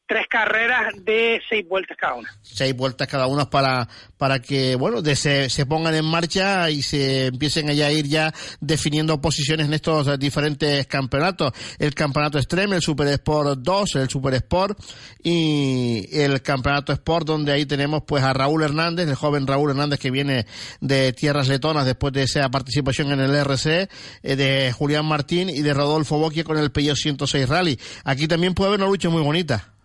Tres 0.07 0.25
carreras 0.29 0.93
de 1.03 1.41
seis 1.49 1.67
vueltas 1.67 1.97
cada 1.99 2.15
una. 2.15 2.29
Seis 2.41 2.75
vueltas 2.75 3.07
cada 3.07 3.27
una 3.27 3.49
para, 3.49 3.87
para 4.17 4.39
que, 4.39 4.75
bueno, 4.75 5.01
de 5.01 5.15
se, 5.15 5.49
se 5.49 5.65
pongan 5.65 5.93
en 5.95 6.05
marcha 6.05 6.69
y 6.69 6.81
se 6.81 7.27
empiecen 7.27 7.69
allá 7.69 7.87
a 7.87 7.91
ir 7.91 8.07
ya 8.07 8.33
definiendo 8.61 9.19
posiciones 9.19 9.67
en 9.67 9.73
estos 9.73 10.17
diferentes 10.17 10.87
campeonatos. 10.87 11.51
El 11.77 11.93
campeonato 11.93 12.37
Extreme, 12.37 12.77
el 12.77 12.81
Super 12.81 13.07
Sport 13.07 13.59
2, 13.59 13.95
el 13.95 14.09
Super 14.09 14.33
Sport 14.35 14.79
y 15.21 16.07
el 16.11 16.41
campeonato 16.41 16.93
Sport 16.93 17.27
donde 17.27 17.51
ahí 17.51 17.65
tenemos 17.65 18.03
pues 18.07 18.23
a 18.23 18.33
Raúl 18.33 18.63
Hernández, 18.63 19.07
el 19.09 19.15
joven 19.15 19.45
Raúl 19.45 19.71
Hernández 19.71 19.99
que 19.99 20.11
viene 20.11 20.45
de 20.79 21.11
tierras 21.13 21.49
letonas 21.49 21.85
después 21.85 22.13
de 22.13 22.23
esa 22.23 22.49
participación 22.49 23.11
en 23.11 23.19
el 23.19 23.35
RC, 23.35 23.89
eh, 24.23 24.35
de 24.35 24.71
Julián 24.71 25.05
Martín 25.05 25.49
y 25.49 25.61
de 25.61 25.73
Rodolfo 25.73 26.17
Boquia 26.17 26.43
con 26.45 26.57
el 26.57 26.71
Peugeot 26.71 26.95
106 26.95 27.49
Rally. 27.49 27.79
Aquí 28.05 28.27
también 28.27 28.53
puede 28.53 28.69
haber 28.69 28.81
una 28.81 28.89
lucha 28.89 29.09
muy 29.09 29.21
bonita. 29.21 29.76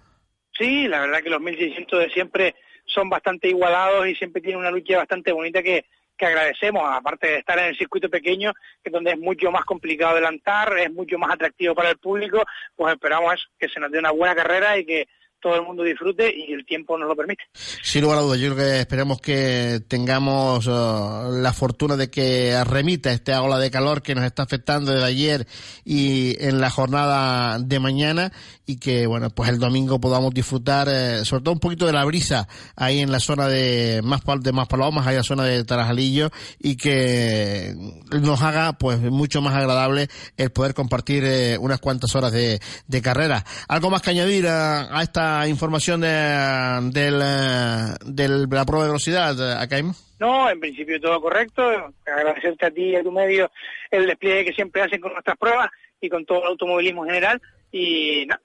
Sí, 0.62 0.86
la 0.86 1.00
verdad 1.00 1.24
que 1.24 1.30
los 1.30 1.40
1600 1.40 1.98
de 1.98 2.10
siempre 2.10 2.54
son 2.84 3.10
bastante 3.10 3.48
igualados 3.48 4.06
y 4.06 4.14
siempre 4.14 4.40
tienen 4.40 4.60
una 4.60 4.70
lucha 4.70 4.96
bastante 4.96 5.32
bonita 5.32 5.60
que, 5.60 5.86
que 6.16 6.26
agradecemos, 6.26 6.84
aparte 6.86 7.26
de 7.26 7.38
estar 7.38 7.58
en 7.58 7.64
el 7.64 7.76
circuito 7.76 8.08
pequeño, 8.08 8.52
que 8.80 8.90
donde 8.90 9.10
es 9.10 9.18
mucho 9.18 9.50
más 9.50 9.64
complicado 9.64 10.12
adelantar, 10.12 10.78
es 10.78 10.92
mucho 10.92 11.18
más 11.18 11.32
atractivo 11.32 11.74
para 11.74 11.90
el 11.90 11.98
público, 11.98 12.44
pues 12.76 12.94
esperamos 12.94 13.44
que 13.58 13.68
se 13.68 13.80
nos 13.80 13.90
dé 13.90 13.98
una 13.98 14.12
buena 14.12 14.36
carrera 14.36 14.78
y 14.78 14.86
que 14.86 15.08
todo 15.42 15.56
el 15.56 15.62
mundo 15.62 15.82
disfrute 15.82 16.32
y 16.34 16.52
el 16.52 16.64
tiempo 16.64 16.96
nos 16.96 17.08
lo 17.08 17.16
permite. 17.16 17.42
Sin 17.82 18.02
lugar 18.02 18.18
a 18.18 18.22
dudas, 18.22 18.38
yo 18.38 18.54
creo 18.54 18.64
que 18.64 18.80
esperemos 18.80 19.20
que 19.20 19.80
tengamos 19.88 20.66
uh, 20.66 21.30
la 21.32 21.52
fortuna 21.52 21.96
de 21.96 22.08
que 22.08 22.62
remita 22.64 23.12
esta 23.12 23.42
ola 23.42 23.58
de 23.58 23.70
calor 23.70 24.02
que 24.02 24.14
nos 24.14 24.24
está 24.24 24.44
afectando 24.44 24.92
desde 24.92 25.04
ayer 25.04 25.46
y 25.84 26.36
en 26.42 26.60
la 26.60 26.70
jornada 26.70 27.58
de 27.58 27.80
mañana 27.80 28.32
y 28.64 28.76
que, 28.76 29.06
bueno, 29.06 29.30
pues 29.30 29.50
el 29.50 29.58
domingo 29.58 30.00
podamos 30.00 30.32
disfrutar, 30.32 30.88
eh, 30.88 31.24
sobre 31.24 31.42
todo 31.42 31.54
un 31.54 31.60
poquito 31.60 31.86
de 31.86 31.92
la 31.92 32.04
brisa 32.04 32.46
ahí 32.76 33.00
en 33.00 33.10
la 33.10 33.18
zona 33.18 33.48
de 33.48 34.00
más 34.04 34.20
de 34.40 34.52
más 34.52 34.68
palomas, 34.68 35.06
ahí 35.06 35.14
en 35.14 35.18
la 35.18 35.24
zona 35.24 35.44
de 35.44 35.64
Tarajalillo 35.64 36.30
y 36.60 36.76
que 36.76 37.74
nos 38.12 38.40
haga 38.42 38.74
pues 38.74 39.00
mucho 39.00 39.42
más 39.42 39.54
agradable 39.54 40.08
el 40.36 40.50
poder 40.50 40.74
compartir 40.74 41.24
eh, 41.24 41.58
unas 41.58 41.80
cuantas 41.80 42.14
horas 42.14 42.32
de, 42.32 42.60
de 42.86 43.02
carrera. 43.02 43.44
¿Algo 43.66 43.90
más 43.90 44.02
que 44.02 44.10
añadir 44.10 44.46
a, 44.46 44.96
a 44.96 45.02
esta 45.02 45.31
información 45.48 46.00
de, 46.00 47.10
la 47.10 48.64
prueba 48.66 48.84
de 48.84 48.90
velocidad, 48.90 49.60
Akaim? 49.60 49.92
No, 50.18 50.48
en 50.48 50.60
principio 50.60 51.00
todo 51.00 51.20
correcto. 51.20 51.62
Agradecerte 52.06 52.66
a 52.66 52.70
ti 52.70 52.90
y 52.90 52.96
a 52.96 53.02
tu 53.02 53.10
medio 53.10 53.50
el 53.90 54.06
despliegue 54.06 54.46
que 54.46 54.52
siempre 54.52 54.82
hacen 54.82 55.00
con 55.00 55.12
nuestras 55.12 55.36
pruebas 55.36 55.70
y 56.00 56.08
con 56.08 56.24
todo 56.24 56.42
el 56.42 56.48
automovilismo 56.48 57.04
en 57.04 57.10
general. 57.10 57.42
Y 57.72 58.26
no, 58.26 58.36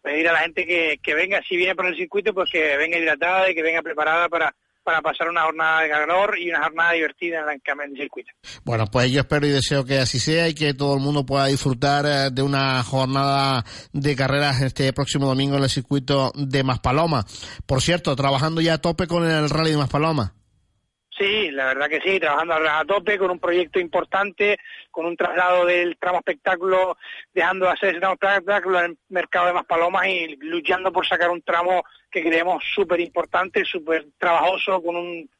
pedir 0.00 0.28
a 0.28 0.32
la 0.32 0.40
gente 0.40 0.98
que 1.02 1.14
venga, 1.14 1.42
si 1.46 1.56
viene 1.56 1.74
por 1.74 1.86
el 1.86 1.96
circuito, 1.96 2.32
pues 2.32 2.50
que 2.50 2.76
venga 2.76 2.98
hidratada 2.98 3.50
y 3.50 3.54
que 3.54 3.62
venga 3.62 3.82
preparada 3.82 4.28
para 4.28 4.54
para 4.86 5.02
pasar 5.02 5.28
una 5.28 5.42
jornada 5.42 5.82
de 5.82 5.88
calor 5.88 6.38
y 6.38 6.48
una 6.48 6.62
jornada 6.62 6.92
divertida 6.92 7.40
en 7.40 7.90
el 7.90 7.96
circuito. 7.96 8.30
Bueno, 8.64 8.86
pues 8.86 9.10
yo 9.10 9.20
espero 9.20 9.44
y 9.44 9.50
deseo 9.50 9.84
que 9.84 9.98
así 9.98 10.20
sea 10.20 10.48
y 10.48 10.54
que 10.54 10.74
todo 10.74 10.94
el 10.94 11.00
mundo 11.00 11.26
pueda 11.26 11.46
disfrutar 11.46 12.06
eh, 12.06 12.30
de 12.30 12.40
una 12.40 12.80
jornada 12.84 13.64
de 13.92 14.14
carreras 14.14 14.62
este 14.62 14.92
próximo 14.92 15.26
domingo 15.26 15.56
en 15.56 15.64
el 15.64 15.70
circuito 15.70 16.30
de 16.36 16.62
Maspaloma. 16.62 17.26
Por 17.66 17.82
cierto, 17.82 18.14
trabajando 18.14 18.60
ya 18.60 18.74
a 18.74 18.78
tope 18.78 19.08
con 19.08 19.28
el 19.28 19.50
rally 19.50 19.72
de 19.72 19.78
Maspaloma. 19.78 20.34
Sí, 21.18 21.50
la 21.50 21.66
verdad 21.66 21.88
que 21.88 22.00
sí, 22.00 22.20
trabajando 22.20 22.54
a 22.54 22.84
tope 22.84 23.16
con 23.16 23.30
un 23.30 23.38
proyecto 23.38 23.80
importante, 23.80 24.58
con 24.90 25.06
un 25.06 25.16
traslado 25.16 25.64
del 25.64 25.96
tramo 25.96 26.18
espectáculo, 26.18 26.98
dejando 27.32 27.64
de 27.64 27.72
hacer 27.72 27.90
ese 27.90 28.00
tramo 28.00 28.16
espectáculo 28.20 28.80
en 28.80 28.84
el 28.90 28.98
mercado 29.08 29.46
de 29.46 29.52
Maspalomas 29.54 30.06
y 30.08 30.36
luchando 30.40 30.92
por 30.92 31.06
sacar 31.06 31.30
un 31.30 31.40
tramo 31.40 31.84
que 32.10 32.22
creemos 32.22 32.62
súper 32.74 33.00
importante, 33.00 33.64
súper 33.64 34.06
trabajoso, 34.18 34.82
con, 34.82 34.96
un, 34.96 35.30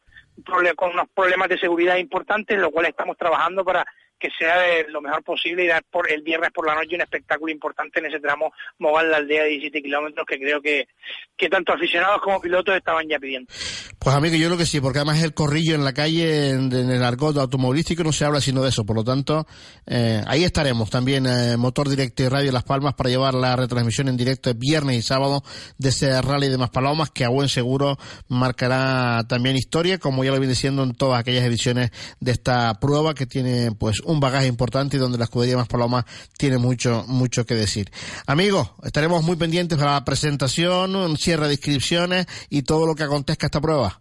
con 0.77 0.93
unos 0.93 1.09
problemas 1.15 1.49
de 1.51 1.59
seguridad 1.59 1.97
importantes, 1.97 2.59
lo 2.59 2.71
cual 2.71 2.87
estamos 2.87 3.19
trabajando 3.19 3.63
para 3.63 3.85
que 4.19 4.29
sea 4.39 4.59
de 4.61 4.87
lo 4.89 5.01
mejor 5.01 5.23
posible 5.23 5.65
y 5.65 5.69
dar 5.69 5.85
por 5.91 6.11
el 6.11 6.23
viernes 6.23 6.51
por 6.53 6.67
la 6.67 6.75
noche 6.75 6.95
un 6.95 7.03
espectáculo 7.03 7.53
importante 7.53 8.01
en 8.01 8.07
ese 8.07 8.21
tramo 8.21 8.53
Moval 8.79 9.11
la 9.11 9.19
aldea 9.19 9.45
de 9.45 9.51
17 9.51 9.83
kilómetros 9.83 10.27
que 10.27 10.39
creo 10.39 10.61
que, 10.61 10.89
que 11.37 11.49
tanto 11.49 11.73
aficionados 11.73 12.21
como 12.23 12.41
pilotos 12.41 12.77
estaban 12.77 13.09
ya 13.09 13.19
pidiendo. 13.19 13.53
Pues 13.99 14.15
amigo, 14.15 14.37
yo 14.37 14.47
creo 14.47 14.59
que 14.59 14.67
sí, 14.67 14.81
porque 14.81 14.99
además 14.99 15.23
el 15.23 15.35
corrillo 15.35 15.75
en 15.75 15.85
la 15.85 15.93
calle, 15.93 16.51
en, 16.51 16.73
el 16.73 17.03
argot 17.03 17.37
automovilístico 17.37 18.05
no 18.05 18.13
se 18.13 18.25
habla 18.25 18.41
sino 18.41 18.63
de 18.63 18.69
eso, 18.69 18.87
por 18.87 18.97
lo 18.97 19.05
tanto, 19.05 19.47
eh, 19.87 20.23
ahí 20.27 20.45
estaremos 20.45 20.91
también, 20.91 21.27
eh, 21.27 21.57
Motor 21.57 21.89
Directo 21.89 22.23
y 22.23 22.29
Radio 22.29 22.53
Las 22.53 22.65
Palmas 22.65 22.95
para 22.95 23.11
llevar 23.11 23.35
la 23.35 23.57
retransmisión 23.57 24.09
en 24.09 24.17
directo 24.17 24.51
el 24.51 24.57
viernes 24.57 24.97
y 24.97 25.03
sábado 25.03 25.43
de 25.79 25.89
ese 25.89 26.23
rally 26.23 26.49
de 26.49 26.59
Maspalomas 26.59 27.11
que 27.11 27.25
a 27.25 27.29
buen 27.29 27.49
seguro 27.49 27.99
marcará 28.29 29.25
también 29.29 29.57
historia, 29.57 29.99
como 29.99 30.25
ya 30.25 30.31
lo 30.31 30.39
viene 30.39 30.53
diciendo 30.53 30.83
en 30.83 30.95
todas 30.95 31.21
aquellas 31.21 31.45
ediciones 31.45 31.91
de 32.21 32.33
esta 32.33 32.75
prueba 32.81 33.15
que 33.15 33.27
tiene 33.27 33.71
pues 33.79 34.01
un 34.07 34.21
bagaje 34.21 34.47
importante 34.47 34.97
y 34.97 35.01
donde 35.01 35.19
la 35.19 35.25
escudería 35.25 35.57
Más 35.57 35.69
Paloma 35.69 36.05
tiene 36.39 36.59
mucho, 36.59 37.05
mucho 37.09 37.45
que 37.45 37.55
decir. 37.55 37.91
Amigos, 38.27 38.73
estaremos 38.85 39.23
muy 39.23 39.37
pendientes 39.37 39.79
para 39.79 39.93
la 39.93 40.05
presentación, 40.05 40.97
un 40.97 41.17
cierre 41.17 41.47
de 41.47 41.55
inscripciones 41.55 42.27
y 42.49 42.63
todo 42.63 42.87
lo 42.87 42.95
que 42.95 43.03
acontezca 43.03 43.47
esta 43.47 43.61
prueba. 43.61 44.01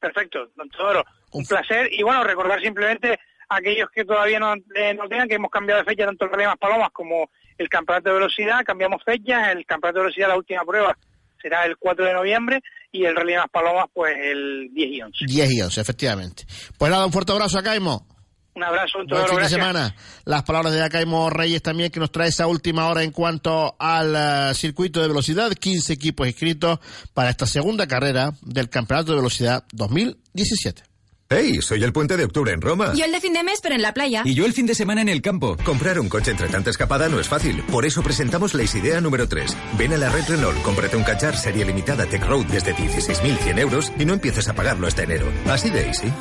Perfecto, 0.00 0.50
don 0.56 0.68
Teodoro. 0.68 1.04
Un 1.32 1.44
placer 1.44 1.88
y 1.92 2.02
bueno, 2.02 2.22
recordar 2.24 2.60
simplemente 2.60 3.18
a 3.48 3.56
aquellos 3.56 3.88
que 3.90 4.04
todavía 4.04 4.38
no, 4.38 4.54
eh, 4.74 4.94
no 4.94 5.08
tengan 5.08 5.28
que 5.28 5.36
hemos 5.36 5.50
cambiado 5.50 5.80
de 5.80 5.86
fecha 5.86 6.06
tanto 6.06 6.26
el 6.26 6.30
Rally 6.30 6.46
Más 6.46 6.58
Palomas 6.58 6.90
como 6.92 7.30
el 7.56 7.68
Campeonato 7.68 8.10
de 8.10 8.14
Velocidad, 8.16 8.64
cambiamos 8.64 9.02
fechas, 9.04 9.48
el 9.48 9.64
Campeonato 9.64 10.00
de 10.00 10.04
Velocidad, 10.04 10.28
la 10.28 10.36
última 10.36 10.64
prueba 10.64 10.96
será 11.40 11.64
el 11.66 11.76
4 11.76 12.06
de 12.06 12.14
noviembre 12.14 12.60
y 12.90 13.04
el 13.04 13.14
Rally 13.14 13.34
Más 13.34 13.48
Palomas 13.50 13.86
pues 13.92 14.16
el 14.18 14.70
10 14.72 14.90
y 14.90 15.02
11. 15.02 15.24
10 15.26 15.52
y 15.52 15.62
11, 15.62 15.80
efectivamente. 15.80 16.44
Pues 16.78 16.90
nada, 16.90 17.06
un 17.06 17.12
fuerte 17.12 17.32
abrazo 17.32 17.58
a 17.58 17.62
Caimo. 17.62 18.06
Un 18.54 18.62
abrazo. 18.62 18.98
Un 19.00 19.06
Buen 19.06 19.26
fin 19.26 19.38
de 19.38 19.48
semana. 19.48 19.96
Las 20.24 20.44
palabras 20.44 20.72
de 20.72 20.82
Acaimo 20.82 21.28
Reyes 21.28 21.62
también 21.62 21.90
que 21.90 21.98
nos 22.00 22.12
trae 22.12 22.28
esa 22.28 22.46
última 22.46 22.88
hora 22.88 23.02
en 23.02 23.10
cuanto 23.10 23.74
al 23.78 24.14
eh, 24.16 24.54
circuito 24.54 25.02
de 25.02 25.08
velocidad. 25.08 25.52
15 25.52 25.92
equipos 25.92 26.26
inscritos 26.26 26.78
para 27.12 27.30
esta 27.30 27.46
segunda 27.46 27.86
carrera 27.88 28.32
del 28.42 28.68
Campeonato 28.68 29.12
de 29.12 29.18
Velocidad 29.18 29.64
2017. 29.72 30.82
Hey, 31.30 31.58
soy 31.62 31.82
el 31.82 31.92
puente 31.92 32.16
de 32.16 32.24
octubre 32.24 32.52
en 32.52 32.60
Roma. 32.60 32.92
Yo 32.94 33.06
el 33.06 33.10
de 33.10 33.20
fin 33.20 33.32
de 33.32 33.42
mes, 33.42 33.58
pero 33.62 33.74
en 33.74 33.82
la 33.82 33.92
playa. 33.94 34.22
Y 34.24 34.34
yo 34.34 34.44
el 34.44 34.52
fin 34.52 34.66
de 34.66 34.74
semana 34.74 35.00
en 35.00 35.08
el 35.08 35.22
campo. 35.22 35.56
Comprar 35.64 35.98
un 35.98 36.08
coche 36.08 36.30
entre 36.30 36.48
tanta 36.48 36.70
escapada 36.70 37.08
no 37.08 37.18
es 37.18 37.28
fácil. 37.28 37.62
Por 37.64 37.86
eso 37.86 38.02
presentamos 38.02 38.54
la 38.54 38.62
idea 38.62 39.00
número 39.00 39.26
3. 39.26 39.56
Ven 39.78 39.94
a 39.94 39.96
la 39.96 40.10
red 40.10 40.28
Renault, 40.28 40.62
cómprate 40.62 40.96
un 40.96 41.02
cachar 41.02 41.36
serie 41.36 41.64
limitada 41.64 42.06
Tech 42.06 42.24
Road 42.24 42.44
desde 42.46 42.74
16.100 42.74 43.58
euros 43.58 43.92
y 43.98 44.04
no 44.04 44.12
empieces 44.12 44.48
a 44.48 44.54
pagarlo 44.54 44.86
hasta 44.86 45.02
enero. 45.02 45.26
Así 45.46 45.70
de 45.70 45.88
easy. 45.88 46.12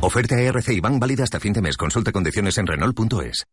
Oferta 0.00 0.40
ERC 0.40 0.70
y 0.70 0.80
van 0.80 0.98
válida 0.98 1.24
hasta 1.24 1.40
fin 1.40 1.52
de 1.52 1.62
mes. 1.62 1.76
Consulta 1.76 2.12
condiciones 2.12 2.58
en 2.58 2.66
Renault.es. 2.66 3.46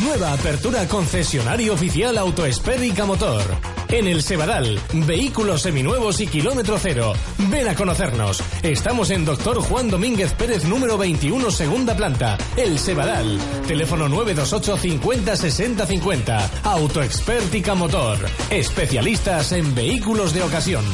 Nueva 0.00 0.32
apertura 0.32 0.88
concesionario 0.88 1.74
oficial 1.74 2.16
Autoespérica 2.16 3.04
Motor. 3.04 3.42
En 3.88 4.06
el 4.06 4.22
Sebadal, 4.22 4.80
vehículos 5.06 5.60
seminuevos 5.60 6.18
y 6.20 6.26
kilómetro 6.26 6.78
cero. 6.78 7.12
Ven 7.50 7.68
a 7.68 7.74
conocernos. 7.74 8.42
Estamos 8.62 9.10
en 9.10 9.26
Doctor 9.26 9.60
Juan 9.60 9.90
Domínguez 9.90 10.32
Pérez 10.32 10.64
número 10.64 10.96
21, 10.96 11.50
segunda 11.50 11.94
planta. 11.94 12.38
El 12.56 12.78
Sebadal. 12.78 13.38
Teléfono 13.68 14.08
928 14.08 14.78
50 14.78 15.36
60 15.36 15.86
50. 15.86 16.50
Autoexpértica 16.64 17.74
Motor. 17.74 18.18
Especialistas 18.48 19.52
en 19.52 19.74
vehículos 19.74 20.32
de 20.32 20.42
ocasión. 20.42 20.84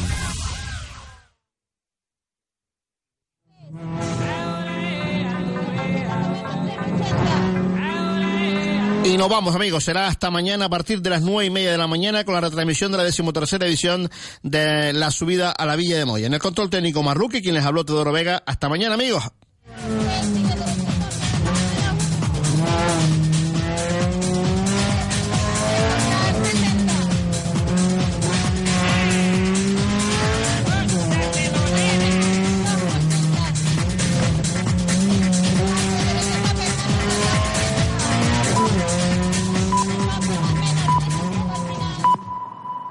Y 9.03 9.17
nos 9.17 9.29
vamos, 9.29 9.55
amigos. 9.55 9.85
Será 9.85 10.07
hasta 10.07 10.29
mañana 10.29 10.65
a 10.65 10.69
partir 10.69 11.01
de 11.01 11.09
las 11.09 11.21
nueve 11.21 11.45
y 11.45 11.49
media 11.49 11.71
de 11.71 11.77
la 11.77 11.87
mañana 11.87 12.25
con 12.25 12.35
la 12.35 12.41
retransmisión 12.41 12.91
de 12.91 12.97
la 12.97 13.03
decimotercera 13.03 13.65
edición 13.65 14.09
de 14.43 14.93
la 14.93 15.09
subida 15.09 15.51
a 15.51 15.65
la 15.65 15.75
Villa 15.75 15.97
de 15.97 16.05
Moya. 16.05 16.27
En 16.27 16.33
el 16.33 16.39
control 16.39 16.69
técnico 16.69 17.01
Marruque, 17.01 17.41
quien 17.41 17.55
les 17.55 17.65
habló 17.65 17.85
Teodoro 17.85 18.11
Vega. 18.11 18.43
Hasta 18.45 18.69
mañana, 18.69 18.95
amigos. 18.95 19.23